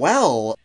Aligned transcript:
Well, 0.00 0.58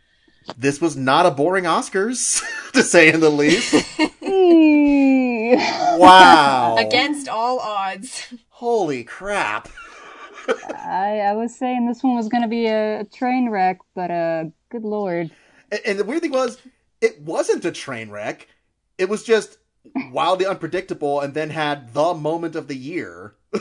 this 0.58 0.80
was 0.80 0.96
not 0.96 1.26
a 1.26 1.32
boring 1.32 1.66
Oscars, 1.66 2.42
to 2.72 2.82
say 2.82 3.12
in 3.12 3.20
the 3.20 3.30
least. 3.30 3.74
wow. 6.00 6.78
Against 6.78 7.28
all 7.28 7.60
odds. 7.60 8.34
Holy 8.48 9.04
crap. 9.04 9.68
I, 10.48 11.20
I 11.20 11.34
was 11.34 11.54
saying 11.54 11.86
this 11.86 12.02
one 12.02 12.16
was 12.16 12.30
going 12.30 12.44
to 12.44 12.48
be 12.48 12.68
a 12.68 13.04
train 13.14 13.50
wreck, 13.50 13.80
but 13.94 14.10
uh, 14.10 14.46
good 14.70 14.84
lord. 14.84 15.32
And, 15.70 15.82
and 15.86 16.00
the 16.00 16.06
weird 16.06 16.22
thing 16.22 16.32
was, 16.32 16.58
it 17.02 17.20
wasn't 17.20 17.66
a 17.66 17.74
train 17.74 18.10
wreck. 18.10 18.48
It 18.98 19.10
was 19.10 19.26
just 19.26 19.58
wildly 20.14 20.46
unpredictable 20.46 21.20
and 21.20 21.34
then 21.34 21.50
had 21.50 21.94
the 21.94 22.14
moment 22.14 22.56
of 22.56 22.70
the 22.70 22.78
year 22.78 23.36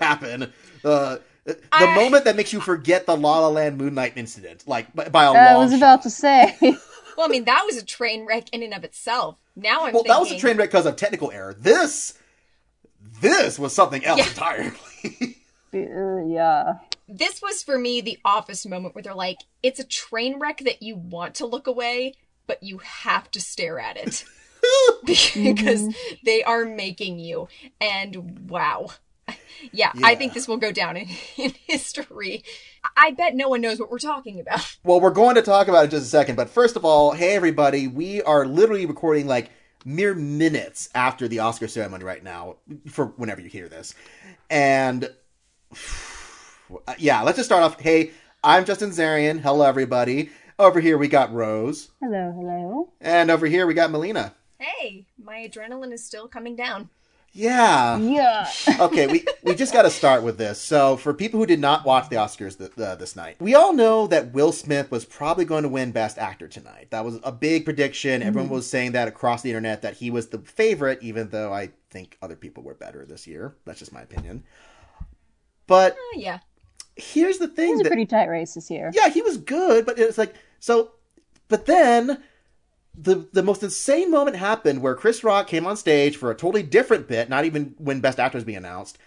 happen. 0.00 0.52
Uh, 0.84 1.18
the 1.46 1.58
I- 1.72 1.94
moment 1.96 2.24
that 2.24 2.36
makes 2.36 2.52
you 2.52 2.60
forget 2.60 3.06
the 3.06 3.16
La 3.16 3.38
La 3.40 3.48
Land 3.48 3.78
Moonlight 3.78 4.14
incident, 4.16 4.64
like 4.66 4.94
by, 4.94 5.08
by 5.08 5.24
a 5.24 5.30
I 5.30 5.32
long 5.32 5.36
I 5.36 5.56
was 5.58 5.70
shot. 5.70 5.76
about 5.78 6.02
to 6.02 6.10
say. 6.10 6.56
Well, 6.60 7.24
I 7.26 7.28
mean, 7.28 7.44
that 7.44 7.62
was 7.64 7.76
a 7.78 7.84
train 7.84 8.26
wreck 8.26 8.48
in 8.52 8.62
and 8.62 8.74
of 8.74 8.84
itself. 8.84 9.36
Now 9.56 9.84
I'm 9.86 9.94
Well, 9.94 10.02
thinking. 10.02 10.08
that 10.12 10.20
was 10.20 10.32
a 10.32 10.38
train 10.38 10.58
wreck 10.58 10.68
because 10.70 10.84
of 10.84 10.96
technical 10.96 11.30
error. 11.32 11.54
This, 11.58 12.12
this 13.22 13.58
was 13.58 13.74
something 13.74 14.04
else 14.04 14.18
Yeah. 14.18 14.28
entirely. 14.28 15.36
Uh, 15.74 16.24
yeah. 16.26 16.74
This 17.06 17.42
was 17.42 17.62
for 17.62 17.78
me 17.78 18.00
the 18.00 18.18
office 18.24 18.64
moment 18.64 18.94
where 18.94 19.02
they're 19.02 19.12
like, 19.14 19.38
it's 19.62 19.78
a 19.78 19.84
train 19.84 20.38
wreck 20.38 20.58
that 20.60 20.82
you 20.82 20.96
want 20.96 21.34
to 21.34 21.44
look 21.46 21.66
away, 21.66 22.14
but 22.46 22.62
you 22.62 22.78
have 22.78 23.30
to 23.32 23.40
stare 23.42 23.78
at 23.78 23.96
it. 23.98 24.24
because 25.04 25.94
they 26.24 26.42
are 26.44 26.64
making 26.64 27.18
you. 27.18 27.48
And 27.80 28.48
wow. 28.48 28.88
Yeah, 29.72 29.90
I 30.04 30.14
think 30.14 30.32
this 30.32 30.46
will 30.46 30.58
go 30.58 30.70
down 30.70 30.96
in, 30.96 31.08
in 31.36 31.52
history. 31.66 32.44
I 32.96 33.10
bet 33.10 33.34
no 33.34 33.48
one 33.48 33.60
knows 33.60 33.80
what 33.80 33.90
we're 33.90 33.98
talking 33.98 34.38
about. 34.40 34.76
well, 34.84 35.00
we're 35.00 35.10
going 35.10 35.34
to 35.34 35.42
talk 35.42 35.68
about 35.68 35.80
it 35.80 35.84
in 35.84 35.90
just 35.90 36.06
a 36.06 36.08
second, 36.08 36.36
but 36.36 36.48
first 36.48 36.76
of 36.76 36.84
all, 36.84 37.12
hey 37.12 37.34
everybody, 37.34 37.88
we 37.88 38.22
are 38.22 38.46
literally 38.46 38.86
recording 38.86 39.26
like 39.26 39.50
mere 39.84 40.14
minutes 40.14 40.88
after 40.94 41.26
the 41.28 41.40
Oscar 41.40 41.68
ceremony 41.68 42.04
right 42.04 42.22
now, 42.22 42.56
for 42.88 43.06
whenever 43.16 43.40
you 43.40 43.48
hear 43.48 43.68
this, 43.68 43.94
and 44.50 45.10
yeah, 46.98 47.22
let's 47.22 47.36
just 47.36 47.48
start 47.48 47.62
off. 47.62 47.80
Hey, 47.80 48.10
I'm 48.44 48.64
Justin 48.64 48.90
Zarian. 48.90 49.40
Hello, 49.40 49.66
everybody. 49.66 50.30
Over 50.58 50.80
here 50.80 50.96
we 50.96 51.08
got 51.08 51.32
Rose, 51.34 51.90
Hello, 52.00 52.32
hello. 52.34 52.92
and 53.00 53.30
over 53.30 53.46
here 53.46 53.66
we 53.66 53.74
got 53.74 53.90
Melina. 53.90 54.34
Hey, 54.58 55.06
my 55.22 55.46
adrenaline 55.46 55.92
is 55.92 56.02
still 56.04 56.28
coming 56.28 56.56
down. 56.56 56.88
Yeah. 57.36 57.98
Yeah. 57.98 58.48
okay, 58.80 59.06
we, 59.06 59.24
we 59.42 59.54
just 59.54 59.72
got 59.72 59.82
to 59.82 59.90
start 59.90 60.22
with 60.22 60.38
this. 60.38 60.58
So, 60.60 60.96
for 60.96 61.12
people 61.12 61.38
who 61.38 61.46
did 61.46 61.60
not 61.60 61.84
watch 61.84 62.08
the 62.08 62.16
Oscars 62.16 62.56
th- 62.56 62.72
uh, 62.78 62.94
this 62.94 63.14
night, 63.14 63.36
we 63.40 63.54
all 63.54 63.72
know 63.74 64.06
that 64.06 64.32
Will 64.32 64.52
Smith 64.52 64.90
was 64.90 65.04
probably 65.04 65.44
going 65.44 65.62
to 65.64 65.68
win 65.68 65.92
Best 65.92 66.16
Actor 66.18 66.48
tonight. 66.48 66.88
That 66.90 67.04
was 67.04 67.20
a 67.22 67.32
big 67.32 67.64
prediction. 67.66 68.22
Everyone 68.22 68.48
was 68.48 68.68
saying 68.68 68.92
that 68.92 69.06
across 69.08 69.42
the 69.42 69.50
internet 69.50 69.82
that 69.82 69.94
he 69.96 70.10
was 70.10 70.28
the 70.28 70.38
favorite, 70.38 70.98
even 71.02 71.28
though 71.28 71.52
I 71.52 71.70
think 71.90 72.16
other 72.22 72.36
people 72.36 72.62
were 72.62 72.74
better 72.74 73.04
this 73.04 73.26
year. 73.26 73.54
That's 73.66 73.78
just 73.80 73.92
my 73.92 74.00
opinion. 74.02 74.42
But 75.66 75.94
Oh, 75.98 76.14
yeah. 76.16 76.38
here's 76.96 77.38
the 77.38 77.44
It 77.46 77.56
thing 77.56 77.72
was 77.76 77.80
a 77.82 77.90
pretty 77.90 78.06
tight 78.06 78.28
race 78.28 78.54
this 78.54 78.70
year. 78.70 78.90
yeah, 78.94 79.08
he 79.10 79.20
was 79.22 79.36
good, 79.36 79.84
but 79.84 79.98
it's 79.98 80.16
like 80.18 80.34
so. 80.60 80.92
But 81.48 81.66
then 81.66 82.22
the 82.96 83.26
the 83.32 83.42
most 83.42 83.62
insane 83.62 84.10
moment 84.10 84.36
happened 84.36 84.80
where 84.82 84.94
Chris 84.94 85.22
Rock 85.22 85.46
came 85.46 85.66
on 85.66 85.76
stage 85.76 86.16
for 86.16 86.30
a 86.30 86.34
totally 86.34 86.62
different 86.62 87.08
bit, 87.08 87.28
not 87.28 87.44
even 87.44 87.74
when 87.78 88.00
Best 88.00 88.18
Actor 88.18 88.38
was 88.38 88.44
being 88.44 88.58
announced, 88.58 88.98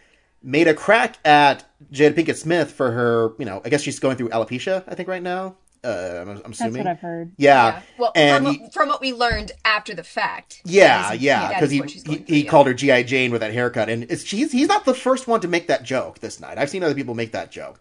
made 0.43 0.67
a 0.67 0.73
crack 0.73 1.17
at 1.25 1.65
Jada 1.91 2.13
Pinkett 2.13 2.35
Smith 2.37 2.71
for 2.71 2.91
her. 2.91 3.31
You 3.39 3.45
know, 3.45 3.61
I 3.65 3.69
guess 3.69 3.81
she's 3.81 3.99
going 3.99 4.17
through 4.17 4.29
alopecia. 4.29 4.83
I 4.87 4.95
think 4.95 5.09
right 5.09 5.23
now. 5.23 5.55
Uh, 5.81 6.17
I'm, 6.21 6.29
I'm 6.29 6.35
That's 6.35 6.59
assuming. 6.59 6.79
what 6.79 6.87
I've 6.87 6.99
heard. 6.99 7.31
Yeah. 7.37 7.81
Well, 7.97 8.11
and 8.13 8.43
from, 8.43 8.53
he- 8.53 8.59
what, 8.63 8.73
from 8.73 8.89
what 8.89 8.99
we 8.99 9.13
learned 9.13 9.53
after 9.63 9.95
the 9.95 10.03
fact. 10.03 10.61
Yeah, 10.65 11.03
that 11.03 11.15
is- 11.15 11.21
yeah, 11.21 11.47
because 11.53 11.71
he 11.71 11.77
he, 11.81 11.99
through, 11.99 12.23
he 12.27 12.43
yeah. 12.43 12.49
called 12.51 12.67
her 12.67 12.73
GI 12.73 13.05
Jane 13.05 13.31
with 13.31 13.39
that 13.39 13.53
haircut, 13.53 13.87
and 13.87 14.03
it's 14.11 14.29
he's 14.29 14.51
he's 14.51 14.67
not 14.67 14.83
the 14.83 14.93
first 14.93 15.25
one 15.29 15.39
to 15.39 15.47
make 15.47 15.67
that 15.67 15.83
joke 15.83 16.19
this 16.19 16.41
night. 16.41 16.57
I've 16.57 16.69
seen 16.69 16.83
other 16.83 16.93
people 16.95 17.15
make 17.15 17.31
that 17.31 17.49
joke, 17.49 17.79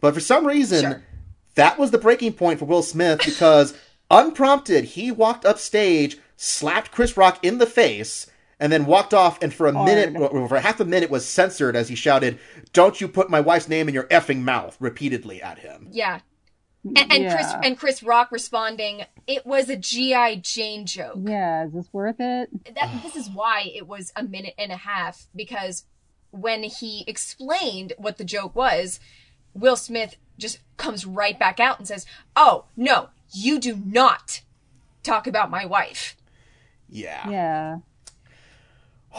but 0.00 0.12
for 0.12 0.18
some 0.18 0.44
reason, 0.44 0.82
Sure. 0.82 1.02
that 1.54 1.78
was 1.78 1.92
the 1.92 1.98
breaking 1.98 2.32
point 2.32 2.58
for 2.58 2.64
Will 2.64 2.82
Smith 2.82 3.20
because 3.24 3.78
unprompted 4.10 4.84
he 4.84 5.10
walked 5.10 5.44
up 5.44 5.58
stage, 5.58 6.18
slapped 6.36 6.90
Chris 6.90 7.16
Rock 7.16 7.44
in 7.44 7.58
the 7.58 7.66
face, 7.66 8.26
and 8.58 8.72
then 8.72 8.86
walked 8.86 9.12
off, 9.12 9.42
and 9.42 9.52
for 9.52 9.66
a 9.66 9.72
Hard. 9.72 9.86
minute, 9.86 10.16
or 10.20 10.48
for 10.48 10.58
half 10.60 10.80
a 10.80 10.84
minute, 10.84 11.10
was 11.10 11.26
censored 11.26 11.76
as 11.76 11.88
he 11.88 11.94
shouted, 11.94 12.38
"Don't 12.72 13.00
you 13.00 13.08
put 13.08 13.28
my 13.28 13.40
wife's 13.40 13.68
name 13.68 13.88
in 13.88 13.94
your 13.94 14.04
effing 14.04 14.38
mouth!" 14.42 14.76
repeatedly 14.80 15.42
at 15.42 15.58
him. 15.58 15.88
Yeah. 15.92 16.20
And, 16.84 16.98
and 16.98 17.32
Chris 17.32 17.46
Yeah. 17.50 17.60
and 17.64 17.76
Chris 17.78 18.02
Rock 18.02 18.30
responding, 18.30 19.02
"It 19.26 19.44
was 19.44 19.68
a 19.68 19.76
GI 19.76 20.36
Jane 20.36 20.86
joke." 20.86 21.16
Yeah, 21.22 21.66
is 21.66 21.72
this 21.72 21.92
worth 21.92 22.20
it? 22.20 22.48
That 22.74 23.02
this 23.02 23.16
is 23.16 23.28
why 23.28 23.70
it 23.74 23.86
was 23.88 24.12
a 24.16 24.22
minute 24.22 24.54
and 24.56 24.70
a 24.72 24.76
half 24.76 25.26
because 25.34 25.84
when 26.30 26.62
he 26.62 27.04
explained 27.08 27.92
what 27.98 28.18
the 28.18 28.24
joke 28.24 28.54
was, 28.54 29.00
Will 29.52 29.76
Smith 29.76 30.16
just 30.38 30.60
comes 30.76 31.04
right 31.04 31.38
back 31.38 31.58
out 31.60 31.78
and 31.78 31.88
says, 31.88 32.06
"Oh 32.36 32.66
no, 32.76 33.08
you 33.32 33.58
do 33.58 33.76
not 33.84 34.42
talk 35.02 35.26
about 35.26 35.50
my 35.50 35.64
wife." 35.64 36.16
Yeah. 36.88 37.28
Yeah. 37.28 37.78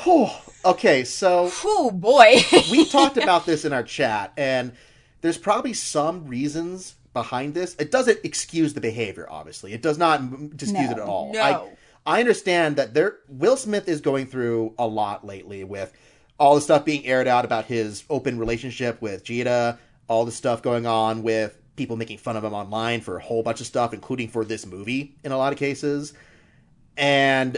Oh, 0.05 0.41
okay, 0.63 1.03
so 1.03 1.51
Oh 1.63 1.91
boy. 1.91 2.35
we 2.71 2.85
talked 2.85 3.17
about 3.21 3.45
this 3.45 3.65
in 3.65 3.73
our 3.73 3.83
chat, 3.83 4.31
and 4.37 4.73
there's 5.21 5.37
probably 5.37 5.73
some 5.73 6.27
reasons 6.27 6.95
behind 7.13 7.53
this. 7.53 7.75
It 7.79 7.91
doesn't 7.91 8.19
excuse 8.23 8.73
the 8.73 8.81
behavior, 8.81 9.27
obviously. 9.29 9.73
It 9.73 9.81
does 9.81 9.97
not 9.97 10.19
m- 10.19 10.51
excuse 10.53 10.91
it 10.91 10.97
at 10.97 10.99
all. 10.99 11.33
No. 11.33 11.41
I, 11.41 12.17
I 12.17 12.19
understand 12.19 12.75
that 12.75 12.93
there 12.93 13.17
Will 13.27 13.57
Smith 13.57 13.89
is 13.89 14.01
going 14.01 14.27
through 14.27 14.73
a 14.77 14.87
lot 14.87 15.25
lately 15.25 15.63
with 15.63 15.91
all 16.39 16.55
the 16.55 16.61
stuff 16.61 16.85
being 16.85 17.05
aired 17.05 17.27
out 17.27 17.43
about 17.43 17.65
his 17.65 18.03
open 18.09 18.37
relationship 18.37 19.01
with 19.01 19.23
Jada, 19.23 19.79
all 20.07 20.25
the 20.25 20.31
stuff 20.31 20.61
going 20.61 20.85
on 20.85 21.23
with 21.23 21.59
people 21.77 21.95
making 21.95 22.17
fun 22.17 22.35
of 22.35 22.43
him 22.43 22.53
online 22.53 22.99
for 22.99 23.15
a 23.17 23.21
whole 23.21 23.43
bunch 23.43 23.61
of 23.61 23.67
stuff, 23.67 23.93
including 23.93 24.27
for 24.27 24.43
this 24.43 24.65
movie 24.65 25.15
in 25.23 25.31
a 25.31 25.37
lot 25.37 25.53
of 25.53 25.59
cases. 25.59 26.13
And 26.97 27.57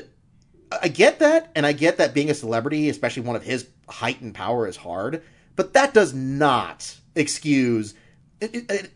I 0.81 0.89
get 0.89 1.19
that, 1.19 1.49
and 1.55 1.65
I 1.65 1.71
get 1.71 1.97
that 1.97 2.13
being 2.13 2.29
a 2.29 2.35
celebrity, 2.35 2.89
especially 2.89 3.23
one 3.23 3.35
of 3.35 3.43
his 3.43 3.67
height 3.87 4.21
and 4.21 4.35
power, 4.35 4.67
is 4.67 4.75
hard. 4.75 5.23
But 5.55 5.73
that 5.73 5.93
does 5.93 6.13
not 6.13 6.95
excuse. 7.15 7.95
it- 8.41 8.55
it- 8.55 8.71
it- 8.71 8.91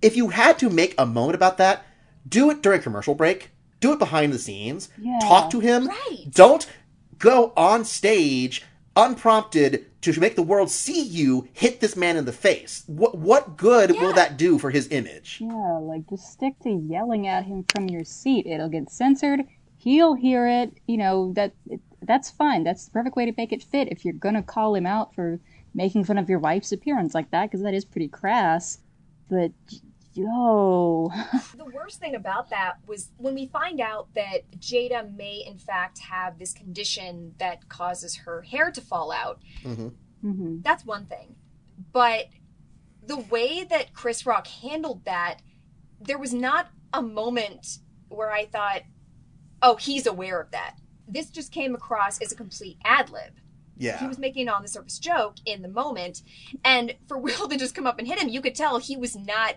If 0.00 0.16
you 0.16 0.28
had 0.28 0.58
to 0.60 0.70
make 0.70 0.94
a 0.98 1.04
moment 1.04 1.34
about 1.34 1.58
that, 1.58 1.84
do 2.28 2.50
it 2.50 2.62
during 2.62 2.80
commercial 2.80 3.14
break. 3.14 3.50
Do 3.80 3.92
it 3.92 3.98
behind 3.98 4.32
the 4.32 4.38
scenes. 4.38 4.88
Yeah. 4.98 5.18
Talk 5.22 5.50
to 5.50 5.60
him. 5.60 5.88
Right. 5.88 6.30
Don't 6.30 6.66
go 7.18 7.52
on 7.56 7.84
stage 7.84 8.62
unprompted 8.96 9.86
to 10.02 10.18
make 10.20 10.36
the 10.36 10.42
world 10.42 10.70
see 10.70 11.02
you 11.02 11.48
hit 11.52 11.80
this 11.80 11.96
man 11.96 12.16
in 12.16 12.24
the 12.24 12.32
face. 12.32 12.84
What 12.86 13.18
what 13.18 13.56
good 13.56 13.92
will 13.92 14.12
that 14.14 14.36
do 14.36 14.58
for 14.58 14.70
his 14.70 14.88
image? 14.88 15.38
Yeah, 15.40 15.78
like 15.80 16.08
just 16.08 16.32
stick 16.32 16.58
to 16.62 16.70
yelling 16.70 17.26
at 17.26 17.44
him 17.44 17.64
from 17.74 17.88
your 17.88 18.04
seat. 18.04 18.46
It'll 18.46 18.68
get 18.68 18.90
censored. 18.90 19.42
He'll 19.78 20.14
hear 20.14 20.48
it. 20.48 20.78
You 20.86 20.96
know 20.96 21.32
that 21.34 21.52
it, 21.66 21.80
that's 22.02 22.30
fine. 22.30 22.64
That's 22.64 22.86
the 22.86 22.92
perfect 22.92 23.16
way 23.16 23.26
to 23.26 23.34
make 23.36 23.52
it 23.52 23.62
fit. 23.62 23.88
If 23.90 24.04
you're 24.04 24.14
gonna 24.14 24.42
call 24.42 24.74
him 24.74 24.86
out 24.86 25.14
for 25.14 25.40
making 25.74 26.04
fun 26.04 26.18
of 26.18 26.30
your 26.30 26.38
wife's 26.38 26.72
appearance 26.72 27.14
like 27.14 27.30
that, 27.30 27.50
because 27.50 27.62
that 27.62 27.74
is 27.74 27.84
pretty 27.84 28.08
crass. 28.08 28.78
But 29.28 29.52
yo, 30.16 31.10
the 31.56 31.64
worst 31.64 32.00
thing 32.00 32.14
about 32.14 32.50
that 32.50 32.78
was 32.86 33.10
when 33.16 33.34
we 33.34 33.46
find 33.46 33.80
out 33.80 34.08
that 34.14 34.50
Jada 34.58 35.14
may 35.16 35.44
in 35.46 35.58
fact 35.58 35.98
have 35.98 36.38
this 36.38 36.52
condition 36.52 37.34
that 37.38 37.68
causes 37.68 38.16
her 38.16 38.42
hair 38.42 38.70
to 38.70 38.80
fall 38.80 39.12
out. 39.12 39.40
Mhm. 39.62 39.92
hmm 40.22 40.60
That's 40.62 40.84
one 40.84 41.06
thing. 41.06 41.36
But 41.92 42.26
the 43.06 43.18
way 43.18 43.64
that 43.64 43.92
Chris 43.92 44.26
Rock 44.26 44.46
handled 44.46 45.04
that, 45.04 45.40
there 46.00 46.18
was 46.18 46.34
not 46.34 46.68
a 46.92 47.02
moment 47.02 47.78
where 48.08 48.30
I 48.32 48.46
thought, 48.46 48.82
oh, 49.62 49.76
he's 49.76 50.06
aware 50.06 50.40
of 50.40 50.50
that. 50.50 50.76
This 51.08 51.30
just 51.30 51.52
came 51.52 51.74
across 51.74 52.20
as 52.20 52.32
a 52.32 52.36
complete 52.36 52.78
ad 52.84 53.10
lib. 53.10 53.34
Yeah. 53.76 53.98
He 53.98 54.06
was 54.06 54.18
making 54.18 54.48
an 54.48 54.54
on 54.54 54.62
the 54.62 54.68
surface 54.68 54.98
joke 54.98 55.34
in 55.44 55.62
the 55.62 55.68
moment. 55.68 56.22
And 56.64 56.94
for 57.06 57.18
Will 57.24 57.48
to 57.48 57.56
just 57.56 57.74
come 57.74 57.86
up 57.86 57.98
and 57.98 58.08
hit 58.08 58.18
him, 58.18 58.28
you 58.28 58.40
could 58.40 58.54
tell 58.54 58.78
he 58.78 58.96
was 58.96 59.14
not 59.14 59.56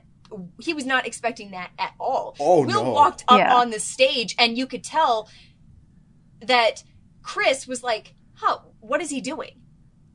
he 0.59 0.73
was 0.73 0.85
not 0.85 1.05
expecting 1.07 1.51
that 1.51 1.71
at 1.79 1.93
all. 1.99 2.35
Oh, 2.39 2.65
Will 2.65 2.83
no. 2.83 2.91
walked 2.91 3.23
up 3.27 3.39
Yeah. 3.39 3.55
on 3.55 3.69
the 3.69 3.79
stage 3.79 4.35
and 4.37 4.57
you 4.57 4.65
could 4.67 4.83
tell 4.83 5.29
that 6.41 6.83
Chris 7.21 7.67
was 7.67 7.83
like, 7.83 8.13
huh, 8.35 8.59
what 8.79 9.01
is 9.01 9.09
he 9.09 9.21
doing? 9.21 9.51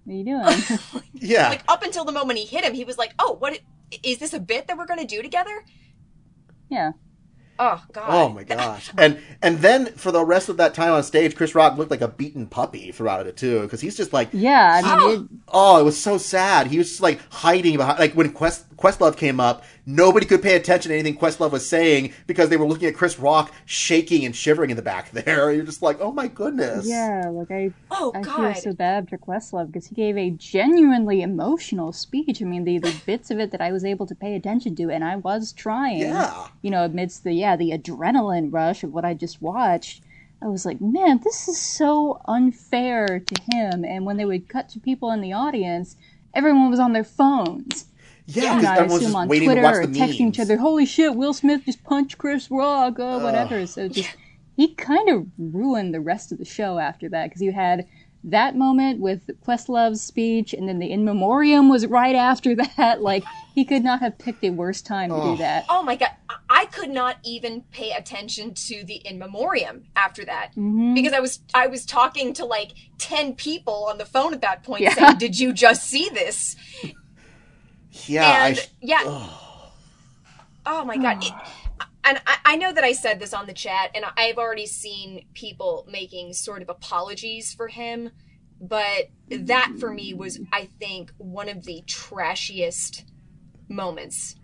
What 0.04 0.14
are 0.14 0.16
you 0.16 0.24
doing? 0.24 0.78
yeah. 1.14 1.48
Like 1.50 1.62
up 1.68 1.82
until 1.82 2.04
the 2.04 2.12
moment 2.12 2.38
he 2.38 2.44
hit 2.44 2.64
him, 2.64 2.74
he 2.74 2.84
was 2.84 2.98
like, 2.98 3.14
"Oh, 3.18 3.36
what 3.38 3.58
is 4.02 4.18
this 4.18 4.34
a 4.34 4.40
bit 4.40 4.66
that 4.66 4.76
we're 4.76 4.86
going 4.86 5.00
to 5.00 5.06
do 5.06 5.22
together?" 5.22 5.64
yeah. 6.68 6.92
Oh 7.56 7.80
God. 7.92 8.04
Oh 8.08 8.28
my 8.30 8.42
gosh! 8.42 8.90
And 8.98 9.18
and 9.40 9.58
then 9.60 9.86
for 9.94 10.10
the 10.10 10.24
rest 10.24 10.48
of 10.48 10.56
that 10.56 10.74
time 10.74 10.92
on 10.92 11.04
stage, 11.04 11.36
Chris 11.36 11.54
Rock 11.54 11.78
looked 11.78 11.90
like 11.92 12.00
a 12.00 12.08
beaten 12.08 12.48
puppy 12.48 12.90
throughout 12.90 13.28
it 13.28 13.36
too, 13.36 13.60
because 13.62 13.80
he's 13.80 13.96
just 13.96 14.12
like, 14.12 14.28
Yeah, 14.32 14.80
I 14.84 14.98
mean, 14.98 15.10
it, 15.32 15.38
oh, 15.48 15.78
it 15.78 15.84
was 15.84 15.96
so 15.96 16.18
sad. 16.18 16.66
He 16.66 16.78
was 16.78 16.88
just 16.88 17.00
like 17.00 17.20
hiding 17.30 17.76
behind, 17.76 18.00
like 18.00 18.14
when 18.14 18.32
Quest 18.32 18.76
Questlove 18.76 19.16
came 19.16 19.38
up, 19.38 19.62
nobody 19.86 20.26
could 20.26 20.42
pay 20.42 20.56
attention 20.56 20.90
to 20.90 20.94
anything 20.94 21.18
Questlove 21.18 21.50
was 21.50 21.68
saying 21.68 22.12
because 22.26 22.48
they 22.48 22.56
were 22.56 22.66
looking 22.66 22.88
at 22.88 22.94
Chris 22.94 23.18
Rock 23.18 23.52
shaking 23.64 24.24
and 24.24 24.34
shivering 24.34 24.70
in 24.70 24.76
the 24.76 24.82
back 24.82 25.10
there. 25.12 25.52
You're 25.52 25.64
just 25.64 25.82
like, 25.82 26.00
oh 26.00 26.12
my 26.12 26.28
goodness. 26.28 26.86
yeah, 26.86 27.24
like 27.30 27.50
I, 27.50 27.72
Oh 27.90 28.12
I 28.14 28.22
feel 28.22 28.54
so 28.54 28.72
bad 28.72 29.08
for 29.08 29.18
Questlove 29.18 29.66
because 29.66 29.86
he 29.86 29.94
gave 29.94 30.16
a 30.16 30.30
genuinely 30.30 31.22
emotional 31.22 31.92
speech. 31.92 32.40
I 32.42 32.44
mean, 32.44 32.64
the, 32.64 32.78
the 32.78 32.94
bits 33.06 33.30
of 33.30 33.38
it 33.38 33.50
that 33.50 33.60
I 33.60 33.72
was 33.72 33.84
able 33.84 34.06
to 34.06 34.14
pay 34.14 34.34
attention 34.34 34.74
to, 34.76 34.90
and 34.90 35.04
I 35.04 35.16
was 35.16 35.52
trying. 35.52 35.98
Yeah. 35.98 36.48
You 36.62 36.70
know, 36.70 36.84
amidst 36.84 37.24
the 37.24 37.32
yeah 37.32 37.56
the 37.56 37.70
adrenaline 37.70 38.52
rush 38.52 38.82
of 38.82 38.92
what 38.92 39.04
I 39.04 39.14
just 39.14 39.40
watched, 39.42 40.02
I 40.42 40.48
was 40.48 40.66
like, 40.66 40.80
man, 40.80 41.20
this 41.24 41.48
is 41.48 41.58
so 41.58 42.20
unfair 42.26 43.18
to 43.18 43.42
him. 43.52 43.84
And 43.84 44.04
when 44.04 44.18
they 44.18 44.24
would 44.24 44.48
cut 44.48 44.68
to 44.70 44.80
people 44.80 45.10
in 45.10 45.22
the 45.22 45.32
audience, 45.32 45.96
everyone 46.34 46.70
was 46.70 46.80
on 46.80 46.92
their 46.92 47.04
phones. 47.04 47.86
Yeah, 48.26 48.54
because 48.56 48.64
I 48.64 48.72
everyone's 48.78 48.92
assume 48.94 49.06
just 49.06 49.16
on 49.16 49.28
waiting 49.28 49.48
Twitter 49.48 49.60
to 49.60 49.66
watch 49.66 49.74
or 49.76 49.86
the 49.86 49.98
texting 50.00 50.28
each 50.28 50.40
other, 50.40 50.56
"Holy 50.56 50.86
shit, 50.86 51.14
Will 51.14 51.34
Smith 51.34 51.62
just 51.66 51.84
punched 51.84 52.16
Chris 52.18 52.50
Rock," 52.50 52.94
oh, 52.98 53.18
whatever. 53.22 53.66
So 53.66 53.88
just 53.88 54.16
he 54.56 54.74
kind 54.74 55.08
of 55.10 55.26
ruined 55.38 55.92
the 55.94 56.00
rest 56.00 56.32
of 56.32 56.38
the 56.38 56.44
show 56.44 56.78
after 56.78 57.08
that 57.10 57.28
because 57.28 57.42
you 57.42 57.52
had 57.52 57.86
that 58.26 58.56
moment 58.56 59.00
with 59.00 59.28
Questlove's 59.42 60.00
speech, 60.00 60.54
and 60.54 60.66
then 60.66 60.78
the 60.78 60.90
in 60.90 61.04
memoriam 61.04 61.68
was 61.68 61.86
right 61.86 62.14
after 62.16 62.54
that. 62.76 63.02
Like 63.02 63.24
he 63.54 63.64
could 63.66 63.84
not 63.84 64.00
have 64.00 64.16
picked 64.16 64.42
a 64.42 64.50
worse 64.50 64.80
time 64.80 65.10
to 65.10 65.20
do 65.20 65.36
that. 65.36 65.66
Oh 65.68 65.82
my 65.82 65.96
God. 65.96 66.10
I- 66.30 66.34
I 66.50 66.66
could 66.66 66.90
not 66.90 67.16
even 67.24 67.62
pay 67.72 67.90
attention 67.90 68.54
to 68.54 68.84
the 68.84 68.96
in 68.96 69.18
memoriam 69.18 69.84
after 69.96 70.24
that 70.26 70.50
Mm-hmm. 70.52 70.94
because 70.94 71.12
I 71.12 71.18
was 71.20 71.40
I 71.52 71.66
was 71.66 71.84
talking 71.84 72.32
to 72.34 72.44
like 72.44 72.72
ten 72.96 73.34
people 73.34 73.86
on 73.90 73.98
the 73.98 74.04
phone 74.04 74.32
at 74.32 74.40
that 74.42 74.62
point, 74.62 74.82
Yeah. 74.82 74.94
saying, 74.94 75.18
"Did 75.18 75.38
you 75.38 75.52
just 75.52 75.84
see 75.84 76.08
this?" 76.10 76.54
Yeah, 78.06 78.26
I 78.26 78.48
and 78.48 78.56
sh- 78.56 78.68
yeah. 78.80 79.02
Oh 80.66 80.84
my 80.84 80.96
god. 80.96 81.16
Hmm. 81.18 81.26
It, 81.26 81.34
and 82.06 82.20
I, 82.26 82.36
I 82.44 82.56
know 82.56 82.72
that 82.72 82.84
I 82.84 82.92
said 82.92 83.18
this 83.18 83.32
on 83.32 83.46
the 83.46 83.54
chat, 83.54 83.90
and 83.94 84.04
I've 84.16 84.38
already 84.38 84.66
seen 84.66 85.26
people 85.34 85.86
making 85.90 86.34
sort 86.34 86.62
of 86.62 86.68
apologies 86.68 87.54
for 87.54 87.68
him, 87.68 88.10
but 88.60 89.08
that 89.30 89.72
for 89.78 89.90
me 89.90 90.12
was, 90.14 90.38
I 90.52 90.66
think, 90.78 91.12
one 91.16 91.48
of 91.48 91.64
the 91.64 91.82
trashiest 91.86 93.04
moments 93.68 94.36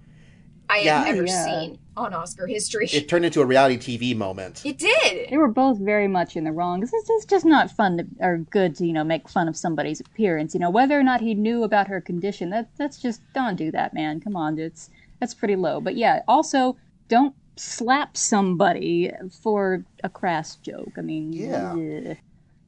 I 0.71 0.79
Yeah. 0.79 1.05
have 1.05 1.17
ever 1.17 1.27
Yeah. 1.27 1.45
seen 1.45 1.79
on 1.97 2.15
Oscar 2.15 2.47
history. 2.47 2.87
it 2.93 3.09
turned 3.09 3.25
into 3.25 3.41
a 3.43 3.47
reality 3.47 3.77
TV 3.77 4.15
moment. 4.17 4.63
it 4.65 4.79
did. 4.79 5.29
They 5.31 5.37
were 5.37 5.49
both 5.49 5.79
very 5.79 6.09
much 6.09 6.37
in 6.37 6.45
the 6.45 6.53
wrong. 6.53 6.83
It's, 6.83 6.93
it's 6.95 7.25
just 7.27 7.45
not 7.45 7.71
fun 7.71 7.99
to, 7.99 8.07
or 8.21 8.39
good 8.39 8.75
to 8.77 8.87
you 8.87 8.93
know 8.93 9.05
make 9.05 9.29
fun 9.29 9.49
of 9.49 9.57
somebody's 9.57 10.01
appearance. 10.01 10.55
You 10.55 10.61
know 10.61 10.71
whether 10.71 10.99
or 10.99 11.03
not 11.03 11.21
he 11.21 11.35
knew 11.35 11.65
about 11.65 11.89
her 11.89 12.01
condition. 12.01 12.51
That 12.51 12.69
that's 12.77 13.01
just 13.03 13.21
don't 13.35 13.57
do 13.57 13.71
that, 13.73 13.93
man. 13.95 14.21
Come 14.21 14.37
on, 14.37 14.59
it's 14.59 14.89
that's 15.19 15.35
pretty 15.35 15.57
low. 15.57 15.81
But 15.81 15.97
yeah, 15.97 16.23
also 16.29 16.77
don't 17.09 17.35
slap 17.57 18.17
somebody 18.17 19.11
for 19.43 19.85
a 20.03 20.09
crass 20.09 20.57
joke. 20.57 20.93
I 20.97 21.03
mean, 21.03 21.33
Yeah. 21.33 21.73
ugh. 22.11 22.17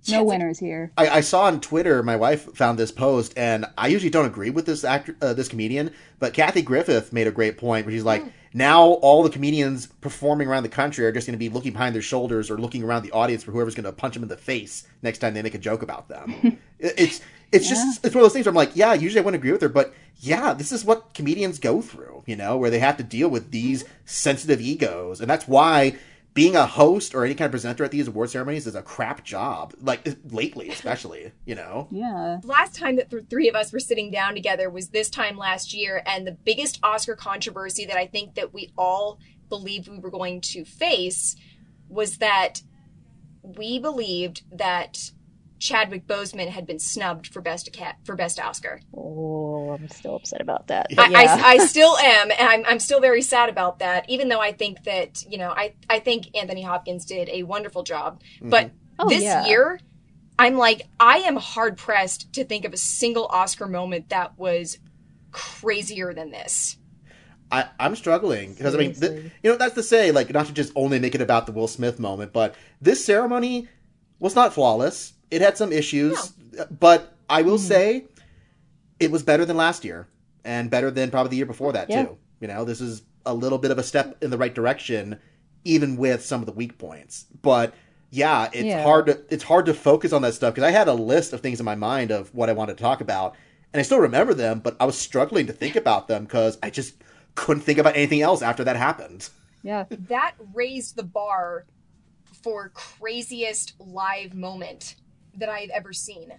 No 0.08 0.24
winners 0.24 0.58
here. 0.58 0.90
I, 0.96 1.08
I 1.08 1.20
saw 1.20 1.44
on 1.44 1.60
Twitter. 1.60 2.02
My 2.02 2.16
wife 2.16 2.54
found 2.54 2.78
this 2.78 2.90
post, 2.90 3.32
and 3.36 3.66
I 3.78 3.88
usually 3.88 4.10
don't 4.10 4.26
agree 4.26 4.50
with 4.50 4.66
this 4.66 4.84
actor, 4.84 5.16
uh, 5.22 5.32
this 5.34 5.48
comedian, 5.48 5.92
but 6.18 6.34
Kathy 6.34 6.62
Griffith 6.62 7.12
made 7.12 7.26
a 7.26 7.30
great 7.32 7.58
point 7.58 7.86
where 7.86 7.94
she's 7.94 8.02
like, 8.04 8.24
now 8.54 8.82
all 8.84 9.22
the 9.22 9.30
comedians 9.30 9.86
performing 9.86 10.46
around 10.48 10.62
the 10.62 10.68
country 10.68 11.06
are 11.06 11.12
just 11.12 11.26
going 11.26 11.34
to 11.34 11.38
be 11.38 11.48
looking 11.48 11.72
behind 11.72 11.94
their 11.94 12.02
shoulders 12.02 12.50
or 12.50 12.58
looking 12.58 12.82
around 12.82 13.02
the 13.02 13.12
audience 13.12 13.42
for 13.42 13.52
whoever's 13.52 13.74
going 13.74 13.84
to 13.84 13.92
punch 13.92 14.14
them 14.14 14.22
in 14.22 14.28
the 14.28 14.36
face 14.36 14.86
next 15.02 15.18
time 15.18 15.32
they 15.34 15.42
make 15.42 15.54
a 15.54 15.58
joke 15.58 15.82
about 15.82 16.08
them. 16.08 16.58
It- 16.78 16.94
it's 16.98 17.20
it's 17.52 17.68
just 17.68 18.04
it's 18.04 18.12
one 18.14 18.22
of 18.22 18.24
those 18.24 18.32
things 18.32 18.44
where 18.46 18.50
I'm 18.50 18.56
like, 18.56 18.74
yeah, 18.74 18.92
usually 18.94 19.20
I 19.20 19.22
wouldn't 19.24 19.40
agree 19.40 19.52
with 19.52 19.60
her, 19.60 19.68
but 19.68 19.94
yeah, 20.16 20.52
this 20.52 20.72
is 20.72 20.84
what 20.84 21.14
comedians 21.14 21.58
go 21.60 21.80
through, 21.80 22.24
you 22.26 22.34
know, 22.34 22.56
where 22.56 22.70
they 22.70 22.78
have 22.80 22.96
to 22.96 23.02
deal 23.04 23.28
with 23.28 23.52
these 23.52 23.84
sensitive 24.04 24.60
egos, 24.60 25.20
and 25.20 25.30
that's 25.30 25.46
why 25.46 25.94
being 26.34 26.56
a 26.56 26.66
host 26.66 27.14
or 27.14 27.24
any 27.24 27.34
kind 27.34 27.46
of 27.46 27.52
presenter 27.52 27.84
at 27.84 27.90
these 27.90 28.08
award 28.08 28.30
ceremonies 28.30 28.66
is 28.66 28.74
a 28.74 28.82
crap 28.82 29.22
job. 29.22 29.74
Like 29.80 30.06
lately, 30.30 30.70
especially, 30.70 31.32
you 31.44 31.54
know. 31.54 31.88
Yeah, 32.02 32.40
last 32.42 32.74
time 32.74 32.96
that 32.96 33.10
the 33.10 33.20
three 33.20 33.48
of 33.48 33.54
us 33.54 33.72
were 33.72 33.78
sitting 33.78 34.10
down 34.10 34.34
together 34.34 34.68
was 34.68 34.88
this 34.88 35.08
time 35.08 35.36
last 35.36 35.72
year 35.72 36.02
and 36.04 36.26
the 36.26 36.32
biggest 36.32 36.78
oscar 36.82 37.14
controversy 37.14 37.84
that 37.84 37.96
i 37.96 38.06
think 38.06 38.34
that 38.34 38.52
we 38.52 38.72
all 38.76 39.18
believed 39.48 39.88
we 39.88 39.98
were 39.98 40.10
going 40.10 40.40
to 40.40 40.64
face 40.64 41.36
was 41.88 42.18
that 42.18 42.62
we 43.42 43.78
believed 43.78 44.42
that 44.50 45.12
chadwick 45.62 46.06
boseman 46.08 46.48
had 46.48 46.66
been 46.66 46.78
snubbed 46.78 47.28
for 47.28 47.40
best 47.40 47.68
Aca- 47.68 47.96
for 48.04 48.16
best 48.16 48.40
oscar 48.40 48.80
Oh, 48.92 49.70
I'm 49.70 49.88
still 49.88 50.16
upset 50.16 50.40
about 50.40 50.66
that. 50.68 50.86
I, 50.98 51.08
yeah. 51.08 51.18
I, 51.40 51.50
I 51.52 51.58
still 51.66 51.96
am 51.98 52.30
and 52.32 52.48
I'm, 52.48 52.64
I'm 52.66 52.80
still 52.80 53.00
very 53.00 53.22
sad 53.22 53.48
about 53.48 53.78
that 53.78 54.10
even 54.10 54.28
though 54.28 54.40
i 54.40 54.52
think 54.52 54.82
that 54.84 55.24
you 55.30 55.38
know 55.38 55.50
i, 55.50 55.74
I 55.88 56.00
think 56.00 56.36
anthony 56.36 56.62
hopkins 56.62 57.04
did 57.04 57.28
a 57.28 57.44
wonderful 57.44 57.84
job 57.84 58.20
mm-hmm. 58.36 58.50
but 58.50 58.72
Oh, 58.98 59.08
this 59.08 59.22
yeah. 59.22 59.46
year 59.46 59.80
i'm 60.38 60.56
like 60.56 60.82
i 61.00 61.18
am 61.18 61.36
hard 61.36 61.76
pressed 61.78 62.32
to 62.34 62.44
think 62.44 62.64
of 62.64 62.72
a 62.72 62.76
single 62.76 63.26
oscar 63.26 63.66
moment 63.66 64.08
that 64.10 64.36
was 64.38 64.78
crazier 65.30 66.12
than 66.12 66.30
this 66.30 66.76
I, 67.52 67.68
I'm 67.78 67.94
struggling 67.96 68.54
because 68.54 68.74
I 68.74 68.78
mean, 68.78 68.94
th- 68.94 69.30
you 69.42 69.50
know, 69.50 69.58
that's 69.58 69.74
to 69.74 69.82
say, 69.82 70.10
like, 70.10 70.32
not 70.32 70.46
to 70.46 70.54
just 70.54 70.72
only 70.74 70.98
make 70.98 71.14
it 71.14 71.20
about 71.20 71.44
the 71.44 71.52
Will 71.52 71.68
Smith 71.68 72.00
moment, 72.00 72.32
but 72.32 72.54
this 72.80 73.04
ceremony 73.04 73.68
was 74.18 74.34
not 74.34 74.54
flawless. 74.54 75.12
It 75.32 75.40
had 75.40 75.56
some 75.56 75.72
issues, 75.72 76.34
but 76.78 77.16
I 77.30 77.40
will 77.40 77.56
hmm. 77.56 77.64
say 77.64 78.04
it 79.00 79.10
was 79.10 79.22
better 79.22 79.46
than 79.46 79.56
last 79.56 79.82
year 79.82 80.06
and 80.44 80.70
better 80.70 80.90
than 80.90 81.10
probably 81.10 81.30
the 81.30 81.36
year 81.36 81.46
before 81.46 81.72
that 81.72 81.88
Yeah. 81.88 82.04
too. 82.04 82.18
You 82.40 82.48
know, 82.48 82.64
this 82.64 82.82
is 82.82 83.02
a 83.24 83.32
little 83.32 83.56
bit 83.56 83.70
of 83.70 83.78
a 83.78 83.82
step 83.82 84.22
in 84.22 84.30
the 84.30 84.36
right 84.36 84.54
direction, 84.54 85.18
even 85.64 85.96
with 85.96 86.22
some 86.22 86.40
of 86.40 86.46
the 86.46 86.52
weak 86.52 86.76
points. 86.76 87.24
But 87.40 87.72
yeah, 88.10 88.50
it's 88.52 88.64
Yeah. 88.64 88.82
hard 88.82 89.06
to 89.06 89.20
it's 89.30 89.44
hard 89.44 89.64
to 89.66 89.74
focus 89.74 90.12
on 90.12 90.20
that 90.20 90.34
stuff 90.34 90.54
because 90.54 90.68
I 90.68 90.70
had 90.70 90.86
a 90.86 90.92
list 90.92 91.32
of 91.32 91.40
things 91.40 91.60
in 91.60 91.64
my 91.64 91.76
mind 91.76 92.10
of 92.10 92.32
what 92.34 92.50
I 92.50 92.52
wanted 92.52 92.76
to 92.76 92.82
talk 92.82 93.00
about, 93.00 93.34
and 93.72 93.80
I 93.80 93.84
still 93.84 94.00
remember 94.00 94.34
them, 94.34 94.60
but 94.60 94.76
I 94.78 94.84
was 94.84 94.98
struggling 94.98 95.46
to 95.46 95.54
think 95.54 95.76
about 95.76 96.08
them 96.08 96.24
because 96.24 96.58
I 96.62 96.68
just 96.68 96.94
couldn't 97.36 97.62
think 97.62 97.78
about 97.78 97.96
anything 97.96 98.20
else 98.20 98.42
after 98.42 98.64
that 98.64 98.76
happened. 98.76 99.30
yeah. 99.62 99.86
that 100.08 100.34
raised 100.52 100.96
the 100.96 101.04
bar 101.04 101.64
for 102.42 102.68
craziest 102.74 103.74
live 103.78 104.34
moment 104.34 104.96
that 105.36 105.48
i've 105.48 105.70
ever 105.70 105.92
seen 105.92 106.32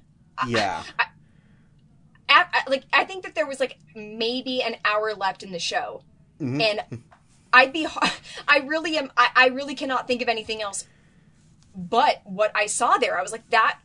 Yeah, 0.47 0.83
at, 2.29 2.49
at- 2.53 2.69
like 2.69 2.83
I 2.91 3.03
think 3.05 3.23
that 3.23 3.35
there 3.35 3.45
was 3.45 3.59
like 3.59 3.77
maybe 3.95 4.61
an 4.63 4.75
hour 4.83 5.13
left 5.13 5.43
in 5.43 5.51
the 5.51 5.59
show, 5.59 6.03
Mhm. 6.41 6.61
and 6.61 7.03
I'd 7.51 7.71
be 7.73 7.85
I 8.47 8.57
really 8.59 8.97
am 8.97 9.11
I, 9.15 9.29
I 9.35 9.47
really 9.47 9.75
cannot 9.75 10.07
think 10.07 10.21
of 10.21 10.27
anything 10.27 10.61
else 10.61 10.87
but 11.75 12.21
what 12.23 12.51
I 12.55 12.65
saw 12.67 12.97
there. 12.97 13.17
I 13.17 13.21
was 13.21 13.31
like 13.31 13.47
that 13.51 13.79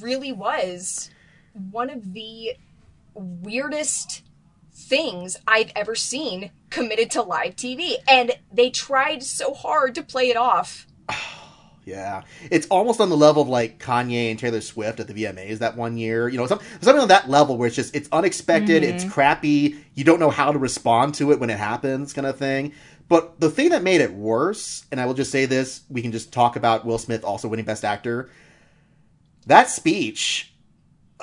really 0.00 0.32
was 0.32 1.10
one 1.70 1.88
of 1.90 2.12
the 2.12 2.56
weirdest 3.14 4.22
things 4.72 5.38
I've 5.46 5.72
ever 5.74 5.94
seen 5.94 6.50
committed 6.70 7.10
to 7.12 7.22
live 7.22 7.56
TV, 7.56 7.94
and 8.08 8.32
they 8.52 8.68
tried 8.70 9.22
so 9.22 9.54
hard 9.54 9.94
to 9.94 10.02
play 10.02 10.28
it 10.28 10.36
off. 10.36 10.86
yeah. 11.86 12.22
It's 12.50 12.66
almost 12.66 13.00
on 13.00 13.08
the 13.08 13.16
level 13.16 13.40
of 13.40 13.48
like 13.48 13.78
Kanye 13.78 14.30
and 14.30 14.38
Taylor 14.38 14.60
Swift 14.60 14.98
at 14.98 15.06
the 15.06 15.14
VMAs 15.14 15.58
that 15.58 15.76
one 15.76 15.96
year. 15.96 16.28
You 16.28 16.36
know, 16.36 16.46
some, 16.48 16.58
something 16.80 17.00
on 17.00 17.08
that 17.08 17.30
level 17.30 17.56
where 17.56 17.68
it's 17.68 17.76
just 17.76 17.94
it's 17.94 18.08
unexpected, 18.10 18.82
it's 18.82 19.04
mm-hmm. 19.04 19.12
crappy, 19.12 19.76
you 19.94 20.02
don't 20.02 20.18
know 20.18 20.30
how 20.30 20.52
to 20.52 20.58
respond 20.58 21.14
to 21.14 21.30
it 21.30 21.38
when 21.38 21.48
it 21.48 21.58
happens, 21.58 22.12
kind 22.12 22.26
of 22.26 22.36
thing. 22.36 22.72
But 23.08 23.38
the 23.38 23.48
thing 23.50 23.68
that 23.68 23.84
made 23.84 24.00
it 24.00 24.12
worse, 24.12 24.84
and 24.90 25.00
I 25.00 25.06
will 25.06 25.14
just 25.14 25.30
say 25.30 25.46
this, 25.46 25.82
we 25.88 26.02
can 26.02 26.10
just 26.10 26.32
talk 26.32 26.56
about 26.56 26.84
Will 26.84 26.98
Smith 26.98 27.22
also 27.24 27.46
winning 27.46 27.64
Best 27.64 27.84
Actor. 27.84 28.30
That 29.46 29.70
speech, 29.70 30.52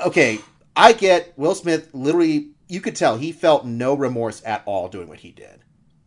okay, 0.03 0.39
I 0.77 0.93
get 0.93 1.33
Will 1.37 1.55
Smith 1.55 1.89
literally, 1.93 2.51
you 2.69 2.79
could 2.79 2.95
tell 2.95 3.17
he 3.17 3.33
felt 3.33 3.65
no 3.65 3.95
remorse 3.95 4.41
at 4.45 4.63
all 4.65 4.87
doing 4.87 5.09
what 5.09 5.19
he 5.19 5.31
did. 5.31 5.59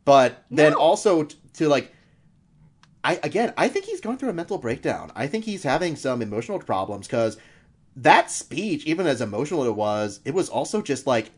But 0.06 0.44
then 0.50 0.72
No. 0.72 0.78
also 0.78 1.24
t- 1.24 1.36
to 1.54 1.68
like, 1.68 1.92
I 3.06 3.20
again, 3.22 3.54
I 3.56 3.68
think 3.68 3.84
he's 3.84 4.00
going 4.00 4.18
through 4.18 4.30
a 4.30 4.34
mental 4.34 4.58
breakdown. 4.58 5.12
I 5.14 5.28
think 5.28 5.44
he's 5.44 5.62
having 5.62 5.94
some 5.94 6.22
emotional 6.22 6.58
problems 6.58 7.06
because 7.06 7.36
that 7.94 8.32
speech, 8.32 8.84
even 8.84 9.06
as 9.06 9.20
emotional 9.20 9.62
as 9.62 9.68
it 9.68 9.76
was, 9.76 10.20
it 10.24 10.34
was 10.34 10.48
also 10.48 10.82
just 10.82 11.06
like, 11.06 11.30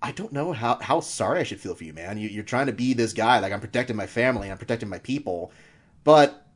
I 0.00 0.12
don't 0.12 0.32
know 0.32 0.52
how 0.52 0.78
how 0.80 1.00
sorry 1.00 1.40
I 1.40 1.42
should 1.42 1.60
feel 1.60 1.74
for 1.74 1.84
you, 1.84 1.92
man. 1.92 2.16
You, 2.16 2.30
you're 2.30 2.42
trying 2.42 2.66
to 2.66 2.72
be 2.72 2.94
this 2.94 3.12
guy, 3.12 3.38
like 3.40 3.52
I'm 3.52 3.60
protecting 3.60 3.96
my 3.96 4.06
family, 4.06 4.50
I'm 4.50 4.56
protecting 4.56 4.88
my 4.88 4.98
people, 4.98 5.52
but 6.04 6.46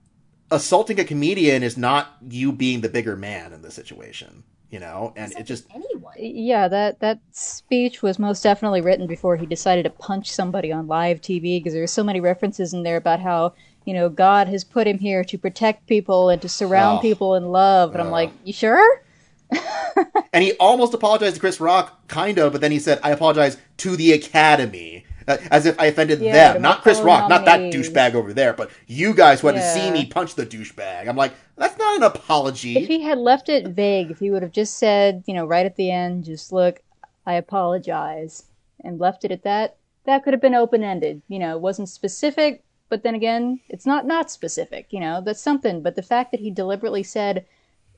assaulting 0.50 0.98
a 0.98 1.04
comedian 1.04 1.62
is 1.62 1.76
not 1.76 2.16
you 2.26 2.50
being 2.50 2.80
the 2.80 2.88
bigger 2.88 3.16
man 3.16 3.52
in 3.52 3.60
this 3.60 3.74
situation, 3.74 4.44
you 4.70 4.80
know. 4.80 5.12
And 5.14 5.30
it 5.32 5.42
just 5.42 5.66
anyone. 5.74 6.14
Yeah, 6.16 6.68
that 6.68 7.00
that 7.00 7.20
speech 7.32 8.02
was 8.02 8.18
most 8.18 8.42
definitely 8.42 8.80
written 8.80 9.06
before 9.06 9.36
he 9.36 9.44
decided 9.44 9.82
to 9.82 9.90
punch 9.90 10.32
somebody 10.32 10.72
on 10.72 10.86
live 10.86 11.20
TV 11.20 11.58
because 11.58 11.74
there's 11.74 11.92
so 11.92 12.02
many 12.02 12.20
references 12.20 12.72
in 12.72 12.82
there 12.82 12.96
about 12.96 13.20
how 13.20 13.52
you 13.84 13.94
know 13.94 14.08
God 14.08 14.48
has 14.48 14.64
put 14.64 14.86
him 14.86 14.98
here 14.98 15.24
to 15.24 15.38
protect 15.38 15.86
people 15.86 16.28
and 16.28 16.40
to 16.42 16.48
surround 16.48 16.98
Oh. 16.98 17.02
people 17.02 17.34
in 17.34 17.46
love, 17.52 17.92
and 17.92 18.00
I'm 18.00 18.08
Uh. 18.08 18.12
like, 18.12 18.30
you 18.44 18.52
sure? 18.52 19.02
and 20.32 20.44
he 20.44 20.52
almost 20.54 20.92
apologized 20.94 21.34
to 21.36 21.40
Chris 21.40 21.60
Rock, 21.60 22.06
kind 22.08 22.38
of, 22.38 22.52
but 22.52 22.60
then 22.60 22.70
he 22.72 22.78
said, 22.78 23.00
"I 23.02 23.10
apologize 23.10 23.56
to 23.78 23.96
the 23.96 24.12
Academy." 24.12 25.04
Uh, 25.26 25.36
As 25.50 25.66
if 25.66 25.78
I 25.78 25.86
offended 25.86 26.20
Yeah, 26.20 26.54
them, 26.54 26.62
not 26.62 26.80
Chris 26.82 27.00
Rock, 27.00 27.28
not 27.28 27.44
that 27.44 27.60
douchebag 27.70 28.14
over 28.14 28.32
there, 28.32 28.54
but 28.54 28.70
you 28.86 29.12
guys 29.12 29.40
who 29.40 29.48
had 29.48 29.56
to 29.56 29.62
see 29.62 29.90
me 29.90 30.06
punch 30.06 30.34
the 30.36 30.46
douchebag. 30.46 31.06
I'm 31.06 31.16
like, 31.16 31.34
that's 31.56 31.76
not 31.78 31.96
an 31.98 32.02
apology. 32.02 32.78
If 32.78 32.88
he 32.88 33.02
had 33.02 33.18
left 33.18 33.50
it 33.50 33.66
vague, 33.68 34.10
if 34.10 34.20
he 34.20 34.30
would 34.30 34.40
have 34.42 34.52
just 34.52 34.78
said, 34.78 35.24
you 35.26 35.34
know, 35.34 35.44
right 35.44 35.66
at 35.66 35.76
the 35.76 35.90
end, 35.90 36.24
just 36.24 36.50
look, 36.50 36.80
I 37.26 37.34
apologize, 37.34 38.44
and 38.82 38.98
left 38.98 39.22
it 39.24 39.30
at 39.30 39.42
that, 39.42 39.76
that 40.04 40.24
could 40.24 40.32
have 40.32 40.40
been 40.40 40.54
open 40.54 40.82
ended. 40.82 41.20
You 41.28 41.38
know, 41.40 41.56
it 41.56 41.60
wasn't 41.60 41.90
specific, 41.90 42.62
but 42.88 43.02
then 43.02 43.14
again, 43.14 43.60
it's 43.68 43.86
not 43.86 44.06
not 44.06 44.30
specific. 44.30 44.86
You 44.90 45.00
know, 45.00 45.20
that's 45.20 45.40
something. 45.40 45.82
But 45.82 45.96
the 45.96 46.02
fact 46.02 46.30
that 46.30 46.40
he 46.40 46.50
deliberately 46.50 47.02
said 47.02 47.46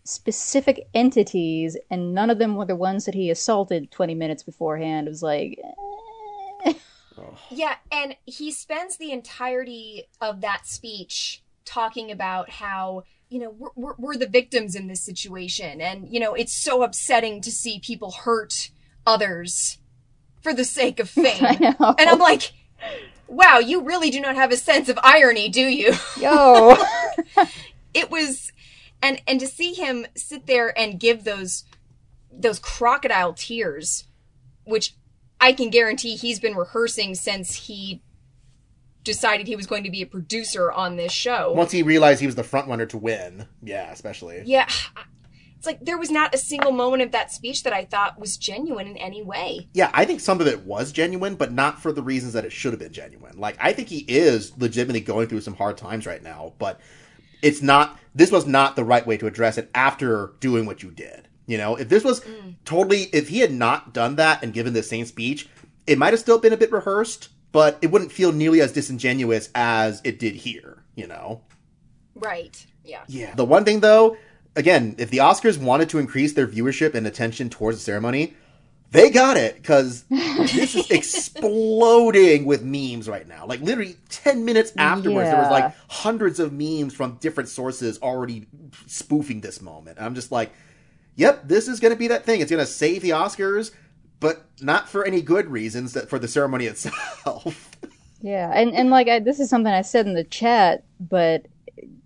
specific 0.04 0.88
entities 0.94 1.76
and 1.90 2.14
none 2.14 2.30
of 2.30 2.38
them 2.38 2.56
were 2.56 2.64
the 2.64 2.76
ones 2.76 3.04
that 3.04 3.14
he 3.14 3.30
assaulted 3.30 3.90
20 3.90 4.14
minutes 4.14 4.42
beforehand 4.42 5.06
was 5.06 5.22
like, 5.22 5.58
eh. 6.64 6.72
Yeah, 7.50 7.76
and 7.92 8.16
he 8.24 8.50
spends 8.50 8.96
the 8.96 9.12
entirety 9.12 10.08
of 10.20 10.40
that 10.40 10.66
speech 10.66 11.42
talking 11.64 12.10
about 12.10 12.50
how, 12.50 13.04
you 13.28 13.38
know, 13.38 13.50
we're, 13.50 13.70
we're, 13.76 13.94
we're 13.98 14.16
the 14.16 14.26
victims 14.26 14.74
in 14.74 14.86
this 14.86 15.02
situation. 15.02 15.80
And, 15.80 16.08
you 16.08 16.18
know, 16.18 16.34
it's 16.34 16.54
so 16.54 16.82
upsetting 16.82 17.40
to 17.42 17.50
see 17.50 17.78
people 17.78 18.10
hurt 18.10 18.70
others 19.06 19.78
for 20.42 20.54
the 20.54 20.64
sake 20.64 20.98
of 20.98 21.10
fame. 21.10 21.44
I 21.44 21.56
know. 21.60 21.94
And 21.98 22.08
I'm 22.08 22.18
like, 22.18 22.52
wow, 23.30 23.58
you 23.58 23.80
really 23.82 24.10
do 24.10 24.20
not 24.20 24.34
have 24.34 24.52
a 24.52 24.56
sense 24.56 24.88
of 24.88 24.98
irony, 25.02 25.48
do 25.48 25.62
you? 25.62 25.94
yo. 26.18 26.76
it 27.94 28.10
was 28.10 28.52
and 29.02 29.20
and 29.26 29.40
to 29.40 29.46
see 29.46 29.72
him 29.72 30.06
sit 30.14 30.46
there 30.46 30.76
and 30.78 31.00
give 31.00 31.24
those 31.24 31.64
those 32.32 32.58
crocodile 32.58 33.32
tears 33.32 34.04
which 34.64 34.94
i 35.40 35.52
can 35.52 35.70
guarantee 35.70 36.16
he's 36.16 36.38
been 36.38 36.54
rehearsing 36.54 37.14
since 37.14 37.66
he 37.66 38.02
decided 39.02 39.46
he 39.46 39.56
was 39.56 39.66
going 39.66 39.82
to 39.82 39.90
be 39.90 40.02
a 40.02 40.06
producer 40.06 40.70
on 40.70 40.96
this 40.96 41.12
show 41.12 41.52
Once 41.52 41.72
he 41.72 41.82
realized 41.82 42.20
he 42.20 42.26
was 42.26 42.34
the 42.34 42.44
front 42.44 42.68
runner 42.68 42.84
to 42.86 42.98
win, 42.98 43.46
yeah, 43.62 43.90
especially. 43.90 44.42
yeah 44.44 44.68
it's 45.60 45.66
like 45.66 45.84
there 45.84 45.98
was 45.98 46.10
not 46.10 46.34
a 46.34 46.38
single 46.38 46.72
moment 46.72 47.02
of 47.02 47.12
that 47.12 47.30
speech 47.30 47.64
that 47.64 47.74
i 47.74 47.84
thought 47.84 48.18
was 48.18 48.38
genuine 48.38 48.86
in 48.86 48.96
any 48.96 49.22
way 49.22 49.68
Yeah, 49.74 49.90
I 49.92 50.04
think 50.04 50.20
some 50.20 50.40
of 50.40 50.46
it 50.46 50.64
was 50.64 50.90
genuine, 50.90 51.34
but 51.34 51.52
not 51.52 51.80
for 51.80 51.92
the 51.92 52.02
reasons 52.02 52.32
that 52.32 52.44
it 52.44 52.52
should 52.52 52.72
have 52.72 52.80
been 52.80 52.92
genuine. 52.92 53.38
Like, 53.38 53.56
I 53.60 53.72
think 53.72 53.88
he 53.88 54.04
is 54.08 54.56
legitimately 54.58 55.00
going 55.00 55.28
through 55.28 55.42
some 55.42 55.54
hard 55.54 55.76
times 55.76 56.06
right 56.06 56.22
now, 56.22 56.54
but 56.58 56.80
it's 57.42 57.62
not, 57.62 57.98
this 58.14 58.32
was 58.32 58.46
not 58.46 58.76
the 58.76 58.84
right 58.84 59.06
way 59.06 59.16
to 59.18 59.26
address 59.26 59.58
it 59.58 59.70
after 59.74 60.32
doing 60.40 60.66
what 60.66 60.82
you 60.82 60.90
did. 60.90 61.28
You 61.46 61.58
know, 61.58 61.76
if 61.76 61.88
this 61.88 62.04
was 62.04 62.20
mm. 62.20 62.54
totally, 62.64 63.04
if 63.12 63.28
he 63.28 63.40
had 63.40 63.52
not 63.52 63.92
done 63.92 64.16
that 64.16 64.42
and 64.42 64.52
given 64.52 64.72
the 64.72 64.82
same 64.82 65.04
speech, 65.04 65.48
it 65.86 65.98
might 65.98 66.12
have 66.12 66.20
still 66.20 66.38
been 66.38 66.52
a 66.52 66.56
bit 66.56 66.72
rehearsed, 66.72 67.28
but 67.52 67.78
it 67.82 67.90
wouldn't 67.90 68.12
feel 68.12 68.32
nearly 68.32 68.60
as 68.60 68.72
disingenuous 68.72 69.50
as 69.54 70.00
it 70.04 70.18
did 70.18 70.34
here, 70.36 70.84
you 70.94 71.06
know? 71.06 71.42
right 72.14 72.66
yeah 72.84 73.02
Yeah. 73.08 73.34
The 73.34 73.44
one 73.44 73.64
thing 73.64 73.80
though, 73.80 74.16
again, 74.60 74.94
if 74.98 75.10
the 75.10 75.18
Oscars 75.18 75.58
wanted 75.58 75.88
to 75.90 75.98
increase 75.98 76.34
their 76.34 76.46
viewership 76.46 76.94
and 76.94 77.06
attention 77.06 77.50
towards 77.50 77.78
the 77.78 77.82
ceremony, 77.82 78.34
they 78.92 79.10
got 79.10 79.36
it 79.36 79.56
because 79.56 80.04
this 80.08 80.74
is 80.74 80.90
exploding 80.90 82.44
with 82.44 82.62
memes 82.62 83.08
right 83.08 83.26
now. 83.26 83.46
Like 83.46 83.60
literally 83.60 83.96
10 84.10 84.44
minutes 84.44 84.72
afterwards, 84.76 85.30
there 85.30 85.38
was 85.38 85.50
like 85.50 85.74
hundreds 85.88 86.38
of 86.38 86.52
memes 86.52 86.94
from 86.94 87.16
different 87.20 87.48
sources 87.48 87.98
already 88.02 88.46
spoofing 88.86 89.40
this 89.40 89.60
moment. 89.60 89.98
And 89.98 90.06
I'm 90.06 90.14
just 90.14 90.30
like, 90.30 90.52
yep, 91.16 91.48
this 91.48 91.66
is 91.68 91.80
going 91.80 91.92
to 91.92 91.98
be 91.98 92.08
that 92.08 92.24
thing. 92.24 92.40
It's 92.40 92.50
going 92.50 92.64
to 92.64 92.70
save 92.70 93.02
the 93.02 93.10
Oscars, 93.10 93.72
but 94.20 94.44
not 94.60 94.88
for 94.88 95.04
any 95.04 95.22
good 95.22 95.50
reasons, 95.50 95.92
that 95.94 96.08
for 96.08 96.18
the 96.18 96.28
ceremony 96.28 96.66
itself. 96.66 97.70
Yeah, 98.22 98.52
and 98.54 98.74
and 98.74 98.90
like 98.90 99.08
I, 99.08 99.18
this 99.18 99.40
is 99.40 99.48
something 99.48 99.72
I 99.72 99.80
said 99.80 100.06
in 100.06 100.12
the 100.12 100.24
chat, 100.24 100.84
but 100.98 101.46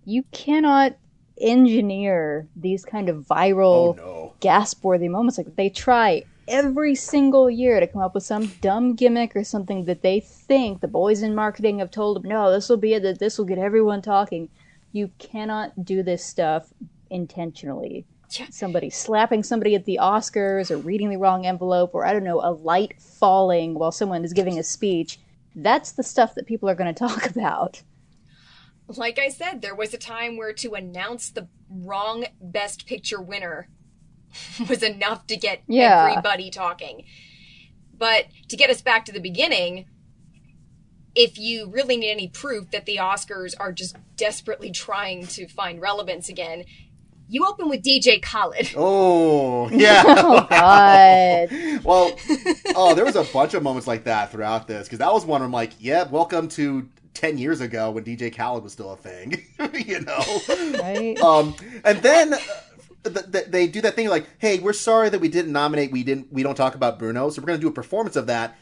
you 0.05 0.23
cannot 0.31 0.95
engineer 1.39 2.47
these 2.55 2.85
kind 2.85 3.09
of 3.09 3.25
viral, 3.25 3.93
oh 3.93 3.95
no. 3.97 4.33
gasp-worthy 4.39 5.09
moments. 5.09 5.37
Like 5.37 5.55
they 5.55 5.69
try 5.69 6.23
every 6.47 6.95
single 6.95 7.49
year 7.49 7.79
to 7.79 7.87
come 7.87 8.01
up 8.01 8.13
with 8.13 8.23
some 8.23 8.47
dumb 8.61 8.95
gimmick 8.95 9.35
or 9.35 9.43
something 9.43 9.85
that 9.85 10.01
they 10.01 10.19
think 10.19 10.81
the 10.81 10.87
boys 10.87 11.21
in 11.21 11.35
marketing 11.35 11.79
have 11.79 11.91
told 11.91 12.17
them, 12.17 12.29
no, 12.29 12.51
this 12.51 12.69
will 12.69 12.77
be 12.77 12.93
it. 12.93 13.03
That 13.03 13.19
this 13.19 13.37
will 13.37 13.45
get 13.45 13.57
everyone 13.57 14.01
talking. 14.01 14.49
You 14.91 15.11
cannot 15.19 15.85
do 15.85 16.03
this 16.03 16.23
stuff 16.23 16.73
intentionally. 17.09 18.05
Somebody 18.49 18.89
slapping 18.89 19.43
somebody 19.43 19.75
at 19.75 19.85
the 19.85 19.99
Oscars 20.01 20.71
or 20.71 20.77
reading 20.77 21.09
the 21.09 21.17
wrong 21.17 21.45
envelope 21.45 21.91
or 21.93 22.05
I 22.05 22.11
don't 22.11 22.23
know, 22.23 22.41
a 22.41 22.51
light 22.51 22.99
falling 22.99 23.75
while 23.75 23.91
someone 23.91 24.25
is 24.25 24.33
giving 24.33 24.59
a 24.59 24.63
speech. 24.63 25.19
That's 25.55 25.93
the 25.93 26.03
stuff 26.03 26.35
that 26.35 26.47
people 26.47 26.67
are 26.69 26.75
going 26.75 26.93
to 26.93 26.99
talk 26.99 27.29
about. 27.35 27.81
Like 28.87 29.19
I 29.19 29.29
said, 29.29 29.61
there 29.61 29.75
was 29.75 29.93
a 29.93 29.97
time 29.97 30.37
where 30.37 30.53
to 30.53 30.73
announce 30.75 31.29
the 31.29 31.47
wrong 31.69 32.25
Best 32.41 32.85
Picture 32.85 33.21
winner 33.21 33.67
was 34.69 34.83
enough 34.83 35.27
to 35.27 35.37
get 35.37 35.61
Yeah. 35.67 36.07
everybody 36.09 36.49
talking. 36.49 37.05
But 37.97 38.25
to 38.49 38.57
get 38.57 38.69
us 38.69 38.81
back 38.81 39.05
to 39.05 39.11
the 39.11 39.19
beginning, 39.21 39.85
if 41.15 41.37
you 41.39 41.69
really 41.69 41.95
need 41.97 42.11
any 42.11 42.27
proof 42.27 42.71
that 42.71 42.85
the 42.85 42.97
Oscars 42.97 43.53
are 43.59 43.71
just 43.71 43.95
desperately 44.17 44.71
trying 44.71 45.25
to 45.27 45.47
find 45.47 45.81
relevance 45.81 46.27
again, 46.27 46.65
you 47.27 47.45
open 47.45 47.69
with 47.69 47.81
DJ 47.81 48.21
Khaled. 48.21 48.73
Oh, 48.75 49.69
yeah. 49.71 50.03
Oh 50.05 50.45
God. 50.49 51.83
well, 51.83 52.15
oh, 52.75 52.93
there 52.93 53.05
was 53.05 53.15
a 53.15 53.23
bunch 53.23 53.53
of 53.53 53.63
moments 53.63 53.87
like 53.87 54.03
that 54.03 54.31
throughout 54.31 54.67
this 54.67 54.87
because 54.87 54.99
that 54.99 55.11
was 55.11 55.25
one 55.25 55.39
where 55.39 55.45
I'm 55.45 55.51
like, 55.53 55.71
yeah, 55.79 56.03
welcome 56.03 56.49
to 56.49 56.87
10 57.15 57.37
years 57.37 57.61
ago 57.61 57.91
when 57.91 58.03
DJ 58.03 58.35
Khaled 58.35 58.63
was 58.63 58.73
still 58.73 58.91
a 58.91 58.97
thing, 58.97 59.43
you 59.73 60.01
know? 60.01 60.23
Right? 60.79 61.19
Um, 61.19 61.55
and 61.83 61.99
then 62.01 62.33
uh, 62.33 62.39
th- 63.03 63.31
th- 63.31 63.45
they 63.47 63.67
do 63.67 63.81
that 63.81 63.95
thing 63.95 64.09
like, 64.09 64.27
hey, 64.37 64.59
we're 64.59 64.73
sorry 64.73 65.09
that 65.09 65.19
we 65.19 65.29
didn't 65.29 65.51
nominate, 65.51 65.91
we 65.91 66.03
didn't, 66.03 66.31
we 66.31 66.43
don't 66.43 66.55
talk 66.55 66.75
about 66.75 66.99
Bruno, 66.99 67.29
so 67.29 67.41
we're 67.41 67.47
going 67.47 67.59
to 67.59 67.61
do 67.61 67.69
a 67.69 67.73
performance 67.73 68.15
of 68.15 68.27
that. 68.27 68.55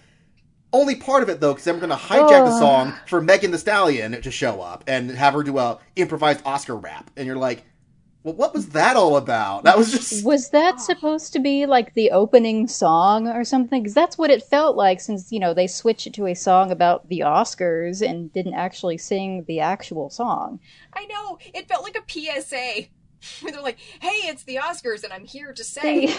Only 0.71 0.95
part 0.95 1.21
of 1.21 1.29
it 1.29 1.39
though, 1.39 1.51
because 1.53 1.65
then 1.65 1.75
we're 1.75 1.87
going 1.87 1.99
to 1.99 2.05
hijack 2.05 2.45
the 2.45 2.57
song 2.59 2.93
for 3.05 3.21
Megan 3.21 3.51
Thee 3.51 3.57
Stallion 3.59 4.19
to 4.19 4.31
show 4.31 4.59
up 4.61 4.83
and 4.87 5.11
have 5.11 5.35
her 5.35 5.43
do 5.43 5.59
a 5.59 5.79
improvised 5.95 6.41
Oscar 6.45 6.75
rap, 6.75 7.11
and 7.15 7.27
you're 7.27 7.35
like, 7.35 7.63
well, 8.23 8.35
what 8.35 8.53
was 8.53 8.69
that 8.69 8.95
all 8.95 9.17
about? 9.17 9.65
That 9.65 9.77
was 9.77 9.91
just 9.91 10.25
Was 10.25 10.49
that 10.51 10.75
oh. 10.77 10.81
supposed 10.81 11.33
to 11.33 11.39
be 11.39 11.65
like 11.65 11.93
the 11.93 12.11
opening 12.11 12.67
song 12.69 13.27
or 13.27 13.43
something? 13.43 13.83
Because 13.83 13.93
that's 13.93 14.17
what 14.17 14.31
it 14.31 14.43
felt 14.43 14.77
like 14.77 15.01
since, 15.01 15.29
you 15.31 15.39
know, 15.39 15.53
they 15.53 15.67
switched 15.67 16.07
it 16.07 16.13
to 16.13 16.27
a 16.27 16.33
song 16.33 16.71
about 16.71 17.09
the 17.09 17.19
Oscars 17.19 18.01
and 18.01 18.31
didn't 18.31 18.53
actually 18.53 18.97
sing 18.97 19.43
the 19.47 19.59
actual 19.59 20.09
song. 20.09 20.61
I 20.93 21.05
know, 21.05 21.37
it 21.53 21.67
felt 21.67 21.83
like 21.83 21.97
a 21.97 22.09
PSA. 22.09 22.87
They're 23.43 23.61
like, 23.61 23.79
hey, 23.99 24.29
it's 24.29 24.43
the 24.43 24.55
Oscars, 24.55 25.03
and 25.03 25.11
I'm 25.11 25.25
here 25.25 25.53
to 25.53 25.63
say. 25.63 26.07
They, 26.07 26.13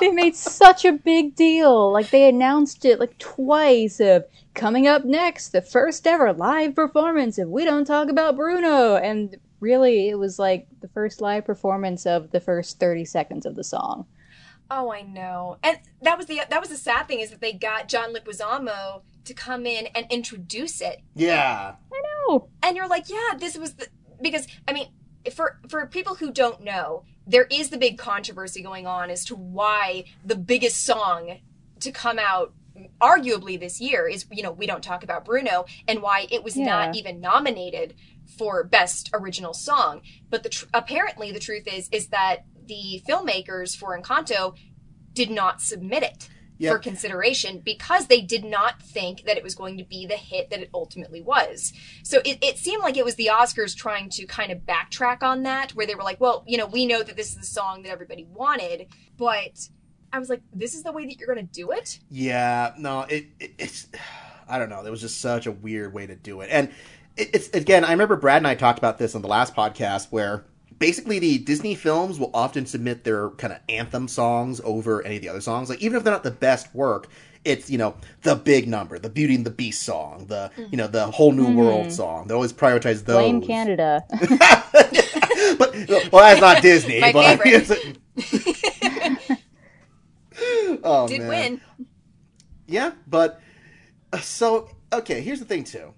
they 0.00 0.10
made 0.10 0.36
such 0.36 0.84
a 0.84 0.92
big 0.92 1.34
deal. 1.34 1.92
Like 1.92 2.10
they 2.10 2.28
announced 2.28 2.84
it 2.84 3.00
like 3.00 3.18
twice 3.18 3.98
of 3.98 4.24
coming 4.54 4.86
up 4.86 5.04
next, 5.04 5.48
the 5.48 5.62
first 5.62 6.06
ever 6.06 6.32
live 6.32 6.76
performance 6.76 7.38
of 7.38 7.48
We 7.48 7.64
Don't 7.64 7.84
Talk 7.84 8.08
About 8.08 8.36
Bruno. 8.36 8.96
And 8.96 9.36
really, 9.62 10.08
it 10.08 10.18
was 10.18 10.38
like 10.38 10.66
the 10.80 10.88
first 10.88 11.20
live 11.20 11.46
performance 11.46 12.04
of 12.04 12.32
the 12.32 12.40
first 12.40 12.78
30 12.78 13.04
seconds 13.04 13.46
of 13.46 13.54
the 13.54 13.64
song. 13.64 14.06
Oh, 14.70 14.92
I 14.92 15.02
know. 15.02 15.58
And 15.62 15.78
that 16.02 16.16
was 16.16 16.26
the 16.26 16.40
that 16.48 16.60
was 16.60 16.70
the 16.70 16.76
sad 16.76 17.06
thing 17.06 17.20
is 17.20 17.30
that 17.30 17.40
they 17.40 17.52
got 17.52 17.88
John 17.88 18.14
Leguizamo 18.14 19.02
to 19.24 19.34
come 19.34 19.66
in 19.66 19.86
and 19.94 20.06
introduce 20.10 20.80
it. 20.80 21.00
yeah. 21.14 21.74
I 21.92 22.02
know. 22.28 22.48
And 22.62 22.76
you're 22.76 22.88
like, 22.88 23.08
yeah, 23.08 23.36
this 23.38 23.56
was 23.56 23.74
the 23.74 23.88
because 24.20 24.46
I 24.66 24.72
mean, 24.72 24.88
for 25.32 25.58
for 25.68 25.86
people 25.86 26.14
who 26.14 26.32
don't 26.32 26.62
know, 26.62 27.04
there 27.26 27.46
is 27.50 27.70
the 27.70 27.76
big 27.76 27.98
controversy 27.98 28.62
going 28.62 28.86
on 28.86 29.10
as 29.10 29.24
to 29.26 29.36
why 29.36 30.04
the 30.24 30.36
biggest 30.36 30.84
song 30.84 31.38
to 31.80 31.92
come 31.92 32.18
out 32.18 32.54
arguably 33.00 33.60
this 33.60 33.80
year 33.80 34.08
is 34.08 34.24
you 34.30 34.42
know 34.42 34.50
we 34.50 34.66
don't 34.66 34.82
talk 34.82 35.04
about 35.04 35.24
bruno 35.24 35.66
and 35.86 36.00
why 36.00 36.26
it 36.30 36.42
was 36.42 36.56
not 36.56 36.96
even 36.96 37.20
nominated 37.20 37.94
for 38.38 38.64
best 38.64 39.10
original 39.12 39.54
song 39.54 40.00
but 40.30 40.42
the 40.42 40.48
tr- 40.48 40.66
apparently 40.74 41.32
the 41.32 41.40
truth 41.40 41.66
is 41.66 41.88
is 41.92 42.08
that 42.08 42.44
the 42.66 43.02
filmmakers 43.08 43.76
for 43.76 43.98
encanto 43.98 44.56
did 45.12 45.30
not 45.30 45.60
submit 45.60 46.02
it 46.02 46.28
Yeah. 46.58 46.70
for 46.70 46.78
consideration 46.78 47.60
because 47.64 48.06
they 48.06 48.20
did 48.20 48.44
not 48.44 48.80
think 48.80 49.24
that 49.24 49.36
it 49.36 49.42
was 49.42 49.54
going 49.54 49.76
to 49.78 49.84
be 49.84 50.06
the 50.06 50.16
hit 50.16 50.48
that 50.50 50.60
it 50.60 50.70
ultimately 50.72 51.20
was. 51.20 51.72
So 52.04 52.20
it, 52.24 52.38
it 52.40 52.56
seemed 52.56 52.82
like 52.82 52.96
it 52.96 53.04
was 53.04 53.16
the 53.16 53.30
Oscars 53.32 53.76
trying 53.76 54.08
to 54.10 54.26
kind 54.26 54.50
of 54.52 54.58
backtrack 54.60 55.22
on 55.22 55.42
that, 55.42 55.72
where 55.72 55.86
they 55.86 55.94
were 55.96 56.04
like, 56.04 56.20
well, 56.20 56.44
you 56.46 56.56
know, 56.56 56.66
we 56.66 56.86
know 56.86 57.02
that 57.02 57.16
this 57.16 57.30
is 57.30 57.36
the 57.36 57.44
song 57.46 57.82
that 57.82 57.90
everybody 57.90 58.24
wanted, 58.30 58.86
but 59.18 59.68
I 60.12 60.18
was 60.18 60.28
like, 60.30 60.40
this 60.54 60.74
is 60.74 60.82
the 60.84 60.92
way 60.92 61.04
that 61.04 61.18
you're 61.18 61.34
going 61.34 61.46
to 61.46 61.52
do 61.52 61.72
it? 61.72 61.98
Yeah, 62.08 62.72
no, 62.78 63.02
it, 63.02 63.26
it 63.40 63.52
it's 63.58 63.88
I 64.48 64.58
don't 64.58 64.68
know. 64.70 64.84
It 64.86 64.90
was 64.90 65.00
just 65.00 65.20
such 65.20 65.46
a 65.46 65.52
weird 65.52 65.92
way 65.92 66.06
to 66.06 66.14
do 66.14 66.40
it, 66.42 66.48
and 66.50 66.70
it's 67.16 67.48
again. 67.50 67.84
I 67.84 67.92
remember 67.92 68.16
Brad 68.16 68.38
and 68.38 68.46
I 68.46 68.54
talked 68.54 68.78
about 68.78 68.98
this 68.98 69.14
on 69.14 69.22
the 69.22 69.28
last 69.28 69.54
podcast 69.54 70.08
where 70.10 70.44
basically 70.78 71.18
the 71.18 71.38
Disney 71.38 71.74
films 71.74 72.18
will 72.18 72.30
often 72.34 72.66
submit 72.66 73.04
their 73.04 73.30
kind 73.30 73.52
of 73.52 73.60
anthem 73.68 74.08
songs 74.08 74.60
over 74.64 75.02
any 75.02 75.16
of 75.16 75.22
the 75.22 75.28
other 75.28 75.40
songs. 75.40 75.70
Like 75.70 75.80
even 75.80 75.96
if 75.96 76.04
they're 76.04 76.12
not 76.12 76.24
the 76.24 76.30
best 76.30 76.74
work, 76.74 77.08
it's 77.44 77.70
you 77.70 77.78
know 77.78 77.94
the 78.22 78.34
big 78.34 78.68
number, 78.68 78.98
the 78.98 79.10
Beauty 79.10 79.34
and 79.34 79.46
the 79.46 79.50
Beast 79.50 79.82
song, 79.82 80.26
the 80.26 80.50
you 80.70 80.76
know 80.76 80.86
the 80.86 81.06
whole 81.06 81.32
New 81.32 81.56
World 81.56 81.92
song. 81.92 82.26
They 82.26 82.34
always 82.34 82.52
prioritize 82.52 83.04
those. 83.04 83.16
Blame 83.16 83.42
Canada. 83.42 84.04
but 85.58 85.74
well, 86.12 86.22
that's 86.22 86.40
not 86.40 86.62
Disney. 86.62 87.00
My 87.00 87.12
but 87.12 87.40
favorite. 87.40 87.98
oh, 90.84 91.08
Did 91.08 91.20
man. 91.20 91.28
win. 91.28 91.60
Yeah, 92.66 92.92
but 93.06 93.40
uh, 94.12 94.18
so 94.20 94.68
okay. 94.92 95.20
Here's 95.20 95.40
the 95.40 95.44
thing 95.44 95.64
too. 95.64 95.94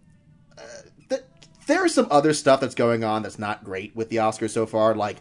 Th- 1.65 1.77
there 1.77 1.87
is 1.87 1.95
some 1.95 2.09
other 2.11 2.33
stuff 2.33 2.61
that's 2.61 2.75
going 2.75 3.05
on 3.05 3.23
that's 3.23 3.39
not 3.39 3.65
great 3.65 3.95
with 3.95 4.09
the 4.09 4.17
Oscars 4.17 4.51
so 4.51 4.67
far. 4.67 4.95
Like 4.95 5.19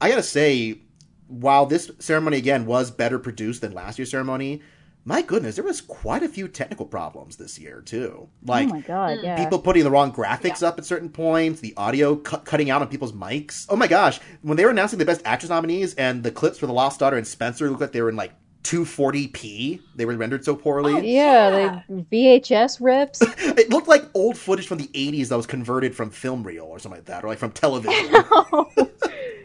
I 0.00 0.08
gotta 0.08 0.22
say, 0.22 0.80
while 1.26 1.66
this 1.66 1.90
ceremony 1.98 2.38
again 2.38 2.66
was 2.66 2.90
better 2.90 3.18
produced 3.18 3.60
than 3.60 3.72
last 3.72 3.98
year's 3.98 4.10
ceremony, 4.10 4.62
my 5.04 5.22
goodness, 5.22 5.54
there 5.54 5.64
was 5.64 5.80
quite 5.80 6.22
a 6.22 6.28
few 6.28 6.48
technical 6.48 6.84
problems 6.84 7.36
this 7.36 7.58
year 7.58 7.80
too. 7.80 8.28
Like 8.44 8.68
oh 8.68 8.72
my 8.72 8.80
god, 8.80 9.18
mm. 9.18 9.22
yeah. 9.22 9.42
people 9.42 9.58
putting 9.58 9.84
the 9.84 9.90
wrong 9.90 10.12
graphics 10.12 10.62
up 10.62 10.78
at 10.78 10.84
certain 10.84 11.08
points, 11.08 11.60
the 11.60 11.74
audio 11.76 12.16
cu- 12.16 12.38
cutting 12.38 12.68
out 12.68 12.82
on 12.82 12.88
people's 12.88 13.12
mics. 13.12 13.66
Oh 13.68 13.76
my 13.76 13.86
gosh, 13.86 14.20
when 14.42 14.56
they 14.56 14.64
were 14.64 14.70
announcing 14.70 14.98
the 14.98 15.04
best 15.04 15.22
actress 15.24 15.50
nominees 15.50 15.94
and 15.94 16.22
the 16.22 16.30
clips 16.30 16.58
for 16.58 16.66
The 16.66 16.74
Lost 16.74 17.00
Daughter 17.00 17.16
and 17.16 17.26
Spencer 17.26 17.68
looked 17.68 17.80
like 17.80 17.92
they 17.92 18.02
were 18.02 18.10
in 18.10 18.16
like 18.16 18.32
240p. 18.68 19.80
They 19.96 20.04
were 20.04 20.14
rendered 20.16 20.44
so 20.44 20.54
poorly. 20.54 21.10
yeah, 21.10 21.82
they 21.88 22.38
VHS 22.38 22.78
rips. 22.80 23.22
It 23.58 23.70
looked 23.70 23.88
like 23.88 24.04
old 24.14 24.36
footage 24.36 24.66
from 24.66 24.78
the 24.78 24.88
80s 24.88 25.28
that 25.28 25.36
was 25.36 25.46
converted 25.46 25.94
from 25.96 26.10
film 26.10 26.44
reel 26.44 26.64
or 26.64 26.78
something 26.78 26.98
like 26.98 27.06
that, 27.06 27.24
or 27.24 27.28
like 27.28 27.38
from 27.38 27.52
television. 27.52 27.94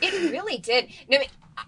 It 0.05 0.31
really 0.31 0.57
did. 0.57 0.89
No, 1.07 1.17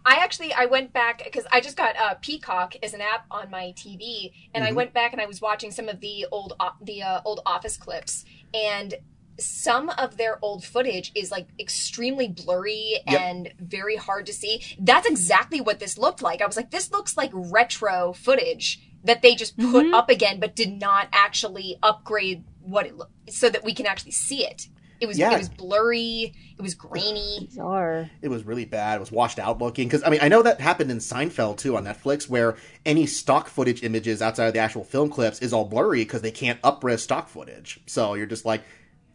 I 0.06 0.16
actually 0.18 0.52
I 0.54 0.66
went 0.66 0.92
back 0.92 1.24
because 1.24 1.46
I 1.54 1.62
just 1.62 1.78
got 1.78 1.96
uh, 1.96 2.16
Peacock 2.16 2.76
as 2.84 2.94
an 2.94 3.00
app 3.00 3.26
on 3.32 3.50
my 3.50 3.74
TV, 3.78 4.34
and 4.54 4.66
I 4.66 4.74
went 4.74 4.92
back 4.94 5.14
and 5.14 5.22
I 5.22 5.26
was 5.26 5.40
watching 5.40 5.72
some 5.72 5.88
of 5.88 6.02
the 6.02 6.26
old 6.34 6.52
the 6.82 7.02
uh, 7.02 7.22
old 7.24 7.40
Office 7.46 7.78
clips, 7.78 8.26
and 8.54 8.94
some 9.40 9.90
of 9.90 10.18
their 10.18 10.40
old 10.42 10.64
footage 10.64 11.12
is 11.16 11.32
like 11.32 11.48
extremely 11.60 12.28
blurry 12.28 13.02
Yep. 13.08 13.22
and 13.22 13.54
very 13.60 13.96
hard 13.96 14.26
to 14.28 14.34
see. 14.34 14.64
That's 14.80 15.08
exactly 15.08 15.62
what 15.62 15.80
this 15.80 15.98
looked 15.98 16.22
like. 16.22 16.42
I 16.42 16.46
was 16.46 16.58
like, 16.58 16.72
this 16.72 16.92
looks 16.92 17.18
like 17.18 17.32
retro 17.34 18.14
footage 18.14 18.82
that 19.04 19.22
they 19.22 19.36
just 19.36 19.58
put 19.58 19.86
mm-hmm. 19.86 19.94
up 19.94 20.10
again, 20.10 20.40
but 20.40 20.56
did 20.56 20.80
not 20.80 21.08
actually 21.12 21.78
upgrade 21.84 22.44
what 22.62 22.86
it 22.86 22.98
looked 22.98 23.12
so 23.30 23.50
that 23.50 23.64
we 23.64 23.74
can 23.74 23.86
actually 23.86 24.12
see 24.12 24.46
it. 24.46 24.68
It 25.00 25.08
was 25.08 25.18
Yeah. 25.18 25.34
it 25.34 25.38
was 25.38 25.50
blurry. 25.50 26.34
It 26.58 26.62
was 26.62 26.74
grainy. 26.74 27.48
Bizarre. 27.48 28.10
it 28.22 28.30
was 28.30 28.46
really 28.46 28.66
bad. 28.66 28.96
It 28.96 29.00
was 29.02 29.12
washed 29.12 29.40
out 29.40 29.60
looking. 29.60 29.88
Because 29.88 30.04
I 30.04 30.10
mean, 30.10 30.22
I 30.22 30.30
know 30.30 30.42
that 30.42 30.62
happened 30.62 30.90
in 30.90 31.00
Seinfeld 31.00 31.58
too 31.58 31.76
on 31.76 31.84
Netflix, 31.84 32.30
where 32.30 32.56
any 32.86 33.06
stock 33.06 33.48
footage 33.50 33.84
images 33.84 34.22
outside 34.22 34.48
of 34.48 34.54
the 34.54 34.60
actual 34.60 34.84
film 34.84 35.10
clips 35.10 35.40
is 35.40 35.52
all 35.52 35.66
blurry 35.66 36.00
because 36.00 36.22
they 36.22 36.32
can't 36.32 36.62
upres 36.62 37.00
stock 37.00 37.28
footage. 37.28 37.82
So 37.86 38.14
you're 38.14 38.26
just 38.26 38.46
like, 38.46 38.64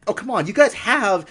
oh 0.06 0.14
come 0.14 0.30
on, 0.30 0.46
you 0.46 0.52
guys 0.52 0.74
have. 0.74 1.26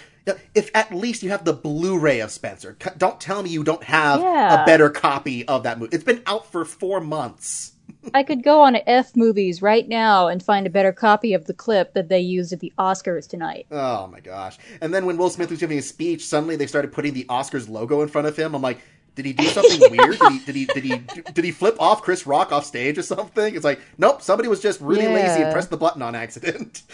If 0.53 0.69
at 0.75 0.93
least 0.93 1.23
you 1.23 1.29
have 1.31 1.43
the 1.43 1.53
Blu-ray 1.53 2.19
of 2.19 2.29
Spencer, 2.29 2.77
don't 2.99 3.19
tell 3.19 3.41
me 3.41 3.49
you 3.49 3.63
don't 3.63 3.83
have 3.83 4.21
Yeah. 4.21 4.61
a 4.61 4.65
better 4.65 4.89
copy 4.91 5.47
of 5.47 5.63
that 5.63 5.79
movie. 5.79 5.95
It's 5.95 6.03
been 6.03 6.21
out 6.27 6.45
for 6.51 6.65
four 6.65 6.99
months. 7.01 7.71
I 8.13 8.21
could 8.21 8.43
go 8.43 8.61
on 8.61 8.77
F 8.85 9.15
movies 9.15 9.63
right 9.63 9.87
now 9.87 10.27
and 10.27 10.43
find 10.43 10.67
a 10.67 10.69
better 10.69 10.91
copy 10.93 11.33
of 11.33 11.45
the 11.45 11.53
clip 11.55 11.95
that 11.95 12.09
they 12.09 12.19
used 12.19 12.53
at 12.53 12.59
the 12.59 12.71
Oscars 12.77 13.27
tonight. 13.27 13.65
Oh 13.71 14.05
my 14.07 14.19
gosh! 14.19 14.57
And 14.81 14.93
then 14.93 15.07
when 15.07 15.17
Will 15.17 15.31
Smith 15.31 15.49
was 15.49 15.59
giving 15.59 15.77
his 15.77 15.89
speech, 15.89 16.27
suddenly 16.27 16.55
they 16.55 16.67
started 16.67 16.91
putting 16.91 17.13
the 17.15 17.25
Oscars 17.25 17.67
logo 17.67 18.01
in 18.03 18.07
front 18.07 18.27
of 18.27 18.37
him. 18.37 18.53
I'm 18.53 18.61
like, 18.61 18.81
did 19.15 19.25
he 19.25 19.33
do 19.33 19.45
something 19.45 19.79
weird? 19.91 20.19
Did 20.19 20.31
he 20.31 20.39
did 20.45 20.55
he 20.55 20.65
did 20.65 20.83
he 20.83 21.31
did 21.33 21.43
he 21.45 21.51
flip 21.51 21.75
off 21.79 22.03
Chris 22.03 22.27
Rock 22.27 22.51
off 22.51 22.65
stage 22.65 22.99
or 22.99 23.03
something? 23.03 23.55
It's 23.55 23.65
like, 23.65 23.79
nope, 23.97 24.21
somebody 24.21 24.47
was 24.47 24.61
just 24.61 24.79
really 24.79 25.07
lazy 25.07 25.41
and 25.41 25.51
pressed 25.51 25.71
the 25.71 25.77
button 25.77 26.03
on 26.03 26.13
accident. 26.13 26.83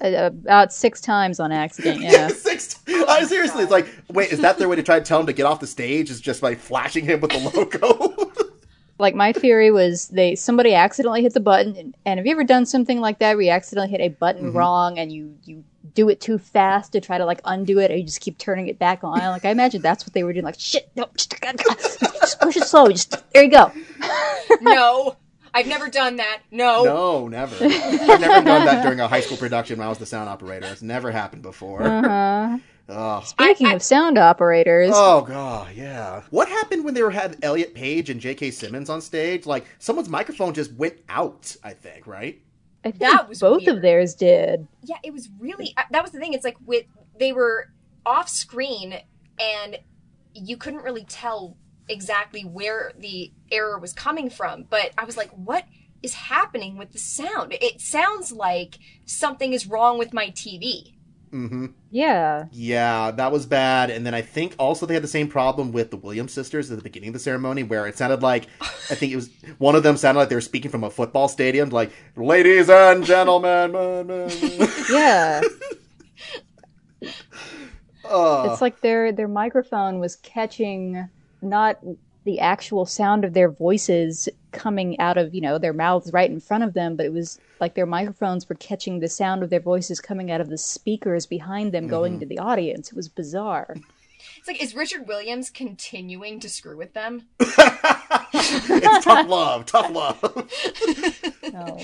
Uh, 0.00 0.30
about 0.32 0.72
six 0.72 1.00
times 1.00 1.40
on 1.40 1.50
accident, 1.50 2.00
yeah. 2.00 2.28
Six. 2.48 2.80
I 2.86 3.24
seriously, 3.24 3.64
it's 3.64 3.72
like, 3.72 3.88
wait, 4.08 4.30
is 4.30 4.38
that 4.40 4.56
their 4.56 4.68
way 4.68 4.76
to 4.76 4.82
try 4.82 4.98
to 4.98 5.04
tell 5.04 5.18
him 5.18 5.26
to 5.26 5.32
get 5.32 5.44
off 5.44 5.58
the 5.58 5.66
stage? 5.66 6.08
Is 6.08 6.20
just 6.20 6.40
by 6.40 6.54
flashing 6.54 7.04
him 7.04 7.20
with 7.20 7.32
the 7.32 7.38
logo? 7.38 8.32
like 8.98 9.14
my 9.14 9.32
theory 9.32 9.70
was 9.70 10.08
they 10.08 10.34
somebody 10.34 10.74
accidentally 10.74 11.22
hit 11.22 11.34
the 11.34 11.40
button 11.40 11.76
and, 11.76 11.96
and 12.04 12.18
have 12.18 12.26
you 12.26 12.32
ever 12.32 12.44
done 12.44 12.66
something 12.66 13.00
like 13.00 13.18
that 13.18 13.34
where 13.36 13.44
you 13.44 13.50
accidentally 13.50 13.90
hit 13.90 14.00
a 14.00 14.08
button 14.08 14.52
wrong 14.52 14.98
and 14.98 15.12
you 15.12 15.36
you 15.44 15.64
do 15.94 16.08
it 16.08 16.20
too 16.20 16.38
fast 16.38 16.92
to 16.92 17.00
try 17.00 17.16
to 17.18 17.24
like 17.24 17.40
undo 17.44 17.78
it 17.78 17.90
or 17.90 17.96
you 17.96 18.02
just 18.04 18.20
keep 18.20 18.36
turning 18.38 18.68
it 18.68 18.78
back 18.78 19.02
on 19.04 19.18
like 19.18 19.44
i 19.44 19.50
imagine 19.50 19.80
that's 19.80 20.04
what 20.04 20.12
they 20.14 20.22
were 20.22 20.32
doing 20.32 20.44
like 20.44 20.58
shit 20.58 20.90
no 20.96 21.08
just, 21.16 21.34
just 22.20 22.40
push 22.40 22.56
it 22.56 22.64
slow 22.64 22.88
just 22.88 23.16
there 23.32 23.44
you 23.44 23.50
go 23.50 23.72
no, 24.60 25.16
I've 25.54 25.66
never 25.66 25.88
done 25.88 26.16
that. 26.16 26.40
No. 26.50 26.84
no, 26.84 27.28
never. 27.28 27.54
I've 27.64 28.20
never 28.20 28.44
done 28.44 28.64
that 28.66 28.82
during 28.82 29.00
a 29.00 29.08
high 29.08 29.20
school 29.20 29.36
production 29.36 29.78
when 29.78 29.86
I 29.86 29.88
was 29.88 29.98
the 29.98 30.06
sound 30.06 30.28
operator. 30.28 30.66
It's 30.66 30.82
never 30.82 31.10
happened 31.10 31.42
before. 31.42 31.82
uh-huh. 31.82 32.58
Oh. 32.90 33.20
speaking 33.22 33.66
I- 33.66 33.74
of 33.74 33.82
sound 33.82 34.16
operators 34.16 34.92
Oh 34.94 35.20
god, 35.20 35.74
yeah. 35.74 36.22
What 36.30 36.48
happened 36.48 36.86
when 36.86 36.94
they 36.94 37.02
were 37.02 37.10
had 37.10 37.36
Elliot 37.42 37.74
Page 37.74 38.08
and 38.08 38.18
J.K. 38.18 38.50
Simmons 38.50 38.88
on 38.88 39.02
stage? 39.02 39.44
Like 39.44 39.66
someone's 39.78 40.08
microphone 40.08 40.54
just 40.54 40.72
went 40.72 40.94
out. 41.10 41.54
I 41.62 41.74
think, 41.74 42.06
right? 42.06 42.40
i 42.84 42.90
think 42.90 43.00
That 43.00 43.28
was 43.28 43.40
both 43.40 43.62
weird. 43.66 43.76
of 43.76 43.82
theirs 43.82 44.14
did 44.14 44.66
Yeah, 44.84 44.96
it 45.04 45.12
was 45.12 45.28
really. 45.38 45.74
uh, 45.76 45.82
That 45.90 46.02
was 46.02 46.12
the 46.12 46.18
thing. 46.18 46.32
It's 46.32 46.44
like 46.44 46.56
with 46.64 46.86
they 47.18 47.32
were 47.34 47.70
off 48.06 48.28
screen, 48.30 48.94
and 49.38 49.78
you 50.32 50.56
couldn't 50.56 50.82
really 50.82 51.04
tell 51.04 51.58
exactly 51.88 52.42
where 52.42 52.92
the 52.98 53.32
error 53.50 53.78
was 53.78 53.92
coming 53.92 54.30
from. 54.30 54.64
But 54.68 54.92
I 54.98 55.04
was 55.04 55.16
like, 55.16 55.30
what 55.30 55.64
is 56.02 56.14
happening 56.14 56.76
with 56.76 56.92
the 56.92 56.98
sound? 56.98 57.54
It 57.60 57.80
sounds 57.80 58.32
like 58.32 58.78
something 59.04 59.52
is 59.52 59.66
wrong 59.66 59.98
with 59.98 60.12
my 60.12 60.28
TV. 60.28 60.94
Mm-hmm. 61.32 61.66
yeah 61.90 62.46
Yeah, 62.52 63.10
that 63.10 63.30
was 63.30 63.44
bad. 63.44 63.90
And 63.90 64.06
then 64.06 64.14
I 64.14 64.22
think 64.22 64.54
also 64.58 64.86
they 64.86 64.94
had 64.94 65.02
the 65.02 65.08
same 65.08 65.28
problem 65.28 65.72
with 65.72 65.90
the 65.90 65.98
Williams 65.98 66.32
sisters 66.32 66.70
at 66.70 66.78
the 66.78 66.82
beginning 66.82 67.10
of 67.10 67.12
the 67.12 67.18
ceremony, 67.18 67.62
where 67.62 67.86
it 67.86 67.98
sounded 67.98 68.22
like 68.22 68.46
I 68.62 68.94
think 68.94 69.12
it 69.12 69.16
was 69.16 69.28
one 69.58 69.74
of 69.74 69.82
them 69.82 69.98
sounded 69.98 70.20
like 70.20 70.30
they 70.30 70.34
were 70.34 70.40
speaking 70.40 70.70
from 70.70 70.84
a 70.84 70.90
football 70.90 71.28
stadium, 71.28 71.68
like 71.68 71.92
"Ladies 72.16 72.70
and 72.70 73.04
gentlemen." 73.04 73.72
man, 73.72 74.06
man, 74.06 74.28
man." 74.28 74.68
yeah 74.90 75.42
Oh. 78.10 78.50
it's 78.50 78.62
like 78.62 78.80
their 78.80 79.12
their 79.12 79.28
microphone 79.28 79.98
was 79.98 80.16
catching 80.16 81.08
not 81.42 81.78
the 82.24 82.40
actual 82.40 82.84
sound 82.84 83.24
of 83.24 83.32
their 83.32 83.50
voices 83.50 84.28
coming 84.52 84.98
out 85.00 85.16
of 85.16 85.34
you 85.34 85.40
know 85.40 85.58
their 85.58 85.72
mouths 85.72 86.12
right 86.12 86.30
in 86.30 86.40
front 86.40 86.64
of 86.64 86.74
them 86.74 86.96
but 86.96 87.06
it 87.06 87.12
was 87.12 87.38
like 87.60 87.74
their 87.74 87.86
microphones 87.86 88.48
were 88.48 88.54
catching 88.56 89.00
the 89.00 89.08
sound 89.08 89.42
of 89.42 89.50
their 89.50 89.60
voices 89.60 90.00
coming 90.00 90.30
out 90.30 90.40
of 90.40 90.48
the 90.48 90.58
speakers 90.58 91.26
behind 91.26 91.72
them 91.72 91.86
going 91.86 92.12
mm-hmm. 92.12 92.20
to 92.20 92.26
the 92.26 92.38
audience. 92.38 92.90
It 92.90 92.96
was 92.96 93.08
bizarre 93.08 93.76
It's 94.38 94.46
like, 94.46 94.62
is 94.62 94.74
Richard 94.74 95.08
Williams 95.08 95.50
continuing 95.50 96.38
to 96.40 96.48
screw 96.48 96.76
with 96.76 96.94
them? 96.94 97.26
it's 97.40 99.04
tough 99.04 99.28
love, 99.28 99.66
tough 99.66 99.90
love. 99.90 100.22
no. 101.52 101.78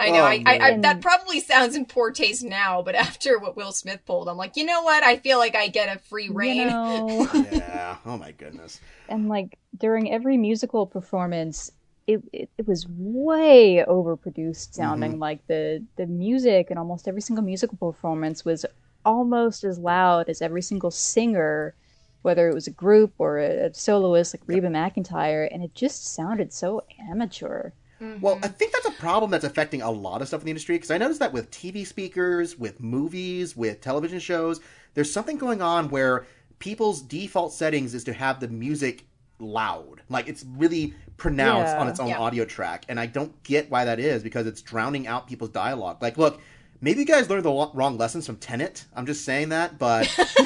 I 0.00 0.10
know. 0.10 0.20
Oh, 0.20 0.24
I, 0.24 0.42
I, 0.44 0.58
I 0.58 0.76
that 0.78 0.96
um, 0.96 1.00
probably 1.00 1.38
sounds 1.38 1.76
in 1.76 1.86
poor 1.86 2.10
taste 2.10 2.42
now, 2.42 2.82
but 2.82 2.94
after 2.96 3.38
what 3.38 3.56
Will 3.56 3.70
Smith 3.70 4.00
pulled, 4.04 4.28
I'm 4.28 4.36
like, 4.36 4.56
you 4.56 4.64
know 4.64 4.82
what? 4.82 5.04
I 5.04 5.18
feel 5.18 5.38
like 5.38 5.54
I 5.54 5.68
get 5.68 5.94
a 5.94 6.00
free 6.00 6.28
reign. 6.28 6.56
you 6.56 6.64
know 6.66 7.28
yeah. 7.52 7.96
Oh 8.04 8.18
my 8.18 8.32
goodness. 8.32 8.80
and 9.08 9.28
like 9.28 9.56
during 9.76 10.10
every 10.10 10.36
musical 10.36 10.84
performance 10.84 11.70
it, 12.08 12.22
it, 12.32 12.50
it 12.56 12.66
was 12.66 12.86
way 12.88 13.84
overproduced 13.86 14.74
sounding 14.74 15.12
mm-hmm. 15.12 15.20
like 15.20 15.46
the 15.46 15.84
the 15.96 16.06
music 16.06 16.70
in 16.70 16.78
almost 16.78 17.06
every 17.06 17.20
single 17.20 17.44
musical 17.44 17.76
performance 17.76 18.46
was 18.46 18.64
almost 19.04 19.64
as 19.64 19.78
loud 19.78 20.28
as 20.28 20.42
every 20.42 20.62
single 20.62 20.90
singer 20.90 21.74
whether 22.22 22.48
it 22.48 22.54
was 22.54 22.66
a 22.66 22.70
group 22.72 23.12
or 23.18 23.38
a, 23.38 23.66
a 23.66 23.74
soloist 23.74 24.34
like 24.34 24.42
Reba 24.46 24.68
McEntire, 24.68 25.48
and 25.52 25.62
it 25.62 25.74
just 25.74 26.14
sounded 26.14 26.52
so 26.52 26.82
amateur. 27.08 27.70
Mm-hmm. 28.00 28.20
Well, 28.20 28.38
I 28.42 28.48
think 28.48 28.72
that's 28.72 28.86
a 28.86 29.00
problem 29.00 29.30
that's 29.30 29.44
affecting 29.44 29.82
a 29.82 29.90
lot 29.90 30.20
of 30.22 30.28
stuff 30.28 30.40
in 30.40 30.44
the 30.46 30.50
industry 30.50 30.76
because 30.76 30.90
I 30.90 30.98
noticed 30.98 31.20
that 31.20 31.32
with 31.32 31.50
TV 31.50 31.86
speakers, 31.86 32.58
with 32.58 32.80
movies, 32.80 33.56
with 33.56 33.80
television 33.80 34.18
shows, 34.18 34.60
there's 34.94 35.12
something 35.12 35.38
going 35.38 35.62
on 35.62 35.90
where 35.90 36.26
people's 36.58 37.00
default 37.02 37.52
settings 37.52 37.94
is 37.94 38.04
to 38.04 38.12
have 38.12 38.40
the 38.40 38.48
music 38.48 39.06
loud. 39.38 40.02
Like 40.08 40.28
it's 40.28 40.44
really 40.56 40.94
pronounced 41.16 41.72
Yeah. 41.74 41.80
on 41.80 41.88
its 41.88 42.00
own 42.00 42.08
Yeah. 42.08 42.18
audio 42.18 42.44
track. 42.44 42.84
And 42.88 42.98
I 42.98 43.06
don't 43.06 43.40
get 43.42 43.70
why 43.70 43.84
that 43.84 43.98
is 44.00 44.22
because 44.22 44.46
it's 44.46 44.62
drowning 44.62 45.06
out 45.06 45.26
people's 45.28 45.50
dialogue. 45.50 45.98
Like, 46.02 46.18
look, 46.18 46.40
maybe 46.80 47.00
you 47.00 47.06
guys 47.06 47.28
learned 47.28 47.44
the 47.44 47.70
wrong 47.74 47.98
lessons 47.98 48.26
from 48.26 48.36
Tenet. 48.36 48.84
I'm 48.94 49.06
just 49.06 49.24
saying 49.24 49.50
that. 49.50 49.78
But, 49.78 50.08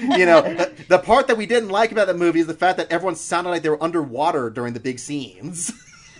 you 0.00 0.26
know, 0.26 0.42
the, 0.42 0.72
the 0.88 0.98
part 0.98 1.26
that 1.28 1.36
we 1.36 1.46
didn't 1.46 1.70
like 1.70 1.92
about 1.92 2.06
the 2.06 2.14
movie 2.14 2.40
is 2.40 2.46
the 2.46 2.54
fact 2.54 2.78
that 2.78 2.90
everyone 2.92 3.16
sounded 3.16 3.50
like 3.50 3.62
they 3.62 3.68
were 3.70 3.82
underwater 3.82 4.50
during 4.50 4.74
the 4.74 4.80
big 4.80 4.98
scenes. 4.98 5.72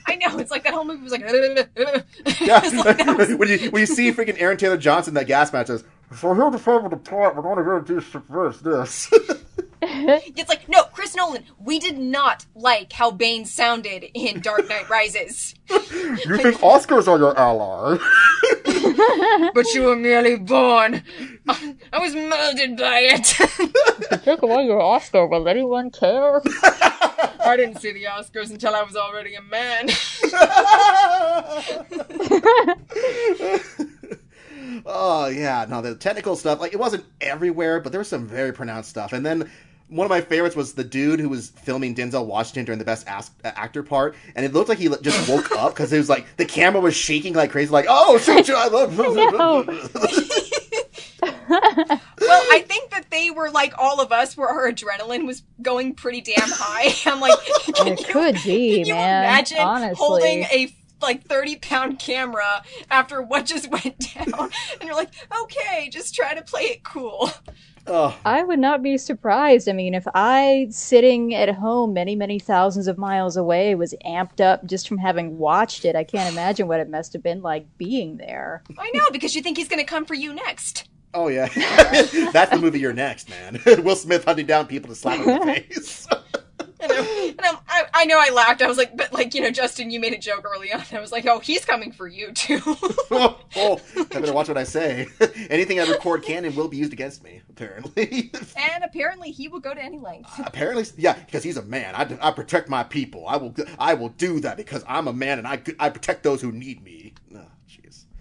I 0.07 0.17
know 0.17 0.39
it's 0.39 0.51
like 0.51 0.65
that 0.65 0.73
whole 0.73 0.85
movie 0.85 1.03
was 1.03 1.13
like. 1.13 1.21
Yeah, 2.41 2.61
like 2.85 3.07
was- 3.19 3.35
when 3.35 3.49
you 3.49 3.71
when 3.71 3.81
you 3.81 3.87
see 3.87 4.11
freaking 4.13 4.41
Aaron 4.41 4.57
Taylor 4.57 4.79
Johnson 4.79 5.15
that 5.15 5.27
gas 5.27 5.53
match 5.53 5.67
says, 5.67 5.85
"So 6.17 6.35
here 6.35 6.51
to 6.51 6.59
follow 6.59 6.89
the 6.89 6.97
plot, 6.97 7.37
we're 7.37 7.43
going 7.43 7.59
to 7.59 7.65
go 7.65 7.81
do 7.81 8.01
first 8.01 8.65
this." 8.65 9.13
It's 9.81 10.49
like, 10.49 10.69
no, 10.69 10.85
Chris 10.85 11.15
Nolan, 11.15 11.45
we 11.59 11.79
did 11.79 11.99
not 11.99 12.47
like 12.55 12.93
how 12.93 13.11
Bane 13.11 13.45
sounded 13.45 14.05
in 14.15 14.41
Dark 14.41 14.69
Knight 14.69 14.89
Rises. 14.89 15.55
you 15.71 15.77
think 16.37 16.57
Oscars 16.61 17.07
are 17.09 17.19
your 17.19 17.39
ally? 17.39 17.99
But 19.55 19.67
you 19.75 19.85
were 19.85 19.97
merely 19.97 20.37
born. 20.37 21.03
I 21.49 21.99
was 21.99 22.15
molded 22.15 22.77
by 22.77 23.01
it. 23.01 24.23
Took 24.25 24.43
away 24.43 24.65
your 24.67 24.81
Oscar. 24.81 25.27
Will 25.27 25.49
anyone 25.49 25.91
care? 25.91 26.41
I 27.41 27.57
didn't 27.57 27.81
see 27.81 27.93
the 27.93 28.05
Oscars 28.05 28.51
until 28.51 28.75
I 28.75 28.83
was 28.83 28.97
already 28.97 29.35
a 29.35 29.43
man. 29.43 29.89
oh 34.87 35.27
yeah, 35.29 35.67
no, 35.69 35.81
the 35.83 35.95
technical 35.95 36.37
stuff 36.37 36.61
like 36.61 36.73
it 36.73 36.79
wasn't 36.79 37.05
everywhere, 37.21 37.81
but 37.81 37.93
there 37.93 37.99
was 38.01 38.09
some 38.09 38.27
very 38.27 38.53
pronounced 38.53 38.91
stuff. 38.91 39.13
And 39.13 39.25
then 39.25 39.51
one 39.89 40.05
of 40.05 40.11
my 40.11 40.21
favorites 40.21 40.55
was 40.55 40.75
the 40.75 40.85
dude 40.85 41.19
who 41.21 41.29
was 41.31 41.49
filming 41.49 41.95
Denzel 41.95 42.27
Washington 42.27 42.65
during 42.67 42.79
the 42.79 42.85
best 42.85 43.07
as- 43.09 43.31
uh, 43.45 43.53
actor 43.57 43.83
part, 43.83 44.15
and 44.37 44.45
it 44.45 44.53
looked 44.53 44.69
like 44.69 44.79
he 44.79 44.89
just 45.03 45.29
woke 45.29 45.51
up 45.57 45.73
because 45.75 45.93
it 45.93 45.99
was 45.99 46.09
like 46.09 46.27
the 46.37 46.45
camera 46.45 46.81
was 46.81 46.95
shaking 46.95 47.33
like 47.35 47.51
crazy, 47.51 47.71
like 47.71 47.87
oh 47.89 48.19
shoot, 48.19 48.51
I 48.51 48.69
love. 48.69 48.99
Well, 51.51 52.43
I 52.53 52.63
think 52.67 52.91
that 52.91 53.07
they 53.11 53.31
were 53.31 53.51
like 53.51 53.73
all 53.79 54.01
of 54.01 54.13
us, 54.13 54.37
where 54.37 54.49
our 54.49 54.71
adrenaline 54.71 55.27
was 55.27 55.43
going 55.63 55.95
pretty 55.95 56.21
damn 56.21 56.35
high. 56.49 56.93
I'm 57.11 57.21
like, 57.21 57.39
can 57.75 57.89
It 57.89 58.01
you, 58.01 58.07
could 58.07 58.35
be, 58.45 58.77
can 58.79 58.87
you 58.87 58.95
man. 58.95 59.25
imagine 59.25 59.59
honestly. 59.59 59.95
holding 59.97 60.43
a 60.45 60.75
like 61.01 61.25
30 61.25 61.57
pound 61.57 61.99
camera 61.99 62.63
after 62.91 63.23
what 63.23 63.47
just 63.47 63.71
went 63.71 64.15
down? 64.15 64.51
And 64.81 64.83
you're 64.83 64.95
like, 64.95 65.11
okay, 65.43 65.89
just 65.91 66.15
try 66.15 66.35
to 66.35 66.43
play 66.43 66.63
it 66.63 66.83
cool. 66.85 67.31
oh, 67.87 68.17
I 68.25 68.43
would 68.43 68.59
not 68.59 68.83
be 68.83 68.99
surprised. 68.99 69.69
I 69.69 69.73
mean, 69.73 69.95
if 69.95 70.07
I, 70.15 70.67
sitting 70.71 71.35
at 71.35 71.55
home 71.55 71.95
many, 71.95 72.15
many 72.17 72.39
thousands 72.39 72.87
of 72.87 72.99
miles 72.99 73.37
away, 73.37 73.75
was 73.75 73.95
amped 74.07 74.41
up 74.41 74.65
just 74.67 74.87
from 74.89 74.99
having 74.99 75.39
watched 75.39 75.85
it, 75.85 75.97
I 75.97 76.05
can't 76.05 76.31
imagine 76.33 76.69
what 76.69 76.81
it 76.81 76.91
must 76.91 77.13
have 77.15 77.23
been 77.23 77.41
like 77.41 77.67
being 77.79 78.19
there. 78.19 78.63
I 78.79 78.91
know, 78.93 79.11
because 79.11 79.35
you 79.35 79.43
think 79.43 79.57
he's 79.57 79.69
going 79.69 79.81
to 79.81 79.87
come 79.87 80.05
for 80.05 80.15
you 80.15 80.35
next. 80.35 80.89
oh 81.15 81.29
yeah, 81.29 81.49
that's 82.33 82.51
the 82.51 82.59
movie 82.61 82.79
you're 82.81 82.93
next, 82.93 83.31
man. 83.31 83.61
Will 83.83 83.97
Smith 83.97 84.25
hunting 84.25 84.45
down 84.47 84.67
people 84.67 84.91
to 84.91 84.95
slap 84.95 85.21
in 85.21 85.25
the 85.27 85.47
face. 85.47 86.07
And, 86.81 86.93
I'm, 86.93 87.05
and 87.05 87.41
I'm, 87.41 87.57
I, 87.69 87.85
I 87.93 88.05
know 88.05 88.19
I 88.19 88.31
laughed. 88.31 88.63
I 88.63 88.69
was 88.69 88.79
like, 88.79 88.97
but 88.97 89.13
like, 89.13 89.35
you 89.35 89.41
know, 89.41 89.51
Justin, 89.51 89.91
you 89.91 89.99
made 89.99 90.13
a 90.13 90.19
joke 90.19 90.45
early 90.45 90.73
on. 90.73 90.83
I 90.93 91.01
was 91.01 91.11
like, 91.11 91.27
oh, 91.27 91.41
he's 91.41 91.65
coming 91.65 91.93
for 91.93 92.07
you 92.07 92.33
too. 92.33 92.61
oh, 92.67 93.39
oh, 93.57 93.81
I 93.97 94.05
better 94.05 94.33
watch 94.33 94.49
what 94.49 94.57
I 94.57 94.65
say. 94.65 95.09
Anything 95.51 95.81
I 95.81 95.85
record 95.85 96.23
can 96.23 96.45
and 96.45 96.55
will 96.57 96.69
be 96.69 96.77
used 96.77 96.93
against 96.93 97.25
me, 97.25 97.43
apparently. 97.51 98.31
and 98.57 98.85
apparently 98.85 99.31
he 99.31 99.49
will 99.49 99.61
go 99.61 99.75
to 99.75 99.83
any 99.83 99.99
length. 99.99 100.31
Uh, 100.39 100.45
apparently, 100.47 100.85
yeah, 100.97 101.15
because 101.15 101.43
he's 101.43 101.57
a 101.57 101.65
man. 101.65 101.95
I, 101.95 102.29
I 102.29 102.31
protect 102.31 102.69
my 102.69 102.85
people. 102.85 103.27
I 103.27 103.37
will 103.37 103.55
I 103.79 103.95
will 103.95 104.11
do 104.11 104.41
that 104.41 104.57
because 104.57 104.85
I'm 104.89 105.09
a 105.09 105.13
man 105.13 105.39
and 105.39 105.47
I, 105.47 105.61
I 105.79 105.91
protect 105.91 106.23
those 106.23 106.41
who 106.41 106.53
need 106.53 106.83
me. 106.83 107.15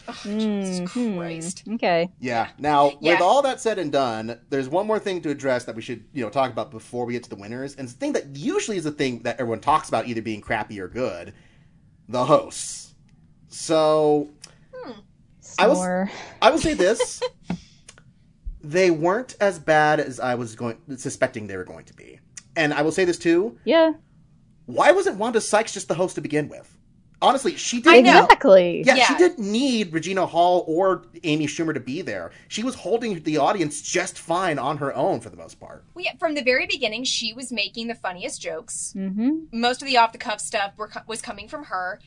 Oh, 0.08 0.12
jeez. 0.12 0.39
Jesus 0.39 0.80
mm-hmm. 0.89 1.17
Christ. 1.17 1.63
Okay. 1.74 2.12
Yeah. 2.20 2.50
Now, 2.58 2.93
with 3.02 3.22
all 3.22 3.41
that 3.41 3.60
said 3.60 3.78
and 3.78 3.91
done, 3.91 4.39
there's 4.50 4.70
one 4.70 4.88
more 4.88 5.00
thing 5.00 5.22
to 5.22 5.30
address 5.30 5.65
that 5.65 5.76
we 5.76 5.82
should, 5.82 6.06
you 6.13 6.24
know, 6.24 6.30
talk 6.30 6.52
about 6.52 6.72
before 6.72 7.06
we 7.06 7.13
get 7.13 7.24
to 7.24 7.30
the 7.30 7.36
winners. 7.36 7.76
And 7.76 7.86
it's 7.86 7.93
the 7.93 8.00
thing 8.00 8.13
that 8.13 8.36
usually 8.36 8.78
is 8.78 8.84
the 8.86 8.91
thing 8.91 9.24
that 9.24 9.39
everyone 9.39 9.60
talks 9.60 9.89
about 9.89 10.08
either 10.08 10.22
being 10.22 10.41
crappy 10.41 10.80
or 10.80 10.88
good. 10.88 11.34
The 12.08 12.26
hosts. 12.26 12.96
So, 13.50 14.30
hmm. 14.74 14.91
I 15.60 15.67
was- 15.67 15.78
Snore. 15.78 16.12
I 16.41 16.52
will 16.52 16.60
say 16.60 16.74
this. 16.74 17.22
they 18.62 18.91
weren't 18.91 19.36
as 19.39 19.60
bad 19.60 20.00
as 20.00 20.20
I 20.20 20.36
was 20.36 20.56
going 20.56 20.78
suspecting 20.98 21.48
they 21.48 21.58
were 21.58 21.63
going 21.63 21.86
to 21.86 21.93
be. 21.93 22.20
And 22.56 22.74
I 22.74 22.82
will 22.82 22.91
say 22.91 23.06
this 23.06 23.17
too. 23.17 23.58
Yeah. 23.65 23.93
Why 24.65 24.91
wasn't 24.91 25.17
Wanda 25.17 25.39
Sykes 25.39 25.74
just 25.74 25.88
the 25.88 25.93
host 25.93 26.15
to 26.15 26.22
begin 26.22 26.50
with? 26.50 26.76
Honestly, 27.19 27.56
she 27.56 27.82
didn't 27.82 28.03
know. 28.06 28.25
Exactly. 28.25 28.84
Yeah, 28.86 28.95
she 29.06 29.15
didn't 29.15 29.39
need 29.39 29.91
Regina 29.91 30.25
Hall 30.27 30.63
or 30.67 31.03
Amy 31.23 31.47
Schumer 31.47 31.73
to 31.73 31.80
be 31.80 32.03
there. 32.03 32.32
She 32.47 32.63
was 32.63 32.75
holding 32.75 33.23
the 33.23 33.38
audience 33.38 33.82
just 33.82 34.19
fine 34.19 34.60
on 34.60 34.77
her 34.77 34.93
own 34.95 35.19
for 35.19 35.30
the 35.32 35.38
most 35.38 35.60
part. 35.60 35.84
Well, 35.95 36.06
yeah, 36.06 36.13
from 36.19 36.36
the 36.36 36.43
very 36.43 36.67
beginning, 36.67 37.06
she 37.06 37.34
was 37.34 37.51
making 37.51 37.88
the 37.88 37.95
funniest 37.95 38.39
jokes. 38.41 38.93
Mm-hmm. 38.95 39.45
Most 39.51 39.82
of 39.82 39.88
the 39.88 39.97
off 39.97 40.12
the 40.12 40.19
cuff 40.19 40.39
stuff 40.39 40.73
were, 40.77 40.91
was 41.08 41.21
coming 41.21 41.47
from 41.47 41.65
her. 41.65 41.99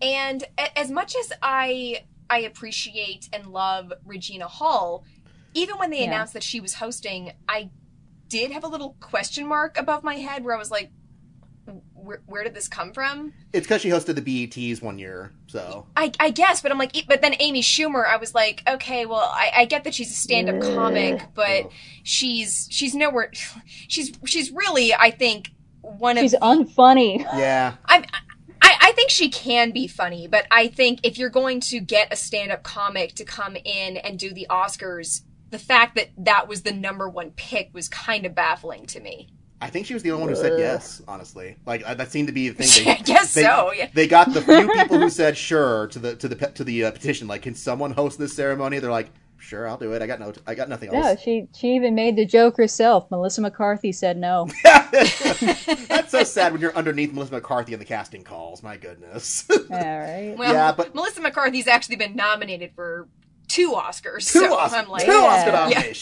And 0.00 0.44
a- 0.56 0.78
as 0.78 0.90
much 0.90 1.16
as 1.16 1.32
I 1.42 2.04
I 2.30 2.38
appreciate 2.38 3.28
and 3.32 3.48
love 3.48 3.92
Regina 4.06 4.46
Hall, 4.48 5.04
even 5.54 5.76
when 5.76 5.90
they 5.90 5.98
Yeah. 6.00 6.04
announced 6.06 6.32
that 6.34 6.42
she 6.44 6.60
was 6.60 6.74
hosting, 6.74 7.32
I 7.48 7.70
did 8.28 8.52
have 8.52 8.64
a 8.64 8.68
little 8.68 8.96
question 9.00 9.46
mark 9.46 9.76
above 9.76 10.02
my 10.02 10.14
head 10.16 10.42
where 10.44 10.54
I 10.54 10.58
was 10.58 10.70
like, 10.70 10.90
where, 11.94 12.20
where 12.26 12.42
did 12.44 12.54
this 12.54 12.68
come 12.68 12.92
from? 12.92 13.32
It's 13.52 13.66
because 13.66 13.82
she 13.82 13.88
hosted 13.90 14.16
the 14.16 14.46
BETs 14.46 14.82
one 14.82 14.98
year, 14.98 15.32
so 15.46 15.86
I, 15.96 16.10
I 16.18 16.30
guess, 16.30 16.60
but 16.60 16.72
I'm 16.72 16.78
like, 16.78 16.96
e- 16.96 17.04
but 17.06 17.22
then 17.22 17.34
Amy 17.38 17.62
Schumer, 17.62 18.06
I 18.06 18.16
was 18.16 18.34
like, 18.34 18.62
okay, 18.68 19.06
well, 19.06 19.20
I, 19.32 19.52
I 19.58 19.64
get 19.66 19.84
that 19.84 19.94
she's 19.94 20.10
a 20.10 20.14
stand-up 20.14 20.60
comic, 20.60 21.22
but 21.34 21.64
Ugh. 21.66 21.72
she's 22.02 22.66
she's 22.70 22.94
nowhere. 22.94 23.30
She's 23.88 24.12
she's 24.24 24.50
really, 24.50 24.94
I 24.94 25.10
think, 25.10 25.50
one 25.82 26.16
of 26.18 26.22
She's 26.22 26.34
unfunny. 26.34 27.20
yeah, 27.20 27.74
I'm, 27.86 28.04
I, 28.60 28.76
I 28.80 28.92
think 28.92 29.10
she 29.10 29.28
can 29.28 29.70
be 29.70 29.86
funny, 29.86 30.26
but 30.28 30.46
I 30.50 30.68
think 30.68 31.00
if 31.04 31.18
you're 31.18 31.30
going 31.30 31.60
to 31.60 31.80
get 31.80 32.12
a 32.12 32.16
stand-up 32.16 32.62
comic 32.62 33.14
to 33.16 33.24
come 33.24 33.56
in 33.56 33.96
and 33.98 34.18
do 34.18 34.32
the 34.32 34.46
Oscars, 34.50 35.22
the 35.50 35.58
fact 35.58 35.94
that 35.96 36.08
that 36.16 36.48
was 36.48 36.62
the 36.62 36.72
number 36.72 37.08
one 37.08 37.30
pick 37.32 37.70
was 37.74 37.88
kind 37.88 38.24
of 38.24 38.34
baffling 38.34 38.86
to 38.86 39.00
me. 39.00 39.28
I 39.62 39.70
think 39.70 39.86
she 39.86 39.94
was 39.94 40.02
the 40.02 40.10
only 40.10 40.22
one 40.24 40.28
who 40.30 40.36
said 40.36 40.58
yes. 40.58 41.00
Honestly, 41.06 41.56
like 41.66 41.82
uh, 41.86 41.94
that 41.94 42.10
seemed 42.10 42.26
to 42.28 42.34
be 42.34 42.48
the 42.48 42.62
thing. 42.64 42.84
They, 42.84 42.90
I 42.90 42.96
guess 42.96 43.32
they, 43.32 43.42
so. 43.44 43.72
Yeah. 43.72 43.88
They 43.94 44.06
got 44.08 44.32
the 44.34 44.42
few 44.42 44.68
people 44.74 44.98
who 44.98 45.08
said 45.08 45.36
sure 45.36 45.86
to 45.88 45.98
the 45.98 46.16
to 46.16 46.28
the 46.28 46.34
to 46.48 46.64
the 46.64 46.84
uh, 46.86 46.90
petition. 46.90 47.28
Like, 47.28 47.42
can 47.42 47.54
someone 47.54 47.92
host 47.92 48.18
this 48.18 48.34
ceremony? 48.34 48.80
They're 48.80 48.90
like, 48.90 49.10
sure, 49.38 49.68
I'll 49.68 49.76
do 49.76 49.92
it. 49.92 50.02
I 50.02 50.06
got 50.08 50.18
no, 50.18 50.32
I 50.48 50.54
got 50.56 50.68
nothing 50.68 50.90
No, 50.92 51.00
else. 51.00 51.20
she 51.20 51.46
she 51.54 51.74
even 51.76 51.94
made 51.94 52.16
the 52.16 52.26
joke 52.26 52.56
herself. 52.56 53.08
Melissa 53.10 53.40
McCarthy 53.40 53.92
said 53.92 54.16
no. 54.16 54.48
That's 54.64 56.10
so 56.10 56.24
sad 56.24 56.52
when 56.52 56.60
you're 56.60 56.74
underneath 56.76 57.12
Melissa 57.12 57.32
McCarthy 57.34 57.72
in 57.72 57.78
the 57.78 57.84
casting 57.84 58.24
calls. 58.24 58.62
My 58.62 58.76
goodness. 58.76 59.46
All 59.50 59.60
right. 59.70 60.34
Well, 60.36 60.52
Yeah, 60.52 60.72
but- 60.72 60.94
Melissa 60.94 61.20
McCarthy's 61.20 61.68
actually 61.68 61.96
been 61.96 62.16
nominated 62.16 62.72
for 62.74 63.08
two 63.48 63.72
Oscars, 63.72 64.30
two 64.32 64.40
so 64.40 64.54
Oscar, 64.58 64.78
I'm 64.78 64.88
like, 64.88 65.04
two 65.04 65.12
Oscar 65.12 65.50
Yeah. 65.70 65.92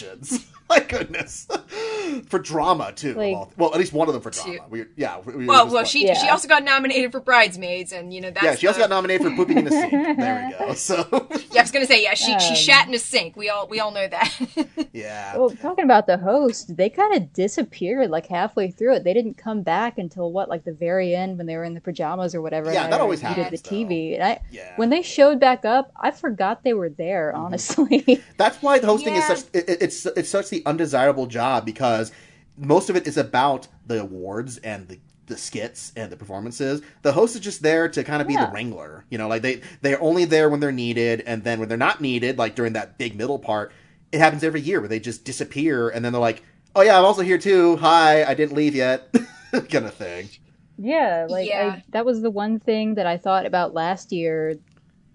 Nominations. 0.70 1.46
My 1.50 1.59
goodness, 1.59 2.26
for 2.28 2.38
drama 2.38 2.92
too. 2.92 3.14
Like- 3.14 3.33
well, 3.35 3.52
well, 3.56 3.72
at 3.74 3.78
least 3.78 3.92
one 3.92 4.09
of 4.09 4.14
them 4.14 4.22
for 4.22 4.30
Two. 4.30 4.54
drama. 4.56 4.68
We, 4.68 4.85
yeah, 4.96 5.18
we, 5.20 5.35
we 5.35 5.46
well, 5.46 5.66
well, 5.66 5.74
like- 5.76 5.87
she 5.87 6.06
Yeah. 6.06 6.14
she 6.14 6.28
also 6.28 6.48
got 6.48 6.62
nominated 6.64 7.12
for 7.12 7.20
Bridesmaids, 7.20 7.92
and 7.92 8.12
you 8.14 8.20
know 8.20 8.30
that's 8.30 8.44
yeah, 8.44 8.54
she 8.54 8.66
also 8.66 8.80
got 8.80 8.90
nominated 8.90 9.26
for 9.26 9.35
pooping 9.37 9.59
in 9.59 9.64
the 9.64 9.70
sink. 9.70 9.90
There 10.20 10.54
we 10.61 10.66
go. 10.66 10.74
So 10.74 11.06
Yeah, 11.52 11.61
I 11.61 11.62
was 11.62 11.70
gonna 11.70 11.87
say 11.87 12.02
yeah, 12.02 12.14
she 12.14 12.38
she 12.38 12.50
Um, 12.50 12.54
shat 12.56 12.88
in 12.88 12.94
a 12.94 12.98
sink. 12.98 13.37
We 13.37 13.48
all 13.48 13.66
we 13.68 13.80
all 13.80 13.90
know 13.90 14.06
that. 14.09 14.30
yeah, 14.92 15.37
Well, 15.37 15.50
talking 15.50 15.85
about 15.85 16.06
the 16.06 16.18
host, 16.18 16.76
they 16.76 16.88
kind 16.88 17.14
of 17.14 17.33
disappeared 17.33 18.11
like 18.11 18.26
halfway 18.26 18.70
through 18.70 18.94
it. 18.96 19.04
They 19.04 19.14
didn't 19.14 19.35
come 19.37 19.62
back 19.62 19.98
until 19.98 20.33
what, 20.33 20.48
like 20.48 20.64
the 20.64 20.72
very 20.72 21.14
end 21.14 21.38
when 21.38 21.46
they 21.46 21.56
were 21.56 21.64
in 21.64 21.74
the 21.74 21.80
pajamas 21.80 22.35
or 22.35 22.42
whatever. 22.42 22.72
Yeah, 22.72 22.85
and 22.85 22.92
that 22.92 23.00
always 23.00 23.22
reviewed 23.22 23.44
happens, 23.44 23.62
the 23.62 23.68
TV. 23.68 24.14
And 24.14 24.22
I, 24.22 24.40
yeah. 24.50 24.72
when 24.76 24.90
they 24.90 25.02
showed 25.02 25.40
back 25.40 25.64
up, 25.64 25.90
I 25.96 26.11
forgot 26.11 26.62
they 26.64 26.74
were 26.74 26.88
there. 26.90 27.33
Mm-hmm. 27.35 27.44
Honestly, 27.44 28.22
That's 28.37 28.61
why 28.62 28.78
the 28.78 28.87
hosting 28.87 29.14
is 29.14 29.24
such 29.24 29.40
it, 29.52 29.68
it- 29.68 29.83
it's 29.83 30.06
it's 30.06 30.28
such 30.28 30.50
the 30.50 30.60
undesirable 30.66 31.27
job 31.27 31.64
because 31.64 32.12
most 32.57 32.90
of 32.90 32.96
it 32.96 33.07
is 33.07 33.16
about 33.16 33.68
the 33.87 34.01
awards 34.01 34.59
and 34.59 34.88
the 34.88 35.01
the 35.31 35.38
skits 35.38 35.92
and 35.96 36.11
the 36.11 36.16
performances. 36.16 36.83
The 37.03 37.12
host 37.12 37.37
is 37.37 37.40
just 37.40 37.62
there 37.62 37.88
to 37.88 38.05
kind 38.05 38.20
of 38.20 38.29
be 38.29 38.37
the 38.37 38.51
wrangler. 38.53 39.05
You 39.11 39.16
know, 39.16 39.29
like 39.29 39.42
they 39.42 39.62
they're 39.81 40.03
only 40.03 40.27
there 40.27 40.51
when 40.51 40.61
they're 40.61 40.73
needed, 40.73 41.23
and 41.25 41.42
then 41.44 41.61
when 41.61 41.68
they're 41.68 41.79
not 41.79 42.01
needed, 42.01 42.37
like 42.37 42.55
during 42.55 42.75
that 42.75 42.99
big 42.99 43.16
middle 43.16 43.38
part, 43.38 43.73
it 44.12 44.18
happens 44.18 44.44
every 44.44 44.61
year 44.61 44.81
where 44.81 44.88
they 44.88 45.01
just 45.01 45.25
disappear, 45.25 45.88
and 45.88 46.05
then 46.05 46.12
they're 46.12 46.20
like, 46.20 46.42
oh 46.75 46.83
yeah, 46.83 46.99
I'm 46.99 47.05
also 47.05 47.23
here 47.23 47.38
too. 47.38 47.77
Hi, 47.77 48.25
I 48.25 48.35
didn't 48.35 48.57
leave 48.57 48.75
yet, 48.75 49.14
kind 49.53 49.87
of 49.87 49.94
thing. 49.94 50.29
Yeah, 50.77 51.27
like 51.29 51.49
Yeah. 51.49 51.77
I, 51.77 51.83
that 51.90 52.05
was 52.05 52.23
the 52.23 52.31
one 52.31 52.59
thing 52.59 52.94
that 52.94 53.07
I 53.07 53.16
thought 53.16 53.46
about 53.46 53.75
last 53.75 54.12
year. 54.12 54.57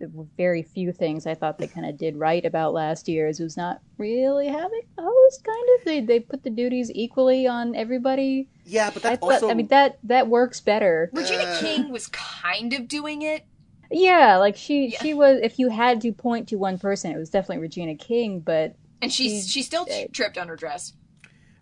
There 0.06 0.12
were 0.14 0.28
very 0.38 0.62
few 0.62 0.92
things 0.92 1.26
I 1.26 1.34
thought 1.34 1.58
they 1.58 1.68
kind 1.68 1.88
of 1.88 1.98
did 1.98 2.16
right 2.16 2.46
about 2.46 2.74
last 2.74 3.08
year 3.08 3.26
year's. 3.26 3.40
was 3.40 3.58
not 3.58 3.82
really 3.98 4.48
having 4.48 4.82
a 4.98 5.02
host. 5.02 5.44
Kind 5.44 5.68
of, 5.80 5.86
they 5.86 6.02
they 6.02 6.20
put 6.20 6.44
the 6.44 6.50
duties 6.52 6.92
equally 6.94 7.48
on 7.48 7.76
everybody. 7.76 8.48
Yeah, 8.66 8.92
but 8.92 9.04
I 9.06 9.16
thought, 9.16 9.32
also 9.34 9.50
I 9.50 9.56
mean 9.56 9.68
that 9.68 9.98
that 10.04 10.28
works 10.28 10.62
better. 10.62 11.10
Regina 11.14 11.44
Uh. 11.44 11.60
King 11.60 11.90
was 11.92 12.08
kind 12.08 12.74
of 12.74 12.88
doing 12.88 13.24
it. 13.24 13.46
Yeah, 13.90 14.38
like 14.38 14.56
she 14.56 14.90
Yeah. 14.94 15.02
she 15.02 15.14
was. 15.16 15.40
If 15.42 15.58
you 15.58 15.70
had 15.70 16.02
to 16.02 16.12
point 16.12 16.50
to 16.50 16.58
one 16.58 16.78
person, 16.78 17.12
it 17.12 17.18
was 17.18 17.30
definitely 17.32 17.64
Regina 17.64 17.96
King. 17.96 18.42
But 18.42 18.76
And 19.02 19.12
she's 19.12 19.32
She's 19.44 19.50
she 19.52 19.64
still 19.64 19.86
dead. 19.86 20.14
tripped 20.14 20.38
on 20.38 20.48
her 20.50 20.56
dress. 20.56 20.94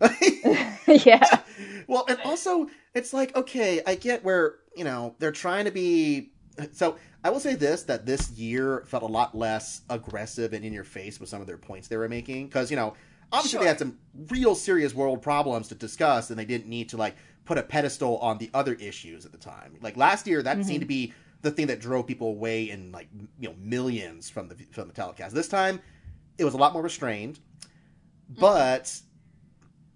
yeah, 0.86 1.40
well, 1.86 2.04
and 2.08 2.18
also 2.24 2.68
it's 2.94 3.14
like 3.14 3.34
okay, 3.36 3.80
I 3.86 3.94
get 3.94 4.22
where 4.24 4.56
you 4.76 4.84
know 4.84 5.14
they're 5.18 5.32
trying 5.32 5.64
to 5.64 5.70
be. 5.70 6.30
So 6.72 6.96
I 7.24 7.30
will 7.30 7.40
say 7.40 7.54
this: 7.54 7.82
that 7.84 8.04
this 8.04 8.30
year 8.32 8.84
felt 8.86 9.02
a 9.02 9.06
lot 9.06 9.34
less 9.34 9.80
aggressive 9.88 10.52
and 10.52 10.64
in 10.64 10.72
your 10.72 10.84
face 10.84 11.18
with 11.18 11.28
some 11.28 11.40
of 11.40 11.46
their 11.46 11.56
points 11.56 11.88
they 11.88 11.96
were 11.96 12.08
making 12.08 12.46
because 12.46 12.70
you 12.70 12.76
know 12.76 12.94
obviously 13.32 13.60
they 13.60 13.66
had 13.66 13.78
some 13.78 13.98
real 14.28 14.54
serious 14.54 14.94
world 14.94 15.22
problems 15.22 15.68
to 15.68 15.74
discuss 15.74 16.30
and 16.30 16.38
they 16.38 16.44
didn't 16.44 16.68
need 16.68 16.88
to 16.90 16.96
like 16.96 17.16
put 17.44 17.58
a 17.58 17.62
pedestal 17.62 18.18
on 18.18 18.38
the 18.38 18.50
other 18.54 18.74
issues 18.74 19.26
at 19.26 19.32
the 19.32 19.38
time. 19.38 19.76
Like 19.80 19.96
last 19.96 20.26
year, 20.26 20.42
that 20.42 20.56
seemed 20.58 20.68
mm-hmm. 20.68 20.80
to 20.80 20.86
be 20.86 21.12
the 21.42 21.50
thing 21.50 21.66
that 21.66 21.80
drove 21.80 22.06
people 22.06 22.28
away 22.28 22.70
in 22.70 22.92
like 22.92 23.08
you 23.40 23.48
know 23.48 23.54
millions 23.58 24.30
from 24.30 24.48
the 24.48 24.56
from 24.72 24.88
the 24.88 24.94
telecast. 24.94 25.34
This 25.34 25.48
time, 25.48 25.80
it 26.38 26.44
was 26.44 26.54
a 26.54 26.58
lot 26.58 26.72
more 26.72 26.82
restrained, 26.82 27.38
mm-hmm. 28.30 28.40
but 28.40 28.94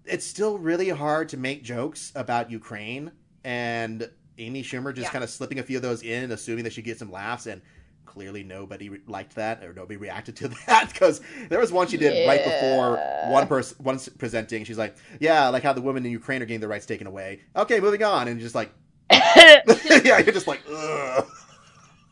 it's 0.05 0.25
still 0.25 0.57
really 0.57 0.89
hard 0.89 1.29
to 1.29 1.37
make 1.37 1.63
jokes 1.63 2.11
about 2.15 2.49
Ukraine 2.49 3.11
and 3.43 4.09
Amy 4.39 4.63
Schumer 4.63 4.93
just 4.93 5.07
Yeah. 5.07 5.11
kind 5.11 5.23
of 5.23 5.29
slipping 5.29 5.59
a 5.59 5.63
few 5.63 5.77
of 5.77 5.83
those 5.83 6.01
in, 6.01 6.31
assuming 6.31 6.63
that 6.63 6.73
she 6.73 6.81
gets 6.81 6.99
some 6.99 7.11
laughs, 7.11 7.45
and 7.45 7.61
clearly 8.05 8.43
nobody 8.43 8.89
re- 8.89 8.99
liked 9.05 9.35
that 9.35 9.63
or 9.63 9.71
nobody 9.73 9.95
reacted 9.97 10.35
to 10.37 10.47
that 10.67 10.89
because 10.91 11.21
there 11.49 11.59
was 11.59 11.71
one 11.71 11.87
she 11.87 11.97
did 11.97 12.27
right 12.27 12.43
before 12.43 12.97
one 13.31 13.45
person 13.47 13.77
once 13.83 14.09
presenting. 14.09 14.63
She's 14.63 14.77
like, 14.77 14.95
"Yeah, 15.19 15.49
like 15.49 15.61
how 15.63 15.73
the 15.73 15.81
women 15.81 16.05
in 16.05 16.11
Ukraine 16.11 16.41
are 16.41 16.45
getting 16.45 16.59
their 16.59 16.69
rights 16.69 16.85
taken 16.87 17.05
away." 17.07 17.41
Okay, 17.55 17.79
moving 17.79 18.03
on, 18.03 18.27
and 18.27 18.39
just 18.39 18.55
like, 18.55 18.71
yeah, 19.11 20.17
you're 20.19 20.33
just 20.33 20.47
like, 20.47 20.61
ugh. 20.71 21.27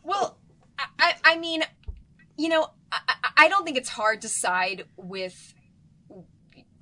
Well, 0.04 0.38
I, 0.98 1.14
I, 1.24 1.36
mean, 1.36 1.62
you 2.36 2.48
know, 2.48 2.70
I, 2.92 2.98
I- 3.08 3.14
I 3.40 3.48
don't 3.48 3.64
think 3.64 3.76
it's 3.76 3.88
hard 3.88 4.22
to 4.22 4.28
side 4.28 4.84
with, 4.96 5.54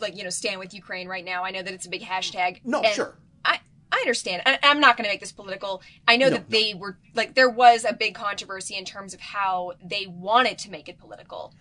like, 0.01 0.17
you 0.17 0.25
know, 0.25 0.31
stand 0.31 0.59
with 0.59 0.73
Ukraine 0.73 1.07
right 1.07 1.25
now. 1.25 1.45
I 1.45 1.51
know 1.51 1.63
that 1.63 1.73
it's 1.75 1.85
a 1.87 1.91
big 1.91 2.01
hashtag. 2.03 2.61
No, 2.65 2.81
and 2.81 2.95
sure. 2.95 3.19
Understand. 4.07 4.43
I, 4.47 4.59
I'm 4.63 4.79
not 4.81 4.97
going 4.97 5.05
to 5.05 5.11
make 5.13 5.21
this 5.21 5.33
political. 5.33 5.83
I 6.07 6.17
know 6.17 6.27
No, 6.29 6.37
that 6.37 6.49
they 6.51 6.75
were, 6.75 6.97
like, 7.15 7.35
there 7.35 7.51
was 7.51 7.85
a 7.85 7.93
big 7.93 8.15
controversy 8.15 8.77
in 8.77 8.85
terms 8.85 9.13
of 9.15 9.21
how 9.21 9.73
they 9.85 10.07
wanted 10.07 10.59
to 10.59 10.71
make 10.71 10.89
it 10.89 10.97
political. 10.99 11.53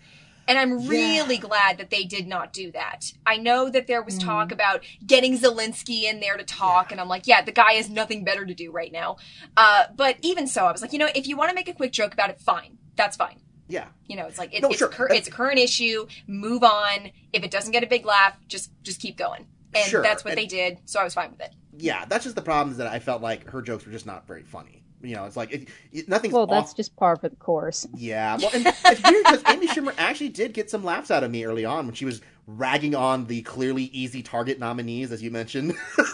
And 0.48 0.60
I'm 0.60 0.88
really 0.88 1.38
glad 1.40 1.80
that 1.80 1.90
they 1.90 2.04
did 2.04 2.28
not 2.28 2.54
do 2.54 2.72
that. 2.74 3.12
I 3.26 3.38
know 3.38 3.68
that 3.72 3.88
there 3.88 4.04
was 4.04 4.16
talk 4.20 4.52
about 4.52 4.84
getting 5.04 5.40
Zelensky 5.40 6.04
in 6.04 6.20
there 6.20 6.38
to 6.38 6.44
talk, 6.44 6.92
and 6.92 7.02
I'm 7.02 7.08
like, 7.08 7.26
yeah, 7.26 7.42
the 7.42 7.52
guy 7.52 7.74
has 7.74 7.90
nothing 7.90 8.24
better 8.24 8.46
to 8.46 8.54
do 8.54 8.72
right 8.72 8.92
now. 8.92 9.18
Uh, 9.58 9.86
but 9.96 10.18
even 10.22 10.46
so, 10.46 10.66
I 10.68 10.72
was 10.72 10.84
like, 10.84 10.94
you 10.94 11.00
know, 11.00 11.10
if 11.16 11.28
you 11.28 11.36
want 11.36 11.50
to 11.50 11.56
make 11.56 11.68
a 11.68 11.74
quick 11.74 11.92
joke 11.92 12.14
about 12.14 12.30
it, 12.30 12.40
fine. 12.40 12.78
That's 12.96 13.18
fine. 13.18 13.40
Yeah, 13.68 13.88
You 14.06 14.16
know, 14.18 14.28
it's 14.28 14.38
like 14.38 14.54
it, 14.54 14.62
No, 14.62 14.70
it's, 14.70 14.78
sure. 14.78 14.90
a 14.90 14.92
cur- 14.92 15.08
it's 15.12 15.28
a 15.28 15.32
current 15.32 15.58
issue. 15.58 16.06
Move 16.28 16.64
on. 16.64 17.10
If 17.34 17.44
it 17.44 17.50
doesn't 17.50 17.72
get 17.72 17.84
a 17.84 17.88
big 17.88 18.06
laugh, 18.06 18.38
just 18.48 18.70
just 18.84 19.02
keep 19.02 19.18
going. 19.18 19.48
And 19.74 19.84
Sure. 19.90 20.04
that's 20.04 20.24
what 20.24 20.34
And- 20.34 20.38
they 20.38 20.46
did. 20.46 20.78
So 20.86 21.00
I 21.00 21.04
was 21.04 21.16
fine 21.16 21.32
with 21.32 21.42
it. 21.42 21.52
Yeah. 21.78 22.06
That's 22.06 22.24
just 22.24 22.36
the 22.36 22.42
problem 22.42 22.72
is 22.72 22.78
that 22.78 22.88
I 22.88 23.00
felt 23.00 23.22
like 23.22 23.50
her 23.50 23.62
jokes 23.62 23.86
were 23.86 23.92
just 23.92 24.06
not 24.06 24.28
very 24.28 24.44
funny. 24.44 24.84
You 25.02 25.16
know, 25.16 25.26
it's 25.26 25.38
like 25.38 25.52
it, 25.52 25.68
it, 25.92 26.10
nothing's 26.10 26.34
well, 26.34 26.44
off 26.44 26.50
that's 26.50 26.74
just 26.74 26.96
par 26.96 27.16
for 27.16 27.30
the 27.30 27.36
course. 27.36 27.88
Yeah, 27.96 28.38
well, 28.38 28.50
and 28.54 28.66
it's 28.66 29.04
weird 29.04 29.24
because 29.24 29.44
Amy 29.48 29.68
Schumer 29.68 29.94
actually 29.98 30.30
did 30.30 30.54
get 30.54 30.70
some 30.70 30.84
laughs 30.84 31.12
out 31.12 31.24
of 31.24 31.30
me 31.30 31.46
early 31.46 31.64
on 31.64 31.86
when 31.86 31.94
she 31.94 32.06
was 32.06 32.22
ragging 32.48 32.96
on 32.96 33.28
the 33.28 33.42
clearly 33.44 33.84
easy 33.84 34.24
target 34.24 34.60
nominees, 34.60 35.12
as 35.12 35.22
you 35.22 35.32
mentioned. 35.32 35.76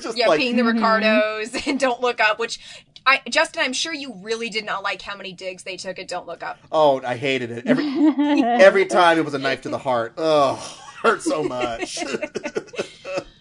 Just 0.00 0.16
Yeah, 0.16 0.28
like, 0.28 0.38
being 0.38 0.56
the 0.56 0.62
mm-hmm. 0.62 0.78
Ricardos 0.78 1.54
and 1.66 1.78
Don't 1.78 2.00
Look 2.00 2.20
Up, 2.20 2.38
which 2.38 2.58
I 3.06 3.20
Justin, 3.28 3.62
I'm 3.62 3.72
sure 3.72 3.92
you 3.92 4.14
really 4.22 4.48
did 4.48 4.64
not 4.64 4.82
like 4.82 5.02
how 5.02 5.16
many 5.16 5.32
digs 5.32 5.62
they 5.62 5.76
took 5.76 5.98
at 5.98 6.08
Don't 6.08 6.26
Look 6.26 6.42
Up. 6.42 6.58
oh, 6.72 7.02
I 7.02 7.16
hated 7.16 7.50
it 7.50 7.66
every 7.66 7.86
every 8.42 8.86
time. 8.86 9.18
It 9.18 9.24
was 9.24 9.34
a 9.34 9.38
knife 9.38 9.62
to 9.62 9.68
the 9.68 9.78
heart. 9.78 10.14
Oh, 10.16 10.54
hurt 11.02 11.22
so 11.22 11.44
much. 11.44 12.02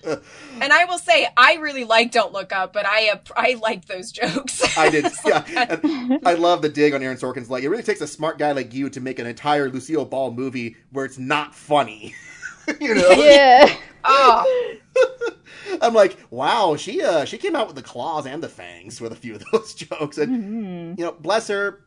And 0.06 0.72
I 0.72 0.86
will 0.86 0.98
say, 0.98 1.28
I 1.36 1.56
really 1.56 1.84
like 1.84 2.12
Don't 2.12 2.34
Look 2.34 2.52
Up, 2.52 2.74
but 2.74 2.86
I 2.86 3.10
uh, 3.10 3.18
I 3.36 3.58
liked 3.62 3.88
those 3.88 4.12
jokes. 4.12 4.78
I 4.78 4.90
did. 4.90 5.06
Yeah, 5.26 5.44
and 5.48 6.20
I 6.26 6.34
love 6.34 6.62
the 6.62 6.70
dig 6.70 6.94
on 6.94 7.02
Aaron 7.02 7.18
Sorkin's. 7.18 7.50
Like, 7.50 7.64
it 7.64 7.70
really 7.70 7.84
takes 7.84 8.02
a 8.02 8.08
smart 8.08 8.38
guy 8.38 8.52
like 8.52 8.74
you 8.74 8.90
to 8.90 9.00
make 9.00 9.20
an 9.20 9.28
entire 9.28 9.70
Lucille 9.70 10.06
Ball 10.06 10.32
movie 10.32 10.76
where 10.92 11.06
it's 11.06 11.18
not 11.18 11.56
funny. 11.56 12.14
you 12.82 12.96
know. 12.96 13.10
yeah. 13.12 13.74
oh, 14.04 14.76
I'm 15.82 15.94
like, 15.94 16.18
wow, 16.30 16.76
she 16.76 17.02
uh 17.02 17.26
she 17.26 17.38
came 17.38 17.56
out 17.56 17.68
with 17.68 17.76
the 17.76 17.82
claws 17.82 18.26
and 18.26 18.44
the 18.44 18.50
fangs 18.50 19.00
with 19.00 19.12
a 19.12 19.16
few 19.16 19.36
of 19.36 19.44
those 19.52 19.74
jokes, 19.74 20.18
and 20.18 20.98
you 20.98 21.06
know, 21.06 21.14
bless 21.14 21.48
her. 21.48 21.83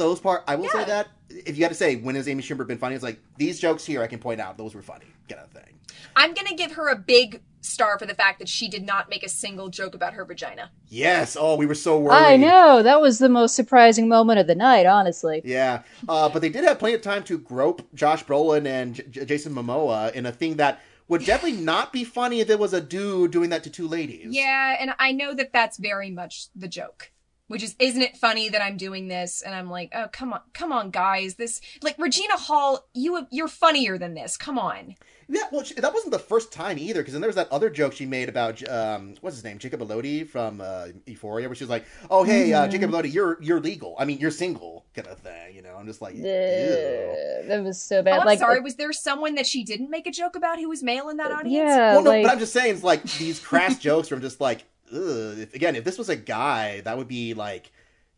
Those 0.00 0.18
part, 0.18 0.44
I 0.48 0.56
will 0.56 0.70
say 0.70 0.82
that 0.86 1.08
if 1.28 1.58
you 1.58 1.62
had 1.64 1.68
to 1.68 1.74
say 1.74 1.96
when 1.96 2.14
has 2.14 2.26
Amy 2.26 2.42
Schumer 2.42 2.66
been 2.66 2.78
funny, 2.78 2.94
it's 2.94 3.04
like 3.04 3.20
these 3.36 3.60
jokes 3.60 3.84
here 3.84 4.02
I 4.02 4.06
can 4.06 4.18
point 4.18 4.40
out 4.40 4.56
those 4.56 4.74
were 4.74 4.80
funny, 4.80 5.04
kind 5.28 5.42
of 5.42 5.50
thing. 5.50 5.78
I'm 6.16 6.32
gonna 6.32 6.56
give 6.56 6.72
her 6.72 6.88
a 6.88 6.96
big 6.96 7.42
star 7.60 7.98
for 7.98 8.06
the 8.06 8.14
fact 8.14 8.38
that 8.38 8.48
she 8.48 8.66
did 8.66 8.82
not 8.82 9.10
make 9.10 9.22
a 9.22 9.28
single 9.28 9.68
joke 9.68 9.94
about 9.94 10.14
her 10.14 10.24
vagina. 10.24 10.70
Yes. 10.88 11.36
Oh, 11.38 11.56
we 11.56 11.66
were 11.66 11.74
so 11.74 11.98
worried. 11.98 12.16
I 12.16 12.36
know 12.36 12.82
that 12.82 13.02
was 13.02 13.18
the 13.18 13.28
most 13.28 13.54
surprising 13.54 14.08
moment 14.08 14.38
of 14.40 14.46
the 14.46 14.54
night, 14.54 14.86
honestly. 14.86 15.42
Yeah, 15.44 15.82
uh, 16.08 16.30
but 16.30 16.40
they 16.40 16.48
did 16.48 16.64
have 16.64 16.78
plenty 16.78 16.94
of 16.94 17.02
time 17.02 17.22
to 17.24 17.36
grope 17.36 17.86
Josh 17.94 18.24
Brolin 18.24 18.66
and 18.66 18.94
J- 18.94 19.04
J- 19.10 19.24
Jason 19.26 19.54
Momoa 19.54 20.12
in 20.14 20.24
a 20.24 20.32
thing 20.32 20.56
that 20.56 20.80
would 21.08 21.26
definitely 21.26 21.60
not 21.62 21.92
be 21.92 22.04
funny 22.04 22.40
if 22.40 22.48
it 22.48 22.58
was 22.58 22.72
a 22.72 22.80
dude 22.80 23.32
doing 23.32 23.50
that 23.50 23.64
to 23.64 23.70
two 23.70 23.86
ladies. 23.86 24.28
Yeah, 24.30 24.76
and 24.80 24.94
I 24.98 25.12
know 25.12 25.34
that 25.34 25.52
that's 25.52 25.76
very 25.76 26.10
much 26.10 26.46
the 26.56 26.68
joke. 26.68 27.12
Which 27.50 27.64
is, 27.64 27.74
isn't 27.80 28.00
it 28.00 28.16
funny 28.16 28.48
that 28.48 28.62
I'm 28.62 28.76
doing 28.76 29.08
this? 29.08 29.42
And 29.42 29.56
I'm 29.56 29.68
like, 29.68 29.90
oh, 29.92 30.06
come 30.12 30.32
on, 30.32 30.40
come 30.54 30.70
on, 30.70 30.90
guys. 30.92 31.34
This, 31.34 31.60
like, 31.82 31.96
Regina 31.98 32.36
Hall, 32.36 32.86
you, 32.94 33.26
you're 33.32 33.48
funnier 33.48 33.98
than 33.98 34.14
this. 34.14 34.36
Come 34.36 34.56
on. 34.56 34.94
Yeah, 35.28 35.42
well, 35.50 35.64
she, 35.64 35.74
that 35.74 35.92
wasn't 35.92 36.12
the 36.12 36.20
first 36.20 36.52
time 36.52 36.78
either, 36.78 37.00
because 37.00 37.12
then 37.12 37.20
there 37.20 37.28
was 37.28 37.34
that 37.34 37.50
other 37.50 37.68
joke 37.68 37.92
she 37.92 38.06
made 38.06 38.28
about 38.28 38.68
um, 38.68 39.14
what's 39.20 39.34
his 39.36 39.44
name, 39.44 39.58
Jacob 39.58 39.80
Elordi 39.80 40.28
from 40.28 40.60
uh, 40.60 40.88
Euphoria, 41.06 41.48
where 41.48 41.54
she 41.54 41.62
was 41.64 41.70
like, 41.70 41.86
"Oh, 42.10 42.24
hey, 42.24 42.52
uh, 42.52 42.66
Jacob 42.66 42.90
Elordi, 42.90 43.12
you're 43.12 43.40
you're 43.40 43.60
legal. 43.60 43.94
I 43.96 44.06
mean, 44.06 44.18
you're 44.18 44.32
single, 44.32 44.86
kind 44.92 45.06
of 45.06 45.18
thing." 45.20 45.54
You 45.54 45.62
know, 45.62 45.76
I'm 45.78 45.86
just 45.86 46.02
like, 46.02 46.16
Ew. 46.16 46.22
Uh, 46.24 47.46
that 47.46 47.60
was 47.62 47.80
so 47.80 48.02
bad 48.02 48.10
Oh, 48.10 48.14
bad. 48.14 48.20
I'm 48.22 48.26
like, 48.26 48.38
sorry. 48.40 48.60
Was 48.60 48.74
there 48.74 48.92
someone 48.92 49.36
that 49.36 49.46
she 49.46 49.62
didn't 49.62 49.88
make 49.88 50.08
a 50.08 50.10
joke 50.10 50.34
about 50.34 50.58
who 50.58 50.68
was 50.68 50.82
male 50.82 51.08
in 51.10 51.16
that 51.18 51.30
audience? 51.30 51.54
yeah, 51.54 51.94
Well, 51.94 52.02
no, 52.02 52.10
like 52.10 52.24
but 52.24 52.32
I'm 52.32 52.38
just 52.40 52.52
saying, 52.52 52.74
it's 52.74 52.82
like 52.82 53.02
these 53.04 53.38
crass 53.38 53.78
jokes 53.78 54.08
from 54.08 54.20
just 54.20 54.40
like, 54.40 54.58
ugh. 54.58 54.64
If, 54.90 55.54
again, 55.54 55.76
if 55.76 55.84
this 55.84 55.98
was 55.98 56.08
a 56.08 56.16
guy, 56.16 56.80
that 56.82 56.96
would 56.98 57.08
be 57.08 57.34
like 57.34 57.70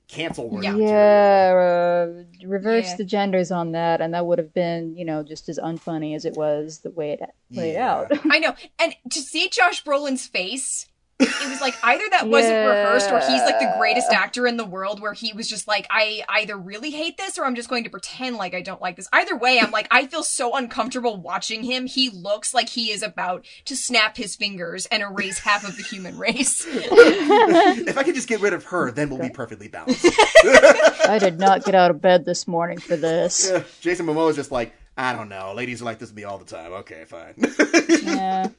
cancel 0.08 0.50
worthy. 0.50 0.66
Yeah. 0.66 0.76
yeah, 0.76 1.54
uh, 1.54 2.46
reverse 2.46 2.90
Yeah. 2.90 2.96
the 2.96 3.04
genders 3.04 3.50
on 3.50 3.72
that, 3.72 4.00
and 4.00 4.12
that 4.14 4.26
would 4.26 4.38
have 4.38 4.52
been, 4.52 4.94
you 4.96 5.04
know, 5.04 5.22
just 5.22 5.48
as 5.48 5.58
unfunny 5.58 6.14
as 6.14 6.24
it 6.24 6.34
was 6.36 6.80
the 6.80 6.90
way 6.90 7.12
it 7.12 7.20
played 7.52 7.74
Yeah. 7.74 7.90
out. 7.94 8.12
I 8.30 8.38
know. 8.38 8.54
And 8.78 8.94
to 9.10 9.20
see 9.20 9.48
Josh 9.48 9.82
Brolin's 9.84 10.26
face, 10.26 10.86
it 11.22 11.48
was 11.48 11.60
like 11.60 11.74
either 11.82 12.04
that 12.10 12.28
wasn't 12.28 12.52
Yeah. 12.54 12.66
rehearsed 12.66 13.10
or 13.10 13.20
he's 13.20 13.40
like 13.42 13.58
the 13.58 13.72
greatest 13.78 14.10
actor 14.12 14.46
in 14.46 14.56
the 14.56 14.64
world 14.64 15.00
where 15.00 15.12
he 15.12 15.32
was 15.32 15.48
just 15.48 15.66
like, 15.68 15.86
I 15.90 16.22
either 16.28 16.56
really 16.56 16.90
hate 16.90 17.16
this 17.16 17.38
or 17.38 17.44
I'm 17.44 17.54
just 17.54 17.68
going 17.68 17.84
to 17.84 17.90
pretend 17.90 18.36
like 18.36 18.54
I 18.54 18.60
don't 18.62 18.80
like 18.80 18.96
this. 18.96 19.08
Either 19.12 19.36
way, 19.36 19.60
I'm 19.60 19.70
like, 19.70 19.88
I 19.90 20.06
feel 20.06 20.22
so 20.22 20.56
uncomfortable 20.56 21.16
watching 21.20 21.62
him. 21.62 21.86
He 21.86 22.10
looks 22.10 22.52
like 22.54 22.68
he 22.68 22.90
is 22.90 23.02
about 23.02 23.44
to 23.66 23.76
snap 23.76 24.16
his 24.16 24.36
fingers 24.36 24.86
and 24.86 25.02
erase 25.02 25.38
half 25.38 25.66
of 25.66 25.76
the 25.76 25.82
human 25.82 26.18
race. 26.18 26.66
if 26.68 27.96
I 27.98 28.02
could 28.02 28.14
just 28.14 28.28
get 28.28 28.40
rid 28.40 28.52
of 28.52 28.64
her, 28.64 28.90
then 28.90 29.08
we'll 29.10 29.18
be 29.20 29.30
perfectly 29.30 29.68
balanced. 29.68 30.04
I 30.44 31.18
did 31.20 31.38
not 31.38 31.64
get 31.64 31.74
out 31.74 31.90
of 31.90 32.00
bed 32.00 32.24
this 32.24 32.46
morning 32.48 32.78
for 32.78 32.96
this. 32.96 33.50
Yeah, 33.50 33.62
Jason 33.80 34.06
Momoa 34.06 34.30
is 34.30 34.36
just 34.36 34.50
like, 34.52 34.72
I 34.96 35.12
don't 35.14 35.28
know, 35.28 35.52
ladies 35.54 35.80
are 35.82 35.84
like 35.86 35.98
this 35.98 36.10
to 36.10 36.14
me 36.14 36.24
all 36.24 36.38
the 36.38 36.44
time. 36.44 36.72
Okay, 36.72 37.04
fine. 37.06 37.34
Yeah. 38.02 38.48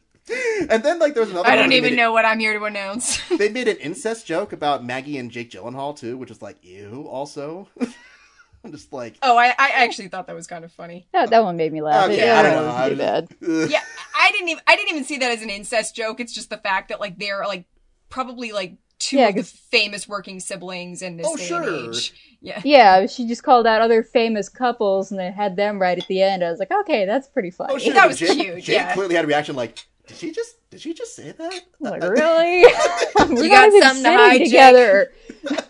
and 0.69 0.83
then 0.83 0.99
like 0.99 1.13
there 1.13 1.23
was 1.23 1.31
another. 1.31 1.47
I 1.49 1.55
don't 1.55 1.71
even 1.73 1.91
made 1.91 1.97
know 1.97 2.11
what 2.13 2.25
I'm 2.25 2.39
here 2.39 2.57
to 2.57 2.63
announce. 2.65 3.19
They 3.37 3.49
made 3.49 3.67
an 3.67 3.77
incest 3.81 4.25
joke 4.25 4.53
about 4.53 4.83
Maggie 4.85 5.17
and 5.17 5.29
Jake 5.31 5.51
Gyllenhaal 5.51 5.97
too, 5.97 6.17
which 6.17 6.29
was 6.29 6.41
like, 6.41 6.57
ew. 6.63 7.05
Also, 7.09 7.67
I'm 8.63 8.71
just 8.71 8.93
like, 8.93 9.15
Oh, 9.21 9.37
I, 9.37 9.47
I 9.57 9.71
actually 9.83 10.07
thought 10.07 10.27
that 10.27 10.35
was 10.35 10.47
kind 10.47 10.63
of 10.63 10.71
funny. 10.71 11.07
That, 11.11 11.29
that 11.31 11.43
one 11.43 11.57
made 11.57 11.73
me 11.73 11.81
laugh. 11.81 12.09
Okay, 12.09 12.25
yeah, 12.25 12.39
I 12.39 12.43
don't 12.43 12.51
know. 12.53 12.65
was 12.67 12.75
I 12.75 12.81
pretty 12.87 12.95
bad. 12.95 13.69
Yeah, 13.71 13.81
I 14.15 14.31
didn't 14.31 14.49
even 14.49 14.63
I 14.67 14.75
didn't 14.75 14.89
even 14.91 15.03
see 15.03 15.17
that 15.17 15.31
as 15.31 15.41
an 15.41 15.49
incest 15.49 15.95
joke. 15.95 16.19
It's 16.19 16.33
just 16.33 16.49
the 16.49 16.57
fact 16.57 16.89
that 16.89 16.99
like 17.01 17.17
they're 17.17 17.45
like 17.45 17.65
probably 18.09 18.51
like 18.53 18.75
two 18.99 19.17
Yeah, 19.17 19.29
of 19.29 19.35
the 19.35 19.41
'cause- 19.41 19.51
famous 19.51 20.07
working 20.07 20.39
siblings 20.39 21.01
in 21.01 21.17
this 21.17 21.27
Oh, 21.27 21.35
day 21.35 21.43
sure. 21.45 21.63
and 21.63 21.93
age. 21.95 22.13
Yeah. 22.39 22.61
Yeah, 22.63 23.05
she 23.07 23.27
just 23.27 23.41
called 23.43 23.65
out 23.67 23.81
other 23.81 24.03
famous 24.03 24.47
couples 24.49 25.11
and 25.11 25.19
then 25.19 25.33
had 25.33 25.55
them 25.57 25.81
right 25.81 25.97
at 25.97 26.07
the 26.07 26.21
end. 26.21 26.43
I 26.43 26.49
was 26.51 26.59
like, 26.59 26.71
okay, 26.71 27.05
that's 27.05 27.27
pretty 27.27 27.51
funny. 27.51 27.73
Oh, 27.73 27.77
sure. 27.77 27.93
That 27.93 28.07
was 28.07 28.19
Jake, 28.19 28.37
cute, 28.39 28.63
Jake 28.63 28.75
yeah. 28.75 28.93
clearly 28.93 29.15
had 29.15 29.23
a 29.23 29.27
reaction 29.27 29.55
like, 29.55 29.79
Did 30.07 30.17
she 30.17 30.31
just 30.31 30.69
did 30.69 30.81
she 30.81 30.93
just 30.93 31.15
say 31.15 31.31
that? 31.31 31.61
Like, 31.79 32.03
really? 32.09 32.65
We're 33.19 33.43
You 33.43 33.49
got 33.49 33.67
even 33.67 33.81
something 33.81 34.03
to 34.03 34.09
sitting 34.09 34.17
hide, 34.17 34.37
together. 34.43 35.11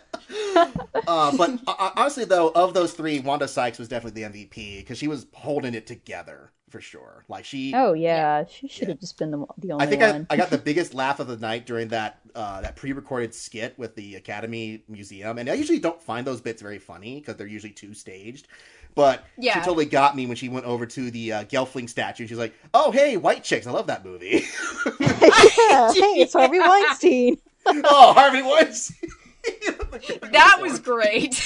Uh, 1.07 1.35
but 1.37 1.59
uh, 1.67 1.91
honestly, 1.95 2.25
though, 2.25 2.49
of 2.55 2.73
those 2.73 2.93
three, 2.93 3.19
Wanda 3.19 3.47
Sykes 3.47 3.77
was 3.77 3.87
definitely 3.87 4.23
the 4.23 4.29
MVP 4.29 4.77
because 4.77 4.97
she 4.97 5.07
was 5.07 5.27
holding 5.33 5.75
it 5.75 5.85
together 5.85 6.51
for 6.69 6.81
sure. 6.81 7.23
Like 7.27 7.45
she, 7.45 7.71
Oh 7.75 7.93
yeah, 7.93 8.45
she 8.45 8.67
should 8.67 8.87
have 8.87 8.99
just 8.99 9.17
been 9.19 9.29
the, 9.29 9.45
the 9.59 9.73
only 9.73 9.85
I 9.85 9.87
think 9.87 10.01
I, 10.01 10.11
one. 10.11 10.27
I 10.31 10.37
got 10.37 10.49
the 10.49 10.57
biggest 10.57 10.95
laugh 10.95 11.19
of 11.19 11.27
the 11.27 11.37
night 11.37 11.67
during 11.67 11.89
that 11.89 12.19
uh, 12.33 12.61
that 12.61 12.75
pre-recorded 12.75 13.35
skit 13.35 13.77
with 13.77 13.95
the 13.95 14.15
Academy 14.15 14.83
Museum, 14.87 15.37
and 15.37 15.47
I 15.49 15.53
usually 15.53 15.77
don't 15.79 16.01
find 16.01 16.25
those 16.25 16.41
bits 16.41 16.63
very 16.63 16.79
funny 16.79 17.19
because 17.19 17.35
they're 17.35 17.45
usually 17.45 17.73
too 17.73 17.93
staged. 17.93 18.47
But 18.95 19.25
she 19.41 19.49
totally 19.51 19.85
got 19.85 20.15
me 20.15 20.25
when 20.27 20.35
she 20.35 20.49
went 20.49 20.65
over 20.65 20.85
to 20.85 21.09
the 21.11 21.33
uh, 21.33 21.43
Gelfling 21.45 21.89
statue. 21.89 22.27
She's 22.27 22.37
like, 22.37 22.53
"Oh, 22.73 22.91
hey, 22.91 23.17
white 23.17 23.43
chicks! 23.43 23.65
I 23.65 23.71
love 23.71 23.87
that 23.87 24.05
movie." 24.05 24.43
yeah, 24.99 25.09
hey, 25.93 26.21
it's 26.21 26.33
Harvey 26.33 26.59
Weinstein. 26.59 27.37
oh, 27.65 28.13
Harvey 28.13 28.41
Weinstein. 28.43 29.09
that 30.31 30.57
was 30.61 30.79
great. 30.79 31.45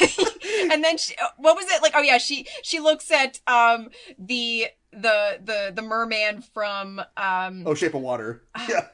and 0.72 0.84
then 0.84 0.98
she, 0.98 1.16
what 1.38 1.56
was 1.56 1.66
it 1.70 1.82
like? 1.82 1.94
Oh 1.96 2.02
yeah, 2.02 2.18
she 2.18 2.48
she 2.64 2.80
looks 2.80 3.12
at 3.12 3.40
um 3.48 3.90
the 4.20 4.68
the 4.92 5.40
the 5.44 5.72
the 5.76 5.82
merman 5.82 6.42
from 6.42 7.00
um 7.16 7.64
Oh, 7.66 7.74
Shape 7.74 7.94
of 7.94 8.02
Water. 8.02 8.44
Yeah. 8.70 8.88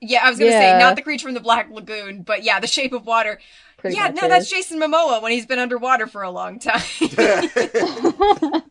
yeah 0.00 0.20
I 0.24 0.28
was 0.30 0.38
gonna 0.38 0.50
Yeah. 0.50 0.72
say 0.74 0.78
not 0.78 0.96
the 0.96 1.02
creature 1.02 1.26
from 1.26 1.34
the 1.34 1.40
Black 1.40 1.70
Lagoon, 1.70 2.22
but 2.22 2.42
yeah, 2.44 2.60
the 2.60 2.66
Shape 2.66 2.92
of 2.92 3.06
Water. 3.06 3.40
Pretty 3.84 3.96
yeah, 3.96 4.08
much 4.08 4.22
no, 4.22 4.28
that's. 4.28 4.48
Jason 4.48 4.80
Momoa 4.80 5.20
when 5.20 5.32
he's 5.32 5.44
been 5.44 5.58
underwater 5.58 6.06
for 6.06 6.22
a 6.22 6.30
long 6.30 6.58
time. 6.58 6.80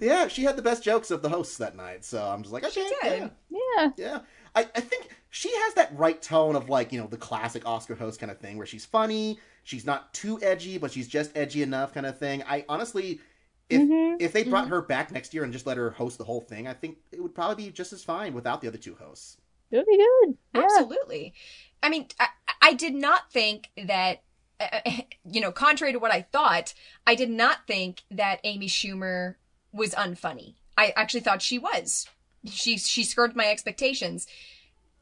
yeah, 0.00 0.26
she 0.28 0.42
had 0.42 0.56
the 0.56 0.62
best 0.62 0.82
jokes 0.82 1.10
of 1.10 1.20
the 1.20 1.28
hosts 1.28 1.58
that 1.58 1.76
night, 1.76 2.02
so 2.02 2.22
I'm 2.24 2.42
just 2.42 2.52
like, 2.52 2.64
okay, 2.64 2.88
did. 3.02 3.30
yeah, 3.50 3.60
Yeah, 3.76 3.90
yeah. 3.98 4.18
I, 4.54 4.62
I 4.74 4.80
think 4.80 5.08
she 5.28 5.52
has 5.54 5.74
that 5.74 5.92
right 5.98 6.20
tone 6.22 6.56
of 6.56 6.70
like, 6.70 6.92
you 6.92 6.98
know, 7.00 7.06
the 7.06 7.18
classic 7.18 7.66
Oscar 7.66 7.94
host 7.94 8.20
kind 8.20 8.32
of 8.32 8.38
thing 8.38 8.56
where 8.56 8.66
she's 8.66 8.86
funny, 8.86 9.38
she's 9.64 9.84
not 9.84 10.14
too 10.14 10.40
edgy, 10.40 10.78
but 10.78 10.90
she's 10.92 11.08
just 11.08 11.36
edgy 11.36 11.62
enough 11.62 11.92
kind 11.92 12.06
of 12.06 12.18
thing. 12.18 12.42
I 12.48 12.64
honestly 12.66 13.20
if 13.68 13.82
Mhm. 13.82 14.16
if 14.18 14.32
they 14.32 14.44
brought 14.44 14.68
her 14.68 14.80
back 14.80 15.10
next 15.12 15.34
year 15.34 15.44
and 15.44 15.52
just 15.52 15.66
let 15.66 15.76
her 15.76 15.90
host 15.90 16.16
the 16.18 16.24
whole 16.24 16.40
thing, 16.40 16.66
I 16.68 16.72
think 16.72 16.98
it 17.12 17.20
would 17.22 17.34
probably 17.34 17.66
be 17.66 17.70
just 17.70 17.92
as 17.92 18.02
fine 18.02 18.32
without 18.32 18.60
the 18.62 18.68
other 18.68 18.78
two 18.78 18.94
hosts. 18.94 19.36
it 19.70 19.76
would 19.76 19.86
be 19.86 19.96
good. 19.96 20.38
Yeah. 20.54 20.62
Absolutely. 20.62 21.34
I 21.82 21.88
mean, 21.90 22.06
I, 22.20 22.28
I 22.62 22.74
did 22.74 22.94
not 22.94 23.30
think 23.32 23.70
that, 23.76 24.22
you 25.24 25.40
know, 25.40 25.52
contrary 25.52 25.92
to 25.92 25.98
what 25.98 26.12
I 26.12 26.22
thought, 26.22 26.74
I 27.06 27.14
did 27.14 27.30
not 27.30 27.66
think 27.66 28.02
that 28.10 28.40
Amy 28.44 28.68
Schumer 28.68 29.34
was 29.72 29.94
unfunny. 29.94 30.54
I 30.76 30.92
actually 30.96 31.20
thought 31.20 31.42
she 31.42 31.58
was. 31.58 32.08
She 32.46 32.78
she 32.78 33.04
skirted 33.04 33.36
my 33.36 33.46
expectations. 33.46 34.26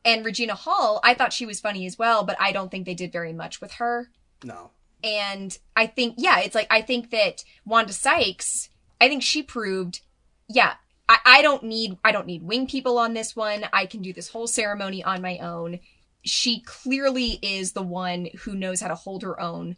And 0.04 0.24
Regina 0.24 0.54
Hall, 0.54 1.00
I 1.04 1.14
thought 1.14 1.32
she 1.32 1.46
was 1.46 1.60
funny 1.60 1.86
as 1.86 1.98
well, 1.98 2.24
but 2.24 2.36
I 2.40 2.52
don't 2.52 2.70
think 2.70 2.86
they 2.86 2.94
did 2.94 3.12
very 3.12 3.32
much 3.32 3.60
with 3.60 3.72
her. 3.74 4.10
No. 4.42 4.70
And 5.04 5.56
I 5.76 5.86
think, 5.86 6.14
yeah, 6.18 6.40
it's 6.40 6.54
like, 6.54 6.66
I 6.70 6.82
think 6.82 7.10
that 7.10 7.44
Wanda 7.64 7.92
Sykes, 7.92 8.70
I 9.00 9.08
think 9.08 9.22
she 9.22 9.42
proved, 9.42 10.00
yeah, 10.48 10.74
I, 11.08 11.18
I 11.24 11.42
don't 11.42 11.64
need, 11.64 11.98
I 12.04 12.12
don't 12.12 12.26
need 12.26 12.42
wing 12.42 12.66
people 12.66 12.98
on 12.98 13.14
this 13.14 13.34
one. 13.34 13.66
I 13.72 13.86
can 13.86 14.02
do 14.02 14.12
this 14.12 14.28
whole 14.28 14.46
ceremony 14.46 15.02
on 15.02 15.22
my 15.22 15.38
own. 15.38 15.80
She 16.24 16.61
clearly 16.61 17.38
is 17.42 17.72
the 17.72 17.82
one 17.82 18.28
who 18.40 18.54
knows 18.54 18.80
how 18.80 18.88
to 18.88 18.94
hold 18.94 19.22
her 19.22 19.40
own, 19.40 19.76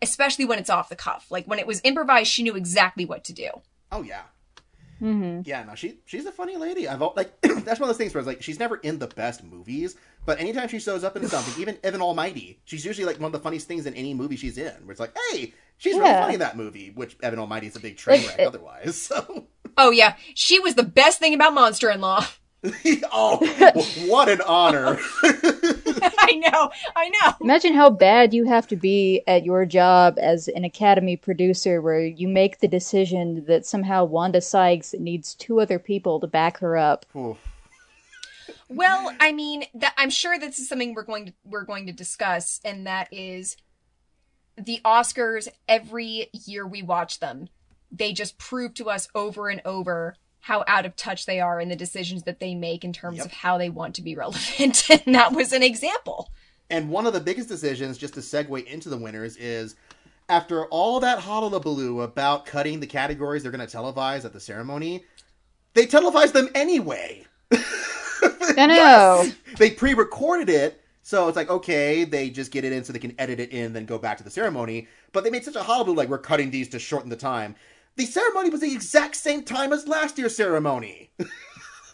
especially 0.00 0.44
when 0.44 0.58
it's 0.58 0.70
off 0.70 0.88
the 0.88 0.96
cuff. 0.96 1.26
Like 1.30 1.46
when 1.46 1.58
it 1.58 1.66
was 1.66 1.80
improvised, 1.84 2.30
she 2.30 2.42
knew 2.42 2.56
exactly 2.56 3.04
what 3.04 3.24
to 3.24 3.32
do. 3.32 3.50
Oh 3.92 4.02
yeah. 4.02 4.22
Mm-hmm. 5.00 5.42
Yeah, 5.44 5.62
no, 5.62 5.74
she 5.76 6.00
she's 6.06 6.26
a 6.26 6.32
funny 6.32 6.56
lady. 6.56 6.88
I've 6.88 7.00
al- 7.02 7.12
like 7.16 7.40
that's 7.42 7.78
one 7.78 7.82
of 7.82 7.88
those 7.88 7.96
things 7.96 8.12
where 8.12 8.18
it's 8.18 8.26
like 8.26 8.42
she's 8.42 8.58
never 8.58 8.76
in 8.78 8.98
the 8.98 9.06
best 9.06 9.44
movies, 9.44 9.94
but 10.26 10.40
anytime 10.40 10.68
she 10.68 10.80
shows 10.80 11.04
up 11.04 11.16
in 11.16 11.26
something, 11.28 11.60
even 11.60 11.78
Evan 11.84 12.02
Almighty, 12.02 12.60
she's 12.64 12.84
usually 12.84 13.04
like 13.06 13.16
one 13.20 13.26
of 13.26 13.32
the 13.32 13.38
funniest 13.38 13.68
things 13.68 13.86
in 13.86 13.94
any 13.94 14.12
movie 14.12 14.34
she's 14.36 14.58
in. 14.58 14.72
Where 14.84 14.90
it's 14.90 14.98
like, 15.00 15.16
hey, 15.30 15.54
she's 15.76 15.94
really 15.94 16.10
funny 16.10 16.34
in 16.34 16.40
that 16.40 16.56
movie, 16.56 16.90
which 16.90 17.16
Evan 17.22 17.38
Almighty 17.38 17.68
is 17.68 17.76
a 17.76 17.80
big 17.80 17.96
train 17.96 18.26
wreck 18.26 18.40
otherwise. 18.46 19.00
So, 19.00 19.46
Oh 19.76 19.90
yeah, 19.92 20.16
she 20.34 20.58
was 20.58 20.74
the 20.74 20.82
best 20.82 21.20
thing 21.20 21.32
about 21.32 21.54
Monster 21.54 21.90
in 21.90 22.00
Law. 22.00 22.26
oh, 23.12 23.38
what 24.06 24.28
an 24.28 24.40
honor! 24.40 24.98
I 25.22 26.32
know, 26.34 26.70
I 26.96 27.08
know. 27.08 27.34
Imagine 27.40 27.74
how 27.74 27.90
bad 27.90 28.34
you 28.34 28.46
have 28.46 28.66
to 28.68 28.76
be 28.76 29.22
at 29.26 29.44
your 29.44 29.64
job 29.64 30.18
as 30.18 30.48
an 30.48 30.64
Academy 30.64 31.16
producer 31.16 31.80
where 31.80 32.04
you 32.04 32.26
make 32.26 32.58
the 32.58 32.68
decision 32.68 33.44
that 33.46 33.64
somehow 33.64 34.04
Wanda 34.04 34.40
Sykes 34.40 34.94
needs 34.98 35.34
two 35.34 35.60
other 35.60 35.78
people 35.78 36.18
to 36.20 36.26
back 36.26 36.58
her 36.58 36.76
up. 36.76 37.06
Oof. 37.14 37.38
Well, 38.68 39.14
I 39.20 39.32
mean, 39.32 39.64
that 39.74 39.94
I'm 39.96 40.10
sure 40.10 40.38
this 40.38 40.58
is 40.58 40.68
something 40.68 40.94
we're 40.94 41.04
going 41.04 41.26
to 41.26 41.32
we're 41.44 41.64
going 41.64 41.86
to 41.86 41.92
discuss, 41.92 42.60
and 42.64 42.86
that 42.86 43.08
is 43.12 43.56
the 44.56 44.80
Oscars. 44.84 45.48
Every 45.68 46.28
year 46.32 46.66
we 46.66 46.82
watch 46.82 47.20
them, 47.20 47.48
they 47.92 48.12
just 48.12 48.36
prove 48.36 48.74
to 48.74 48.90
us 48.90 49.08
over 49.14 49.48
and 49.48 49.62
over 49.64 50.16
how 50.40 50.64
out 50.66 50.86
of 50.86 50.96
touch 50.96 51.26
they 51.26 51.40
are 51.40 51.60
in 51.60 51.68
the 51.68 51.76
decisions 51.76 52.22
that 52.24 52.40
they 52.40 52.54
make 52.54 52.84
in 52.84 52.92
terms 52.92 53.18
Yep. 53.18 53.26
of 53.26 53.32
how 53.32 53.58
they 53.58 53.68
want 53.70 53.94
to 53.96 54.02
be 54.02 54.14
relevant, 54.14 54.88
and 55.06 55.14
that 55.14 55.32
was 55.32 55.52
an 55.52 55.62
example. 55.62 56.30
And 56.70 56.90
one 56.90 57.06
of 57.06 57.12
the 57.12 57.20
biggest 57.20 57.48
decisions, 57.48 57.96
just 57.98 58.14
to 58.14 58.20
segue 58.20 58.64
into 58.66 58.88
the 58.88 58.96
winners, 58.98 59.36
is 59.36 59.74
after 60.28 60.66
all 60.66 61.00
that 61.00 61.20
hullabaloo 61.20 62.00
about 62.02 62.44
cutting 62.44 62.80
the 62.80 62.86
categories 62.86 63.42
they're 63.42 63.52
going 63.52 63.66
to 63.66 63.76
televise 63.76 64.24
at 64.26 64.32
the 64.34 64.40
ceremony, 64.40 65.04
they 65.74 65.86
televised 65.86 66.34
them 66.34 66.48
anyway. 66.54 67.24
I 67.50 68.66
know. 68.66 69.30
They 69.56 69.70
pre-recorded 69.70 70.48
it, 70.50 70.80
so 71.02 71.28
it's 71.28 71.36
like 71.36 71.50
okay, 71.50 72.04
they 72.04 72.30
just 72.30 72.50
get 72.52 72.64
it 72.64 72.72
in 72.72 72.84
so 72.84 72.92
they 72.92 72.98
can 72.98 73.14
edit 73.18 73.40
it 73.40 73.50
in, 73.50 73.72
then 73.72 73.86
go 73.86 73.98
back 73.98 74.18
to 74.18 74.24
the 74.24 74.30
ceremony. 74.30 74.88
But 75.12 75.24
they 75.24 75.30
made 75.30 75.44
such 75.44 75.56
a 75.56 75.62
hullabaloo, 75.62 75.96
like 75.96 76.08
we're 76.08 76.18
cutting 76.18 76.50
these 76.50 76.68
to 76.70 76.78
shorten 76.78 77.08
the 77.10 77.16
time. 77.16 77.56
The 77.98 78.06
ceremony 78.06 78.48
was 78.48 78.60
the 78.60 78.72
exact 78.72 79.16
same 79.16 79.42
time 79.42 79.72
as 79.72 79.86
last 79.88 80.16
year's 80.18 80.36
ceremony. 80.36 81.10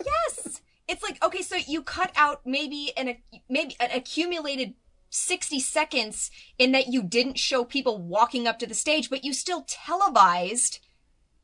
Yes, 0.05 0.61
it's 0.87 1.03
like 1.03 1.25
okay, 1.25 1.41
so 1.41 1.57
you 1.57 1.83
cut 1.83 2.13
out 2.15 2.43
maybe 2.45 2.93
an 2.97 3.17
maybe 3.49 3.75
an 3.81 3.91
accumulated. 3.93 4.75
60 5.17 5.61
seconds 5.61 6.29
in 6.59 6.73
that 6.73 6.89
you 6.89 7.01
didn't 7.01 7.39
show 7.39 7.65
people 7.65 8.03
walking 8.03 8.49
up 8.49 8.59
to 8.59 8.67
the 8.67 8.75
stage, 8.75 9.09
but 9.09 9.23
you 9.23 9.33
still 9.33 9.65
televised 9.69 10.81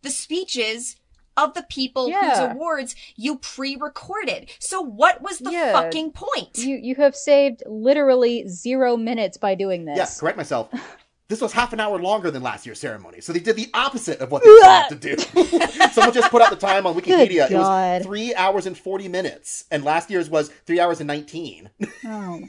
the 0.03 0.11
speeches 0.11 0.97
of 1.37 1.55
the 1.55 1.63
people 1.63 2.11
whose 2.13 2.41
awards 2.41 2.97
you 3.15 3.39
pre-recorded. 3.39 4.51
So 4.59 4.81
what 4.81 5.23
was 5.23 5.39
the 5.39 5.53
Yeah. 5.53 5.73
fucking 5.73 6.11
point? 6.11 6.59
You 6.59 6.77
you 6.83 6.97
have 6.97 7.15
saved 7.15 7.63
literally 7.65 8.49
zero 8.49 8.97
minutes 8.97 9.37
by 9.37 9.55
doing 9.55 9.85
this. 9.85 9.97
Yeah, 9.97 10.09
correct 10.19 10.37
myself. 10.37 10.69
This 11.31 11.41
was 11.41 11.53
half 11.53 11.73
an 11.73 11.79
hour 11.79 11.97
longer 11.97 12.29
than 12.33 12.43
last 12.43 12.67
year's 12.67 12.81
ceremony, 12.81 13.21
so 13.21 13.33
they 13.33 13.39
did 13.39 13.55
the 13.55 13.71
opposite 13.73 14.19
of 14.19 14.33
what 14.33 14.43
they 14.43 14.51
wanted 14.51 15.01
to 15.01 15.17
do. 15.17 15.87
Someone 15.93 16.13
just 16.13 16.29
put 16.29 16.43
out 16.43 16.51
the 16.51 16.57
time 16.57 16.89
on 16.89 16.95
Wikipedia. 16.97 17.49
It 17.49 17.55
was 17.57 18.03
three 18.05 18.35
hours 18.35 18.67
and 18.67 18.77
forty 18.77 19.07
minutes, 19.07 19.65
and 19.71 19.85
last 19.85 20.11
year's 20.11 20.29
was 20.29 20.49
three 20.67 20.81
hours 20.81 20.99
and 21.01 21.07
nineteen. 21.07 21.71
Oh, 22.05 22.41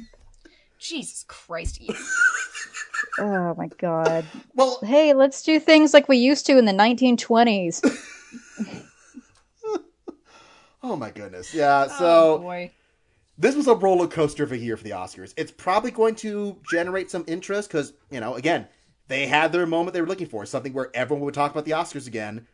Jesus 0.80 1.24
Christ. 1.28 1.80
Oh 3.20 3.54
my 3.56 3.68
god. 3.78 4.26
well, 4.56 4.80
Hey, 4.84 5.14
let's 5.14 5.44
do 5.44 5.60
things 5.60 5.94
like 5.94 6.08
we 6.08 6.18
used 6.18 6.46
to 6.48 6.58
in 6.58 6.66
the 6.66 6.72
1920s. 6.72 7.82
oh 10.82 10.96
my 10.96 11.12
goodness, 11.12 11.54
yeah. 11.54 11.88
oh 11.90 11.98
So 12.00 12.38
boy. 12.40 12.72
This 13.42 13.56
was 13.56 13.68
a 13.68 13.74
roller 13.74 14.08
coaster 14.08 14.44
of 14.44 14.52
a 14.52 14.58
year 14.58 14.78
for 14.78 14.84
the 14.84 14.92
Oscars. 14.92 15.34
It's 15.36 15.52
probably 15.52 15.90
going 15.90 16.16
to 16.16 16.58
generate 16.70 17.10
some 17.10 17.26
interest 17.28 17.70
because 17.70 17.94
you 18.12 18.20
know, 18.20 18.36
again, 18.36 18.68
they 19.08 19.26
had 19.26 19.52
their 19.52 19.66
moment 19.66 19.94
they 19.94 20.02
were 20.02 20.08
looking 20.08 20.28
for, 20.28 20.46
something 20.46 20.74
where 20.74 20.92
everyone 20.94 21.26
would 21.26 21.34
talk 21.34 21.52
about 21.52 21.66
the 21.66 21.72
Oscars 21.72 22.08
again. 22.08 22.48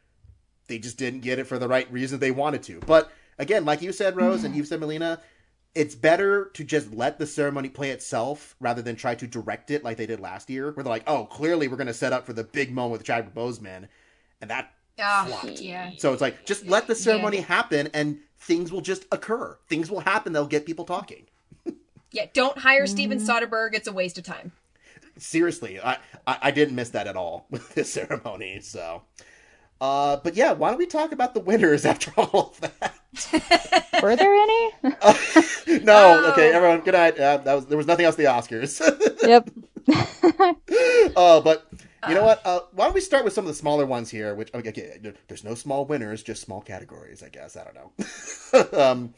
They 0.67 0.79
just 0.79 0.97
didn't 0.97 1.21
get 1.21 1.39
it 1.39 1.45
for 1.45 1.59
the 1.59 1.67
right 1.67 1.91
reason 1.91 2.19
they 2.19 2.31
wanted 2.31 2.63
to. 2.63 2.79
But 2.79 3.11
again, 3.37 3.65
like 3.65 3.81
you 3.81 3.91
said, 3.91 4.15
Rose, 4.15 4.43
and 4.43 4.55
you've 4.55 4.67
said, 4.67 4.79
Melina, 4.79 5.21
it's 5.75 5.93
better 5.93 6.45
to 6.53 6.63
just 6.63 6.93
let 6.93 7.19
the 7.19 7.27
ceremony 7.27 7.69
play 7.69 7.91
itself 7.91 8.55
rather 8.59 8.81
than 8.81 8.95
try 8.95 9.13
to 9.15 9.27
direct 9.27 9.71
it 9.71 9.83
like 9.83 9.97
they 9.97 10.07
did 10.07 10.19
last 10.19 10.49
year, 10.49 10.71
where 10.71 10.83
they're 10.83 10.91
like, 10.91 11.07
"Oh, 11.07 11.25
clearly 11.25 11.67
we're 11.67 11.77
going 11.77 11.87
to 11.87 11.93
set 11.93 12.13
up 12.13 12.25
for 12.25 12.33
the 12.33 12.43
big 12.43 12.71
moment 12.71 12.93
with 12.93 13.03
Chadwick 13.03 13.35
Boseman," 13.35 13.87
and 14.41 14.49
that 14.49 14.71
Flopped. 14.97 15.61
yeah. 15.61 15.91
So 15.97 16.11
it's 16.13 16.21
like 16.21 16.45
just 16.45 16.65
let 16.67 16.87
the 16.87 16.95
ceremony 16.95 17.37
happen, 17.37 17.89
and 17.93 18.17
things 18.39 18.71
will 18.71 18.81
just 18.81 19.05
occur. 19.11 19.57
Things 19.69 19.91
will 19.91 19.99
happen. 20.01 20.33
They'll 20.33 20.47
get 20.47 20.65
people 20.65 20.85
talking. 20.85 21.25
Yeah, 22.11 22.25
don't 22.33 22.57
hire 22.57 22.87
Steven 22.87 23.19
Soderbergh. 23.19 23.73
It's 23.73 23.87
a 23.87 23.91
waste 23.91 24.17
of 24.17 24.23
time. 24.23 24.53
Seriously, 25.17 25.79
I, 25.79 25.97
I 26.25 26.37
I 26.43 26.51
didn't 26.51 26.75
miss 26.75 26.89
that 26.91 27.05
at 27.07 27.15
all 27.17 27.45
with 27.51 27.73
this 27.75 27.91
ceremony. 27.91 28.59
So, 28.61 29.03
uh, 29.81 30.17
but 30.23 30.35
yeah, 30.35 30.53
why 30.53 30.69
don't 30.69 30.79
we 30.79 30.85
talk 30.87 31.11
about 31.11 31.33
the 31.33 31.41
winners 31.41 31.85
after 31.91 32.11
all 32.17 32.53
of 32.55 32.61
that? 32.61 32.93
Were 34.01 34.15
there 34.15 34.33
any? 34.33 34.71
no, 35.83 36.23
Oh. 36.23 36.31
okay, 36.31 36.51
everyone, 36.53 36.81
good 36.81 36.93
night. 36.93 37.19
Uh, 37.19 37.37
that 37.37 37.53
was 37.53 37.65
there 37.67 37.77
was 37.77 37.87
nothing 37.87 38.05
else. 38.05 38.15
The 38.15 38.23
Oscars. 38.25 38.79
yep. 39.23 39.49
uh, 41.15 41.41
but 41.41 41.67
You 42.09 42.15
know 42.15 42.23
what? 42.23 42.41
Uh, 42.45 42.61
why 42.71 42.85
don't 42.85 42.93
we 42.93 43.01
start 43.01 43.23
with 43.23 43.33
some 43.33 43.45
of 43.45 43.49
the 43.49 43.53
smaller 43.53 43.85
ones 43.85 44.09
here? 44.09 44.33
Which 44.35 44.53
okay, 44.53 44.69
okay, 44.69 45.13
there's 45.27 45.43
no 45.43 45.55
small 45.55 45.85
winners, 45.85 46.23
just 46.23 46.41
small 46.41 46.61
categories, 46.61 47.23
I 47.23 47.29
guess. 47.29 47.57
I 47.57 47.63
don't 47.63 47.75
know. 47.75 48.79
um, 48.91 49.13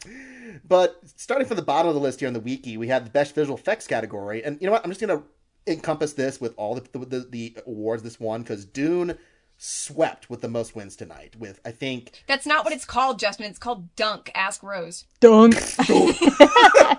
but 0.68 1.00
starting 1.16 1.48
from 1.48 1.58
the 1.58 1.64
bottom 1.64 1.88
of 1.90 1.96
the 1.96 2.02
list 2.02 2.20
here 2.20 2.28
on 2.28 2.34
the 2.34 2.40
wiki, 2.40 2.78
we 2.78 2.88
have 2.88 3.04
the 3.04 3.12
best 3.12 3.36
visual 3.36 3.58
effects 3.58 3.88
category, 3.88 4.44
and 4.44 4.60
you 4.62 4.68
know 4.68 4.74
what? 4.74 4.84
I'm 4.84 4.92
just 4.92 5.02
gonna 5.02 5.24
encompass 5.68 6.14
this 6.14 6.42
with 6.42 6.54
all 6.58 6.76
the 6.76 6.82
the, 7.06 7.28
the 7.30 7.58
awards 7.66 8.04
this 8.04 8.20
won 8.20 8.42
because 8.42 8.66
Dune 8.66 9.18
swept 9.62 10.30
with 10.30 10.42
the 10.42 10.48
most 10.48 10.76
wins 10.76 10.96
tonight. 10.96 11.36
With 11.38 11.60
I 11.66 11.72
think 11.72 12.24
That's 12.28 12.46
not 12.46 12.64
what 12.64 12.74
it's 12.74 12.86
called, 12.86 13.20
Justin. 13.20 13.46
It's 13.46 13.60
called 13.60 13.94
Dunk. 13.96 14.32
Ask 14.34 14.64
Rose. 14.64 15.06
Dunk. 15.20 15.56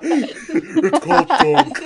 it's 0.02 1.04
called 1.04 1.28
Dunk. 1.28 1.78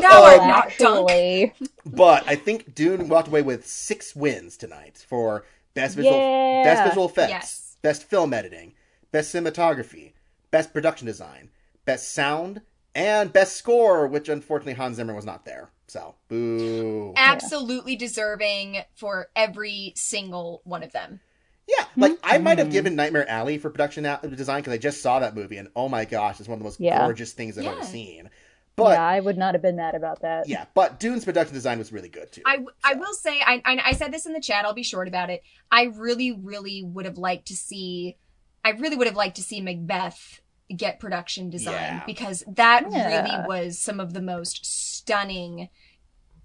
No, 0.00 0.24
or 0.24 0.40
oh, 0.40 0.46
not 0.46 0.72
Dunk. 0.78 1.10
Actually, 1.10 1.52
But 1.84 2.24
I 2.26 2.34
think 2.34 2.74
Dune 2.74 3.08
walked 3.08 3.28
away 3.28 3.42
with 3.42 3.66
six 3.66 4.14
wins 4.14 4.56
tonight 4.56 5.04
for 5.08 5.44
best 5.74 5.96
visual 5.96 6.16
Yeah. 6.16 6.62
best 6.64 6.88
visual 6.88 7.06
effects, 7.08 7.30
Yes. 7.30 7.76
best 7.82 8.04
film 8.04 8.32
editing, 8.32 8.74
best 9.12 9.34
cinematography, 9.34 10.12
best 10.50 10.72
production 10.72 11.06
design, 11.06 11.50
best 11.84 12.12
sound, 12.12 12.62
and 12.94 13.32
best 13.32 13.56
score, 13.56 14.06
which 14.06 14.28
unfortunately 14.28 14.74
Hans 14.74 14.96
Zimmer 14.96 15.14
was 15.14 15.24
not 15.24 15.44
there. 15.44 15.70
So 15.86 16.16
boo. 16.28 17.14
Absolutely 17.16 17.96
deserving 17.96 18.78
for 18.94 19.28
every 19.34 19.92
single 19.96 20.60
one 20.64 20.82
of 20.82 20.92
them. 20.92 21.20
Yeah, 21.66 21.84
like 21.96 22.18
I 22.22 22.38
might 22.38 22.58
have 22.58 22.68
mm-hmm. 22.68 22.72
given 22.72 22.96
Nightmare 22.96 23.28
Alley 23.28 23.58
for 23.58 23.68
production 23.70 24.04
design 24.04 24.60
because 24.60 24.72
I 24.72 24.78
just 24.78 25.02
saw 25.02 25.18
that 25.18 25.34
movie 25.34 25.58
and 25.58 25.68
oh 25.76 25.88
my 25.88 26.04
gosh, 26.06 26.40
it's 26.40 26.48
one 26.48 26.54
of 26.54 26.60
the 26.60 26.64
most 26.64 26.80
Yeah. 26.80 26.98
gorgeous 27.04 27.32
things 27.32 27.58
I've 27.58 27.66
ever 27.66 27.84
seen. 27.84 28.30
But 28.78 28.92
yeah, 28.92 29.06
I 29.06 29.20
would 29.20 29.36
not 29.36 29.54
have 29.54 29.62
been 29.62 29.76
mad 29.76 29.94
about 29.94 30.20
that. 30.22 30.48
yeah, 30.48 30.64
but 30.74 30.98
Dune's 31.00 31.24
production 31.24 31.54
design 31.54 31.78
was 31.78 31.92
really 31.92 32.08
good 32.08 32.32
too. 32.32 32.42
I, 32.46 32.64
I 32.84 32.94
will 32.94 33.12
say, 33.14 33.40
I, 33.44 33.60
I, 33.64 33.82
I 33.86 33.92
said 33.92 34.12
this 34.12 34.24
in 34.26 34.32
the 34.32 34.40
chat, 34.40 34.64
I'll 34.64 34.72
be 34.74 34.82
short 34.82 35.08
about 35.08 35.30
it. 35.30 35.42
I 35.70 35.84
really, 35.84 36.32
really 36.32 36.82
would 36.82 37.04
have 37.04 37.18
liked 37.18 37.48
to 37.48 37.56
see, 37.56 38.16
I 38.64 38.70
really 38.70 38.96
would 38.96 39.06
have 39.06 39.16
liked 39.16 39.36
to 39.36 39.42
see 39.42 39.60
Macbeth 39.60 40.40
get 40.74 41.00
production 41.00 41.50
design 41.50 41.74
Yeah. 41.74 42.02
because 42.06 42.44
that 42.46 42.84
Yeah. 42.90 43.06
really 43.22 43.46
was 43.48 43.78
some 43.78 44.00
of 44.00 44.12
the 44.14 44.20
most 44.22 44.64
stunning, 44.64 45.68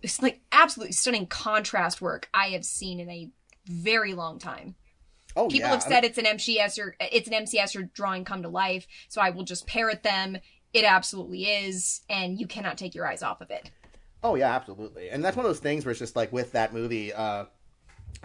it's 0.02 0.22
like 0.22 0.42
absolutely 0.52 0.94
stunning 0.94 1.28
contrast 1.28 2.02
work 2.02 2.30
I 2.34 2.48
have 2.50 2.66
seen 2.66 3.00
in 3.00 3.10
a 3.10 3.30
very 3.68 4.14
long 4.14 4.40
time. 4.40 4.76
oh 5.36 5.48
People 5.48 5.68
yeah, 5.70 5.74
have 5.74 5.84
said 5.84 6.04
it's 6.04 6.18
an 6.18 6.26
M.C. 6.26 6.60
Escher 6.60 6.94
it's 7.00 7.28
an 7.28 7.34
M.C. 7.34 7.58
Escher 7.60 7.92
drawing 7.94 8.24
come 8.26 8.42
to 8.44 8.50
life, 8.50 8.88
so 9.10 9.22
I 9.22 9.30
will 9.30 9.44
just 9.44 9.68
parrot 9.68 10.04
them. 10.04 10.38
It 10.74 10.86
absolutely 10.86 11.46
is, 11.46 12.02
and 12.10 12.40
you 12.40 12.48
cannot 12.48 12.78
take 12.78 12.96
your 12.96 13.08
eyes 13.08 13.22
off 13.22 13.42
of 13.42 13.52
it. 13.52 13.70
Oh 14.24 14.36
yeah, 14.36 14.56
absolutely. 14.56 15.10
And 15.10 15.24
that's 15.24 15.36
one 15.38 15.46
of 15.46 15.50
those 15.50 15.60
things 15.60 15.86
where 15.86 15.92
it's 15.92 16.00
just 16.00 16.16
like 16.16 16.32
with 16.32 16.52
that 16.54 16.74
movie, 16.74 17.14
uh, 17.14 17.46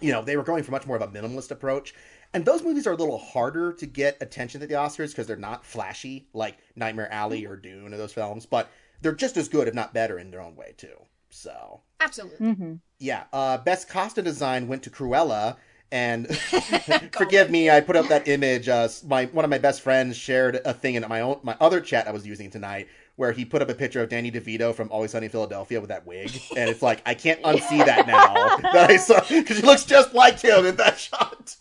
you 0.01 0.13
know, 0.13 0.23
they 0.23 0.37
were 0.37 0.43
going 0.43 0.63
for 0.63 0.71
much 0.71 0.87
more 0.87 0.97
of 0.97 1.03
a 1.03 1.09
minimalist 1.09 1.51
approach. 1.51 1.95
And 2.33 2.45
those 2.45 2.63
movies 2.63 2.87
are 2.87 2.93
a 2.93 2.97
little 2.97 3.19
harder 3.19 3.73
to 3.73 3.87
get 3.87 4.17
attention 4.21 4.63
at 4.63 4.69
the 4.69 4.75
Oscars 4.77 5.09
because 5.09 5.27
they're 5.27 5.37
not 5.37 5.65
flashy 5.65 6.29
like 6.33 6.59
Nightmare 6.77 7.13
Alley 7.13 7.47
or 7.47 7.57
Dune 7.57 7.93
or 7.93 7.97
those 7.97 8.13
films, 8.13 8.47
but 8.47 8.71
they're 9.01 9.13
just 9.13 9.37
as 9.37 9.49
good, 9.49 9.67
if 9.67 9.75
not 9.75 9.95
better, 9.95 10.19
in 10.19 10.31
their 10.31 10.43
own 10.43 10.55
way 10.55 10.75
too. 10.77 10.97
So 11.31 11.81
Absolutely. 12.01 12.53
hmm 12.53 12.75
yeah, 13.01 13.25
uh, 13.33 13.59
best 13.59 13.89
costume 13.89 14.25
design 14.25 14.67
went 14.67 14.83
to 14.83 14.91
Cruella. 14.91 15.57
And 15.91 16.29
forgive 17.13 17.51
me, 17.51 17.71
I 17.71 17.81
put 17.81 17.97
up 17.97 18.09
that 18.09 18.29
image. 18.29 18.69
Uh, 18.69 18.89
my 19.07 19.27
one 19.27 19.45
of 19.45 19.51
my 19.51 19.59
best 19.59 19.81
friends 19.81 20.17
shared 20.17 20.61
a 20.65 20.75
thing 20.75 20.95
in 20.97 21.05
my 21.09 21.21
own 21.23 21.41
my 21.43 21.57
other 21.61 21.81
chat 21.81 22.07
I 22.07 22.11
was 22.13 22.27
using 22.27 22.51
tonight, 22.51 22.89
where 23.17 23.33
he 23.33 23.45
put 23.45 23.63
up 23.63 23.69
a 23.71 23.75
picture 23.75 24.03
of 24.03 24.09
Danny 24.11 24.31
DeVito 24.31 24.75
from 24.75 24.91
Always 24.93 25.13
Sunny 25.13 25.27
in 25.27 25.33
Philadelphia 25.33 25.81
with 25.81 25.89
that 25.89 26.07
wig, 26.07 26.31
and 26.57 26.69
it's 26.69 26.83
like 26.83 27.01
I 27.07 27.15
can't 27.15 27.41
unsee 27.45 27.85
that 27.87 28.07
now 28.07 28.57
that 28.59 28.91
I 28.91 28.97
saw 28.97 29.21
because 29.29 29.59
he 29.59 29.63
looks 29.67 29.85
just 29.85 30.13
like 30.15 30.41
him 30.41 30.67
in 30.67 30.77
that 30.77 30.99
shot. 30.99 31.57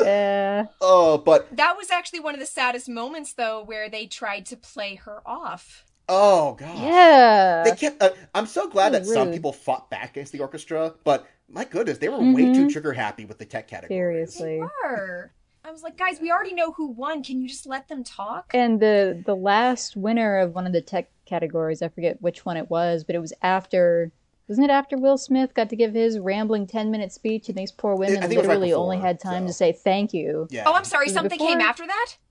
Yeah. 0.00 0.66
Oh, 0.80 1.18
but 1.18 1.54
That 1.56 1.76
was 1.76 1.90
actually 1.90 2.20
one 2.20 2.34
of 2.34 2.40
the 2.40 2.46
saddest 2.46 2.88
moments, 2.88 3.34
though, 3.34 3.62
where 3.62 3.90
they 3.90 4.06
tried 4.06 4.46
to 4.46 4.56
play 4.56 4.94
her 4.94 5.20
off. 5.26 5.84
oh 6.08 6.54
god, 6.54 6.78
Yeah. 6.78 7.62
they 7.64 7.76
kept. 7.76 8.02
Uh, 8.02 8.10
I'm 8.34 8.46
so 8.46 8.68
glad 8.68 8.92
So 8.92 8.98
that 9.00 9.06
some 9.06 9.30
people 9.30 9.52
fought 9.52 9.90
back 9.90 10.10
against 10.12 10.32
the 10.32 10.40
orchestra, 10.40 10.94
but 11.04 11.26
my 11.50 11.64
goodness, 11.64 11.98
they 11.98 12.08
were 12.08 12.18
way 12.18 12.52
too 12.52 12.66
Mhm. 12.66 12.72
trigger 12.72 12.92
happy 12.92 13.24
with 13.24 13.38
the 13.38 13.44
tech 13.44 13.68
category. 13.68 13.96
Seriously. 13.96 14.62
Her. 14.82 15.32
I 15.64 15.70
was 15.70 15.82
like, 15.82 15.98
guys, 15.98 16.20
we 16.20 16.30
already 16.30 16.54
know 16.54 16.72
who 16.72 16.86
won. 16.88 17.22
Can 17.22 17.42
you 17.42 17.48
just 17.48 17.66
let 17.66 17.88
them 17.88 18.02
talk? 18.02 18.50
And 18.54 18.80
the 18.80 19.22
the 19.24 19.36
last 19.36 19.96
winner 19.96 20.38
of 20.38 20.54
one 20.54 20.66
of 20.66 20.72
the 20.72 20.80
tech 20.80 21.10
categories, 21.26 21.82
I 21.82 21.88
forget 21.88 22.20
which 22.22 22.46
one 22.46 22.56
it 22.56 22.70
was, 22.70 23.04
but 23.04 23.14
it 23.14 23.18
was 23.20 23.32
after 23.42 24.10
wasn't 24.48 24.64
it 24.68 24.70
after 24.72 24.96
Will 24.96 25.18
Smith 25.18 25.54
got 25.54 25.68
to 25.68 25.76
give 25.76 25.94
his 25.94 26.18
rambling 26.18 26.66
ten 26.66 26.90
minute 26.90 27.12
speech 27.12 27.48
and 27.48 27.56
these 27.58 27.70
poor 27.70 27.94
women 27.94 28.18
I 28.18 28.26
think 28.26 28.32
it 28.32 28.38
was 28.38 28.46
right 28.48 28.58
literally 28.58 28.72
only 28.72 28.98
had 28.98 29.20
time 29.20 29.44
so. 29.44 29.46
to 29.48 29.52
say 29.52 29.72
thank 29.72 30.12
you. 30.14 30.48
Yeah. 30.50 30.64
Oh, 30.66 30.74
I'm 30.74 30.84
sorry. 30.84 31.06
Was 31.06 31.14
Something 31.14 31.38
came 31.38 31.60
after 31.60 31.86
that? 31.86 32.16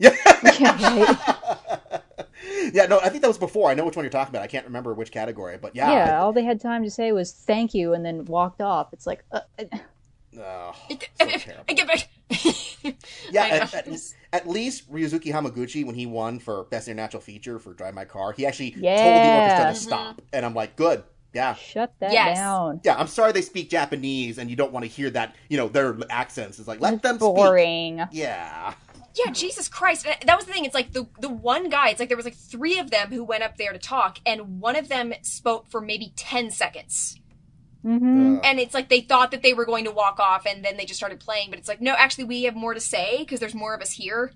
Yeah. 0.00 0.14
Yeah, 0.60 0.76
right. 0.80 1.80
yeah, 2.72 2.86
no, 2.86 2.98
I 3.00 3.08
think 3.08 3.22
that 3.22 3.28
was 3.28 3.38
before. 3.38 3.70
I 3.70 3.74
know 3.74 3.84
which 3.84 3.96
one 3.96 4.04
you're 4.04 4.10
talking 4.10 4.32
about. 4.32 4.42
I 4.42 4.46
can't 4.46 4.66
remember 4.66 4.94
which 4.94 5.10
category, 5.10 5.58
but 5.58 5.74
yeah. 5.74 5.90
Yeah, 5.90 6.20
all 6.20 6.32
they 6.32 6.44
had 6.44 6.60
time 6.60 6.84
to 6.84 6.90
say 6.90 7.12
was 7.12 7.32
thank 7.32 7.74
you 7.74 7.94
and 7.94 8.04
then 8.04 8.24
walked 8.26 8.60
off. 8.60 8.92
It's 8.92 9.06
like 9.06 9.24
uh, 9.32 9.40
Oh, 10.40 10.72
so 10.88 10.96
it- 11.26 11.48
get 11.74 11.86
back. 11.86 12.08
Yeah, 13.30 13.44
at, 13.44 13.74
at, 13.74 13.88
at 14.32 14.48
least 14.48 14.90
Ryusuke 14.90 15.24
Hamaguchi, 15.32 15.84
when 15.84 15.94
he 15.96 16.06
won 16.06 16.38
for 16.38 16.64
Best 16.64 16.86
International 16.86 17.20
Feature 17.20 17.58
for 17.58 17.74
Drive 17.74 17.92
My 17.94 18.04
Car, 18.04 18.32
he 18.32 18.46
actually 18.46 18.70
told 18.70 18.82
the 18.82 18.86
Yeah. 18.88 19.42
orchestra 19.42 19.72
to 19.74 19.80
stop. 19.80 20.22
And 20.32 20.46
I'm 20.46 20.54
like, 20.54 20.76
good. 20.76 21.02
Yeah. 21.34 21.54
shut 21.54 21.92
that 21.98 22.12
Yes. 22.12 22.38
down. 22.38 22.80
Yeah, 22.84 22.96
I'm 22.96 23.06
sorry 23.08 23.32
they 23.32 23.42
speak 23.42 23.68
Japanese 23.68 24.38
and 24.38 24.48
you 24.48 24.56
don't 24.56 24.72
want 24.72 24.84
to 24.84 24.88
hear 24.90 25.10
that, 25.10 25.34
you 25.48 25.56
know, 25.58 25.68
their 25.68 25.98
accents. 26.08 26.58
It's 26.58 26.68
like, 26.68 26.80
let 26.80 27.02
them 27.02 27.16
speak. 27.16 27.20
Boring. 27.20 28.00
Yeah. 28.12 28.74
Yeah, 29.18 29.32
Jesus 29.32 29.68
Christ. 29.68 30.04
That 30.04 30.36
was 30.36 30.44
the 30.46 30.52
thing. 30.52 30.64
It's 30.64 30.74
like 30.74 30.92
the 30.92 31.08
the 31.18 31.28
one 31.28 31.68
guy, 31.68 31.88
it's 31.88 32.00
like 32.00 32.08
there 32.08 32.16
was 32.16 32.26
like 32.26 32.36
three 32.36 32.78
of 32.78 32.90
them 32.90 33.08
who 33.10 33.24
went 33.24 33.42
up 33.42 33.56
there 33.56 33.72
to 33.72 33.78
talk, 33.78 34.18
and 34.24 34.60
one 34.60 34.76
of 34.76 34.88
them 34.88 35.12
spoke 35.22 35.66
for 35.68 35.80
maybe 35.80 36.12
10 36.16 36.50
seconds. 36.50 37.18
hmm 37.82 38.36
Ugh. 38.36 38.40
And 38.44 38.60
it's 38.60 38.74
like 38.74 38.88
they 38.88 39.00
thought 39.00 39.30
that 39.30 39.42
they 39.42 39.54
were 39.54 39.66
going 39.66 39.84
to 39.84 39.90
walk 39.90 40.20
off, 40.20 40.46
and 40.46 40.64
then 40.64 40.76
they 40.76 40.84
just 40.84 40.98
started 40.98 41.20
playing, 41.20 41.50
but 41.50 41.58
it's 41.58 41.68
like, 41.68 41.80
no, 41.80 41.94
actually, 41.96 42.24
we 42.24 42.44
have 42.44 42.54
more 42.56 42.74
to 42.74 42.80
say 42.80 43.18
because 43.20 43.40
there's 43.40 43.54
more 43.54 43.74
of 43.74 43.80
us 43.80 43.92
here. 43.92 44.32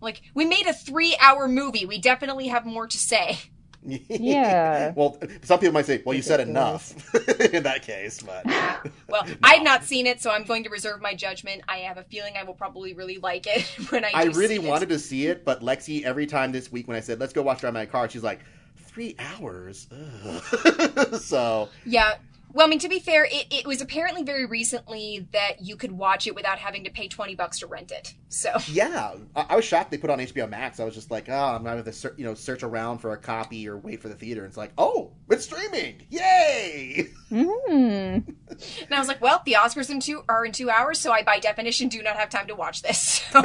Like, 0.00 0.22
we 0.34 0.44
made 0.44 0.66
a 0.66 0.72
three 0.74 1.16
hour 1.20 1.48
movie. 1.48 1.86
We 1.86 1.98
definitely 1.98 2.48
have 2.48 2.66
more 2.66 2.86
to 2.86 2.98
say. 2.98 3.38
Yeah. 3.86 4.92
well, 4.96 5.18
some 5.42 5.58
people 5.58 5.72
might 5.72 5.86
say, 5.86 6.02
well, 6.04 6.14
you 6.14 6.22
said 6.22 6.40
enough 6.40 6.92
in 7.54 7.62
that 7.62 7.82
case, 7.82 8.22
but. 8.22 8.44
Well, 9.08 9.24
I've 9.42 9.62
not 9.62 9.84
seen 9.84 10.06
it, 10.06 10.20
so 10.20 10.30
I'm 10.30 10.42
going 10.44 10.64
to 10.64 10.70
reserve 10.70 11.00
my 11.00 11.14
judgment. 11.14 11.62
I 11.68 11.78
have 11.78 11.96
a 11.96 12.02
feeling 12.02 12.34
I 12.36 12.42
will 12.42 12.54
probably 12.54 12.92
really 12.92 13.18
like 13.18 13.46
it 13.46 13.62
when 13.90 14.04
I. 14.04 14.10
I 14.12 14.24
do 14.24 14.38
really 14.38 14.56
see 14.56 14.64
it. 14.64 14.68
wanted 14.68 14.88
to 14.88 14.98
see 14.98 15.26
it, 15.28 15.44
but 15.44 15.60
Lexi, 15.60 16.02
every 16.02 16.26
time 16.26 16.50
this 16.50 16.72
week 16.72 16.88
when 16.88 16.96
I 16.96 17.00
said, 17.00 17.20
let's 17.20 17.32
go 17.32 17.42
watch 17.42 17.60
Drive 17.60 17.72
My 17.72 17.86
Car, 17.86 18.08
she's 18.08 18.24
like, 18.24 18.40
three 18.96 19.14
hours? 19.18 19.86
Ugh. 19.92 21.14
so, 21.16 21.68
Yeah. 21.84 22.14
Well, 22.56 22.66
I 22.66 22.70
mean, 22.70 22.78
to 22.78 22.88
be 22.88 23.00
fair, 23.00 23.26
it, 23.26 23.48
it 23.50 23.66
was 23.66 23.82
apparently 23.82 24.22
very 24.22 24.46
recently 24.46 25.28
that 25.32 25.60
you 25.60 25.76
could 25.76 25.92
watch 25.92 26.26
it 26.26 26.34
without 26.34 26.58
having 26.58 26.84
to 26.84 26.90
pay 26.90 27.06
20 27.06 27.34
bucks 27.34 27.58
to 27.58 27.66
rent 27.66 27.92
it. 27.92 28.14
So, 28.30 28.50
yeah, 28.68 29.12
I, 29.34 29.44
I 29.50 29.56
was 29.56 29.66
shocked 29.66 29.90
they 29.90 29.98
put 29.98 30.08
it 30.08 30.14
on 30.14 30.20
HBO 30.20 30.48
Max. 30.48 30.80
I 30.80 30.84
was 30.84 30.94
just 30.94 31.10
like, 31.10 31.28
oh, 31.28 31.34
I'm 31.34 31.62
not 31.62 31.72
going 31.72 31.84
to 31.84 31.84
have 31.84 31.84
to 31.84 31.92
ser- 31.92 32.14
you 32.16 32.24
know, 32.24 32.32
search 32.32 32.62
around 32.62 33.00
for 33.00 33.12
a 33.12 33.18
copy 33.18 33.68
or 33.68 33.76
wait 33.76 34.00
for 34.00 34.08
the 34.08 34.14
theater. 34.14 34.40
And 34.40 34.48
it's 34.48 34.56
like, 34.56 34.72
oh, 34.78 35.12
it's 35.28 35.44
streaming! 35.44 36.06
Yay! 36.08 37.08
hmm 37.28 37.36
and 37.44 38.24
I 38.90 38.98
was 38.98 39.08
like, 39.08 39.20
well, 39.20 39.42
the 39.44 39.52
Oscars 39.52 39.90
in 39.90 40.00
two 40.00 40.24
are 40.26 40.46
in 40.46 40.52
two 40.52 40.70
hours, 40.70 40.98
so 40.98 41.12
I, 41.12 41.22
by 41.22 41.38
definition, 41.38 41.90
do 41.90 42.02
not 42.02 42.16
have 42.16 42.30
time 42.30 42.46
to 42.46 42.54
watch 42.54 42.80
this. 42.80 43.22
So, 43.32 43.40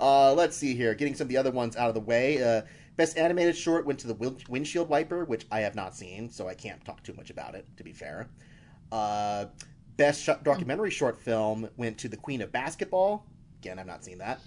uh, 0.00 0.34
let's 0.34 0.56
see 0.56 0.74
here. 0.74 0.92
Getting 0.94 1.14
some 1.14 1.26
of 1.26 1.28
the 1.28 1.36
other 1.36 1.52
ones 1.52 1.76
out 1.76 1.88
of 1.88 1.94
the 1.94 2.00
way. 2.00 2.42
Uh, 2.42 2.62
Best 2.98 3.16
animated 3.16 3.56
short 3.56 3.86
went 3.86 4.00
to 4.00 4.08
the 4.08 4.34
Windshield 4.48 4.88
Wiper, 4.88 5.24
which 5.24 5.46
I 5.52 5.60
have 5.60 5.76
not 5.76 5.94
seen, 5.94 6.28
so 6.30 6.48
I 6.48 6.54
can't 6.54 6.84
talk 6.84 7.00
too 7.04 7.14
much 7.14 7.30
about 7.30 7.54
it, 7.54 7.64
to 7.76 7.84
be 7.84 7.92
fair. 7.92 8.28
Uh, 8.90 9.46
best 9.96 10.24
sh- 10.24 10.30
documentary 10.42 10.90
short 10.90 11.16
film 11.16 11.68
went 11.76 11.96
to 11.98 12.08
The 12.08 12.16
Queen 12.16 12.42
of 12.42 12.50
Basketball. 12.50 13.24
Again, 13.62 13.78
I've 13.78 13.86
not 13.86 14.04
seen 14.04 14.18
that. 14.18 14.40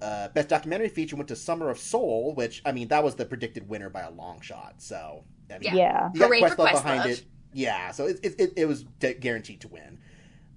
Uh, 0.00 0.28
best 0.28 0.48
documentary 0.48 0.88
feature 0.88 1.16
went 1.16 1.26
to 1.28 1.36
Summer 1.36 1.68
of 1.68 1.78
Soul, 1.80 2.32
which, 2.36 2.62
I 2.64 2.70
mean, 2.70 2.86
that 2.88 3.02
was 3.02 3.16
the 3.16 3.24
predicted 3.26 3.68
winner 3.68 3.90
by 3.90 4.02
a 4.02 4.10
long 4.10 4.40
shot, 4.40 4.74
so. 4.78 5.24
I 5.50 5.54
mean, 5.54 5.62
Yeah. 5.64 5.74
Yeah. 5.74 6.10
you 6.14 6.20
got 6.20 6.26
Hooray 6.28 6.40
for 6.42 6.48
Questlove 6.54 6.72
behind 6.72 7.02
Questlove. 7.02 7.10
it. 7.10 7.24
Yeah, 7.54 7.90
so 7.90 8.06
it, 8.06 8.20
it, 8.22 8.34
it, 8.38 8.52
it 8.56 8.64
was 8.66 8.84
de- 9.00 9.14
guaranteed 9.14 9.62
to 9.62 9.68
win. 9.68 9.98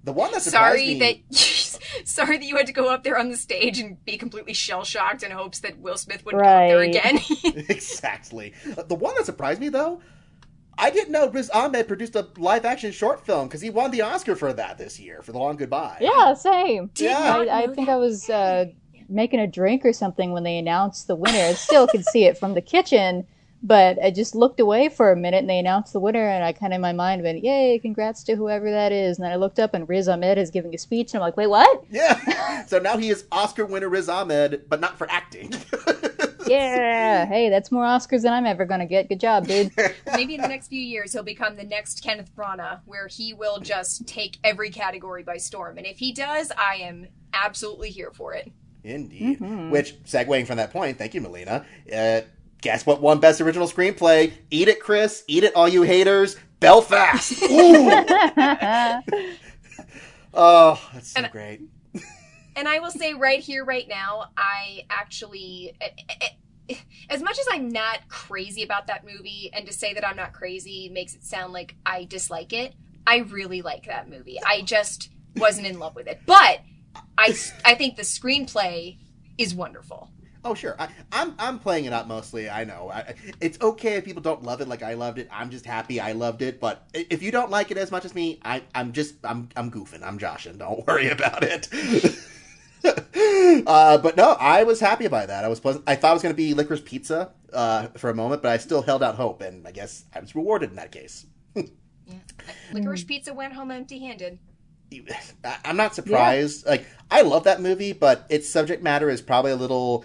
The 0.04 0.12
one 0.12 0.32
that 0.32 0.42
surprised 0.42 0.76
sorry 0.76 0.86
me... 0.98 0.98
that 0.98 1.34
sorry 2.04 2.36
that 2.36 2.44
you 2.44 2.56
had 2.56 2.66
to 2.66 2.72
go 2.72 2.88
up 2.88 3.04
there 3.04 3.18
on 3.18 3.30
the 3.30 3.36
stage 3.36 3.78
and 3.78 4.02
be 4.04 4.18
completely 4.18 4.52
shell 4.52 4.84
shocked 4.84 5.22
in 5.22 5.30
hopes 5.30 5.60
that 5.60 5.78
Will 5.78 5.96
Smith 5.96 6.24
wouldn't 6.24 6.42
go 6.42 6.48
up 6.48 6.68
there 6.68 6.82
again. 6.82 7.18
exactly. 7.44 8.52
The 8.86 8.94
one 8.94 9.14
that 9.16 9.24
surprised 9.24 9.60
me, 9.60 9.70
though, 9.70 10.02
I 10.76 10.90
didn't 10.90 11.12
know 11.12 11.28
Riz 11.28 11.48
Ahmed 11.50 11.88
produced 11.88 12.16
a 12.16 12.28
live 12.36 12.66
action 12.66 12.92
short 12.92 13.24
film 13.24 13.48
because 13.48 13.62
he 13.62 13.70
won 13.70 13.90
the 13.90 14.02
Oscar 14.02 14.36
for 14.36 14.52
that 14.52 14.76
this 14.76 15.00
year 15.00 15.22
for 15.22 15.32
The 15.32 15.38
Long 15.38 15.56
Goodbye. 15.56 15.98
Yeah, 16.00 16.34
same. 16.34 16.90
Did 16.94 17.06
Yeah. 17.06 17.36
I, 17.36 17.62
I 17.62 17.66
think 17.68 17.86
that. 17.86 17.94
I 17.94 17.96
was 17.96 18.28
uh, 18.28 18.66
making 19.08 19.40
a 19.40 19.46
drink 19.46 19.86
or 19.86 19.92
something 19.92 20.32
when 20.32 20.42
they 20.42 20.58
announced 20.58 21.06
the 21.06 21.16
winner. 21.16 21.38
I 21.38 21.54
still 21.54 21.86
could 21.86 22.04
see 22.04 22.24
it 22.24 22.36
from 22.36 22.54
the 22.54 22.60
kitchen, 22.60 23.26
But 23.66 23.98
I 24.04 24.10
just 24.10 24.34
looked 24.34 24.60
away 24.60 24.90
for 24.90 25.10
a 25.10 25.16
minute 25.16 25.38
and 25.38 25.48
they 25.48 25.58
announced 25.58 25.94
the 25.94 25.98
winner, 26.00 26.28
and 26.28 26.44
I 26.44 26.52
kind 26.52 26.74
of 26.74 26.76
in 26.76 26.82
my 26.82 26.92
mind 26.92 27.22
went, 27.22 27.42
Yay, 27.42 27.78
congrats 27.78 28.22
to 28.24 28.36
whoever 28.36 28.70
that 28.70 28.92
is. 28.92 29.16
And 29.16 29.24
then 29.24 29.32
I 29.32 29.36
looked 29.36 29.58
up 29.58 29.72
and 29.72 29.88
Riz 29.88 30.06
Ahmed 30.06 30.36
is 30.36 30.50
giving 30.50 30.74
a 30.74 30.78
speech, 30.78 31.14
and 31.14 31.22
I'm 31.22 31.26
like, 31.26 31.36
Wait, 31.38 31.46
what? 31.48 31.82
Yeah. 31.90 32.66
so 32.66 32.78
now 32.78 32.98
he 32.98 33.08
is 33.08 33.24
Oscar 33.32 33.64
winner 33.64 33.88
Riz 33.88 34.08
Ahmed, 34.10 34.66
but 34.68 34.80
not 34.80 34.98
for 34.98 35.10
acting. 35.10 35.52
Yeah. 36.46 37.24
hey, 37.24 37.48
that's 37.48 37.72
more 37.72 37.84
Oscars 37.84 38.20
than 38.20 38.34
I'm 38.34 38.44
ever 38.44 38.66
going 38.66 38.80
to 38.80 38.86
get. 38.86 39.08
Good 39.08 39.18
job, 39.20 39.46
dude. 39.46 39.72
Maybe 40.12 40.34
in 40.34 40.42
the 40.42 40.48
next 40.48 40.68
few 40.68 40.78
years 40.78 41.14
he'll 41.14 41.22
become 41.22 41.56
the 41.56 41.64
next 41.64 42.02
Kenneth 42.02 42.30
Branagh, 42.36 42.80
where 42.84 43.08
he 43.08 43.32
will 43.32 43.60
just 43.60 44.06
take 44.06 44.36
every 44.44 44.68
category 44.68 45.22
by 45.22 45.38
storm. 45.38 45.78
And 45.78 45.86
if 45.86 45.98
he 45.98 46.12
does, 46.12 46.52
I 46.56 46.76
am 46.82 47.06
absolutely 47.32 47.88
here 47.88 48.10
for 48.12 48.34
it. 48.34 48.52
Indeed. 48.82 49.40
Which, 49.70 50.02
segueing 50.04 50.46
from 50.46 50.58
that 50.58 50.70
point, 50.70 50.98
thank 50.98 51.14
you, 51.14 51.22
Melina. 51.22 51.64
Uh, 51.90 52.20
guess 52.64 52.86
what 52.86 53.00
won 53.02 53.20
Best 53.20 53.40
Original 53.42 53.68
Screenplay? 53.68 54.32
Eat 54.50 54.68
it, 54.68 54.80
Chris. 54.80 55.22
Eat 55.28 55.44
it, 55.44 55.54
all 55.54 55.68
you 55.68 55.82
haters. 55.82 56.36
Belfast. 56.60 57.42
Ooh. 57.42 57.90
oh, 60.32 60.80
that's 60.94 61.08
so 61.12 61.20
And- 61.20 61.30
great. 61.30 61.60
And 62.56 62.68
I 62.68 62.78
will 62.78 62.90
say 62.92 63.14
right 63.14 63.40
here, 63.40 63.64
right 63.64 63.86
now, 63.88 64.26
I 64.36 64.84
actually, 64.88 65.76
eh, 65.80 65.88
eh, 66.68 66.74
as 67.10 67.20
much 67.20 67.36
as 67.36 67.46
I'm 67.50 67.68
not 67.68 67.98
crazy 68.08 68.62
about 68.62 68.86
that 68.86 69.04
movie, 69.04 69.50
and 69.52 69.66
to 69.66 69.72
say 69.72 69.92
that 69.92 70.06
I'm 70.06 70.14
not 70.16 70.32
crazy 70.32 70.88
makes 70.88 71.14
it 71.16 71.24
sound 71.24 71.52
like 71.52 71.74
I 71.84 72.04
dislike 72.04 72.52
it, 72.52 72.72
I 73.08 73.18
really 73.18 73.60
like 73.60 73.86
that 73.86 74.08
movie. 74.08 74.38
I 74.46 74.62
just 74.62 75.10
wasn't 75.36 75.66
in 75.66 75.80
love 75.80 75.96
with 75.96 76.06
it. 76.06 76.20
But 76.26 76.60
I, 77.18 77.36
I 77.64 77.74
think 77.74 77.96
the 77.96 78.02
screenplay 78.02 78.98
is 79.36 79.52
wonderful. 79.52 80.10
Oh, 80.44 80.54
sure. 80.54 80.76
I, 80.78 80.88
I'm 81.10 81.34
I'm 81.38 81.58
playing 81.58 81.86
it 81.86 81.92
up 81.92 82.06
mostly. 82.06 82.50
I 82.50 82.64
know. 82.64 82.90
I, 82.92 83.14
it's 83.40 83.58
okay 83.60 83.94
if 83.94 84.04
people 84.04 84.22
don't 84.22 84.42
love 84.42 84.60
it 84.60 84.68
like 84.68 84.82
I 84.82 84.94
loved 84.94 85.18
it. 85.18 85.28
I'm 85.32 85.50
just 85.50 85.64
happy 85.64 86.00
I 86.00 86.12
loved 86.12 86.42
it. 86.42 86.60
But 86.60 86.86
if 86.92 87.22
you 87.22 87.30
don't 87.30 87.50
like 87.50 87.70
it 87.70 87.78
as 87.78 87.90
much 87.90 88.04
as 88.04 88.14
me, 88.14 88.40
I, 88.44 88.62
I'm 88.74 88.92
just 88.92 89.14
I'm 89.24 89.48
I'm 89.56 89.70
goofing. 89.70 90.02
I'm 90.02 90.18
joshing. 90.18 90.58
Don't 90.58 90.86
worry 90.86 91.08
about 91.08 91.42
it. 91.42 91.68
uh, 93.66 93.98
but 93.98 94.16
no, 94.16 94.32
I 94.32 94.64
was 94.64 94.80
happy 94.80 95.06
about 95.06 95.28
that. 95.28 95.44
I 95.44 95.48
was 95.48 95.60
pleasant. 95.60 95.84
I 95.86 95.96
thought 95.96 96.10
it 96.10 96.14
was 96.14 96.22
going 96.22 96.34
to 96.34 96.36
be 96.36 96.52
Licorice 96.52 96.84
Pizza 96.84 97.30
uh, 97.52 97.88
for 97.96 98.10
a 98.10 98.14
moment, 98.14 98.42
but 98.42 98.50
I 98.50 98.58
still 98.58 98.82
held 98.82 99.02
out 99.02 99.14
hope, 99.14 99.40
and 99.40 99.66
I 99.66 99.72
guess 99.72 100.04
I 100.14 100.20
was 100.20 100.34
rewarded 100.34 100.70
in 100.70 100.76
that 100.76 100.92
case. 100.92 101.24
Licorice 102.72 103.04
Pizza 103.04 103.32
went 103.32 103.54
home 103.54 103.70
empty-handed. 103.70 104.38
I'm 105.64 105.76
not 105.76 105.94
surprised. 105.94 106.66
Like 106.66 106.86
I 107.10 107.22
love 107.22 107.44
that 107.44 107.60
movie, 107.60 107.92
but 107.92 108.26
its 108.28 108.48
subject 108.48 108.82
matter 108.82 109.08
is 109.08 109.20
probably 109.20 109.52
a 109.52 109.56
little 109.56 110.04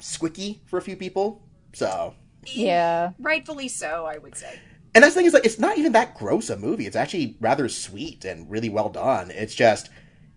squicky 0.00 0.60
for 0.66 0.78
a 0.78 0.82
few 0.82 0.96
people. 0.96 1.42
So, 1.72 2.14
yeah. 2.46 3.10
Rightfully 3.18 3.68
so, 3.68 4.06
I 4.06 4.18
would 4.18 4.36
say. 4.36 4.58
and 4.94 5.04
that's 5.04 5.14
the 5.14 5.20
thing 5.20 5.26
is 5.26 5.34
like 5.34 5.44
it's 5.44 5.58
not 5.58 5.78
even 5.78 5.92
that 5.92 6.14
gross 6.16 6.50
a 6.50 6.56
movie. 6.56 6.86
It's 6.86 6.96
actually 6.96 7.36
rather 7.40 7.68
sweet 7.68 8.24
and 8.24 8.50
really 8.50 8.68
well 8.68 8.88
done. 8.88 9.30
It's 9.30 9.54
just 9.54 9.90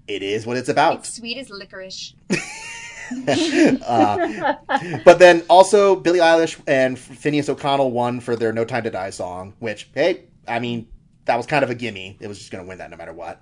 it 0.07 0.21
is 0.21 0.45
what 0.45 0.57
it's 0.57 0.69
about. 0.69 0.99
It's 0.99 1.15
sweet 1.15 1.37
as 1.37 1.49
licorice. 1.49 2.13
Uh, 3.85 4.55
but 5.03 5.19
then 5.19 5.43
also 5.49 5.95
Billie 5.95 6.19
Eilish 6.19 6.59
and 6.67 6.97
Finneas 6.97 7.49
O'Connell 7.49 7.91
won 7.91 8.19
for 8.19 8.35
their 8.35 8.53
"No 8.53 8.65
Time 8.65 8.83
to 8.83 8.89
Die" 8.89 9.09
song, 9.09 9.53
which 9.59 9.89
hey, 9.93 10.23
I 10.47 10.59
mean 10.59 10.87
that 11.25 11.35
was 11.35 11.45
kind 11.45 11.63
of 11.63 11.69
a 11.69 11.75
gimme. 11.75 12.17
It 12.19 12.27
was 12.27 12.39
just 12.39 12.51
going 12.51 12.63
to 12.63 12.67
win 12.67 12.77
that 12.79 12.89
no 12.89 12.97
matter 12.97 13.13
what. 13.13 13.41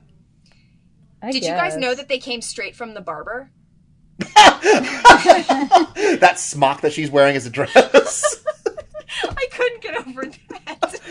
I 1.21 1.31
Did 1.31 1.43
you 1.43 1.51
guys 1.51 1.77
know 1.77 1.93
that 1.93 2.09
they 2.09 2.17
came 2.17 2.41
straight 2.41 2.75
from 2.75 2.93
the 2.95 3.01
barber? 3.01 3.51
that 6.19 6.33
smock 6.37 6.81
that 6.81 6.93
she's 6.93 7.09
wearing 7.11 7.35
is 7.35 7.45
a 7.45 7.49
dress. 7.49 7.75
I 9.23 9.47
couldn't 9.51 9.81
get 9.81 10.07
over 10.07 10.25
that. 10.25 11.01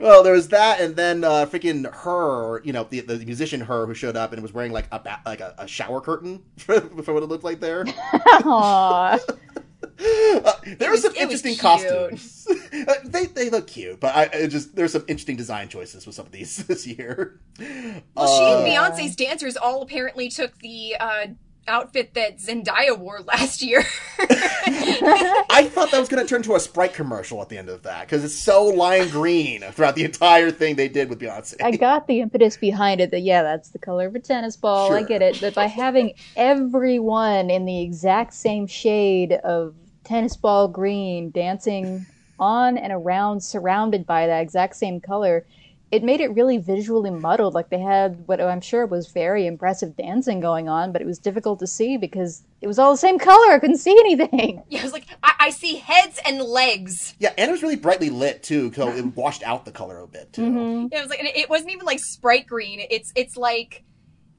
Well, 0.00 0.22
there 0.22 0.34
was 0.34 0.48
that, 0.48 0.80
and 0.80 0.96
then 0.96 1.24
uh, 1.24 1.46
freaking 1.46 1.90
her, 2.04 2.62
you 2.64 2.72
know, 2.72 2.84
the, 2.84 3.00
the 3.00 3.24
musician 3.24 3.60
her 3.62 3.86
who 3.86 3.94
showed 3.94 4.16
up 4.16 4.32
and 4.32 4.42
was 4.42 4.52
wearing 4.52 4.72
like 4.72 4.86
a 4.92 4.98
ba- 4.98 5.22
like 5.24 5.40
a, 5.40 5.54
a 5.58 5.66
shower 5.66 6.00
curtain 6.00 6.42
for, 6.58 6.80
for 6.80 7.14
what 7.14 7.22
it 7.22 7.26
looked 7.26 7.44
like 7.44 7.60
there. 7.60 7.84
Aw. 7.86 9.18
Uh, 9.18 10.52
there 10.78 10.88
were 10.88 10.92
was- 10.92 11.02
some 11.02 11.12
it 11.14 11.28
was 11.28 11.44
interesting 11.44 11.56
costumes. 11.56 12.46
Uh, 12.72 12.94
they 13.04 13.26
they 13.26 13.50
look 13.50 13.66
cute, 13.66 14.00
but 14.00 14.14
I, 14.14 14.28
I 14.42 14.46
just 14.46 14.74
there's 14.76 14.92
some 14.92 15.04
interesting 15.08 15.36
design 15.36 15.68
choices 15.68 16.06
with 16.06 16.14
some 16.14 16.26
of 16.26 16.32
these 16.32 16.56
this 16.66 16.86
year. 16.86 17.40
Well, 17.58 17.66
she 17.68 18.44
Uh, 18.44 18.58
and 18.58 18.66
Beyonce's 18.66 19.16
dancers 19.16 19.56
all 19.56 19.82
apparently 19.82 20.28
took 20.28 20.58
the 20.58 20.96
uh, 20.98 21.26
outfit 21.68 22.14
that 22.14 22.38
Zendaya 22.38 22.98
wore 22.98 23.20
last 23.20 23.62
year. 23.62 23.84
I 24.18 25.68
thought 25.72 25.90
that 25.90 26.00
was 26.00 26.08
going 26.08 26.24
to 26.24 26.28
turn 26.28 26.42
to 26.42 26.54
a 26.54 26.60
Sprite 26.60 26.94
commercial 26.94 27.40
at 27.40 27.48
the 27.48 27.58
end 27.58 27.68
of 27.68 27.82
that 27.82 28.06
because 28.06 28.24
it's 28.24 28.34
so 28.34 28.64
lime 28.64 29.08
green 29.08 29.62
throughout 29.72 29.94
the 29.94 30.04
entire 30.04 30.50
thing 30.50 30.76
they 30.76 30.88
did 30.88 31.08
with 31.08 31.20
Beyonce. 31.20 31.62
I 31.62 31.72
got 31.72 32.06
the 32.06 32.20
impetus 32.20 32.56
behind 32.56 33.00
it 33.00 33.10
that 33.10 33.20
yeah, 33.20 33.42
that's 33.42 33.70
the 33.70 33.78
color 33.78 34.06
of 34.06 34.14
a 34.14 34.20
tennis 34.20 34.56
ball. 34.56 34.92
I 34.92 35.02
get 35.02 35.22
it, 35.22 35.40
but 35.40 35.54
by 35.54 35.66
having 35.66 36.14
everyone 36.36 37.50
in 37.50 37.64
the 37.64 37.82
exact 37.82 38.34
same 38.34 38.66
shade 38.66 39.32
of 39.32 39.74
tennis 40.04 40.36
ball 40.36 40.68
green 40.68 41.30
dancing 41.30 42.06
on 42.38 42.76
and 42.76 42.92
around 42.92 43.42
surrounded 43.42 44.04
by 44.04 44.26
that 44.26 44.40
exact 44.40 44.76
same 44.76 45.00
color, 45.00 45.46
it 45.92 46.02
made 46.02 46.22
it 46.22 46.28
really 46.28 46.56
visually 46.56 47.10
muddled. 47.10 47.52
Like 47.52 47.68
they 47.68 47.78
had 47.78 48.26
what 48.26 48.40
I'm 48.40 48.62
sure 48.62 48.86
was 48.86 49.08
very 49.08 49.46
impressive 49.46 49.94
dancing 49.94 50.40
going 50.40 50.66
on, 50.66 50.90
but 50.90 51.02
it 51.02 51.04
was 51.04 51.18
difficult 51.18 51.58
to 51.58 51.66
see 51.66 51.98
because 51.98 52.42
it 52.62 52.66
was 52.66 52.78
all 52.78 52.92
the 52.92 52.96
same 52.96 53.18
color. 53.18 53.52
I 53.52 53.58
couldn't 53.58 53.76
see 53.76 53.92
anything. 53.92 54.62
yeah, 54.70 54.80
I 54.80 54.84
was 54.84 54.94
like, 54.94 55.04
I, 55.22 55.34
I 55.38 55.50
see 55.50 55.76
heads 55.76 56.18
and 56.24 56.40
legs. 56.40 57.14
yeah, 57.18 57.34
and 57.36 57.50
it 57.50 57.52
was 57.52 57.62
really 57.62 57.76
brightly 57.76 58.08
lit 58.08 58.42
too, 58.42 58.72
so 58.72 58.88
it 58.88 59.04
washed 59.14 59.42
out 59.42 59.66
the 59.66 59.70
color 59.70 60.00
a 60.00 60.06
bit 60.06 60.32
too. 60.32 60.42
Mm-hmm. 60.42 60.86
Yeah, 60.90 61.00
it 61.00 61.02
was 61.02 61.10
like, 61.10 61.18
and 61.18 61.28
it 61.28 61.50
wasn't 61.50 61.72
even 61.72 61.84
like 61.84 62.00
Sprite 62.00 62.46
green. 62.46 62.80
It's 62.90 63.12
it's 63.14 63.36
like, 63.36 63.84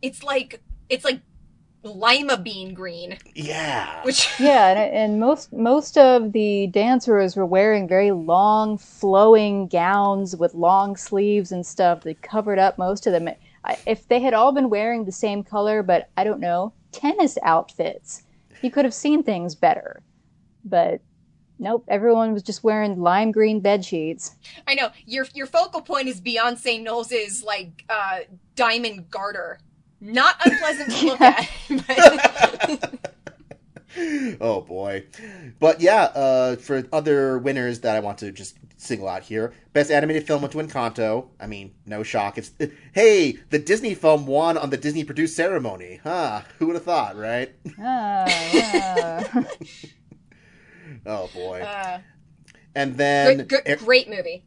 it's 0.02 0.24
like 0.24 0.60
it's 0.90 1.06
like 1.06 1.22
lima 1.84 2.38
bean 2.38 2.74
green, 2.74 3.18
Yeah, 3.36 4.02
which 4.04 4.30
Yeah, 4.40 4.70
and, 4.70 4.96
and 4.96 5.20
most 5.20 5.52
most 5.54 5.98
of 5.98 6.32
the 6.32 6.68
dancers 6.68 7.36
were 7.36 7.46
wearing 7.46 7.88
very 7.88 8.12
long, 8.12 8.78
flowing 8.78 9.68
gowns 9.68 10.36
with 10.36 10.54
long 10.54 10.96
sleeves 10.96 11.52
and 11.52 11.66
stuff 11.66 12.02
that 12.02 12.22
covered 12.22 12.60
up 12.60 12.78
most 12.78 13.06
of 13.08 13.14
them. 13.14 13.30
If 13.86 14.08
they 14.08 14.20
had 14.20 14.34
all 14.34 14.52
been 14.52 14.70
wearing 14.70 15.06
the 15.06 15.12
same 15.12 15.44
color, 15.44 15.84
but 15.84 16.10
I 16.18 16.24
don't 16.24 16.42
know, 16.42 16.74
tennis 16.92 17.38
outfits, 17.44 18.24
you 18.62 18.72
could 18.72 18.86
have 18.86 18.94
seen 18.94 19.24
things 19.24 19.56
better. 19.56 20.02
But 20.66 21.02
nope, 21.60 21.86
everyone 21.88 22.34
was 22.34 22.44
just 22.44 22.64
wearing 22.64 23.02
lime 23.02 23.32
green 23.32 23.60
bed 23.60 23.86
sheets. 23.86 24.36
I 24.68 24.76
know 24.76 24.90
your 25.06 25.26
your 25.34 25.46
focal 25.46 25.82
point 25.82 26.08
is 26.08 26.22
Beyonce 26.22 26.82
Knowles's 26.82 27.44
like 27.44 27.86
uh, 27.90 28.20
diamond 28.56 29.10
garter. 29.10 29.60
Not 30.06 30.36
unpleasant 30.46 30.92
to 30.92 31.06
look 31.06 31.22
at. 31.22 31.50
But 33.96 34.38
oh 34.42 34.62
boy. 34.62 35.06
But 35.60 35.80
yeah, 35.82 36.04
uh, 36.06 36.56
for 36.58 36.84
other 36.92 37.38
winners 37.38 37.82
that 37.82 37.96
I 37.96 38.00
want 38.00 38.18
to 38.20 38.32
just 38.32 38.58
single 38.78 39.08
out 39.08 39.22
here, 39.24 39.54
best 39.72 39.92
animated 39.92 40.26
film 40.28 40.42
went 40.42 40.52
to 40.54 40.58
Encanto. 40.58 41.28
I 41.40 41.46
mean, 41.48 41.74
no 41.86 42.02
shock. 42.04 42.38
It's 42.38 42.52
hey, 42.94 43.38
the 43.50 43.60
Disney 43.60 43.94
film 43.94 44.26
won 44.26 44.58
on 44.58 44.72
the 44.72 44.78
Disney 44.78 45.04
produced 45.04 45.36
ceremony. 45.36 46.00
Huh? 46.04 46.42
Who 46.60 46.66
would 46.68 46.76
have 46.76 46.84
thought, 46.84 47.16
right? 47.18 47.54
Ah, 47.80 48.26
yeah. 48.54 49.44
Oh 51.06 51.30
boy. 51.34 51.60
uh, 51.62 52.00
And 52.76 52.96
then 52.98 53.38
great, 53.38 53.48
great, 53.50 53.70
Er- 53.70 53.76
great 53.84 54.10
movie. 54.10 54.46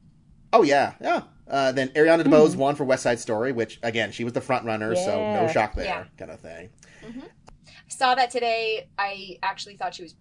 Oh 0.53 0.63
yeah, 0.63 0.95
yeah. 1.01 1.23
Uh, 1.49 1.73
then 1.73 1.89
Ariana 1.91 2.23
DeBose 2.25 2.55
hmm. 2.55 2.61
won 2.61 2.75
for 2.75 2.85
West 2.85 3.03
Side 3.05 3.21
Story, 3.21 3.53
which 3.53 3.79
again 3.83 4.11
she 4.13 4.25
was 4.25 4.33
the 4.33 4.41
front 4.41 4.65
runner, 4.65 4.95
so 4.97 5.33
no 5.35 5.49
shock 5.49 5.75
there, 5.75 5.85
Yeah. 5.85 6.05
kind 6.19 6.31
of 6.31 6.41
thing. 6.41 6.71
I 7.05 7.13
saw 7.89 8.15
that 8.15 8.31
today. 8.31 8.89
I 8.99 9.39
actually 9.43 9.77
thought 9.77 9.95
she 9.95 10.03
was 10.03 10.17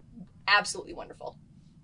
absolutely 0.46 0.94
wonderful. 0.94 1.36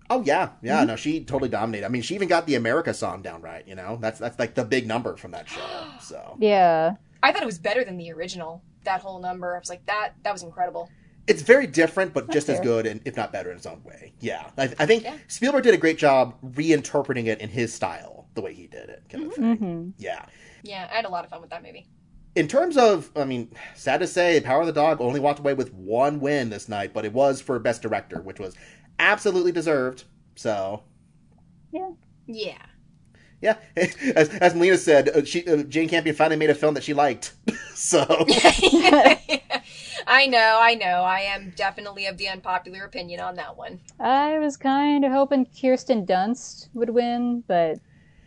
Oh 0.09 0.21
yeah, 0.23 0.49
yeah. 0.61 0.79
Mm-hmm. 0.79 0.87
No, 0.87 0.95
she 0.95 1.23
totally 1.23 1.49
dominated. 1.49 1.85
I 1.85 1.89
mean, 1.89 2.01
she 2.01 2.15
even 2.15 2.27
got 2.27 2.45
the 2.45 2.55
America 2.55 2.93
song 2.93 3.21
down 3.21 3.41
right. 3.41 3.67
You 3.67 3.75
know, 3.75 3.97
that's 4.01 4.19
that's 4.19 4.37
like 4.39 4.53
the 4.55 4.63
big 4.65 4.87
number 4.87 5.15
from 5.17 5.31
that 5.31 5.49
show. 5.49 5.61
So 5.99 6.35
yeah. 6.39 6.95
I 7.21 7.31
thought 7.31 7.41
it 7.41 7.45
was 7.45 7.59
better 7.59 7.83
than 7.85 7.97
the 7.97 8.11
original. 8.11 8.61
That 8.83 8.99
whole 9.01 9.19
number, 9.21 9.55
I 9.55 9.59
was 9.59 9.69
like, 9.69 9.85
that 9.85 10.13
that 10.23 10.33
was 10.33 10.43
incredible. 10.43 10.89
it's 11.27 11.41
very 11.41 11.67
different, 11.67 12.13
but 12.13 12.29
just 12.29 12.49
as 12.49 12.59
good 12.59 12.85
and 12.85 12.99
if 13.05 13.15
not 13.15 13.31
better 13.31 13.49
in 13.51 13.55
its 13.57 13.65
own 13.65 13.81
way. 13.85 14.13
Yeah, 14.19 14.49
I, 14.57 14.63
I 14.77 14.85
think 14.85 15.03
Yeah. 15.03 15.15
Spielberg 15.29 15.63
did 15.63 15.73
a 15.73 15.77
great 15.77 15.97
job 15.97 16.35
reinterpreting 16.45 17.27
it 17.27 17.39
in 17.39 17.47
his 17.49 17.73
style, 17.73 18.22
the 18.33 18.41
way 18.41 18.53
he 18.53 18.67
did 18.67 18.89
it, 18.89 19.03
kind 19.09 19.25
of 19.25 19.33
thing. 19.33 19.57
hmm 19.57 19.89
Yeah. 19.97 20.25
Yeah, 20.63 20.87
I 20.91 20.95
had 20.95 21.05
a 21.05 21.09
lot 21.09 21.23
of 21.23 21.29
fun 21.29 21.41
with 21.41 21.49
that 21.51 21.63
movie. 21.63 21.87
In 22.35 22.47
terms 22.47 22.77
of, 22.77 23.11
I 23.15 23.25
mean, 23.25 23.51
sad 23.75 23.99
to 23.99 24.07
say, 24.07 24.41
Power 24.41 24.61
of 24.61 24.67
the 24.67 24.73
Dog 24.73 25.01
only 25.01 25.19
walked 25.19 25.39
away 25.39 25.53
with 25.53 25.71
one 25.73 26.19
win 26.19 26.49
this 26.49 26.67
night, 26.67 26.91
but 26.93 27.05
it 27.05 27.13
was 27.13 27.41
for 27.41 27.59
Best 27.59 27.81
Director, 27.83 28.21
which 28.21 28.39
was 28.39 28.55
absolutely 28.97 29.51
deserved. 29.51 30.05
So, 30.35 30.81
Yeah. 31.71 31.91
yeah, 32.25 32.57
Yeah, 33.39 33.57
as, 33.77 34.29
as 34.29 34.55
Melina 34.55 34.77
said, 34.77 35.09
uh, 35.09 35.23
she, 35.25 35.45
uh, 35.47 35.57
Jane 35.63 35.89
Campion 35.89 36.15
finally 36.15 36.37
made 36.37 36.49
a 36.49 36.55
film 36.55 36.73
that 36.73 36.83
she 36.83 36.93
liked. 36.95 37.33
so, 37.75 37.99
I 40.05 40.25
know, 40.27 40.59
I 40.61 40.75
know. 40.75 41.03
I 41.03 41.19
am 41.21 41.53
definitely 41.55 42.05
of 42.07 42.17
the 42.17 42.29
unpopular 42.29 42.83
opinion 42.83 43.19
on 43.19 43.35
that 43.35 43.57
one. 43.57 43.79
I 43.99 44.39
was 44.39 44.57
kind 44.57 45.05
of 45.05 45.11
hoping 45.11 45.45
Kirsten 45.45 46.05
Dunst 46.05 46.69
would 46.73 46.89
win, 46.89 47.43
but 47.47 47.79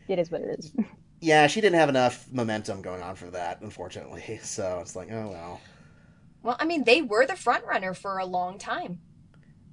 it 0.09 0.19
is 0.19 0.31
what 0.31 0.43
it 0.43 0.59
is. 0.59 0.73
Yeah, 1.19 1.47
she 1.47 1.63
didn't 1.63 1.79
have 1.79 1.89
enough 1.89 2.31
momentum 2.31 2.83
going 2.83 3.01
on 3.03 3.17
for 3.17 3.31
that, 3.31 3.63
unfortunately. 3.63 4.39
So 4.43 4.81
it's 4.83 4.95
like, 4.95 5.11
oh 5.11 5.29
well. 5.31 5.61
Well, 6.43 6.57
I 6.61 6.67
mean, 6.67 6.85
they 6.85 7.03
were 7.03 7.27
the 7.27 7.37
front 7.37 7.65
runner 7.65 7.95
for 7.95 8.19
a 8.19 8.27
long 8.27 8.59
time. 8.59 9.01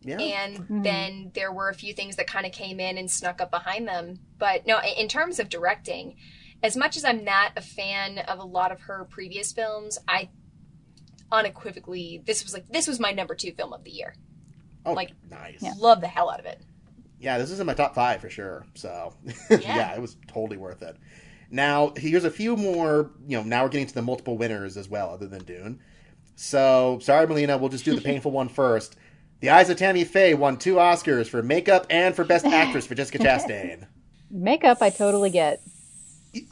Yeah. 0.02 0.20
And 0.20 0.58
mm-hmm. 0.58 0.82
then 0.82 1.32
there 1.34 1.52
were 1.52 1.70
a 1.70 1.74
few 1.74 1.94
things 1.94 2.16
that 2.16 2.28
kind 2.28 2.46
of 2.46 2.52
came 2.52 2.80
in 2.80 2.98
and 2.98 3.10
snuck 3.10 3.42
up 3.42 3.52
behind 3.52 3.88
them. 3.88 4.20
But 4.38 4.66
no, 4.66 4.80
in 4.82 5.08
terms 5.08 5.40
of 5.40 5.50
directing, 5.50 6.16
as 6.62 6.76
much 6.76 6.98
as 6.98 7.06
I'm 7.06 7.24
not 7.24 7.52
a 7.56 7.62
fan 7.62 8.20
of 8.20 8.40
a 8.40 8.44
lot 8.44 8.72
of 8.72 8.82
her 8.82 9.06
previous 9.10 9.52
films, 9.52 10.00
I 10.08 10.30
unequivocally 11.32 12.22
this 12.26 12.44
was 12.44 12.54
like 12.54 12.68
this 12.70 12.88
was 12.88 13.00
my 13.00 13.12
number 13.12 13.36
two 13.36 13.52
film 13.52 13.74
of 13.74 13.84
the 13.84 13.92
year. 13.92 14.16
oh, 14.86 14.94
like- 14.94 15.12
nice. 15.30 15.64
Love 15.78 16.02
the 16.02 16.08
hell 16.08 16.30
out 16.30 16.40
of 16.40 16.46
it. 16.46 16.62
Yeah, 17.24 17.38
this 17.38 17.52
is 17.52 17.60
in 17.62 17.66
my 17.66 17.74
top 17.74 17.96
five 17.96 18.20
for 18.20 18.30
sure. 18.30 18.66
So 18.76 19.14
yeah. 19.50 19.96
it 19.96 20.02
was 20.02 20.18
totally 20.28 20.58
worth 20.58 20.82
it. 20.82 20.98
Now 21.50 21.94
here's 21.96 22.26
a 22.26 22.32
few 22.32 22.58
more. 22.58 23.12
You 23.26 23.38
know, 23.38 23.44
now 23.44 23.64
we're 23.64 23.70
getting 23.70 23.88
to 23.88 23.94
the 23.94 24.02
multiple 24.02 24.38
winners 24.38 24.76
as 24.76 24.90
well, 24.90 25.10
other 25.10 25.28
than 25.28 25.44
Dune. 25.46 25.80
So 26.36 27.00
sorry, 27.02 27.26
Melina, 27.26 27.58
we'll 27.58 27.70
just 27.70 27.86
do 27.86 27.96
the 27.96 28.02
painful 28.12 28.32
one 28.32 28.50
first. 28.50 28.98
The 29.40 29.52
Eyes 29.52 29.70
of 29.70 29.78
Tammy 29.78 30.04
Faye 30.04 30.34
won 30.34 30.58
two 30.58 30.76
Oscars 30.76 31.28
for 31.28 31.42
makeup 31.42 31.88
and 31.90 32.14
for 32.14 32.26
Best 32.26 32.46
Actress 32.48 32.86
for 32.86 32.96
Jessica 32.96 33.20
Chastain. 33.20 33.88
Makeup, 34.30 34.80
I 34.82 34.90
totally 34.90 35.30
get. 35.30 35.62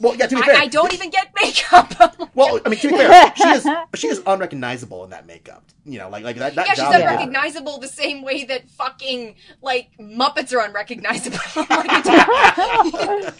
Well, 0.00 0.14
yeah, 0.14 0.26
to 0.28 0.36
be 0.36 0.42
fair, 0.42 0.54
I, 0.56 0.62
I 0.62 0.66
don't 0.68 0.92
even 0.92 1.10
get 1.10 1.32
makeup. 1.40 1.92
Well, 2.34 2.60
I 2.64 2.70
mean, 2.70 2.78
to 2.80 2.88
be 2.88 2.96
fair, 2.96 3.32
she 3.36 3.48
is 3.48 3.68
she 3.94 4.08
is 4.08 4.22
unrecognizable 4.26 5.04
in 5.04 5.10
that 5.10 5.26
makeup. 5.26 5.64
You 5.84 5.98
know, 5.98 6.08
like 6.08 6.24
like 6.24 6.36
that. 6.36 6.54
that 6.54 6.66
yeah, 6.66 6.74
she's 6.74 6.94
unrecognizable 6.94 7.78
the 7.78 7.88
same 7.88 8.22
way 8.22 8.44
that 8.44 8.70
fucking 8.70 9.34
like 9.60 9.90
Muppets 10.00 10.52
are 10.54 10.64
unrecognizable. 10.64 11.38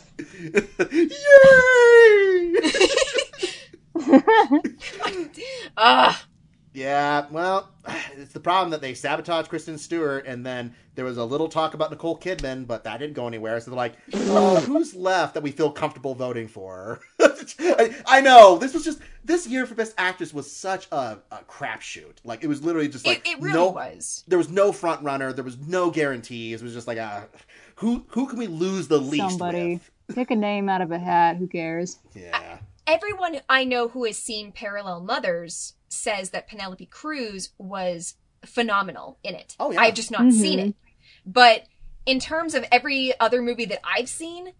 Yay! 0.93 2.61
Ah, 5.77 6.25
Yeah, 6.75 7.27
well, 7.31 7.71
it's 8.17 8.33
the 8.33 8.41
problem 8.41 8.71
that 8.71 8.81
they 8.81 8.95
sabotaged 8.95 9.49
Kristen 9.49 9.79
Stewart, 9.79 10.27
and 10.27 10.45
then 10.45 10.75
there 10.95 11.05
was 11.05 11.17
a 11.17 11.25
little 11.25 11.49
talk 11.49 11.75
about 11.75 11.91
Nicole 11.91 12.19
Kidman, 12.19 12.67
but 12.67 12.85
that 12.85 12.99
didn't 12.99 13.15
go 13.15 13.27
anywhere. 13.27 13.61
So 13.61 13.71
they're 13.71 13.77
like, 13.77 13.95
oh, 14.15 14.61
who's 14.61 14.95
left 14.95 15.35
that 15.35 15.43
we 15.43 15.51
feel 15.51 15.71
comfortable 15.71 16.15
voting 16.15 16.49
for? 16.49 17.01
I, 17.21 17.95
I 18.07 18.21
know 18.21 18.59
this 18.59 18.75
was 18.75 18.85
just 18.85 19.01
this 19.25 19.47
year 19.47 19.67
for 19.67 19.75
Best 19.75 19.95
Actress 19.99 20.33
was 20.33 20.51
such 20.51 20.89
a, 20.93 21.19
a 21.31 21.39
crapshoot. 21.49 22.17
Like 22.25 22.45
it 22.45 22.47
was 22.47 22.63
literally 22.63 22.89
just 22.89 23.07
like 23.07 23.27
it, 23.27 23.33
it 23.33 23.41
really 23.41 23.55
no, 23.55 23.71
was. 23.71 24.25
there 24.29 24.39
was 24.39 24.51
no 24.51 24.73
front 24.73 25.03
runner, 25.03 25.33
there 25.33 25.45
was 25.45 25.59
no 25.59 25.91
guarantees. 25.91 26.61
It 26.61 26.65
was 26.65 26.75
just 26.75 26.87
like 26.87 26.99
a 26.99 27.29
who 27.77 28.05
who 28.09 28.27
can 28.27 28.39
we 28.39 28.47
lose 28.47 28.89
the 28.89 28.99
least 28.99 29.31
Somebody. 29.31 29.75
with? 29.75 30.17
Pick 30.17 30.31
a 30.31 30.37
name 30.37 30.69
out 30.69 30.83
of 30.83 30.91
a 30.91 30.99
hat. 30.99 31.37
Who 31.37 31.47
cares? 31.47 31.99
Yeah, 32.15 32.59
Everyone 32.87 33.41
I 33.49 33.65
know 33.65 33.89
who 33.89 34.05
has 34.05 34.19
seen 34.19 34.53
Parallel 34.53 35.01
Mothers 35.01 35.75
says 35.93 36.31
that 36.31 36.49
Penelope 36.49 36.87
Cruz 36.87 37.51
was 37.59 38.15
phenomenal 38.45 39.19
in 39.23 39.35
it. 39.35 39.55
Oh, 39.61 39.71
yeah. 39.71 39.81
I've 39.81 39.95
just 39.95 40.11
not 40.11 40.33
seen 40.33 40.59
mm-hmm. 40.59 40.69
it. 40.71 40.75
But 41.25 41.65
in 42.07 42.19
terms 42.19 42.55
of 42.55 42.65
every 42.73 43.13
other 43.21 43.41
movie 43.41 43.67
that 43.67 43.81
I've 43.85 44.09
seen, 44.09 44.53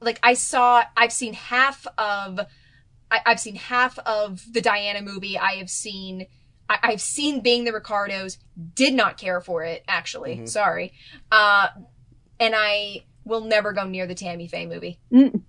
like 0.00 0.18
I 0.22 0.34
saw, 0.34 0.84
I've 0.96 1.12
seen 1.12 1.34
half 1.34 1.86
of, 1.98 2.40
I, 3.10 3.20
I've 3.26 3.40
seen 3.40 3.56
half 3.56 3.98
of 4.00 4.42
the 4.50 4.60
Diana 4.60 5.02
movie. 5.02 5.36
I 5.36 5.56
have 5.56 5.70
seen, 5.70 6.26
I, 6.68 6.78
I've 6.82 7.00
seen 7.00 7.40
Being 7.40 7.64
the 7.64 7.72
Ricardos. 7.72 8.38
Did 8.74 8.94
not 8.94 9.18
care 9.18 9.40
for 9.40 9.62
it, 9.62 9.84
actually. 9.86 10.36
Mm-hmm. 10.36 10.46
Sorry. 10.46 10.92
Uh, 11.30 11.68
and 12.40 12.54
I 12.56 13.04
will 13.24 13.42
never 13.42 13.72
go 13.72 13.84
near 13.84 14.06
the 14.06 14.14
Tammy 14.14 14.48
Faye 14.48 14.66
movie. 14.66 14.98
Mm. 15.12 15.42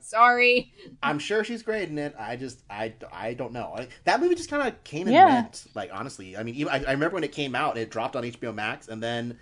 Sorry. 0.00 0.72
I'm 1.02 1.18
sure 1.18 1.44
she's 1.44 1.62
great 1.62 1.88
in 1.88 1.98
it. 1.98 2.14
I 2.18 2.36
just, 2.36 2.62
I, 2.70 2.94
I 3.12 3.34
don't 3.34 3.52
know. 3.52 3.74
I, 3.76 3.88
that 4.04 4.20
movie 4.20 4.34
just 4.34 4.50
kind 4.50 4.66
of 4.66 4.82
came 4.84 5.06
and 5.06 5.14
Yeah. 5.14 5.42
went. 5.42 5.64
Like 5.74 5.90
honestly, 5.92 6.36
I 6.36 6.42
mean, 6.42 6.54
even, 6.56 6.72
I, 6.72 6.84
I 6.84 6.92
remember 6.92 7.14
when 7.14 7.24
it 7.24 7.32
came 7.32 7.54
out, 7.54 7.76
it 7.78 7.90
dropped 7.90 8.16
on 8.16 8.24
HBO 8.24 8.54
Max, 8.54 8.88
and 8.88 9.02
then 9.02 9.38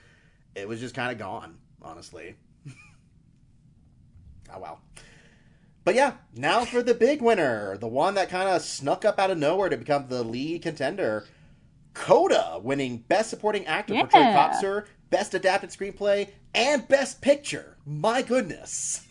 it 0.54 0.66
was 0.68 0.80
just 0.80 0.94
kind 0.94 1.12
of 1.12 1.18
gone. 1.18 1.58
Honestly. 1.82 2.36
oh 4.54 4.58
well. 4.58 4.80
But 5.84 5.94
yeah, 5.94 6.14
now 6.34 6.64
for 6.64 6.82
the 6.82 6.94
big 6.94 7.22
winner, 7.22 7.76
the 7.76 7.86
one 7.86 8.14
that 8.14 8.28
kind 8.28 8.48
of 8.48 8.62
snuck 8.62 9.04
up 9.04 9.20
out 9.20 9.30
of 9.30 9.38
nowhere 9.38 9.68
to 9.68 9.76
become 9.76 10.08
the 10.08 10.24
lead 10.24 10.62
contender. 10.62 11.26
Coda 11.94 12.60
winning 12.62 12.98
Best 13.08 13.30
Supporting 13.30 13.64
Actor 13.66 13.94
for 13.94 14.06
Troy 14.08 14.20
Yeah. 14.20 14.50
Kotsur, 14.52 14.86
Best 15.10 15.32
Adapted 15.34 15.70
Screenplay, 15.70 16.28
and 16.54 16.86
Best 16.88 17.22
Picture. 17.22 17.76
My 17.86 18.20
goodness. 18.20 19.05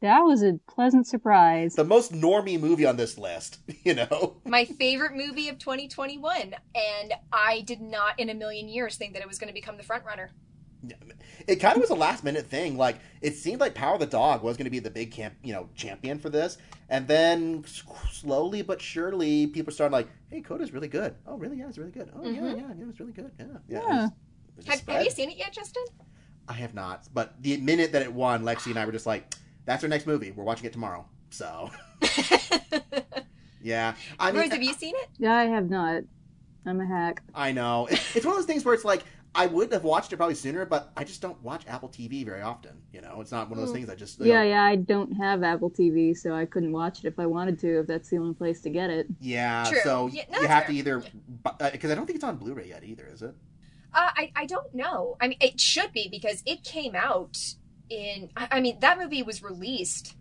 That 0.00 0.20
was 0.20 0.42
a 0.42 0.54
pleasant 0.66 1.06
surprise. 1.06 1.74
the 1.74 1.84
most 1.84 2.12
normie 2.12 2.58
movie 2.58 2.86
on 2.86 2.96
this 2.96 3.18
list, 3.18 3.58
you 3.84 3.94
know? 3.94 4.36
my 4.46 4.64
favorite 4.64 5.14
movie 5.14 5.48
of 5.48 5.58
2021 5.58 6.54
and 6.74 7.14
i 7.32 7.60
did 7.62 7.80
not 7.80 8.18
in 8.18 8.30
a 8.30 8.34
million 8.34 8.68
years 8.68 8.96
think 8.96 9.12
that 9.12 9.22
it 9.22 9.28
was 9.28 9.38
going 9.38 9.48
to 9.48 9.54
become 9.54 9.76
the 9.76 9.82
front 9.82 10.04
runner 10.04 10.30
It 11.46 11.56
kind 11.56 11.76
of 11.76 11.80
was 11.82 11.90
a 11.90 11.94
last 11.94 12.24
minute 12.24 12.46
thing. 12.46 12.78
Like, 12.78 12.96
it 13.20 13.34
seemed 13.36 13.60
like 13.60 13.74
Power 13.74 13.94
of 13.94 14.00
the 14.00 14.06
Dog 14.06 14.42
was 14.42 14.56
going 14.56 14.64
to 14.64 14.70
be 14.70 14.78
the 14.78 14.90
big 14.90 15.10
camp, 15.10 15.34
you 15.42 15.52
know, 15.52 15.68
champion 15.74 16.18
for 16.18 16.30
this. 16.30 16.56
And 16.88 17.06
then 17.06 17.64
slowly 17.66 18.62
but 18.62 18.80
surely, 18.80 19.46
people 19.46 19.72
started 19.74 19.92
like, 19.92 20.08
hey, 20.30 20.40
Coda's 20.40 20.72
really 20.72 20.88
good. 20.88 21.14
Oh, 21.26 21.36
really? 21.36 21.58
Yeah, 21.58 21.68
it's 21.68 21.76
really 21.76 21.90
good. 21.90 22.10
Oh, 22.14 22.22
yeah, 22.24 22.40
mm-hmm. 22.40 22.58
yeah, 22.58 22.74
yeah, 22.78 22.84
it's 22.88 22.98
really 23.00 23.12
good. 23.12 23.30
Yeah. 23.38 23.46
Yeah. 23.68 23.78
it 23.78 23.86
was- 23.86 24.10
it 24.58 24.64
just 24.66 24.86
have, 24.86 24.96
have 24.96 25.04
you 25.04 25.10
seen 25.10 25.30
it 25.30 25.36
yet 25.38 25.52
justin 25.52 25.84
I 26.48 26.54
have 26.54 26.74
not. 26.74 27.08
But 27.12 27.40
the 27.42 27.56
minute 27.58 27.92
that 27.92 28.02
it 28.02 28.12
won, 28.12 28.42
Lexi 28.42 28.66
and 28.70 28.78
I 28.78 28.84
were 28.86 28.92
just 28.92 29.06
like, 29.06 29.34
that's 29.64 29.82
our 29.84 29.88
next 29.88 30.06
movie. 30.06 30.30
We're 30.30 30.44
watching 30.44 30.66
it 30.66 30.72
tomorrow. 30.72 31.06
So, 31.30 31.70
yeah. 33.62 33.94
I 34.18 34.32
mean, 34.32 34.40
rose 34.42 34.50
have 34.50 34.62
you 34.62 34.72
seen 34.74 34.94
it 34.96 35.26
I 35.26 35.44
have 35.44 35.70
not. 35.70 36.02
I'm 36.66 36.80
a 36.80 36.86
hack. 36.86 37.22
I 37.34 37.52
know. 37.52 37.86
It, 37.86 38.00
it's 38.14 38.26
one 38.26 38.34
of 38.34 38.38
those 38.38 38.46
things 38.46 38.64
where 38.64 38.74
it's 38.74 38.84
like 38.84 39.02
I 39.34 39.46
would 39.46 39.72
have 39.72 39.84
watched 39.84 40.12
it 40.12 40.16
probably 40.16 40.34
sooner, 40.34 40.64
but 40.66 40.90
I 40.96 41.04
just 41.04 41.22
don't 41.22 41.40
watch 41.42 41.62
Apple 41.68 41.88
TV 41.88 42.24
very 42.24 42.42
often. 42.42 42.82
You 42.92 43.00
know, 43.00 43.20
it's 43.20 43.30
not 43.30 43.48
one 43.48 43.58
of 43.58 43.64
those 43.64 43.72
things 43.72 43.88
I 43.88 43.94
just 43.94 44.18
Yeah, 44.20 44.42
know- 44.42 44.48
yeah, 44.48 44.62
I 44.64 44.76
don't 44.76 45.12
have 45.12 45.42
Apple 45.42 45.70
TV, 45.70 46.16
so 46.16 46.34
I 46.34 46.44
couldn't 46.46 46.72
watch 46.72 46.98
it 46.98 47.06
if 47.06 47.18
I 47.18 47.26
wanted 47.26 47.58
to, 47.60 47.80
if 47.80 47.86
that's 47.86 48.08
the 48.10 48.18
only 48.18 48.34
place 48.34 48.60
to 48.62 48.70
get 48.70 48.90
it. 48.90 49.06
yeah. 49.20 49.64
True. 49.68 49.78
So 49.84 50.06
Yeah, 50.08 50.24
no, 50.30 50.36
you 50.40 50.48
that's 50.48 50.52
have 50.52 50.66
to 50.66 50.72
either 50.74 51.02
because 51.72 51.90
I 51.90 51.94
don't 51.94 52.06
think 52.06 52.16
it's 52.16 52.24
on 52.24 52.36
Blu-ray 52.36 52.68
yet 52.68 52.82
either, 52.84 53.06
is 53.06 53.22
it? 53.22 53.34
uh, 53.94 54.08
I, 54.16 54.30
I 54.36 54.46
don't 54.46 54.72
know 54.72 55.16
i 55.20 55.26
mean 55.26 55.36
it 55.40 55.58
should 55.60 55.92
be 55.92 56.06
because 56.08 56.44
it 56.46 56.62
came 56.62 56.94
out 56.94 57.36
in 57.90 58.30
I, 58.36 58.48
I 58.52 58.60
mean 58.60 58.78
that 58.80 58.98
movie 58.98 59.22
was 59.22 59.42
released 59.42 60.16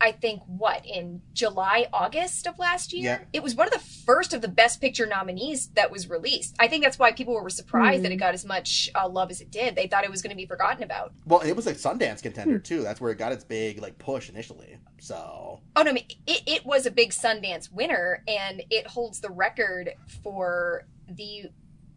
i 0.00 0.10
think 0.10 0.42
what 0.46 0.84
in 0.84 1.22
july 1.32 1.86
august 1.92 2.46
of 2.48 2.58
last 2.58 2.92
year 2.92 3.02
Yeah. 3.22 3.24
it 3.32 3.42
was 3.42 3.54
one 3.54 3.68
of 3.68 3.72
the 3.72 3.78
first 3.78 4.34
of 4.34 4.42
the 4.42 4.48
best 4.48 4.80
picture 4.80 5.06
nominees 5.06 5.68
that 5.68 5.90
was 5.90 6.10
released 6.10 6.56
i 6.58 6.66
think 6.68 6.82
that's 6.82 6.98
why 6.98 7.12
people 7.12 7.32
were 7.40 7.48
surprised 7.48 8.02
that 8.04 8.10
it 8.12 8.16
got 8.16 8.34
as 8.34 8.44
much 8.44 8.90
uh, 8.94 9.08
love 9.08 9.30
as 9.30 9.40
it 9.40 9.50
did 9.52 9.76
they 9.76 9.86
thought 9.86 10.04
it 10.04 10.10
was 10.10 10.20
going 10.20 10.30
to 10.30 10.36
be 10.36 10.46
forgotten 10.46 10.82
about 10.82 11.12
Well, 11.26 11.40
it 11.40 11.52
was 11.54 11.66
a 11.68 11.74
Sundance 11.74 12.22
contender 12.22 12.58
too. 12.58 12.82
That's 12.82 13.00
where 13.00 13.12
it 13.12 13.18
got 13.18 13.32
its 13.32 13.44
big 13.44 13.80
like 13.80 13.98
push 13.98 14.28
initially. 14.28 14.76
So 14.98 15.60
Oh 15.76 15.82
no, 15.82 15.90
I 15.90 15.94
mean, 15.94 16.06
it, 16.26 16.42
it 16.46 16.66
was 16.66 16.86
a 16.86 16.90
big 16.90 17.10
Sundance 17.10 17.72
winner, 17.72 18.22
and 18.28 18.62
it 18.70 18.86
holds 18.88 19.20
the 19.20 19.30
record 19.30 19.90
for 20.22 20.84
the 21.08 21.50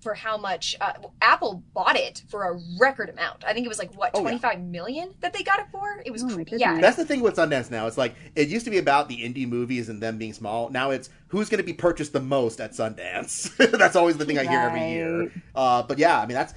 for 0.08 0.14
how 0.14 0.38
much 0.38 0.74
uh, 0.80 0.94
Apple 1.22 1.62
bought 1.74 1.98
it 1.98 2.24
for 2.30 2.46
a 2.50 2.58
record 2.80 3.10
amount. 3.10 3.44
I 3.46 3.52
think 3.52 3.66
it 3.66 3.68
was 3.68 3.78
like 3.78 3.94
what 3.94 4.12
Oh, 4.14 4.20
yeah. 4.20 4.22
twenty 4.22 4.38
five 4.38 4.62
million 4.62 5.14
that 5.20 5.34
they 5.34 5.44
got 5.44 5.60
it 5.60 5.66
for. 5.70 6.02
It 6.06 6.12
was 6.12 6.24
Oh, 6.24 6.28
my 6.30 6.46
yeah. 6.50 6.80
that's 6.80 6.96
the 6.96 7.04
thing 7.04 7.20
with 7.20 7.36
Sundance 7.36 7.70
now. 7.70 7.88
It's 7.88 7.98
like 7.98 8.16
it 8.36 8.48
used 8.48 8.64
to 8.64 8.72
be 8.72 8.78
about 8.78 9.10
the 9.10 9.18
indie 9.18 9.46
movies 9.46 9.90
and 9.90 10.02
them 10.02 10.18
being 10.18 10.32
small. 10.32 10.70
Now 10.70 10.92
it's 10.92 11.10
who's 11.28 11.50
going 11.50 11.58
to 11.58 11.66
be 11.66 11.74
purchased 11.74 12.14
the 12.14 12.22
most 12.22 12.62
at 12.62 12.72
Sundance. 12.72 13.54
that's 13.78 13.98
always 13.98 14.16
the 14.16 14.24
thing 14.24 14.40
I 14.40 14.46
hear 14.46 14.62
every 14.62 14.90
year. 14.92 15.32
Uh, 15.54 15.84
but 15.84 15.98
yeah, 15.98 16.22
I 16.22 16.26
mean 16.26 16.36
that's 16.36 16.54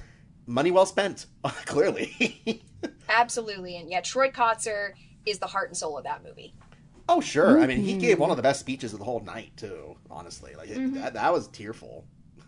money 0.47 0.71
well 0.71 0.85
spent. 0.85 1.25
Clearly. 1.65 2.63
Absolutely, 3.09 3.75
and 3.75 3.91
yeah, 3.91 3.99
Troy 3.99 4.29
Kotsur 4.31 4.91
is 5.25 5.39
the 5.39 5.47
heart 5.47 5.67
and 5.67 5.75
soul 5.75 5.97
of 5.97 6.05
that 6.05 6.23
movie. 6.23 6.53
Oh 7.09 7.19
sure. 7.19 7.59
I 7.59 7.67
mean, 7.67 7.81
he 7.81 7.97
gave 7.97 8.17
one 8.17 8.31
of 8.31 8.37
the 8.37 8.43
best 8.43 8.61
speeches 8.61 8.93
of 8.93 8.99
the 8.99 9.05
whole 9.05 9.19
night 9.19 9.51
too. 9.57 9.97
Honestly, 10.09 10.55
like 10.55 10.69
it, 10.69 10.93
that, 10.93 11.15
that 11.15 11.33
was 11.33 11.49
tearful. 11.49 12.05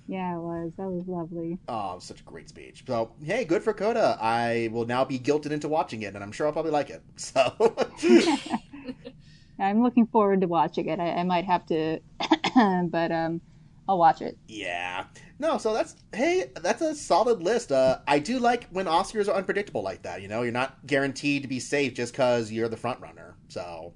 Yeah, 0.07 0.35
it 0.37 0.39
was. 0.41 0.71
That 0.77 0.89
was 0.89 1.07
lovely. 1.07 1.59
Oh, 1.67 1.97
such 1.99 2.19
a 2.21 2.23
great 2.23 2.49
speech. 2.49 2.83
So 2.85 3.15
hey, 3.23 3.45
good 3.45 3.63
for 3.63 3.73
Coda. 3.73 4.17
I 4.19 4.69
will 4.73 4.85
now 4.85 5.05
be 5.05 5.17
guilted 5.19 5.51
into 5.51 5.69
watching 5.69 6.01
it, 6.01 6.13
and 6.13 6.23
I'm 6.23 6.31
sure 6.33 6.45
I'll 6.45 6.53
probably 6.53 6.71
like 6.71 6.89
it. 6.89 7.03
So 7.17 7.75
I'm 9.59 9.81
looking 9.83 10.07
forward 10.07 10.41
to 10.41 10.47
watching 10.47 10.87
it. 10.87 10.99
I, 10.99 11.11
I 11.11 11.23
might 11.23 11.45
have 11.45 11.65
to, 11.67 11.99
but 12.91 13.11
um, 13.11 13.41
I'll 13.87 13.97
watch 13.97 14.21
it. 14.21 14.37
yeah, 14.47 15.05
no. 15.39 15.57
So 15.57 15.73
that's 15.73 15.95
hey, 16.13 16.51
that's 16.61 16.81
a 16.81 16.95
solid 16.95 17.41
list. 17.41 17.71
Uh, 17.71 17.99
I 18.07 18.19
do 18.19 18.39
like 18.39 18.67
when 18.69 18.85
Oscars 18.87 19.27
are 19.27 19.35
unpredictable 19.35 19.81
like 19.83 20.03
that. 20.03 20.21
You 20.21 20.27
know, 20.27 20.41
you're 20.43 20.51
not 20.51 20.85
guaranteed 20.85 21.43
to 21.43 21.47
be 21.47 21.59
safe 21.59 21.93
just 21.93 22.13
because 22.13 22.51
you're 22.51 22.69
the 22.69 22.77
front 22.77 22.99
runner. 22.99 23.37
So 23.47 23.93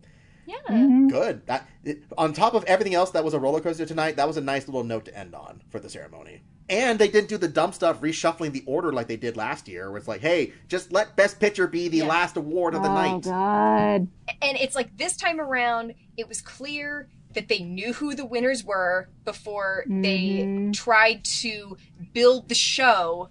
Yeah. 0.48 0.56
Mhm. 0.70 1.10
Good. 1.12 1.46
That 1.46 1.68
it, 1.84 2.04
on 2.18 2.32
top 2.34 2.54
of 2.54 2.64
everything 2.64 2.96
else 2.96 3.12
that 3.12 3.24
was 3.26 3.34
a 3.34 3.40
roller 3.40 3.60
coaster 3.60 3.86
tonight, 3.86 4.16
that 4.16 4.26
was 4.28 4.38
a 4.38 4.42
nice 4.42 4.66
little 4.68 4.84
note 4.86 5.04
to 5.06 5.16
end 5.18 5.36
on 5.36 5.62
for 5.70 5.80
the 5.80 5.90
ceremony. 5.90 6.42
And 6.70 6.98
they 7.00 7.10
didn't 7.10 7.28
do 7.30 7.38
the 7.38 7.48
dumb 7.50 7.74
stuff 7.74 8.00
reshuffling 8.02 8.54
the 8.54 8.64
order 8.66 8.92
like 8.94 9.08
they 9.08 9.18
did 9.18 9.36
last 9.38 9.68
year, 9.68 9.90
where 9.90 9.98
it's 9.98 10.08
like, 10.08 10.22
hey, 10.22 10.54
just 10.70 10.92
let 10.94 11.16
Best 11.18 11.40
Picture 11.42 11.68
be 11.68 11.90
the 11.90 11.98
Yeah. 11.98 12.08
last 12.08 12.38
award 12.38 12.76
of 12.76 12.82
the 12.82 12.90
night. 12.94 13.10
oh 13.10 13.14
night. 13.14 13.24
God. 13.24 14.08
And 14.42 14.58
it's 14.58 14.76
like 14.76 14.96
this 14.98 15.18
time 15.18 15.40
around, 15.42 15.94
it 16.16 16.28
was 16.30 16.42
clear 16.42 17.10
that 17.34 17.50
they 17.50 17.60
knew 17.60 17.92
who 17.94 18.16
the 18.16 18.26
winners 18.26 18.64
were 18.64 19.10
before 19.26 19.84
they 19.88 20.46
Mhm. 20.46 20.74
tried 20.74 21.24
to 21.42 21.78
build 22.14 22.48
the 22.50 22.56
show 22.56 23.30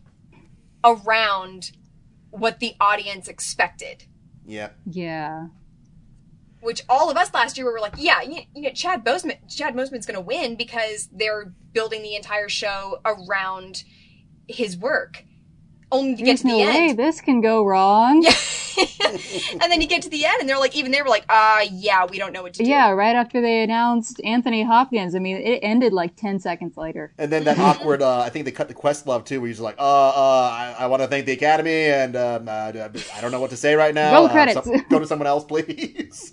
around 0.85 1.73
what 2.31 2.61
the 2.61 2.75
audience 2.81 3.27
expected. 3.29 4.05
Yeah. 4.47 4.71
Yeah. 4.85 5.47
Which 6.67 6.83
all 6.89 7.09
of 7.11 7.17
us 7.17 7.33
last 7.33 7.57
year 7.57 7.71
were 7.71 7.79
like, 7.79 7.95
yeah, 7.97 8.23
you, 8.23 8.43
know, 8.57 8.71
Chad 8.71 9.05
Boseman, 9.05 9.39
Chad 9.49 9.77
Boseman's 9.77 10.05
going 10.05 10.17
to 10.17 10.21
win 10.21 10.57
because 10.57 11.09
they're 11.13 11.55
building 11.73 12.03
the 12.03 12.17
entire 12.17 12.49
show 12.49 12.99
around 13.05 13.85
his 14.49 14.77
work. 14.77 15.23
Only 15.93 16.17
to 16.17 16.23
get 16.23 16.27
There's 16.27 16.41
to 16.43 16.49
the 16.49 16.55
way 16.55 16.89
end, 16.89 16.99
this 16.99 17.21
can 17.21 17.41
go 17.41 17.65
wrong. 17.65 18.23
Yeah. 18.23 18.33
and 19.63 19.73
then 19.73 19.81
you 19.81 19.87
get 19.87 20.03
to 20.03 20.11
the 20.11 20.25
end, 20.27 20.35
and 20.41 20.49
they're 20.49 20.59
like, 20.59 20.77
even 20.77 20.91
they 20.93 21.01
were 21.01 21.09
like, 21.09 21.25
uh, 21.29 21.65
yeah, 21.71 22.05
we 22.05 22.19
don't 22.19 22.33
know 22.33 22.43
what 22.43 22.53
to 22.55 22.63
do. 22.65 22.69
Yeah, 22.69 22.91
right 22.91 23.15
after 23.17 23.41
they 23.41 23.63
announced 23.63 24.21
Anthony 24.25 24.63
Hopkins, 24.65 25.15
I 25.15 25.19
mean, 25.19 25.37
it 25.37 25.61
ended 25.63 25.93
like 25.95 26.15
10 26.17 26.41
seconds 26.41 26.77
later. 26.77 27.15
And 27.17 27.33
then 27.33 27.45
that 27.45 27.59
awkward, 27.69 28.03
uh, 28.03 28.19
I 28.21 28.29
think 28.29 28.45
they 28.45 28.51
cut 28.51 28.69
the 28.69 28.75
Questlove 28.75 29.25
too, 29.25 29.41
where 29.41 29.49
he's 29.49 29.61
like, 29.61 29.77
uh, 29.79 30.09
uh, 30.09 30.51
I, 30.53 30.75
I 30.81 30.87
want 30.89 31.03
to 31.03 31.09
thank 31.09 31.25
the 31.25 31.33
Academy, 31.33 31.85
and 31.87 32.17
um, 32.17 32.49
uh, 32.49 32.73
I 33.15 33.21
don't 33.21 33.31
know 33.31 33.41
what 33.41 33.51
to 33.51 33.57
say 33.57 33.75
right 33.77 33.95
now. 33.95 34.13
Roll 34.13 34.27
Uh, 34.27 34.33
credits. 34.33 34.65
some- 34.65 34.85
go 34.91 34.99
to 34.99 35.07
someone 35.07 35.27
else, 35.29 35.45
please. 35.49 36.33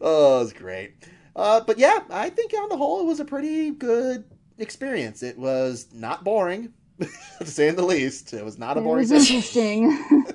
oh, 0.00 0.42
it's 0.42 0.52
great. 0.52 0.94
Uh, 1.34 1.60
but 1.60 1.78
yeah, 1.78 2.00
I 2.10 2.28
think 2.30 2.52
on 2.54 2.68
the 2.68 2.76
whole, 2.76 3.00
it 3.00 3.06
was 3.06 3.20
a 3.20 3.24
pretty 3.24 3.70
good 3.70 4.24
experience. 4.58 5.22
It 5.22 5.38
was 5.38 5.88
not 5.92 6.22
boring, 6.24 6.72
to 7.38 7.46
say 7.46 7.70
the 7.70 7.84
least. 7.84 8.32
It 8.32 8.44
was 8.44 8.58
not 8.58 8.76
a 8.76 8.80
It 8.80 8.84
boring 8.84 9.08
was 9.08 9.28
session. 9.28 9.36
interesting. 9.36 10.04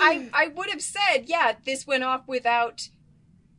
I 0.00 0.28
I 0.32 0.48
would 0.48 0.70
have 0.70 0.82
said, 0.82 1.24
yeah, 1.26 1.52
this 1.64 1.86
went 1.86 2.04
off 2.04 2.26
without. 2.26 2.88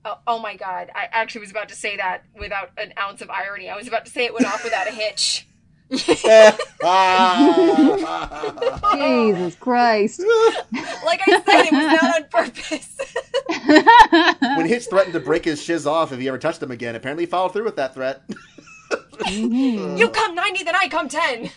Oh, 0.03 0.17
oh 0.25 0.39
my 0.39 0.55
god! 0.55 0.89
I 0.95 1.07
actually 1.11 1.41
was 1.41 1.51
about 1.51 1.69
to 1.69 1.75
say 1.75 1.97
that 1.97 2.23
without 2.39 2.71
an 2.77 2.93
ounce 2.99 3.21
of 3.21 3.29
irony. 3.29 3.69
I 3.69 3.75
was 3.75 3.87
about 3.87 4.05
to 4.05 4.11
say 4.11 4.25
it 4.25 4.33
went 4.33 4.47
off 4.47 4.63
without 4.63 4.87
a 4.87 4.91
hitch. 4.91 5.47
Ah. 6.83 8.91
Jesus 8.95 9.55
Christ. 9.55 10.21
Like 11.05 11.21
I 11.27 11.41
said, 11.45 11.65
it 11.65 11.73
was 11.73 12.01
not 12.01 12.15
on 12.15 12.23
purpose. 12.29 12.97
when 14.57 14.65
Hitch 14.67 14.87
threatened 14.87 15.13
to 15.13 15.19
break 15.19 15.45
his 15.45 15.61
shiz 15.61 15.85
off 15.85 16.11
if 16.11 16.19
he 16.19 16.27
ever 16.27 16.37
touched 16.37 16.61
him 16.63 16.71
again, 16.71 16.95
apparently 16.95 17.25
he 17.25 17.29
followed 17.29 17.53
through 17.53 17.65
with 17.65 17.75
that 17.75 17.93
threat. 17.93 18.21
Mhm. 19.21 19.97
you 19.99 20.09
come 20.09 20.33
ninety, 20.35 20.63
then 20.63 20.75
I 20.75 20.87
come 20.89 21.07
ten. 21.07 21.49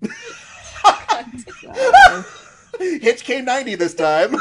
Hitch 2.80 3.24
came 3.24 3.44
90 3.44 3.74
this 3.74 3.94
time. 3.94 4.34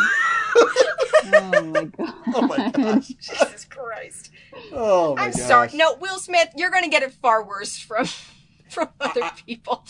Oh 1.32 1.64
my 1.74 1.86
god. 1.86 2.14
oh 2.34 2.48
my 2.48 2.72
gosh. 2.72 3.08
Jesus 3.08 3.66
Christ! 3.66 4.32
Oh 4.72 5.16
my 5.16 5.26
I'm 5.26 5.32
gosh. 5.32 5.42
sorry. 5.42 5.70
No, 5.74 5.96
Will 6.00 6.20
Smith, 6.20 6.50
you're 6.56 6.72
gonna 6.72 6.90
get 6.90 7.04
it 7.04 7.12
far 7.14 7.46
worse 7.46 7.78
from 7.78 8.08
from 8.70 8.90
other 9.00 9.30
people. 9.46 9.84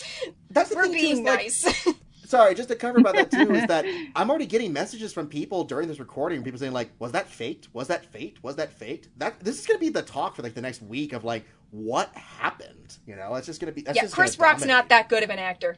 That's 0.50 0.70
the 0.70 0.76
We're 0.76 0.82
thing, 0.84 0.92
too, 0.92 0.98
being 0.98 1.24
like, 1.24 1.38
nice. 1.38 1.86
Sorry, 2.24 2.54
just 2.54 2.68
to 2.68 2.76
cover 2.76 3.00
about 3.00 3.16
that 3.16 3.30
too 3.30 3.52
is 3.54 3.66
that 3.66 3.84
I'm 4.14 4.30
already 4.30 4.46
getting 4.46 4.72
messages 4.72 5.12
from 5.12 5.26
people 5.26 5.64
during 5.64 5.88
this 5.88 5.98
recording, 5.98 6.44
people 6.44 6.60
saying 6.60 6.72
like, 6.72 6.92
"Was 7.00 7.10
that 7.12 7.28
faked? 7.28 7.68
Was 7.72 7.88
that 7.88 8.04
faked? 8.04 8.42
Was 8.44 8.54
that 8.56 8.72
faked?" 8.72 9.08
That 9.18 9.40
this 9.40 9.58
is 9.58 9.66
gonna 9.66 9.80
be 9.80 9.88
the 9.88 10.02
talk 10.02 10.36
for 10.36 10.42
like 10.42 10.54
the 10.54 10.60
next 10.60 10.80
week 10.80 11.12
of 11.12 11.24
like 11.24 11.44
what 11.70 12.14
happened. 12.14 12.96
You 13.06 13.16
know, 13.16 13.34
it's 13.36 13.46
just 13.46 13.60
gonna 13.60 13.72
be. 13.72 13.82
That's 13.82 13.96
yeah, 13.96 14.02
just 14.02 14.14
Chris 14.14 14.36
gonna 14.36 14.52
Rock's 14.52 14.64
not 14.64 14.88
that 14.88 15.08
good 15.08 15.22
of 15.22 15.30
an 15.30 15.38
actor. 15.38 15.76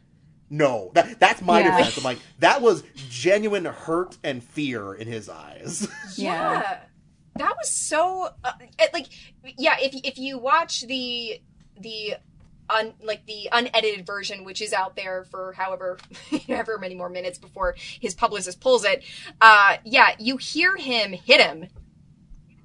No, 0.50 0.90
that 0.94 1.18
that's 1.18 1.40
my 1.40 1.60
Yeah. 1.60 1.76
defense. 1.78 1.96
I'm 1.98 2.04
like 2.04 2.18
that 2.40 2.60
was 2.60 2.82
genuine 3.08 3.64
hurt 3.64 4.18
and 4.22 4.42
fear 4.42 4.94
in 4.94 5.08
his 5.08 5.28
eyes. 5.28 5.88
Yeah. 6.16 6.52
Yeah. 6.60 6.78
That 7.36 7.54
was 7.56 7.70
so 7.70 8.28
uh, 8.44 8.52
it- 8.78 8.92
like 8.92 9.06
yeah, 9.56 9.76
if 9.80 9.94
if 10.04 10.18
you 10.18 10.38
watch 10.38 10.82
the 10.82 11.40
the 11.80 12.16
un 12.68 12.92
like 13.02 13.24
the 13.26 13.48
unedited 13.50 14.06
version 14.06 14.44
which 14.44 14.60
is 14.62 14.72
out 14.74 14.94
there 14.94 15.24
for 15.24 15.52
however 15.54 15.98
however 16.48 16.78
many 16.78 16.94
more 16.94 17.08
minutes 17.08 17.38
before 17.38 17.74
his 17.78 18.14
publicist 18.14 18.60
pulls 18.60 18.84
it, 18.84 19.02
uh 19.40 19.78
yeah, 19.84 20.10
you 20.18 20.36
hear 20.36 20.76
him 20.76 21.12
hit 21.12 21.40
him. 21.40 21.66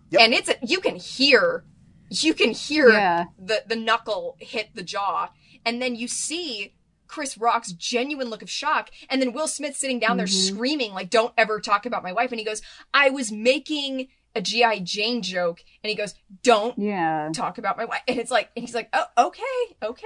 Yep. 0.09 0.21
And 0.21 0.33
it's 0.33 0.49
you 0.61 0.81
can 0.81 0.97
hear 0.97 1.63
you 2.09 2.33
can 2.33 2.51
hear 2.51 2.89
Yeah. 2.89 3.25
the 3.37 3.63
the 3.67 3.75
knuckle 3.75 4.37
hit 4.39 4.69
the 4.73 4.83
jaw 4.83 5.29
and 5.65 5.81
then 5.81 5.95
you 5.95 6.07
see 6.07 6.73
Chris 7.07 7.37
Rock's 7.37 7.71
genuine 7.71 8.29
look 8.29 8.41
of 8.41 8.49
shock 8.49 8.89
and 9.09 9.21
then 9.21 9.31
Will 9.33 9.47
Smith 9.47 9.75
sitting 9.77 9.99
down 9.99 10.17
there 10.17 10.25
Mhm. 10.27 10.47
screaming 10.47 10.93
like 10.93 11.09
don't 11.09 11.33
ever 11.37 11.59
talk 11.59 11.85
about 11.85 12.03
my 12.03 12.11
wife 12.13 12.31
and 12.31 12.39
he 12.39 12.45
goes 12.45 12.61
I 12.93 13.09
was 13.09 13.31
making 13.31 14.07
a 14.35 14.41
GI 14.41 14.81
Jane 14.81 15.21
joke 15.21 15.63
and 15.83 15.89
he 15.89 15.95
goes 15.95 16.13
don't 16.43 16.77
Yeah. 16.77 17.29
talk 17.33 17.57
about 17.57 17.77
my 17.77 17.85
wife 17.85 18.01
and 18.07 18.19
it's 18.19 18.29
like 18.31 18.49
and 18.55 18.63
he's 18.65 18.75
like 18.75 18.89
oh 18.93 19.05
okay 19.17 19.75
okay 19.83 20.05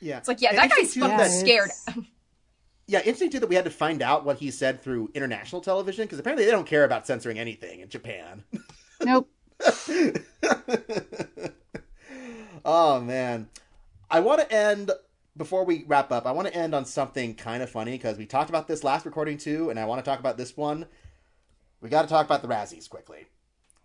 yeah, 0.00 0.18
it's 0.18 0.28
like 0.28 0.40
yeah 0.40 0.50
And 0.50 0.58
that 0.58 0.70
guy's 0.70 0.94
fucking 0.94 1.16
that- 1.16 1.30
scared 1.30 1.70
Yeah, 2.88 2.98
interesting 2.98 3.30
too 3.30 3.38
that 3.40 3.48
we 3.48 3.54
had 3.54 3.64
to 3.64 3.70
find 3.70 4.02
out 4.02 4.24
what 4.24 4.38
he 4.38 4.50
said 4.50 4.82
through 4.82 5.10
international 5.14 5.62
television 5.62 6.04
because 6.04 6.18
apparently 6.18 6.44
they 6.44 6.50
don't 6.50 6.66
care 6.66 6.84
about 6.84 7.06
censoring 7.06 7.38
anything 7.38 7.80
in 7.80 7.88
Japan. 7.88 8.44
Nope. 9.04 9.28
oh 12.64 13.00
man, 13.00 13.48
I 14.10 14.20
want 14.20 14.40
to 14.40 14.52
end 14.52 14.90
before 15.36 15.64
we 15.64 15.84
wrap 15.86 16.12
up. 16.12 16.26
I 16.26 16.32
want 16.32 16.48
to 16.48 16.54
end 16.54 16.74
on 16.74 16.84
something 16.84 17.34
kind 17.34 17.62
of 17.62 17.70
funny 17.70 17.92
because 17.92 18.18
we 18.18 18.26
talked 18.26 18.50
about 18.50 18.68
this 18.68 18.84
last 18.84 19.06
recording 19.06 19.38
too, 19.38 19.70
and 19.70 19.78
I 19.78 19.84
want 19.84 20.04
to 20.04 20.08
talk 20.08 20.20
about 20.20 20.36
this 20.36 20.56
one. 20.56 20.86
We 21.80 21.88
got 21.88 22.02
to 22.02 22.08
talk 22.08 22.26
about 22.26 22.42
the 22.42 22.48
Razzies 22.48 22.88
quickly. 22.88 23.26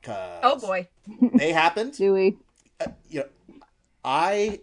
Cause 0.04 0.40
oh 0.44 0.60
boy 0.60 0.88
they 1.34 1.52
happened. 1.52 1.94
Do 1.98 2.14
we? 2.14 2.38
Uh, 2.80 2.88
you 3.10 3.22
know, 3.22 3.56
I, 4.06 4.60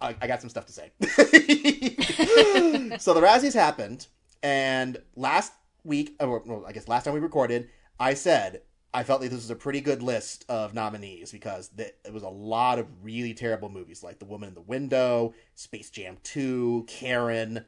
I 0.00 0.14
I 0.20 0.26
got 0.26 0.40
some 0.40 0.50
stuff 0.50 0.66
to 0.66 0.72
say. 0.72 0.90
so 2.98 3.14
the 3.14 3.20
Razzies 3.20 3.54
happened, 3.54 4.06
and 4.42 4.98
last 5.16 5.52
week, 5.84 6.14
or 6.20 6.40
well, 6.40 6.64
I 6.66 6.72
guess 6.72 6.88
last 6.88 7.04
time 7.04 7.14
we 7.14 7.20
recorded, 7.20 7.68
I 7.98 8.14
said 8.14 8.62
I 8.94 9.02
felt 9.02 9.20
like 9.20 9.30
this 9.30 9.40
was 9.40 9.50
a 9.50 9.56
pretty 9.56 9.80
good 9.80 10.04
list 10.04 10.44
of 10.48 10.72
nominees 10.72 11.32
because 11.32 11.68
th- 11.68 11.96
it 12.04 12.12
was 12.12 12.22
a 12.22 12.28
lot 12.28 12.78
of 12.78 12.86
really 13.02 13.34
terrible 13.34 13.68
movies 13.68 14.04
like 14.04 14.20
The 14.20 14.24
Woman 14.24 14.48
in 14.48 14.54
the 14.54 14.60
Window, 14.60 15.34
Space 15.56 15.90
Jam 15.90 16.18
2, 16.22 16.84
Karen. 16.86 17.64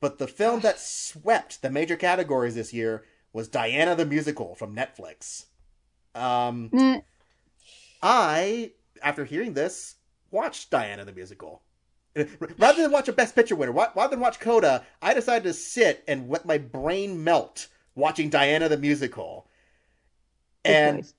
But 0.00 0.18
the 0.18 0.28
film 0.28 0.60
that 0.60 0.78
swept 0.78 1.60
the 1.60 1.70
major 1.70 1.96
categories 1.96 2.54
this 2.54 2.72
year 2.72 3.04
was 3.32 3.48
Diana 3.48 3.96
the 3.96 4.06
Musical 4.06 4.54
from 4.54 4.76
Netflix. 4.76 5.46
Um, 6.14 6.70
Eh, 6.72 7.00
I, 8.00 8.72
after 9.02 9.24
hearing 9.24 9.54
this, 9.54 9.96
watched 10.30 10.70
Diana 10.70 11.04
the 11.04 11.12
Musical. 11.12 11.62
Rather 12.58 12.82
than 12.82 12.92
watch 12.92 13.08
a 13.08 13.12
Best 13.12 13.34
Picture 13.34 13.56
winner, 13.56 13.72
rather 13.72 14.10
than 14.10 14.20
watch 14.20 14.38
Coda, 14.38 14.86
I 15.02 15.14
decided 15.14 15.42
to 15.44 15.52
sit 15.52 16.04
and 16.06 16.30
let 16.30 16.46
my 16.46 16.58
brain 16.58 17.24
melt 17.24 17.66
watching 17.96 18.30
Diana 18.30 18.68
the 18.68 18.78
Musical. 18.78 19.47
Good 20.64 20.72
And 20.72 20.96
choice. 20.98 21.14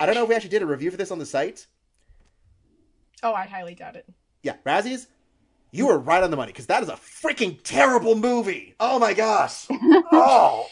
I 0.00 0.06
don't 0.06 0.14
know 0.14 0.22
if 0.24 0.28
we 0.28 0.34
actually 0.34 0.50
did 0.50 0.62
a 0.62 0.66
review 0.66 0.90
for 0.90 0.96
this 0.96 1.10
on 1.10 1.18
the 1.18 1.26
site. 1.26 1.66
oh 3.22 3.32
I 3.34 3.46
highly 3.46 3.74
doubt 3.74 3.96
it 3.96 4.06
Yeah, 4.42 4.56
Razzies, 4.66 5.06
you 5.70 5.86
were 5.86 5.98
right 5.98 6.22
on 6.22 6.30
the 6.30 6.36
money 6.36 6.52
because 6.52 6.66
that 6.66 6.82
is 6.82 6.88
a 6.88 6.94
freaking 6.94 7.58
terrible 7.62 8.14
movie. 8.14 8.74
Oh 8.80 8.98
my 8.98 9.14
gosh. 9.14 9.66
Oh, 10.12 10.68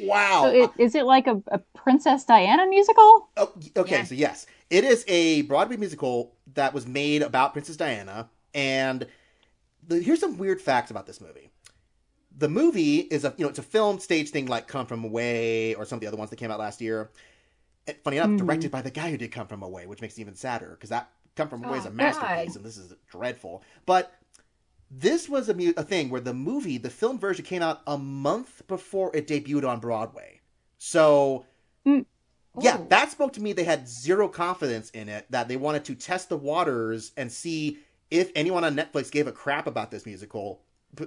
wow. 0.00 0.42
So 0.44 0.48
it, 0.50 0.70
is 0.78 0.94
it 0.96 1.04
like 1.04 1.26
a, 1.28 1.40
a 1.48 1.58
Princess 1.74 2.24
Diana 2.24 2.66
musical? 2.66 3.28
Oh, 3.36 3.52
okay, 3.76 3.98
Yeah. 3.98 4.04
so 4.04 4.14
yes, 4.14 4.46
it 4.70 4.82
is 4.84 5.04
a 5.06 5.42
Broadway 5.42 5.76
musical 5.76 6.34
that 6.54 6.74
was 6.74 6.86
made 6.86 7.22
about 7.22 7.52
Princess 7.52 7.76
Diana, 7.76 8.28
and 8.54 9.06
the, 9.86 10.00
here's 10.00 10.18
some 10.20 10.36
weird 10.38 10.60
facts 10.60 10.90
about 10.90 11.06
this 11.06 11.20
movie. 11.20 11.50
The 12.36 12.48
movie 12.48 12.98
is 13.00 13.24
a 13.24 13.32
you 13.36 13.44
know 13.44 13.50
it's 13.50 13.60
a 13.60 13.62
film 13.62 14.00
stage 14.00 14.30
thing 14.30 14.46
like 14.46 14.66
Come 14.66 14.86
From 14.86 15.04
Away 15.04 15.74
or 15.74 15.84
some 15.84 15.96
of 15.98 16.00
the 16.00 16.08
other 16.08 16.16
ones 16.16 16.30
that 16.30 16.36
came 16.36 16.50
out 16.50 16.58
last 16.58 16.80
year. 16.80 17.10
Funny 18.02 18.16
enough, 18.16 18.30
Mhm. 18.30 18.38
directed 18.38 18.70
by 18.70 18.80
the 18.82 18.90
guy 18.90 19.10
who 19.10 19.18
did 19.18 19.30
Come 19.32 19.46
From 19.46 19.62
Away, 19.62 19.86
which 19.86 20.00
makes 20.00 20.16
it 20.16 20.20
even 20.22 20.34
sadder 20.34 20.70
because 20.70 20.90
that 20.90 21.10
Come 21.36 21.48
From 21.48 21.64
Away 21.64 21.78
is 21.78 21.84
Oh, 21.86 21.90
a 21.90 21.92
masterpiece, 21.92 22.48
God. 22.48 22.56
and 22.56 22.64
this 22.64 22.76
is 22.78 22.94
dreadful. 23.10 23.62
But 23.86 24.12
this 24.90 25.28
was 25.28 25.48
a, 25.48 25.54
mu- 25.54 25.74
a 25.76 25.82
thing 25.82 26.08
where 26.08 26.20
the 26.20 26.32
movie, 26.34 26.78
the 26.78 26.90
film 26.90 27.18
version, 27.18 27.44
came 27.44 27.62
out 27.62 27.82
a 27.86 27.98
month 27.98 28.66
before 28.68 29.14
it 29.14 29.26
debuted 29.26 29.68
on 29.68 29.80
Broadway. 29.80 30.40
So 30.78 31.44
yeah, 32.60 32.78
that 32.88 33.10
spoke 33.10 33.32
to 33.32 33.42
me. 33.42 33.52
They 33.52 33.64
had 33.64 33.88
zero 33.88 34.28
confidence 34.28 34.90
in 34.90 35.08
it. 35.08 35.26
That 35.30 35.48
they 35.48 35.56
wanted 35.56 35.84
to 35.86 35.94
test 35.96 36.28
the 36.28 36.36
waters 36.36 37.12
and 37.16 37.30
see 37.32 37.78
if 38.10 38.30
anyone 38.36 38.62
on 38.64 38.76
Netflix 38.76 39.10
gave 39.10 39.26
a 39.26 39.32
crap 39.32 39.66
about 39.66 39.90
this 39.90 40.06
musical. 40.06 40.62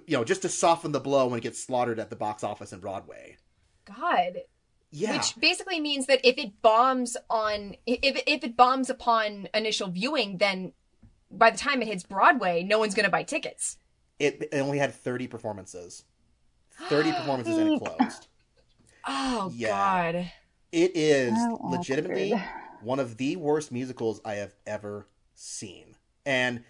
You 0.05 0.17
know, 0.17 0.25
just 0.25 0.41
to 0.41 0.49
soften 0.49 0.91
the 0.91 0.99
blow 0.99 1.27
when 1.27 1.39
it 1.39 1.43
gets 1.43 1.63
slaughtered 1.63 1.99
at 1.99 2.09
the 2.09 2.17
box 2.17 2.43
office 2.43 2.73
in 2.73 2.79
Broadway. 2.81 3.37
God 3.85 4.41
Yeah. 4.91 5.17
Which 5.17 5.35
basically 5.39 5.79
means 5.79 6.05
that 6.07 6.21
if 6.23 6.37
it 6.37 6.61
bombs 6.61 7.17
on 7.29 7.75
if 7.85 8.21
if 8.25 8.43
it 8.43 8.55
bombs 8.55 8.89
upon 8.89 9.49
initial 9.53 9.89
viewing, 9.89 10.37
then 10.37 10.73
by 11.29 11.49
the 11.51 11.57
time 11.57 11.81
it 11.81 11.87
hits 11.87 12.03
Broadway, 12.03 12.63
no 12.63 12.79
one's 12.79 12.95
going 12.95 13.03
to 13.05 13.11
buy 13.11 13.23
tickets. 13.23 13.77
it, 14.19 14.47
it 14.51 14.59
only 14.59 14.77
had 14.77 14.93
30 14.93 15.27
performances. 15.27 16.03
30 16.89 17.11
performances 17.11 17.57
and 17.57 17.69
it 17.73 17.79
closed. 17.83 18.27
Oh 19.09 19.51
Yeah. 19.53 19.69
God! 19.69 20.31
It 20.71 20.91
is 20.95 21.31
How 21.33 21.59
legitimately 21.63 22.33
awkward. 22.33 22.49
one 22.81 22.99
of 22.99 23.15
the 23.17 23.35
worst 23.37 23.71
musicals 23.71 24.19
I 24.25 24.33
have 24.35 24.53
ever 24.65 25.07
seen. 25.33 25.95
And 26.25 26.63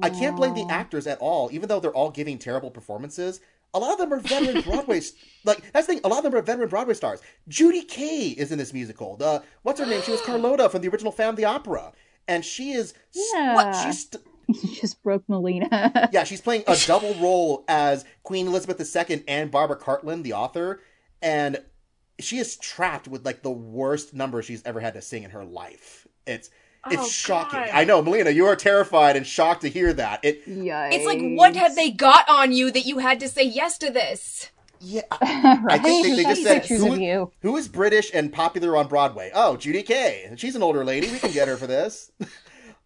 I 0.00 0.10
can't 0.10 0.36
blame 0.36 0.54
the 0.54 0.64
actors 0.70 1.08
at 1.08 1.18
all, 1.18 1.48
even 1.52 1.68
though 1.68 1.80
they're 1.80 1.90
all 1.92 2.10
giving 2.12 2.38
terrible 2.38 2.70
performances. 2.70 3.40
A 3.74 3.78
lot 3.78 3.92
of 3.92 3.98
them 3.98 4.12
are 4.12 4.20
veteran 4.20 4.60
Broadway, 4.70 5.00
like 5.44 5.72
that's 5.72 5.86
the 5.86 5.94
thing. 5.94 6.00
A 6.04 6.08
lot 6.08 6.18
of 6.18 6.24
them 6.24 6.34
are 6.34 6.42
veteran 6.42 6.68
Broadway 6.68 6.94
stars. 6.94 7.20
Judy 7.48 7.82
Kaye 7.82 8.28
is 8.36 8.52
in 8.52 8.58
this 8.58 8.72
musical. 8.72 9.16
The 9.16 9.42
what's 9.62 9.80
her 9.80 9.86
name? 9.86 10.02
She 10.02 10.10
was 10.12 10.20
Carlotta 10.26 10.68
from 10.68 10.82
the 10.82 10.88
original 10.88 11.12
Phantom 11.12 11.32
of 11.32 11.36
the 11.36 11.44
Opera, 11.46 11.92
and 12.28 12.44
she 12.44 12.72
is 12.72 12.94
Yeah. 13.14 13.54
what 13.54 13.74
she's 13.74 14.08
st- 14.10 14.22
You 14.48 14.74
just 14.74 15.02
broke 15.02 15.26
Melina. 15.28 16.10
yeah, 16.12 16.24
she's 16.24 16.40
playing 16.40 16.64
a 16.66 16.76
double 16.86 17.14
role 17.14 17.64
as 17.68 18.04
Queen 18.24 18.46
Elizabeth 18.46 18.78
II 19.08 19.24
and 19.26 19.50
Barbara 19.50 19.78
Cartland, 19.78 20.22
the 20.24 20.34
author, 20.34 20.80
and 21.22 21.58
she 22.20 22.38
is 22.38 22.56
trapped 22.56 23.08
with 23.08 23.24
like 23.24 23.42
the 23.42 23.50
worst 23.50 24.12
number 24.12 24.42
she's 24.42 24.62
ever 24.64 24.80
had 24.80 24.94
to 24.94 25.00
sing 25.00 25.22
in 25.22 25.30
her 25.30 25.44
life. 25.44 26.06
It's 26.26 26.50
it's 26.90 27.02
Oh, 27.02 27.08
shocking. 27.08 27.60
God. 27.60 27.70
I 27.72 27.84
know, 27.84 28.02
Melina, 28.02 28.30
you 28.30 28.46
are 28.46 28.56
terrified 28.56 29.16
and 29.16 29.26
shocked 29.26 29.62
to 29.62 29.68
hear 29.68 29.92
that. 29.92 30.20
It 30.24 30.46
Yikes. 30.46 30.92
It's 30.94 31.06
like, 31.06 31.20
what 31.36 31.54
have 31.56 31.76
they 31.76 31.90
got 31.90 32.28
on 32.28 32.52
you 32.52 32.70
that 32.70 32.86
you 32.86 32.98
had 32.98 33.20
to 33.20 33.28
say 33.28 33.44
yes 33.44 33.78
to 33.78 33.90
this? 33.90 34.50
yeah. 34.80 35.02
right? 35.20 35.64
I 35.70 35.78
think 35.78 36.04
they, 36.06 36.16
they 36.16 36.22
just 36.24 36.42
said 36.42 36.66
who, 36.66 36.96
you. 36.96 37.30
who 37.40 37.56
is 37.56 37.68
British 37.68 38.10
and 38.12 38.32
popular 38.32 38.76
on 38.76 38.88
Broadway? 38.88 39.30
Oh, 39.34 39.56
Judy 39.56 39.82
Kaye. 39.82 40.30
She's 40.36 40.56
an 40.56 40.62
older 40.62 40.84
lady. 40.84 41.10
We 41.10 41.18
can 41.18 41.32
get 41.32 41.48
her 41.48 41.56
for 41.56 41.66
this. 41.66 42.10
oh, 42.20 42.26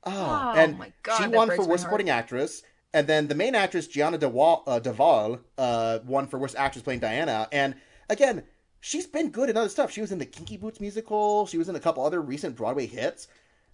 Oh, 0.04 0.52
and 0.56 0.78
my 0.78 0.92
God, 1.02 1.18
she 1.22 1.28
won 1.28 1.50
for 1.50 1.66
worst 1.66 1.84
supporting 1.84 2.10
actress. 2.10 2.62
And 2.92 3.06
then 3.06 3.28
the 3.28 3.34
main 3.34 3.54
actress 3.54 3.86
Jeanna 3.86 4.18
de 4.18 4.28
Waal, 4.28 4.62
uh, 4.66 4.78
de 4.78 4.92
Waal 4.92 5.40
uh, 5.58 5.98
won 6.06 6.26
for 6.26 6.38
worst 6.38 6.54
actress 6.56 6.82
playing 6.82 7.00
Diana. 7.00 7.48
And 7.52 7.74
again, 8.08 8.44
she's 8.80 9.06
been 9.06 9.30
good 9.30 9.50
in 9.50 9.56
other 9.56 9.68
stuff. 9.68 9.90
She 9.90 10.00
was 10.00 10.12
in 10.12 10.18
the 10.18 10.26
Kinky 10.26 10.56
Boots 10.56 10.80
musical. 10.80 11.46
She 11.46 11.58
was 11.58 11.68
in 11.68 11.76
a 11.76 11.80
couple 11.80 12.04
other 12.04 12.20
recent 12.22 12.56
Broadway 12.56 12.86
hits. 12.86 13.26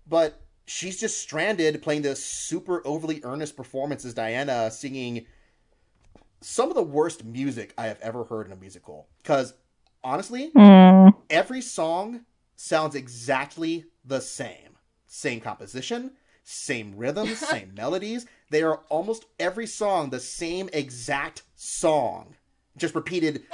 But 0.06 0.40
she's 0.66 0.98
just 0.98 1.20
stranded 1.20 1.82
playing 1.82 2.02
this 2.02 2.24
super 2.24 2.86
overly 2.86 3.20
earnest 3.24 3.56
performance 3.56 4.04
as 4.04 4.14
Diana 4.14 4.70
singing 4.70 5.26
some 6.40 6.68
of 6.68 6.74
the 6.74 6.82
worst 6.82 7.24
music 7.24 7.72
I 7.78 7.86
have 7.86 8.00
ever 8.00 8.24
heard 8.24 8.46
in 8.46 8.52
a 8.52 8.56
musical. 8.56 9.08
Because 9.22 9.54
honestly, 10.02 10.50
mm. 10.50 11.14
every 11.30 11.60
song 11.60 12.24
sounds 12.56 12.94
exactly 12.94 13.84
the 14.04 14.20
same. 14.20 14.76
Same 15.06 15.40
composition, 15.40 16.12
same 16.42 16.94
rhythms, 16.96 17.38
same 17.48 17.74
melodies. 17.74 18.26
They 18.50 18.62
are 18.62 18.80
almost 18.88 19.26
every 19.38 19.66
song 19.66 20.10
the 20.10 20.20
same 20.20 20.68
exact 20.72 21.42
song, 21.54 22.34
just 22.76 22.94
repeated 22.94 23.44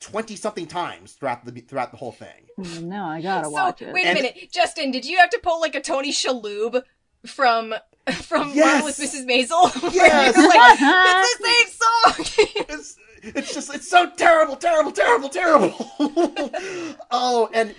twenty 0.00 0.36
something 0.36 0.66
times 0.66 1.12
throughout 1.12 1.44
the 1.44 1.52
throughout 1.60 1.90
the 1.90 1.96
whole 1.96 2.12
thing. 2.12 2.46
Oh, 2.58 2.80
No, 2.80 3.04
I 3.04 3.20
gotta 3.20 3.44
so 3.46 3.50
watch 3.50 3.82
it. 3.82 3.92
wait 3.92 4.04
a 4.06 4.08
And- 4.10 4.14
minute, 4.16 4.50
Justin, 4.52 4.90
did 4.90 5.04
you 5.04 5.18
have 5.18 5.30
to 5.30 5.38
pull 5.42 5.60
like 5.60 5.74
a 5.74 5.80
Tony 5.80 6.12
Shalhoub 6.12 6.82
from 7.26 7.74
from 8.12 8.52
Yes. 8.54 8.82
Marvelous 8.84 8.98
Mrs. 9.00 9.26
Maisel? 9.26 9.92
Yes. 9.94 10.36
like 10.36 10.78
it's 10.80 11.38
the 11.38 11.44
same 11.46 11.68
song. 11.80 12.64
It's 12.78 12.96
it's 13.20 13.52
just 13.54 13.74
it's 13.74 13.88
so 13.88 14.10
terrible, 14.16 14.54
terrible, 14.56 14.92
terrible, 14.92 15.28
terrible. 15.28 15.74
oh, 17.10 17.50
and 17.52 17.74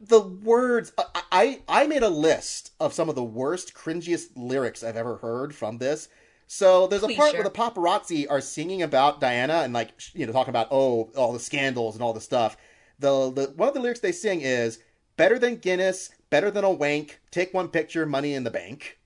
the 0.00 0.20
words 0.20 0.92
I, 0.98 1.22
I 1.32 1.60
I 1.68 1.86
made 1.86 2.02
a 2.02 2.08
list 2.08 2.72
of 2.80 2.92
some 2.92 3.08
of 3.08 3.14
the 3.14 3.22
worst, 3.24 3.74
cringiest 3.74 4.30
lyrics 4.36 4.82
I've 4.82 4.96
ever 4.96 5.16
heard 5.16 5.54
from 5.54 5.78
this. 5.78 6.08
So 6.52 6.86
there's 6.86 7.02
a 7.02 7.06
Please 7.06 7.16
part 7.16 7.30
share. 7.30 7.40
where 7.40 7.48
the 7.48 7.56
paparazzi 7.58 8.26
are 8.28 8.42
singing 8.42 8.82
about 8.82 9.22
Diana 9.22 9.62
and 9.62 9.72
like 9.72 9.92
you 10.12 10.26
know 10.26 10.32
talking 10.32 10.50
about 10.50 10.68
oh 10.70 11.10
all 11.16 11.32
the 11.32 11.40
scandals 11.40 11.94
and 11.94 12.04
all 12.04 12.12
the 12.12 12.20
stuff. 12.20 12.58
The, 12.98 13.32
the 13.32 13.52
one 13.56 13.68
of 13.68 13.74
the 13.74 13.80
lyrics 13.80 14.00
they 14.00 14.12
sing 14.12 14.42
is 14.42 14.78
better 15.16 15.38
than 15.38 15.56
Guinness, 15.56 16.10
better 16.28 16.50
than 16.50 16.62
a 16.62 16.70
wank. 16.70 17.20
Take 17.30 17.54
one 17.54 17.68
picture, 17.68 18.04
money 18.04 18.34
in 18.34 18.44
the 18.44 18.50
bank. 18.50 18.98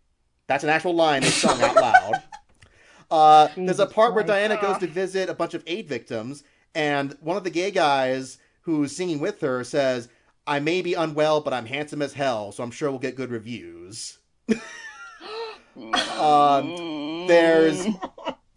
That's 0.48 0.64
an 0.64 0.70
actual 0.70 0.96
line 0.96 1.22
they 1.22 1.28
sung 1.28 1.62
out 1.62 1.76
loud. 1.76 2.22
Uh, 3.08 3.46
there's 3.56 3.78
a 3.78 3.86
part 3.86 4.14
where 4.14 4.24
Christ. 4.24 4.48
Diana 4.48 4.60
goes 4.60 4.78
to 4.78 4.88
visit 4.88 5.28
a 5.28 5.34
bunch 5.34 5.54
of 5.54 5.62
aid 5.68 5.86
victims, 5.86 6.42
and 6.74 7.16
one 7.20 7.36
of 7.36 7.44
the 7.44 7.50
gay 7.50 7.70
guys 7.70 8.38
who's 8.62 8.96
singing 8.96 9.20
with 9.20 9.40
her 9.42 9.62
says, 9.62 10.08
I 10.44 10.58
may 10.58 10.82
be 10.82 10.94
unwell, 10.94 11.40
but 11.40 11.54
I'm 11.54 11.66
handsome 11.66 12.02
as 12.02 12.14
hell, 12.14 12.50
so 12.50 12.64
I'm 12.64 12.72
sure 12.72 12.90
we'll 12.90 12.98
get 12.98 13.14
good 13.14 13.30
reviews. 13.30 14.18
um, 16.18 17.26
there's, 17.26 17.86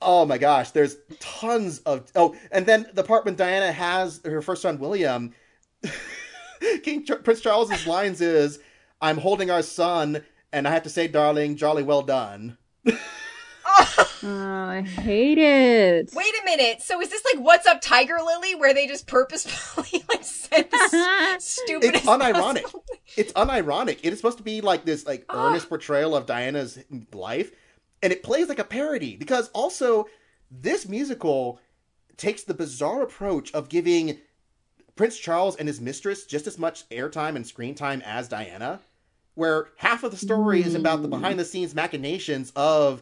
oh 0.02 0.26
my 0.26 0.38
gosh, 0.38 0.72
there's 0.72 0.98
tons 1.20 1.80
of, 1.80 2.12
oh, 2.16 2.36
and 2.52 2.66
then 2.66 2.88
the 2.94 3.04
part 3.04 3.26
when 3.26 3.36
Diana 3.36 3.72
has 3.72 4.22
her 4.24 4.42
first 4.42 4.62
son, 4.62 4.80
William, 4.80 5.34
King 6.84 7.06
Ch- 7.06 7.24
Prince 7.24 7.42
Charles's 7.42 7.88
lines 7.88 8.22
is, 8.22 8.60
I'm 9.02 9.18
holding 9.18 9.50
our 9.50 9.62
son, 9.62 10.24
and 10.52 10.68
I 10.68 10.72
have 10.72 10.84
to 10.84 10.90
say, 10.90 11.08
darling, 11.08 11.56
jolly 11.56 11.84
well 11.84 12.02
done. 12.02 12.58
Oh, 14.24 14.70
I 14.70 14.82
hate 14.82 15.38
it. 15.38 16.12
Wait 16.14 16.34
a 16.42 16.46
minute. 16.46 16.82
So 16.82 17.02
is 17.02 17.10
this 17.10 17.24
like 17.34 17.44
What's 17.44 17.68
Up 17.68 17.82
Tiger 17.82 18.18
Lily 18.24 18.56
where 18.56 18.74
they 18.74 18.88
just 18.88 19.08
purposefully 19.08 20.04
like 20.10 20.24
said 20.24 20.70
this 20.72 20.92
stupid 21.46 21.96
it's 21.96 22.06
unironic. 22.06 22.74
It's 23.16 23.34
unironic. 23.34 24.00
It 24.04 24.14
is 24.14 24.20
supposed 24.20 24.38
to 24.38 24.44
be 24.44 24.62
like 24.62 24.86
this 24.86 25.06
like 25.06 25.26
earnest 25.34 25.70
portrayal 25.70 26.16
of 26.16 26.26
Diana's 26.26 26.80
life, 27.14 27.52
and 28.02 28.12
it 28.12 28.24
plays 28.24 28.50
like 28.50 28.60
a 28.60 28.64
parody 28.64 29.16
because 29.16 29.50
also 29.50 30.08
this 30.52 30.88
musical 30.88 31.60
takes 32.18 32.44
the 32.44 32.54
bizarre 32.54 33.04
approach 33.04 33.52
of 33.54 33.70
giving 33.70 34.18
Prince 34.96 35.18
Charles 35.18 35.56
and 35.56 35.68
his 35.68 35.80
mistress 35.80 36.26
just 36.26 36.46
as 36.48 36.60
much 36.60 36.88
airtime 36.90 37.36
and 37.36 37.48
screen 37.48 37.74
time 37.74 38.02
as 38.06 38.28
Diana, 38.28 38.82
where 39.36 39.68
half 39.78 40.04
of 40.04 40.12
the 40.12 40.18
story 40.18 40.62
is 40.62 40.76
about 40.76 40.98
the 40.98 41.08
hmm. 41.08 41.12
behind 41.12 41.40
the 41.40 41.46
scenes 41.46 41.74
machinations 41.74 42.52
of 42.56 43.02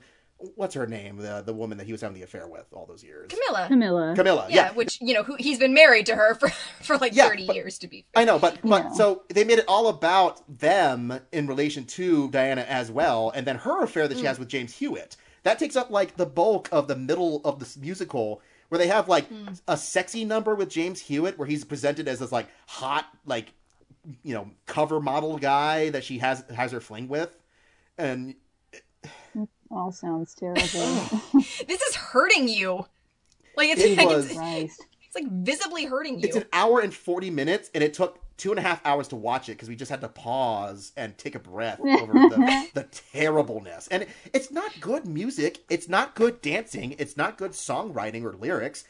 what's 0.56 0.76
her 0.76 0.86
name, 0.86 1.18
the 1.18 1.42
the 1.46 1.54
woman 1.54 1.78
that 1.78 1.86
he 1.86 1.92
was 1.92 2.02
having 2.02 2.16
the 2.16 2.24
affair 2.24 2.48
with 2.48 2.66
all 2.72 2.86
those 2.86 3.04
years. 3.04 3.30
Camilla. 3.30 3.68
Camilla. 3.68 4.14
Camilla. 4.16 4.48
Yeah, 4.50 4.56
yeah. 4.56 4.72
which 4.74 5.00
you 5.02 5.14
know, 5.14 5.24
who 5.24 5.36
he's 5.40 5.60
been 5.60 5.74
married 5.74 6.06
to 6.08 6.16
her 6.16 6.36
for 6.36 6.50
for 6.82 6.98
like 6.98 7.16
Yeah, 7.16 7.28
thirty 7.28 7.48
but- 7.48 7.56
years 7.56 7.78
to 7.80 7.88
be. 7.88 8.06
Fair. 8.14 8.22
I 8.22 8.26
know, 8.26 8.40
but 8.40 8.60
but 8.64 8.84
Yeah. 8.84 8.92
so 8.94 9.24
they 9.30 9.44
made 9.44 9.60
it 9.60 9.66
all 9.68 9.88
about 9.88 10.42
them 10.60 11.20
in 11.32 11.48
relation 11.48 11.86
to 11.86 12.30
Diana 12.30 12.62
as 12.62 12.92
well, 12.92 13.32
and 13.36 13.46
then 13.46 13.58
her 13.58 13.84
affair 13.84 14.08
that 14.08 14.18
she 14.18 14.24
mm. 14.24 14.28
has 14.28 14.40
with 14.40 14.50
James 14.50 14.76
Hewitt. 14.76 15.18
That 15.44 15.60
takes 15.60 15.76
up 15.76 15.90
like 15.90 16.18
the 16.18 16.26
bulk 16.26 16.68
of 16.72 16.88
the 16.88 16.96
middle 16.96 17.42
of 17.46 17.60
this 17.60 17.78
musical, 17.78 18.42
where 18.70 18.80
they 18.80 18.88
have 18.88 19.08
like 19.08 19.30
mm. 19.30 19.60
a 19.68 19.78
sexy 19.78 20.26
number 20.26 20.56
with 20.56 20.70
James 20.70 21.02
Hewitt, 21.02 21.38
where 21.38 21.48
he's 21.48 21.64
presented 21.64 22.08
as 22.08 22.20
this 22.20 22.32
like 22.32 22.48
hot 22.68 23.06
like 23.26 23.54
you 24.24 24.34
know 24.34 24.50
cover 24.66 25.00
model 25.00 25.38
guy 25.38 25.90
that 25.90 26.04
she 26.04 26.20
has 26.20 26.44
has 26.54 26.72
her 26.72 26.82
fling 26.82 27.08
with, 27.08 27.36
and 27.98 28.36
All 29.72 29.92
sounds 29.92 30.34
terrible. 30.34 30.62
This 31.68 31.82
is 31.82 31.96
hurting 31.96 32.48
you. 32.48 32.86
Like 33.56 33.70
it's 33.70 33.82
It 33.84 33.98
like 33.98 34.08
was- 34.08 34.26
it's, 34.32 34.80
it's 35.06 35.16
like 35.16 35.30
visibly 35.32 35.86
hurting 35.86 36.20
you. 36.20 36.28
it's 36.28 36.36
an 36.38 36.46
hour 36.54 36.80
and 36.80 36.94
forty 36.94 37.30
minutes, 37.30 37.70
and 37.74 37.84
it 37.84 37.94
took 37.94 38.20
two 38.38 38.52
and 38.52 38.60
a 38.60 38.62
half 38.62 38.86
hours 38.86 39.08
to 39.08 39.16
watch 39.16 39.50
it 39.50 39.54
because 39.54 39.68
we 39.68 39.76
just 39.76 39.90
had 39.90 40.00
to 40.02 40.08
pause 40.08 40.92
and 40.96 41.18
take 41.18 41.34
a 41.34 41.40
breath 41.40 41.80
over 41.80 42.14
the, 42.14 42.68
the 42.76 42.84
terribleness. 43.14 43.88
And 43.88 44.06
it's 44.34 44.52
not 44.52 44.72
good 44.80 45.08
music. 45.08 45.60
It's 45.70 45.90
not 45.90 46.14
good 46.14 46.42
dancing. 46.42 46.96
It's 47.00 47.18
not 47.18 47.38
good 47.40 47.52
songwriting 47.52 48.24
or 48.24 48.34
lyrics. 48.34 48.84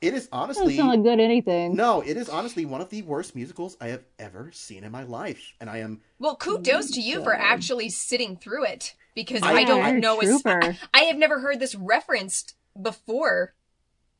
It 0.00 0.14
is 0.14 0.28
Doesn't 0.28 0.32
honestly 0.32 0.76
sound 0.76 0.90
like 0.90 1.02
good 1.02 1.20
anything. 1.20 1.74
no. 1.76 2.00
It 2.00 2.16
is 2.16 2.28
honestly 2.30 2.64
one 2.64 2.80
of 2.80 2.88
the 2.88 3.02
worst 3.02 3.34
musicals 3.36 3.76
I 3.80 3.88
have 3.88 4.04
ever 4.18 4.50
seen 4.52 4.84
in 4.84 4.92
my 4.92 5.02
life, 5.02 5.52
and 5.60 5.68
I 5.68 5.78
am 5.78 6.00
well, 6.18 6.36
kudos 6.36 6.90
to 6.92 7.00
you 7.02 7.22
for 7.22 7.34
actually 7.34 7.90
sitting 7.90 8.36
through 8.36 8.64
it 8.64 8.94
because 9.18 9.42
I- 9.42 9.52
I, 9.52 9.64
don't 9.64 9.78
Yeah, 9.78 9.90
know. 9.98 10.20
A. 10.20 10.38
I, 10.46 10.78
I 10.94 11.00
have 11.04 11.16
never 11.16 11.40
heard 11.40 11.58
this 11.58 11.74
referenced 11.74 12.54
before. 12.80 13.52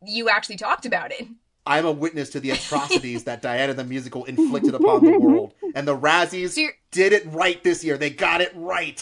You 0.05 0.29
actually 0.29 0.57
talked 0.57 0.87
about 0.87 1.13
it. 1.13 1.29
I'm 1.65 1.87
a 1.87 1.93
witness 1.93 2.31
to 2.31 2.41
the 2.41 2.51
atrocities 2.51 3.25
that 3.25 3.41
Diana 3.41 3.75
the 3.75 3.85
musical 3.85 4.25
inflicted 4.25 4.75
upon 4.75 5.05
the 5.05 5.19
world, 5.19 5.53
and 5.77 5.87
the 5.87 5.97
Razzies 5.97 6.51
So 6.51 6.67
did 6.91 7.13
it 7.13 7.27
right 7.27 7.63
this 7.63 7.85
year. 7.85 7.97
They 7.97 8.11
got 8.11 8.41
it 8.41 8.51
right. 8.57 9.01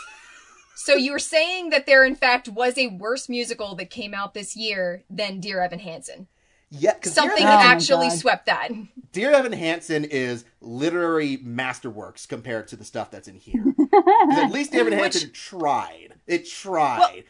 So 0.74 0.94
you're 0.94 1.18
saying 1.18 1.70
that 1.70 1.86
there, 1.86 2.04
in 2.04 2.14
fact, 2.14 2.48
was 2.48 2.76
a 2.76 2.88
worse 2.88 3.30
musical 3.30 3.74
that 3.76 3.88
came 3.88 4.12
out 4.12 4.34
this 4.34 4.54
year 4.54 5.04
than 5.08 5.40
Dear 5.40 5.62
Evan 5.62 5.78
Hansen. 5.78 6.26
Yeah, 6.70 6.94
'cause 6.94 7.12
Something 7.14 7.36
Dear 7.38 7.46
that 7.46 7.60
Evan- 7.64 7.76
actually 7.76 8.08
God. 8.08 8.18
swept 8.18 8.46
that. 8.46 8.68
Dear 9.12 9.32
Evan 9.32 9.52
Hansen 9.52 10.04
is 10.04 10.44
literary 10.60 11.38
masterworks 11.38 12.26
compared 12.28 12.68
to 12.68 12.76
the 12.76 12.84
stuff 12.84 13.10
that's 13.10 13.28
in 13.28 13.36
here. 13.36 13.64
at 14.32 14.50
least 14.50 14.72
Dear 14.72 14.80
Evan 14.82 14.94
Which- 14.98 15.14
Hansen 15.14 15.32
tried. 15.32 16.14
It 16.26 16.48
tried. 16.48 17.24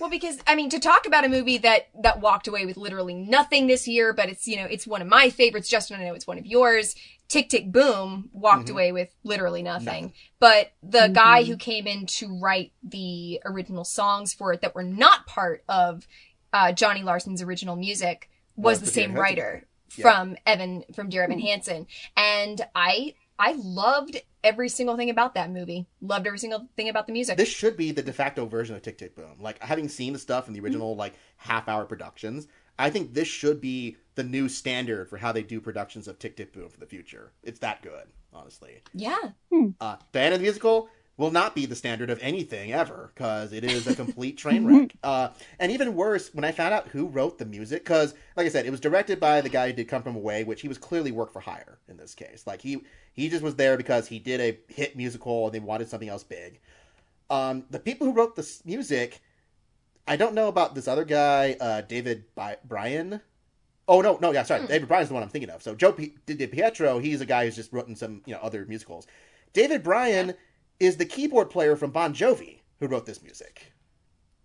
Well, 0.00 0.08
because 0.08 0.38
I 0.46 0.54
mean, 0.54 0.70
to 0.70 0.78
talk 0.78 1.06
about 1.06 1.24
a 1.24 1.28
movie 1.28 1.58
that 1.58 1.88
that 2.02 2.20
walked 2.20 2.46
away 2.48 2.64
with 2.66 2.76
literally 2.76 3.14
nothing 3.14 3.66
this 3.66 3.86
year, 3.88 4.12
but 4.12 4.28
it's 4.30 4.46
you 4.46 4.56
know 4.56 4.64
it's 4.64 4.86
one 4.86 5.02
of 5.02 5.08
my 5.08 5.28
favorites. 5.28 5.68
Justin, 5.68 6.00
I 6.00 6.04
know 6.04 6.14
it's 6.14 6.26
one 6.26 6.38
of 6.38 6.46
yours. 6.46 6.94
Tick 7.28 7.48
Tick 7.48 7.72
Boom 7.72 8.30
walked 8.32 8.70
away 8.70 8.92
with 8.92 9.08
literally 9.24 9.62
nothing. 9.64 9.84
Nothing. 9.86 10.12
But 10.38 10.70
the 10.84 11.08
guy 11.12 11.42
who 11.42 11.56
came 11.56 11.88
in 11.88 12.06
to 12.06 12.38
write 12.40 12.72
the 12.84 13.40
original 13.44 13.84
songs 13.84 14.32
for 14.32 14.52
it 14.52 14.60
that 14.60 14.76
were 14.76 14.84
not 14.84 15.26
part 15.26 15.64
of 15.68 16.06
uh, 16.52 16.70
Johnny 16.70 17.02
Larson's 17.02 17.42
original 17.42 17.74
music 17.74 18.30
was 18.56 18.80
Was 18.80 18.80
the 18.80 18.86
the 18.86 18.92
same 18.92 19.14
Dear 19.14 19.24
Evan 19.24 19.36
Hansen 19.36 19.44
writer 19.44 19.66
Yeah. 19.96 20.02
from 20.02 20.36
Evan 20.46 20.84
from 20.94 21.08
Dear 21.08 21.24
Evan 21.24 21.38
mm-hmm. 21.38 21.46
Hansen, 21.46 21.86
and 22.16 22.66
I 22.74 23.14
I 23.38 23.52
loved 23.52 24.20
every 24.42 24.68
single 24.68 24.96
thing 24.96 25.10
about 25.10 25.34
that 25.34 25.50
movie. 25.50 25.86
Loved 26.00 26.26
every 26.26 26.38
single 26.38 26.68
thing 26.76 26.88
about 26.88 27.06
the 27.06 27.12
music. 27.12 27.36
this 27.36 27.48
should 27.48 27.76
be 27.76 27.92
the 27.92 28.02
de 28.02 28.12
facto 28.12 28.46
version 28.46 28.76
of 28.76 28.82
Tick 28.82 28.98
Tick 28.98 29.14
Boom. 29.14 29.36
Like 29.40 29.62
having 29.62 29.88
seen 29.88 30.12
the 30.12 30.18
stuff 30.18 30.46
in 30.48 30.52
the 30.54 30.58
mm-hmm. 30.58 30.66
original 30.66 30.96
like 30.96 31.14
half 31.36 31.68
hour 31.68 31.84
productions, 31.84 32.46
I 32.78 32.90
think 32.90 33.14
this 33.14 33.28
should 33.28 33.60
be 33.60 33.96
the 34.14 34.24
new 34.24 34.48
standard 34.48 35.08
for 35.08 35.16
how 35.18 35.32
they 35.32 35.42
do 35.42 35.60
productions 35.60 36.08
of 36.08 36.18
Tick 36.18 36.36
Tick 36.36 36.52
Boom 36.52 36.68
for 36.68 36.80
the 36.80 36.86
future. 36.86 37.32
It's 37.42 37.58
that 37.60 37.82
good, 37.82 38.06
honestly. 38.32 38.82
yeah. 38.94 39.30
Hmm. 39.52 39.70
Uh, 39.80 39.96
Diana 40.12 40.36
the 40.36 40.42
musical 40.42 40.88
will 41.16 41.30
not 41.30 41.54
be 41.54 41.64
the 41.64 41.74
standard 41.74 42.10
of 42.10 42.18
anything 42.20 42.72
ever 42.72 43.10
because 43.14 43.52
it 43.52 43.64
is 43.64 43.86
a 43.86 43.94
complete 43.94 44.36
train 44.36 44.64
wreck. 44.66 44.94
Uh, 45.02 45.28
and 45.60 45.70
even 45.70 45.94
worse, 45.94 46.34
when 46.34 46.44
I 46.44 46.50
found 46.50 46.74
out 46.74 46.88
who 46.88 47.06
wrote 47.06 47.38
the 47.38 47.44
music, 47.44 47.84
because 47.84 48.14
like 48.36 48.44
I 48.44 48.48
said, 48.48 48.66
it 48.66 48.70
was 48.70 48.80
directed 48.80 49.20
by 49.20 49.40
the 49.40 49.48
guy 49.48 49.68
who 49.68 49.72
did 49.72 49.88
Come 49.88 50.02
From 50.02 50.16
Away, 50.16 50.42
which 50.42 50.62
he 50.62 50.68
was 50.68 50.78
clearly 50.78 51.12
work 51.12 51.32
for 51.32 51.40
hire 51.40 51.78
in 51.88 51.96
this 51.96 52.14
case. 52.14 52.44
Like 52.46 52.60
he 52.60 52.82
he 53.12 53.28
just 53.28 53.42
was 53.42 53.54
there 53.54 53.76
because 53.76 54.08
he 54.08 54.18
did 54.18 54.40
a 54.40 54.58
hit 54.72 54.96
musical 54.96 55.46
and 55.46 55.54
they 55.54 55.60
wanted 55.60 55.88
something 55.88 56.08
else 56.08 56.24
big. 56.24 56.58
Um, 57.30 57.64
the 57.70 57.78
people 57.78 58.06
who 58.06 58.12
wrote 58.12 58.36
this 58.36 58.64
music, 58.64 59.20
I 60.08 60.16
don't 60.16 60.34
know 60.34 60.48
about 60.48 60.74
this 60.74 60.88
other 60.88 61.04
guy, 61.04 61.56
uh, 61.60 61.82
David 61.82 62.24
Bi- 62.34 62.58
Bryan. 62.64 63.20
Oh 63.86 64.00
no, 64.00 64.18
no, 64.20 64.32
yeah, 64.32 64.42
sorry, 64.42 64.66
David 64.66 64.88
Bryan's 64.88 65.08
the 65.08 65.14
one 65.14 65.22
I'm 65.22 65.28
thinking 65.28 65.50
of. 65.50 65.62
So 65.62 65.74
Joe 65.74 65.92
P- 65.92 66.16
Di 66.26 66.46
Pietro, 66.46 66.98
he's 66.98 67.20
a 67.20 67.26
guy 67.26 67.44
who's 67.44 67.56
just 67.56 67.72
written 67.72 67.94
some 67.94 68.22
you 68.26 68.34
know 68.34 68.40
other 68.40 68.64
musicals. 68.66 69.06
David 69.52 69.84
Bryan 69.84 70.34
is 70.80 70.96
the 70.96 71.04
keyboard 71.04 71.50
player 71.50 71.76
from 71.76 71.90
Bon 71.90 72.14
Jovi 72.14 72.60
who 72.80 72.86
wrote 72.86 73.06
this 73.06 73.22
music. 73.22 73.72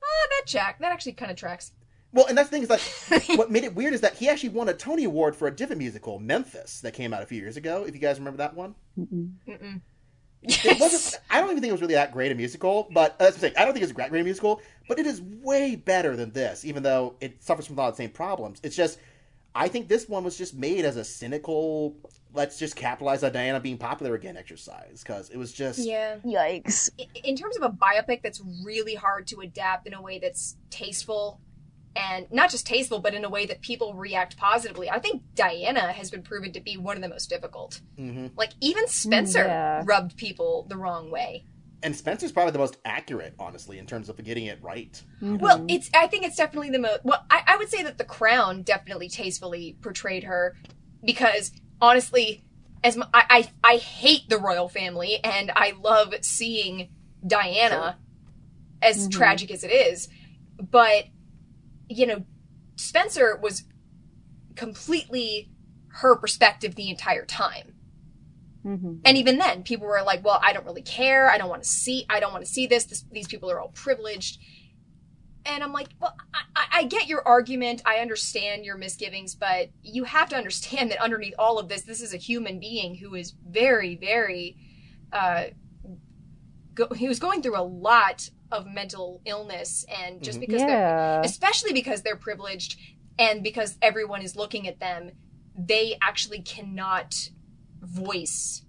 Ah, 0.04 0.28
that 0.30 0.48
check. 0.48 0.80
That 0.80 0.92
actually 0.92 1.14
kind 1.14 1.32
of 1.32 1.38
tracks. 1.38 1.72
Well, 2.14 2.26
and 2.28 2.38
that's 2.38 2.50
the 2.50 2.56
thing 2.58 2.64
is 2.64 2.70
like 2.70 3.28
what 3.38 3.52
made 3.52 3.64
it 3.64 3.76
weird 3.76 3.94
is 3.94 4.02
that 4.02 4.16
he 4.16 4.28
actually 4.30 4.50
won 4.50 4.70
a 4.70 4.74
Tony 4.74 5.04
Award 5.06 5.36
for 5.36 5.48
a 5.48 5.52
different 5.56 5.80
musical, 5.80 6.20
Memphis, 6.20 6.82
that 6.82 6.94
came 6.94 7.14
out 7.14 7.24
a 7.24 7.26
few 7.26 7.40
years 7.40 7.58
ago. 7.58 7.84
If 7.88 7.94
you 7.96 8.02
guys 8.02 8.20
remember 8.20 8.38
that 8.38 8.56
one, 8.56 8.76
Mm-mm. 9.00 9.82
it 10.44 10.52
Yes. 10.64 10.80
wasn't. 10.80 11.24
I 11.30 11.40
don't 11.40 11.52
even 11.52 11.62
think 11.62 11.70
it 11.70 11.74
was 11.74 11.82
really 11.82 11.94
that 11.94 12.12
great 12.12 12.32
a 12.32 12.36
musical, 12.36 12.88
but 12.92 13.12
uh, 13.14 13.26
that's 13.26 13.36
the 13.36 13.42
thing. 13.42 13.54
I 13.58 13.64
don't 13.64 13.74
think 13.74 13.84
it's 13.84 13.92
a 13.92 13.96
great, 13.96 14.10
great 14.10 14.24
musical, 14.26 14.62
but 14.88 14.98
it 15.00 15.06
is 15.06 15.22
way 15.22 15.76
better 15.76 16.16
than 16.16 16.32
this, 16.32 16.66
even 16.66 16.84
though 16.84 17.16
it 17.22 17.44
suffers 17.44 17.68
from 17.68 17.78
a 17.78 17.82
lot 17.82 17.90
of 17.90 17.94
the 17.94 18.04
same 18.04 18.10
problems. 18.10 18.60
It's 18.64 18.76
just, 18.76 18.98
I 19.54 19.68
think 19.68 19.88
this 19.88 20.10
one 20.10 20.24
was 20.24 20.38
just 20.38 20.56
made 20.56 20.84
as 20.84 20.98
a 20.98 21.04
cynical, 21.04 21.96
let's 22.34 22.58
just 22.58 22.76
capitalize 22.76 23.24
on 23.24 23.32
Diana 23.32 23.60
being 23.60 23.78
popular 23.78 24.16
again 24.16 24.38
exercise 24.38 25.04
because 25.04 25.30
it 25.30 25.38
was 25.38 25.52
just. 25.54 25.80
Yeah. 25.80 26.18
Yikes. 26.26 26.90
I- 27.00 27.08
In 27.24 27.36
terms 27.36 27.58
of 27.58 27.64
a 27.64 27.70
biopic 27.70 28.22
that's 28.22 28.42
really 28.64 28.96
hard 28.96 29.28
to 29.28 29.40
adapt 29.42 29.88
in 29.88 29.94
a 29.94 30.02
way 30.02 30.20
that's 30.20 30.58
tasteful 30.70 31.40
and 31.96 32.26
not 32.32 32.50
just 32.50 32.66
tasteful, 32.66 33.00
but 33.00 33.14
in 33.14 33.26
a 33.26 33.30
way 33.30 33.46
that 33.46 33.62
people 33.62 33.94
react 33.94 34.38
positively, 34.38 34.90
I 34.90 35.00
think 35.00 35.24
Diana 35.36 35.92
has 35.92 36.10
been 36.10 36.24
proven 36.24 36.54
to 36.54 36.62
be 36.62 36.78
one 36.78 36.96
of 36.96 37.02
the 37.04 37.10
most 37.10 37.30
difficult. 37.30 37.82
hmm 37.98 38.28
Like, 38.38 38.52
even 38.62 38.88
Spencer 38.88 39.44
yeah. 39.46 39.84
rubbed 39.86 40.16
people 40.16 40.66
the 40.70 40.78
wrong 40.78 41.12
way. 41.12 41.44
And 41.84 41.94
Spencer's 41.96 42.32
probably 42.32 42.52
the 42.52 42.60
most 42.60 42.78
accurate, 42.86 43.34
honestly, 43.40 43.78
in 43.80 43.88
terms 43.88 44.08
of 44.08 44.24
getting 44.24 44.46
it 44.46 44.60
right. 44.62 45.02
Well, 45.20 45.66
it's. 45.68 45.90
I 45.96 46.06
think 46.06 46.24
it's 46.26 46.36
definitely 46.36 46.70
the 46.70 46.78
most. 46.78 47.04
Well, 47.04 47.26
I, 47.30 47.42
I 47.48 47.58
would 47.58 47.70
say 47.70 47.82
that 47.82 47.98
The 47.98 48.04
Crown 48.04 48.62
definitely 48.62 49.10
tastefully 49.10 49.76
portrayed 49.82 50.24
her, 50.26 50.56
because 51.04 51.52
honestly, 51.82 52.46
as 52.84 52.98
m 52.98 53.04
I 53.14 53.24
I 53.64 53.74
I 53.74 53.78
hate 53.78 54.30
the 54.30 54.38
royal 54.38 54.70
family, 54.70 55.20
and 55.24 55.52
I 55.56 55.74
love 55.82 56.14
seeing 56.22 56.90
Diana, 57.26 58.00
as 58.82 59.08
tragic 59.08 59.52
as 59.52 59.64
it 59.64 59.72
is, 59.72 60.10
but 60.60 61.06
you 61.90 62.06
know, 62.08 62.26
Spencer 62.78 63.40
was 63.42 63.64
completely 64.56 65.52
her 65.96 66.16
perspective 66.16 66.76
the 66.76 66.90
entire 66.90 67.26
time. 67.26 67.76
hmm 68.64 68.96
And 69.04 69.18
even 69.18 69.38
then, 69.38 69.64
people 69.64 69.88
were 69.88 70.02
like, 70.04 70.24
"Well, 70.24 70.40
I 70.44 70.54
don't 70.54 70.66
really 70.66 70.84
care. 70.84 71.30
I 71.30 71.38
don't 71.38 71.50
want 71.50 71.64
to 71.64 71.70
see. 71.70 72.06
I 72.10 72.20
don't 72.20 72.32
want 72.32 72.46
to 72.46 72.52
see 72.52 72.68
this. 72.68 72.86
this 72.86 73.06
these 73.12 73.28
people 73.28 73.50
are 73.52 73.60
all 73.60 73.70
privileged." 73.70 74.40
And 75.46 75.64
I'm 75.64 75.74
like, 75.74 75.90
"Well, 76.00 76.16
I, 76.34 76.42
I, 76.56 76.66
I 76.80 76.84
get 76.84 77.08
your 77.08 77.28
argument. 77.28 77.82
I 77.86 77.98
understand 77.98 78.64
your 78.64 78.78
misgivings, 78.78 79.36
but 79.36 79.70
you 79.82 80.04
have 80.04 80.30
to 80.30 80.36
understand 80.36 80.92
that 80.92 81.02
underneath 81.02 81.34
all 81.40 81.58
of 81.60 81.68
this, 81.68 81.82
this 81.82 82.02
is 82.02 82.14
a 82.14 82.18
human 82.18 82.60
being 82.60 82.96
who 82.96 83.16
is 83.16 83.34
very, 83.48 83.96
very. 83.96 84.58
Uh, 85.12 85.46
go, 86.74 86.88
he 86.96 87.08
was 87.08 87.20
going 87.20 87.42
through 87.42 87.58
a 87.58 87.64
lot 87.64 88.30
of 88.52 88.68
mental 88.68 89.22
illness, 89.26 89.86
and 89.90 90.22
just 90.22 90.40
because 90.40 90.62
they're 90.66 91.22
especially 91.24 91.74
because 91.74 92.02
they're 92.04 92.16
privileged 92.16 92.78
and 93.18 93.44
because 93.44 93.78
everyone 93.82 94.22
is 94.22 94.36
looking 94.36 94.68
at 94.68 94.80
them, 94.80 95.12
they 95.58 95.98
actually 96.02 96.42
cannot 96.42 97.30
voice 97.82 98.64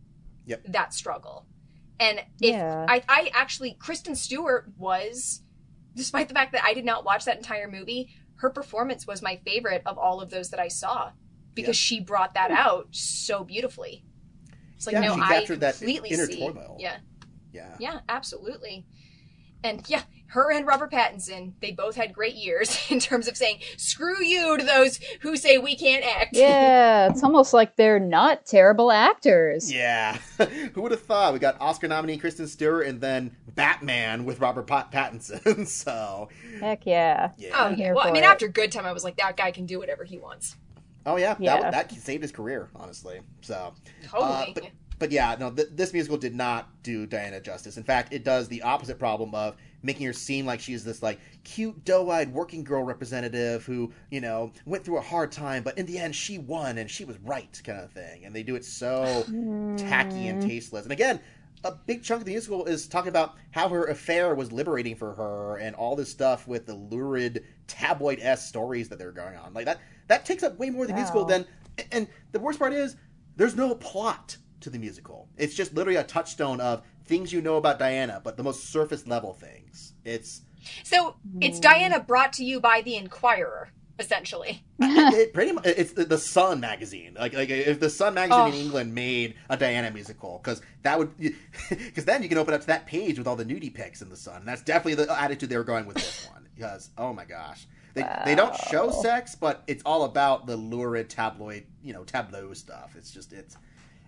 Yep. 0.46 0.64
that 0.68 0.94
struggle. 0.94 1.46
And 2.00 2.18
if 2.40 2.54
Yeah. 2.56 2.86
I, 2.88 3.02
I 3.08 3.30
actually, 3.32 3.76
Kristen 3.78 4.16
Stewart 4.16 4.66
was, 4.76 5.41
despite 5.94 6.28
the 6.28 6.34
fact 6.34 6.52
that 6.52 6.64
I 6.64 6.74
did 6.74 6.84
not 6.84 7.04
watch 7.04 7.24
that 7.24 7.36
entire 7.36 7.70
movie, 7.70 8.10
her 8.36 8.50
performance 8.50 9.06
was 9.06 9.22
my 9.22 9.40
favorite 9.44 9.82
of 9.86 9.98
all 9.98 10.20
of 10.20 10.30
those 10.30 10.50
that 10.50 10.60
I 10.60 10.68
saw 10.68 11.10
because 11.54 11.76
she 11.76 12.00
brought 12.00 12.34
that 12.34 12.50
out 12.50 12.88
so 12.90 13.44
beautifully. 13.44 14.04
It's 14.76 14.86
like, 14.86 14.94
Yeah, 14.94 15.00
no, 15.00 15.14
she 15.14 15.20
I 15.20 15.28
captured 15.28 15.60
that 15.60 15.76
completely 15.78 16.10
inner 16.10 16.26
see. 16.26 16.40
turmoil. 16.40 16.76
Yeah. 16.80 16.96
Yeah. 17.52 17.76
Yeah, 17.78 18.00
absolutely. 18.08 18.86
And 19.64 19.82
yeah, 19.88 20.02
her 20.28 20.50
and 20.50 20.66
Robert 20.66 20.90
Pattinson, 20.90 21.52
they 21.60 21.72
both 21.72 21.94
had 21.94 22.12
great 22.14 22.34
years 22.34 22.86
in 22.90 22.98
terms 22.98 23.28
of 23.28 23.36
saying, 23.36 23.60
screw 23.76 24.24
you 24.24 24.56
to 24.56 24.64
those 24.64 24.98
who 25.20 25.36
say 25.36 25.58
we 25.58 25.76
can't 25.76 26.04
act. 26.04 26.30
Yeah, 26.36 27.10
it's 27.10 27.22
almost 27.22 27.52
like 27.52 27.76
they're 27.76 28.00
not 28.00 28.46
terrible 28.46 28.90
actors. 28.90 29.72
Yeah. 29.72 30.16
Who 30.74 30.82
would 30.82 30.90
have 30.90 31.02
thought? 31.02 31.32
We 31.32 31.38
got 31.38 31.60
Oscar 31.60 31.86
nominee 31.86 32.16
Kristen 32.16 32.46
Stewart 32.48 32.86
and 32.86 33.00
then 33.00 33.36
Batman 33.54 34.24
with 34.24 34.40
Robert 34.40 34.66
Pat- 34.66 34.90
Pattinson. 34.90 35.66
so, 35.66 36.28
Heck 36.60 36.86
yeah. 36.86 37.30
yeah. 37.36 37.50
Oh, 37.54 37.66
I'm 37.66 37.76
yeah. 37.78 37.92
Well, 37.92 38.06
I 38.06 38.10
mean, 38.12 38.24
it. 38.24 38.26
after 38.26 38.48
Good 38.48 38.72
Time, 38.72 38.86
I 38.86 38.92
was 38.92 39.04
like, 39.04 39.16
that 39.18 39.36
guy 39.36 39.50
can 39.50 39.66
do 39.66 39.78
whatever 39.78 40.04
he 40.04 40.18
wants. 40.18 40.56
Oh 41.04 41.16
yeah, 41.16 41.34
Yeah. 41.38 41.60
That, 41.60 41.88
that 41.88 41.92
saved 42.00 42.22
his 42.22 42.32
career, 42.32 42.68
honestly. 42.76 43.20
So, 43.40 43.74
Totally. 44.06 44.32
uh, 44.32 44.46
but 44.54 44.64
but 45.02 45.10
yeah, 45.10 45.34
no, 45.36 45.50
th- 45.50 45.66
this 45.72 45.92
musical 45.92 46.16
did 46.16 46.32
not 46.32 46.68
do 46.84 47.06
Diana 47.06 47.40
justice. 47.40 47.76
In 47.76 47.82
fact, 47.82 48.12
it 48.12 48.22
does 48.22 48.46
the 48.46 48.62
opposite 48.62 49.00
problem 49.00 49.34
of 49.34 49.56
making 49.82 50.06
her 50.06 50.12
seem 50.12 50.46
like 50.46 50.60
she's 50.60 50.84
this 50.84 51.02
like 51.02 51.18
cute, 51.42 51.84
doe-eyed 51.84 52.32
working 52.32 52.62
girl 52.62 52.84
representative 52.84 53.66
who 53.66 53.92
you 54.12 54.20
know 54.20 54.52
went 54.64 54.84
through 54.84 54.98
a 54.98 55.02
hard 55.02 55.32
time, 55.32 55.64
but 55.64 55.76
in 55.76 55.86
the 55.86 55.98
end 55.98 56.14
she 56.14 56.38
won 56.38 56.78
and 56.78 56.88
she 56.88 57.04
was 57.04 57.18
right, 57.24 57.60
kind 57.64 57.80
of 57.80 57.90
thing. 57.90 58.24
And 58.24 58.32
they 58.32 58.44
do 58.44 58.54
it 58.54 58.64
so 58.64 59.24
tacky 59.76 60.28
and 60.28 60.40
hmm. 60.40 60.48
tasteless. 60.48 60.84
And 60.84 60.92
again. 60.92 61.18
A 61.64 61.70
big 61.70 62.02
chunk 62.02 62.22
of 62.22 62.24
the 62.24 62.32
musical 62.32 62.64
is 62.64 62.88
talking 62.88 63.08
about 63.08 63.36
how 63.52 63.68
her 63.68 63.84
affair 63.84 64.34
was 64.34 64.50
liberating 64.50 64.96
for 64.96 65.14
her, 65.14 65.58
and 65.58 65.76
all 65.76 65.94
this 65.94 66.10
stuff 66.10 66.48
with 66.48 66.66
the 66.66 66.74
lurid 66.74 67.44
tabloid 67.68 68.18
s 68.20 68.48
stories 68.48 68.88
that 68.88 68.98
they're 68.98 69.12
going 69.12 69.36
on. 69.36 69.54
Like 69.54 69.66
that, 69.66 69.78
that 70.08 70.24
takes 70.24 70.42
up 70.42 70.58
way 70.58 70.70
more 70.70 70.82
of 70.82 70.88
the 70.88 70.94
musical 70.94 71.24
than 71.24 71.46
and 71.92 72.08
the 72.32 72.40
worst 72.40 72.58
part 72.58 72.72
is 72.72 72.96
there's 73.36 73.54
no 73.54 73.76
plot 73.76 74.36
to 74.62 74.70
the 74.70 74.78
musical. 74.78 75.28
It's 75.36 75.54
just 75.54 75.74
literally 75.74 75.98
a 75.98 76.04
touchstone 76.04 76.60
of 76.60 76.82
things 77.04 77.32
you 77.32 77.42
know 77.42 77.56
about 77.56 77.78
Diana, 77.78 78.20
but 78.22 78.36
the 78.36 78.42
most 78.42 78.70
surface 78.70 79.06
level 79.06 79.34
things. 79.34 79.92
It's 80.04 80.42
so 80.84 81.16
it's 81.40 81.58
Diana 81.60 82.00
brought 82.00 82.32
to 82.34 82.44
you 82.44 82.60
by 82.60 82.82
The 82.82 82.96
Enquirer, 82.96 83.70
essentially. 83.98 84.62
it 84.78 85.34
pretty 85.34 85.52
much 85.52 85.66
it's 85.66 85.92
the, 85.92 86.04
the 86.04 86.18
Sun 86.18 86.60
magazine. 86.60 87.16
Like 87.18 87.34
like 87.34 87.50
if 87.50 87.80
the 87.80 87.90
Sun 87.90 88.14
magazine 88.14 88.46
in 88.48 88.52
Oh. 88.54 88.56
England 88.56 88.94
made 88.94 89.34
a 89.50 89.56
Diana 89.56 89.90
musical, 89.90 90.40
because 90.42 90.62
that 90.82 90.98
would 90.98 91.10
because 91.68 92.04
then 92.06 92.22
you 92.22 92.28
can 92.28 92.38
open 92.38 92.54
up 92.54 92.60
to 92.62 92.66
that 92.68 92.86
page 92.86 93.18
with 93.18 93.26
all 93.26 93.36
the 93.36 93.44
nudie 93.44 93.72
pics 93.74 94.02
in 94.02 94.08
the 94.08 94.16
Sun. 94.16 94.36
And 94.36 94.48
that's 94.48 94.62
definitely 94.62 95.04
the 95.04 95.20
attitude 95.20 95.48
they 95.48 95.56
were 95.56 95.64
going 95.64 95.86
with 95.86 95.96
this 95.96 96.28
one. 96.32 96.46
Because 96.54 96.90
oh 96.96 97.12
my 97.12 97.24
gosh. 97.24 97.66
They, 97.94 98.06
they 98.24 98.34
don't 98.34 98.56
show 98.56 98.90
sex, 98.90 99.34
but 99.34 99.62
it's 99.66 99.82
all 99.84 100.04
about 100.04 100.46
the 100.46 100.56
lurid 100.56 101.10
tabloid, 101.10 101.64
you 101.82 101.92
know, 101.92 102.04
tableau 102.04 102.54
stuff. 102.54 102.94
It's 102.96 103.10
just 103.10 103.34
it's 103.34 103.58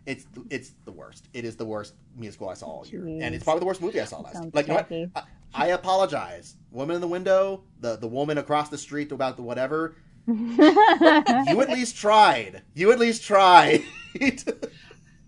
it's 0.07 0.27
it's 0.51 0.73
the 0.85 0.93
worst. 0.93 1.29
It 1.33 1.45
is 1.45 1.57
the 1.57 1.65
worst 1.65 1.95
musical 2.17 2.49
I 2.49 2.55
saw 2.55 2.67
all 2.67 2.87
year, 2.87 3.05
and 3.07 3.35
it's 3.35 3.45
probably 3.45 3.61
the 3.61 3.67
worst 3.67 3.81
movie 3.81 4.01
I 4.01 4.05
saw 4.05 4.21
last. 4.21 4.35
year. 4.35 4.43
Sounds 4.43 4.55
Like, 4.55 4.67
you 4.69 4.75
know 4.75 5.09
what? 5.15 5.27
I, 5.55 5.65
I 5.65 5.67
apologize. 5.69 6.57
Woman 6.71 6.95
in 6.97 7.01
the 7.01 7.09
window, 7.09 7.65
the 7.81 7.97
the 7.97 8.09
woman 8.09 8.39
across 8.39 8.69
the 8.69 8.79
street 8.79 9.13
about 9.13 9.37
the 9.37 9.43
whatever. 9.43 9.97
you 10.27 11.61
at 11.61 11.69
least 11.71 11.97
tried. 11.97 12.63
You 12.75 12.93
at 12.93 12.99
least 12.99 13.25
tried. 13.25 13.83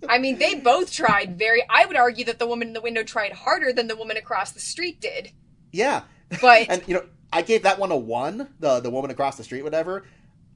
I 0.08 0.18
mean, 0.18 0.38
they 0.38 0.54
both 0.54 0.92
tried 0.92 1.38
very. 1.38 1.62
I 1.68 1.86
would 1.86 1.96
argue 1.96 2.24
that 2.26 2.38
the 2.38 2.46
woman 2.46 2.68
in 2.68 2.74
the 2.74 2.80
window 2.80 3.02
tried 3.02 3.32
harder 3.32 3.72
than 3.72 3.88
the 3.88 3.96
woman 3.96 4.16
across 4.16 4.52
the 4.52 4.60
street 4.60 5.00
did. 5.00 5.32
yeah, 5.72 6.02
But 6.40 6.66
and 6.70 6.82
you 6.86 6.94
know, 6.94 7.04
I 7.32 7.42
gave 7.42 7.62
that 7.64 7.78
one 7.78 7.90
a 7.92 7.96
one. 7.96 8.48
The 8.60 8.80
the 8.80 8.90
woman 8.90 9.10
across 9.10 9.36
the 9.36 9.44
street, 9.44 9.62
whatever. 9.62 10.04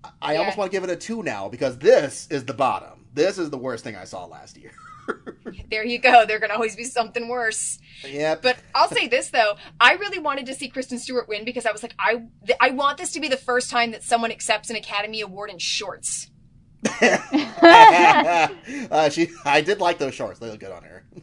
I- 0.05 0.11
I 0.23 0.33
Yeah. 0.35 0.39
almost 0.41 0.57
want 0.57 0.71
to 0.71 0.77
give 0.77 0.85
it 0.85 0.91
a 0.91 0.97
two 0.97 1.23
now 1.23 1.49
because 1.49 1.79
this 1.79 2.27
is 2.31 2.45
the 2.45 2.55
bottom. 2.55 3.00
This 3.13 3.39
is 3.39 3.51
the 3.51 3.59
worst 3.59 3.83
thing 3.85 3.97
I 3.97 4.05
saw 4.05 4.25
last 4.27 4.57
year. 4.57 4.73
There 5.71 5.85
you 5.85 5.99
go. 5.99 6.25
There 6.27 6.39
can 6.39 6.51
always 6.53 6.77
be 6.77 6.85
something 6.85 7.27
worse. 7.29 7.79
Yeah. 8.07 8.37
But 8.37 8.59
I'll 8.75 8.89
say 8.89 9.09
this 9.09 9.31
though, 9.31 9.57
I 9.81 9.95
really 9.95 10.19
wanted 10.21 10.47
to 10.47 10.55
see 10.55 10.69
Kristen 10.69 10.99
Stewart 11.01 11.29
win 11.29 11.45
because 11.45 11.67
I 11.67 11.73
was 11.73 11.83
like, 11.83 11.95
I 11.99 12.23
th- 12.47 12.59
I 12.61 12.71
want 12.71 12.99
this 12.99 13.11
to 13.13 13.21
be 13.21 13.27
the 13.27 13.37
first 13.37 13.71
time 13.71 13.91
that 13.91 14.05
someone 14.05 14.31
accepts 14.31 14.71
an 14.71 14.77
Academy 14.77 15.21
Award 15.21 15.51
in 15.51 15.59
shorts. 15.59 16.31
uh, 17.03 18.49
she, 19.11 19.31
I 19.45 19.61
did 19.61 19.81
like 19.81 19.99
those 19.99 20.15
shorts. 20.15 20.39
They 20.39 20.49
look 20.51 20.61
good 20.61 20.73
on 20.73 20.85
her. 20.85 21.05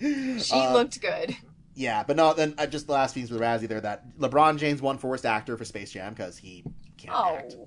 She 0.00 0.54
Uh, 0.54 0.72
looked 0.72 0.98
good. 1.02 1.36
Yeah, 1.74 2.02
but 2.04 2.16
no. 2.16 2.32
Then 2.32 2.54
uh, 2.56 2.66
just 2.66 2.86
the 2.86 2.94
last 2.94 3.14
piece 3.14 3.28
with 3.30 3.42
Razzie 3.42 3.68
there 3.68 3.82
that 3.82 4.16
LeBron 4.18 4.56
James 4.56 4.80
won 4.80 4.96
for 4.96 5.10
worst 5.10 5.26
actor 5.26 5.58
for 5.58 5.66
Space 5.66 5.90
Jam 5.92 6.14
because 6.14 6.38
he 6.38 6.64
can't 6.96 7.14
act. 7.14 7.56
Oh, 7.58 7.58
He, 7.58 7.64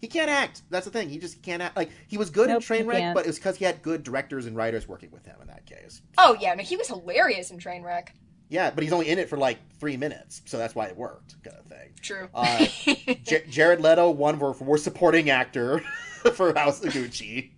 he 0.00 0.06
can't 0.08 0.30
act. 0.30 0.62
That's 0.70 0.84
the 0.86 0.90
thing. 0.92 1.08
He 1.10 1.18
just 1.18 1.42
can't 1.42 1.62
act. 1.62 1.76
Like 1.76 1.90
he 2.06 2.16
was 2.18 2.30
good 2.30 2.48
Nope, 2.48 2.62
in 2.70 2.76
he 2.78 2.82
Trainwreck, 2.84 2.98
can't. 2.98 3.14
but 3.14 3.24
it 3.24 3.28
was 3.28 3.36
because 3.38 3.56
he 3.56 3.64
had 3.64 3.82
good 3.82 4.02
directors 4.02 4.46
and 4.46 4.56
writers 4.56 4.86
working 4.88 5.10
with 5.10 5.26
him 5.26 5.36
in 5.40 5.48
that 5.48 5.66
case. 5.66 6.02
oh 6.18 6.36
yeah, 6.40 6.54
no, 6.54 6.62
he 6.62 6.76
was 6.76 6.88
hilarious 6.88 7.50
in 7.50 7.58
Trainwreck. 7.58 8.08
Yeah, 8.50 8.70
but 8.70 8.82
he's 8.82 8.94
only 8.94 9.08
in 9.10 9.18
it 9.18 9.28
for 9.28 9.36
like 9.36 9.58
three 9.78 9.98
minutes, 9.98 10.40
so 10.46 10.56
that's 10.56 10.74
why 10.74 10.86
it 10.86 10.96
worked, 10.96 11.34
kind 11.44 11.58
of 11.58 11.66
thing. 11.66 11.90
True. 12.00 12.28
Uh, 12.32 12.64
J- 13.24 13.44
Jared 13.50 13.80
Leto 13.82 14.10
won 14.10 14.38
for, 14.38 14.54
for 14.54 14.64
worst 14.64 14.84
supporting 14.84 15.28
actor 15.28 15.80
for 16.34 16.54
House 16.54 16.82
of 16.82 16.92
Gucci. 16.94 17.50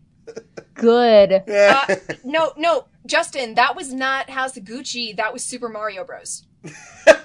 Good. 0.75 1.49
Uh, 1.49 1.97
no, 2.25 2.53
no, 2.57 2.87
Justin, 3.07 3.55
that 3.55 3.77
was 3.77 3.93
not 3.93 4.31
House 4.31 4.57
of 4.57 4.65
Gucci. 4.65 5.17
That 5.17 5.33
was 5.33 5.45
Super 5.45 5.69
Mario 5.69 6.05
Bros. 6.05 6.45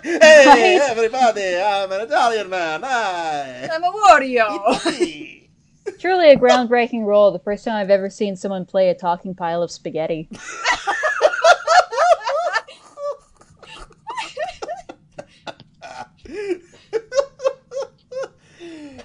Hey, 0.04 0.80
everybody! 0.82 1.58
I'm 1.58 1.92
an 1.92 2.02
Italian 2.02 2.50
man. 2.50 2.82
Hi. 2.84 3.70
I'm 3.72 3.84
a 3.84 3.92
Wario. 3.92 4.78
Italy. 4.88 5.50
Truly 6.00 6.32
a 6.32 6.38
groundbreaking 6.38 7.06
role. 7.06 7.32
The 7.32 7.40
first 7.40 7.66
time 7.66 7.76
I've 7.76 7.90
ever 7.90 8.10
seen 8.10 8.36
someone 8.36 8.66
play 8.66 8.90
a 8.90 8.96
talking 8.96 9.36
pile 9.36 9.62
of 9.62 9.72
spaghetti. 9.72 10.30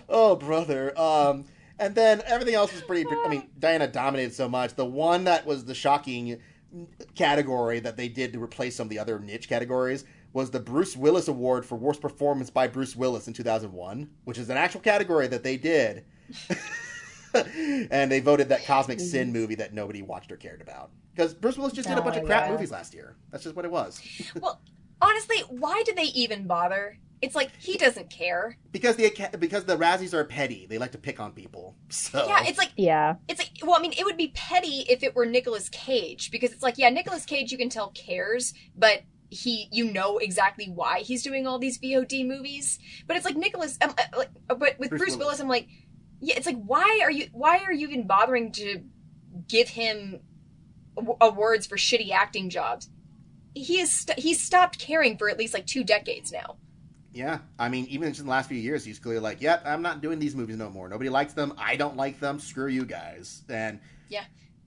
oh, 0.09 0.37
brother. 0.37 0.99
Um, 0.99 1.45
and 1.78 1.95
then 1.95 2.22
everything 2.26 2.55
else 2.55 2.72
was 2.72 2.83
pretty. 2.83 3.05
I 3.11 3.28
mean, 3.28 3.49
Diana 3.59 3.87
dominated 3.89 4.35
so 4.35 4.49
much. 4.49 4.74
The 4.74 4.87
one 4.87 5.24
that 5.24 5.45
was 5.45 5.64
the 5.64 5.74
shocking 5.74 6.39
category 7.14 7.81
that 7.81 7.97
they 7.97 8.09
did 8.09 8.33
to 8.33 8.43
replace 8.43 8.76
some 8.76 8.87
of 8.87 8.91
the 8.91 8.99
other 8.99 9.18
niche 9.18 9.49
categories 9.49 10.05
was 10.33 10.51
the 10.51 10.61
Bruce 10.61 10.97
Willis 10.97 11.28
Award 11.28 11.64
for 11.66 11.76
Worst 11.76 12.01
Performance 12.01 12.51
by 12.51 12.68
Bruce 12.68 12.95
Willis 12.95 13.26
in 13.26 13.35
2001, 13.35 14.09
which 14.24 14.39
is 14.39 14.49
an 14.49 14.57
actual 14.57 14.81
category 14.81 15.26
that 15.26 15.43
they 15.43 15.57
did. 15.57 16.05
and 17.91 18.11
they 18.11 18.20
voted 18.20 18.49
that 18.49 18.64
Cosmic 18.64 19.01
Sin 19.01 19.28
mm-hmm. 19.28 19.33
movie 19.39 19.55
that 19.57 19.74
nobody 19.74 20.03
watched 20.03 20.33
or 20.33 20.37
cared 20.37 20.61
about. 20.61 20.91
Because 21.14 21.35
Bruce 21.35 21.57
Willis 21.57 21.72
just 21.72 21.89
did 21.89 21.99
a 21.99 22.01
Oh, 22.01 22.05
bunch 22.05 22.16
of 22.16 22.24
crap 22.24 22.47
yeah. 22.47 22.53
movies 22.53 22.70
last 22.70 22.95
year. 22.95 23.16
That's 23.31 23.45
just 23.45 23.57
what 23.57 23.64
it 23.64 23.70
was. 23.70 24.01
well, 24.41 24.61
honestly, 25.03 25.39
why 25.49 25.83
did 25.85 25.97
they 25.97 26.05
even 26.05 26.47
bother? 26.47 26.99
It's 27.22 27.35
like 27.35 27.51
he 27.59 27.76
doesn't 27.76 28.09
care. 28.09 28.57
Because 28.72 28.97
the 28.97 29.12
because 29.39 29.64
the 29.64 29.76
Razzies 29.76 30.14
are 30.14 30.24
petty. 30.24 30.66
They 30.66 30.78
like 30.78 30.93
to 30.93 30.99
pick 30.99 31.20
on 31.20 31.33
people. 31.33 31.76
So 31.91 32.26
Yeah, 32.26 32.45
it's 32.45 32.57
like 32.57 32.70
Yeah. 32.76 33.16
it's 33.28 33.39
like 33.39 33.51
well, 33.62 33.76
I 33.76 33.83
mean, 33.83 33.93
it 33.93 34.05
would 34.05 34.16
be 34.16 34.28
petty 34.28 34.87
if 34.89 35.03
it 35.03 35.14
were 35.14 35.26
Nicolas 35.26 35.68
Cage 35.68 36.31
because 36.31 36.53
it's 36.53 36.62
like 36.62 36.78
yeah, 36.78 36.89
Nicolas 36.89 37.26
Cage 37.26 37.53
you 37.53 37.59
can 37.59 37.68
tell 37.68 37.91
cares, 37.91 38.55
but 38.76 39.03
he 39.31 39.68
you 39.72 39.91
know 39.91 40.18
exactly 40.18 40.66
why 40.66 41.01
he's 41.01 41.22
doing 41.22 41.47
all 41.47 41.59
these 41.59 41.78
VOD 41.78 42.26
movies. 42.26 42.78
But 43.07 43.16
it's 43.16 43.24
like 43.24 43.37
Nicholas, 43.37 43.78
um, 43.81 43.95
uh, 43.97 44.18
like, 44.18 44.31
uh, 44.49 44.55
but 44.55 44.78
with 44.78 44.91
Bruce 44.91 44.99
Bruce, 45.01 45.11
Willis. 45.16 45.18
Willis. 45.18 45.41
I'm 45.41 45.49
like, 45.49 45.68
yeah, 46.20 46.35
it's 46.37 46.47
like 46.47 46.61
why 46.62 47.01
are 47.03 47.11
you 47.11 47.28
why 47.33 47.59
are 47.59 47.72
you 47.72 47.89
even 47.89 48.07
bothering 48.07 48.53
to 48.53 48.83
give 49.49 49.68
him 49.68 50.20
awards 51.20 51.66
for 51.66 51.76
shitty 51.76 52.11
acting 52.11 52.51
jobs? 52.51 52.91
He 53.55 53.81
is 53.81 53.93
st- 53.93 54.18
he's 54.18 54.41
stopped 54.43 54.78
caring 54.78 55.16
for 55.16 55.28
at 55.28 55.39
least 55.39 55.55
like 55.55 55.66
two 55.66 55.85
decades 55.85 56.33
now. 56.33 56.57
Yeah, 57.12 57.39
I 57.59 57.68
mean, 57.68 57.87
even 57.87 58.09
in 58.09 58.14
the 58.14 58.31
last 58.31 58.49
few 58.49 58.59
years, 58.59 58.85
he's 58.85 59.01
clearly 59.01 59.20
like, 59.20 59.41
"Yep, 59.41 59.62
I'm 59.64 59.83
not 59.83 60.01
doing 60.01 60.20
these 60.20 60.37
movies 60.37 60.57
no 60.57 60.70
more. 60.70 60.89
Nobody 60.89 61.11
likes 61.11 61.33
them. 61.33 61.53
I 61.59 61.74
don't 61.74 61.97
like 61.97 62.20
them. 62.20 62.39
Screw 62.39 62.68
you 62.68 62.85
guys." 62.85 63.43
And 63.49 63.81
Yeah. 64.09 64.24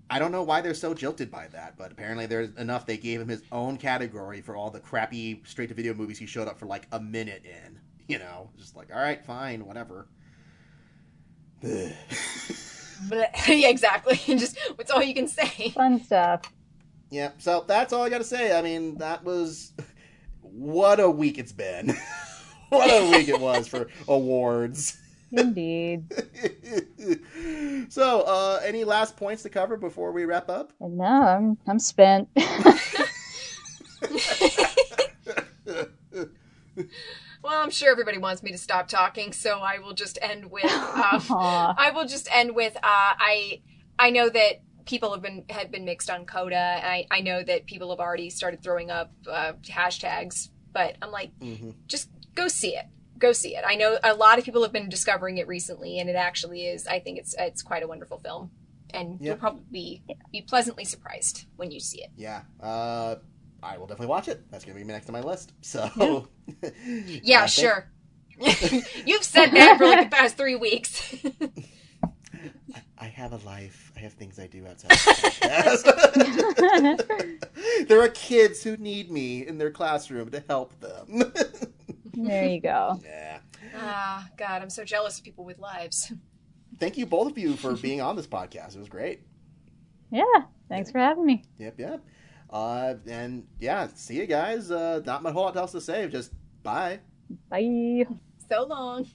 I 0.09 0.19
don't 0.19 0.31
know 0.31 0.43
why 0.43 0.61
they're 0.61 0.73
so 0.73 0.93
jilted 0.93 1.31
by 1.31 1.47
that, 1.47 1.77
but 1.77 1.91
apparently 1.91 2.25
there's 2.25 2.53
enough. 2.55 2.85
They 2.85 2.97
gave 2.97 3.19
him 3.21 3.29
his 3.29 3.41
own 3.51 3.77
category 3.77 4.41
for 4.41 4.55
all 4.55 4.69
the 4.69 4.79
crappy 4.79 5.41
straight-to-video 5.45 5.93
movies 5.95 6.19
he 6.19 6.25
showed 6.25 6.47
up 6.47 6.59
for 6.59 6.65
like 6.65 6.87
a 6.91 6.99
minute 6.99 7.43
in. 7.45 7.79
You 8.07 8.19
know, 8.19 8.49
just 8.57 8.75
like, 8.75 8.93
all 8.93 9.01
right, 9.01 9.23
fine, 9.25 9.65
whatever. 9.65 10.07
Ugh. 11.63 11.91
But 13.09 13.31
yeah, 13.47 13.69
exactly. 13.69 14.15
Just 14.37 14.57
it's 14.79 14.91
all 14.91 15.03
you 15.03 15.13
can 15.13 15.27
say. 15.27 15.69
Fun 15.69 16.01
stuff. 16.03 16.41
yeah, 17.09 17.31
so 17.37 17.65
that's 17.67 17.91
all 17.93 18.03
I 18.03 18.09
got 18.09 18.19
to 18.19 18.23
say. 18.23 18.57
I 18.57 18.61
mean, 18.61 18.97
that 18.99 19.23
was 19.23 19.73
what 20.41 20.99
a 20.99 21.09
week 21.09 21.37
it's 21.37 21.51
been. 21.51 21.93
what 22.69 22.89
a 22.89 23.11
week 23.11 23.27
it 23.27 23.39
was 23.39 23.67
for 23.67 23.87
awards. 24.07 24.97
Indeed. 25.33 26.05
so, 27.89 28.21
uh, 28.21 28.59
any 28.63 28.83
last 28.83 29.17
points 29.17 29.43
to 29.43 29.49
cover 29.49 29.77
before 29.77 30.11
we 30.11 30.25
wrap 30.25 30.49
up? 30.49 30.71
No, 30.79 31.03
I'm 31.05 31.57
I'm 31.67 31.79
spent. 31.79 32.29
Well, 37.43 37.61
I'm 37.61 37.71
sure 37.71 37.91
everybody 37.91 38.17
wants 38.19 38.41
me 38.41 38.51
to 38.53 38.57
stop 38.57 38.87
talking, 38.87 39.33
so 39.33 39.59
I 39.59 39.79
will 39.79 39.93
just 39.93 40.17
end 40.21 40.49
with. 40.49 40.63
Um, 40.71 40.71
I 41.29 41.91
will 41.93 42.05
just 42.07 42.29
end 42.33 42.55
with. 42.55 42.73
Uh, 42.77 42.79
I 42.83 43.61
I 43.99 44.11
know 44.11 44.29
that 44.29 44.61
people 44.85 45.11
have 45.11 45.21
been 45.21 45.43
have 45.49 45.69
been 45.69 45.83
mixed 45.83 46.09
on 46.09 46.25
Coda. 46.25 46.79
I 46.81 47.05
I 47.11 47.19
know 47.19 47.43
that 47.43 47.65
people 47.65 47.89
have 47.89 47.99
already 47.99 48.29
started 48.29 48.63
throwing 48.63 48.89
up 48.91 49.11
uh, 49.29 49.53
hashtags, 49.63 50.49
but 50.71 50.95
I'm 51.01 51.11
like, 51.11 51.37
Mm-hmm. 51.41 51.71
just 51.85 52.09
go 52.33 52.47
see 52.47 52.77
it. 52.77 52.85
Go 53.23 53.31
see 53.31 53.55
it. 53.55 53.63
I 53.65 53.75
know 53.75 53.97
a 54.03 54.13
lot 54.13 54.37
of 54.37 54.43
people 54.43 54.63
have 54.63 54.73
been 54.73 54.89
discovering 54.89 55.37
it 55.37 55.47
recently, 55.47 55.97
and 55.99 56.09
it 56.09 56.15
actually 56.17 56.65
is. 56.67 56.85
I 56.87 56.99
think 56.99 57.17
it's 57.19 57.33
it's 57.39 57.61
quite 57.61 57.81
a 57.81 57.87
wonderful 57.87 58.19
film, 58.19 58.51
and 58.93 59.17
Yeah. 59.21 59.27
you'll 59.29 59.37
probably 59.37 59.63
be, 59.71 60.03
be 60.33 60.41
pleasantly 60.41 60.83
surprised 60.83 61.45
when 61.55 61.71
you 61.71 61.79
see 61.79 62.03
it. 62.03 62.09
Yeah, 62.17 62.41
uh, 62.59 63.15
I 63.63 63.77
will 63.77 63.87
definitely 63.87 64.07
watch 64.07 64.27
it. 64.27 64.43
That's 64.51 64.65
going 64.65 64.77
to 64.77 64.83
be 64.83 64.91
next 64.91 65.07
on 65.07 65.13
my 65.13 65.21
list. 65.21 65.53
So, 65.61 66.27
Yeah, 67.07 67.47
thank- 67.47 67.49
sure. 67.51 67.89
You've 69.05 69.23
said 69.23 69.51
that 69.51 69.77
for 69.77 69.85
like 69.85 70.09
the 70.09 70.13
past 70.13 70.35
three 70.35 70.57
weeks. 70.57 71.15
I 72.97 73.05
have 73.05 73.31
a 73.31 73.37
life. 73.45 73.93
I 73.95 73.99
have 74.01 74.11
things 74.13 74.37
I 74.37 74.47
do 74.47 74.67
outside. 74.67 74.89
the 75.83 77.39
there 77.87 78.01
are 78.01 78.09
kids 78.09 78.63
who 78.63 78.75
need 78.77 79.09
me 79.11 79.47
in 79.47 79.57
their 79.59 79.71
classroom 79.71 80.29
to 80.31 80.43
help 80.49 80.77
them. 80.81 81.31
There 82.13 82.45
you 82.45 82.61
go. 82.61 82.99
yeah. 83.05 83.39
Ah, 83.75 84.27
God, 84.37 84.61
I'm 84.61 84.69
so 84.69 84.83
jealous 84.83 85.17
of 85.17 85.23
people 85.23 85.45
with 85.45 85.59
lives. 85.59 86.13
Thank 86.79 86.97
you 86.97 87.05
both 87.05 87.31
of 87.31 87.37
you 87.37 87.55
for 87.55 87.75
being 87.75 88.01
on 88.01 88.15
this 88.15 88.27
podcast. 88.27 88.75
It 88.75 88.79
was 88.79 88.89
great. 88.89 89.21
Yeah. 90.11 90.23
Thanks 90.69 90.91
for 90.91 90.99
having 90.99 91.25
me. 91.25 91.43
Yep, 91.59 91.79
yep. 91.79 92.01
Uh, 92.49 92.95
and 93.07 93.45
yeah, 93.59 93.87
see 93.95 94.15
you 94.15 94.27
guys. 94.27 94.71
Uh, 94.71 95.01
not 95.05 95.23
my 95.23 95.31
whole 95.31 95.43
lot 95.43 95.57
else 95.57 95.71
to 95.71 95.81
say. 95.81 96.07
Just 96.07 96.31
bye. 96.61 96.99
Bye. 97.49 98.05
So 98.49 98.65
long. 98.65 99.07